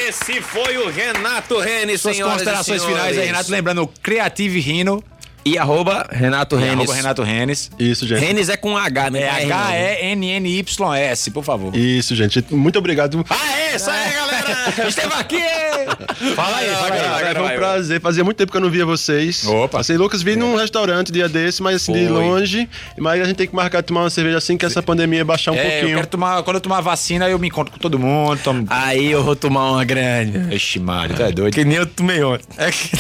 Esse 0.07 0.41
foi 0.41 0.79
o 0.79 0.89
Renato 0.91 1.59
Renes, 1.59 2.01
Suas 2.01 2.17
senhoras 2.17 2.35
e 2.37 2.39
considerações 2.45 2.83
senhores. 2.83 3.03
finais 3.05 3.19
aí, 3.19 3.27
Renato. 3.27 3.51
Lembrando, 3.51 3.87
Creative 4.03 4.61
Rino. 4.61 5.05
E 5.49 5.59
arroba 5.59 6.07
Renato 6.11 6.57
E 6.57 6.61
Renes. 6.61 6.75
arroba 6.77 6.95
Renato 6.95 7.23
Renes. 7.23 7.71
Isso, 7.79 8.07
gente. 8.07 8.21
Renes 8.21 8.49
é 8.49 8.57
com 8.57 8.77
H, 8.77 9.11
né? 9.11 9.21
É. 9.23 9.29
H-E-N-N-Y-S, 9.53 11.31
por 11.31 11.45
favor. 11.45 11.75
Isso, 11.77 12.15
gente. 12.15 12.45
Muito 12.51 12.79
obrigado. 12.79 13.25
Ah, 13.31 13.59
é, 13.59 13.77
isso 13.77 13.91
aí, 13.91 14.13
galera! 14.13 14.49
Esteve 14.89 15.15
aqui! 15.15 15.41
Fala 16.35 16.59
aí, 16.59 16.69
fala 16.69 16.95
aí. 16.95 17.01
vai, 17.01 17.25
Foi 17.25 17.35
vai, 17.35 17.43
um 17.43 17.47
vai. 17.47 17.57
prazer. 17.57 18.01
Fazia 18.01 18.23
muito 18.25 18.37
tempo 18.37 18.51
que 18.53 18.57
eu 18.57 18.61
não 18.61 18.71
via 18.71 18.85
vocês. 18.85 19.47
Opa. 19.47 19.81
Assim, 19.81 19.97
Lucas, 19.97 20.23
vi 20.23 20.37
num 20.37 20.57
restaurante 20.57 21.11
dia 21.13 21.29
desse, 21.29 21.63
mas 21.63 21.77
assim, 21.77 21.93
de 21.93 22.07
Foi. 22.09 22.09
longe. 22.09 22.69
Mas 22.99 23.21
a 23.23 23.25
gente 23.25 23.37
tem 23.37 23.47
que 23.47 23.55
marcar 23.55 23.81
de 23.81 23.87
tomar 23.87 24.03
uma 24.03 24.11
cerveja 24.11 24.39
assim 24.39 24.57
que 24.57 24.67
essa 24.67 24.83
pandemia 24.83 25.25
baixar 25.25 25.53
um 25.53 25.55
É, 25.55 25.67
eu 25.67 25.71
pouquinho. 25.73 25.95
quero 25.97 26.07
tomar, 26.09 26.43
quando 26.43 26.57
eu 26.57 26.61
tomar 26.61 26.81
vacina, 26.81 27.29
eu 27.29 27.39
me 27.39 27.49
encontro 27.49 27.73
com 27.73 27.79
todo 27.79 27.99
mundo. 27.99 28.39
Tomo... 28.43 28.67
Aí 28.71 29.11
eu 29.11 29.23
vou 29.25 29.35
tomar 29.37 29.71
uma 29.73 29.85
grande. 29.85 30.55
Ixi, 30.55 30.79
Mário, 30.81 31.15
tu 31.17 31.23
é 31.23 31.33
doido. 31.33 31.55
Que 31.55 31.65
nem 31.65 31.79
eu 31.79 31.87
tomei 31.87 32.23
ontem. 32.23 32.45
É 32.57 32.71
que 32.71 32.91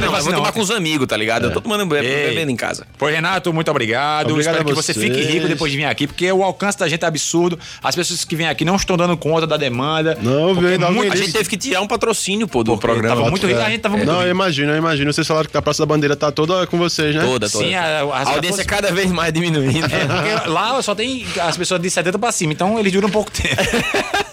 Não, 0.00 0.14
eu 0.16 0.22
vou 0.22 0.32
tomar 0.32 0.52
com 0.52 0.60
os 0.60 0.70
amigos, 0.70 1.06
tá 1.06 1.16
ligado? 1.16 1.44
Eu 1.44 1.52
tô 1.52 1.60
tomando 1.70 1.86
be- 1.86 1.98
Ei. 2.04 2.28
bebendo 2.30 2.50
em 2.50 2.56
casa. 2.56 2.86
Pois, 2.98 3.14
Renato, 3.14 3.52
muito 3.52 3.70
obrigado. 3.70 4.30
Obrigado 4.30 4.54
Espero 4.56 4.68
a 4.70 4.74
que 4.74 4.82
você 4.82 4.92
fique 4.92 5.20
rico 5.22 5.46
depois 5.46 5.70
de 5.70 5.78
vir 5.78 5.84
aqui, 5.84 6.06
porque 6.06 6.30
o 6.32 6.42
alcance 6.42 6.76
da 6.78 6.88
gente 6.88 7.04
é 7.04 7.06
absurdo. 7.08 7.58
As 7.82 7.94
pessoas 7.94 8.24
que 8.24 8.34
vêm 8.34 8.48
aqui 8.48 8.64
não 8.64 8.76
estão 8.76 8.96
dando 8.96 9.16
conta 9.16 9.46
da 9.46 9.56
demanda. 9.56 10.18
Não, 10.20 10.54
muita 10.54 10.78
vem. 10.90 11.10
A 11.10 11.16
gente 11.16 11.32
teve 11.32 11.48
que 11.48 11.56
tirar 11.56 11.80
um 11.80 11.86
patrocínio, 11.86 12.48
pô, 12.48 12.64
do 12.64 12.76
programa. 12.76 13.16
Tava 13.16 13.30
muito 13.30 13.46
rico, 13.46 13.60
a 13.60 13.70
gente 13.70 13.80
tava 13.80 13.96
muito 13.96 14.06
Não, 14.08 14.16
rico. 14.16 14.26
eu 14.26 14.30
imagino, 14.30 14.72
eu 14.72 14.76
imagino. 14.78 15.12
Vocês 15.12 15.26
falaram 15.26 15.48
que 15.48 15.56
a 15.56 15.62
Praça 15.62 15.82
da 15.82 15.86
Bandeira 15.86 16.16
tá 16.16 16.32
toda 16.32 16.66
com 16.66 16.76
vocês, 16.78 17.14
né? 17.14 17.22
Toda, 17.22 17.48
toda. 17.48 17.64
Sim, 17.64 17.74
a, 17.74 18.00
A 18.02 18.30
audiência 18.34 18.64
cada 18.64 18.90
vez 18.92 19.10
mais 19.12 19.32
diminuindo. 19.32 19.86
É, 19.86 20.06
porque 20.06 20.48
lá 20.48 20.80
só 20.82 20.94
tem 20.94 21.24
as 21.40 21.56
pessoas 21.56 21.80
de 21.80 21.90
70 21.90 22.18
pra 22.18 22.32
cima, 22.32 22.52
então 22.52 22.78
eles 22.78 22.92
duram 22.92 23.08
um 23.08 23.12
pouco 23.12 23.30
tempo. 23.30 23.54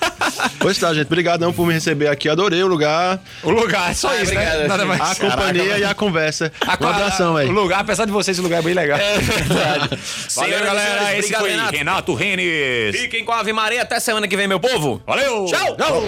Pois 0.59 0.77
tá, 0.77 0.93
gente. 0.93 1.05
Obrigadão 1.07 1.53
por 1.53 1.65
me 1.67 1.73
receber 1.73 2.07
aqui. 2.07 2.27
Adorei 2.27 2.61
o 2.63 2.67
lugar, 2.67 3.19
O 3.43 3.51
lugar, 3.51 3.91
é 3.91 3.93
só 3.93 4.09
Ah, 4.09 4.15
isso, 4.21 4.31
obrigado, 4.31 4.57
né? 4.59 4.67
Nada 4.67 4.85
mais. 4.85 5.01
a 5.01 5.15
companhia 5.15 5.77
e 5.77 5.83
a 5.83 5.93
conversa. 5.93 6.51
A- 6.65 6.77
um 6.83 6.87
abração, 6.87 7.37
aí. 7.37 7.47
O 7.47 7.51
lugar, 7.51 7.79
apesar 7.81 8.05
de 8.05 8.11
vocês, 8.11 8.37
o 8.39 8.41
lugar 8.41 8.59
é 8.59 8.61
bem 8.63 8.73
legal. 8.73 8.97
É 8.99 9.17
verdade. 9.19 9.99
Valeu, 10.35 10.59
galera. 10.63 10.89
senhores, 10.99 11.09
Esse 11.25 11.35
obrigado, 11.35 11.41
foi 11.41 11.51
Renato. 11.51 11.77
Renato 11.77 12.13
Renes. 12.13 12.99
Fiquem 12.99 13.23
com 13.23 13.31
a 13.31 13.39
Ave 13.39 13.53
Maria 13.53 13.81
até 13.83 13.99
semana 13.99 14.27
que 14.27 14.35
vem, 14.35 14.47
meu 14.47 14.59
povo. 14.59 15.01
Valeu! 15.05 15.45
Tchau. 15.45 15.75
Tchau! 15.77 16.03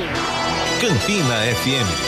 Campina 0.81 1.35
FM. 1.63 2.07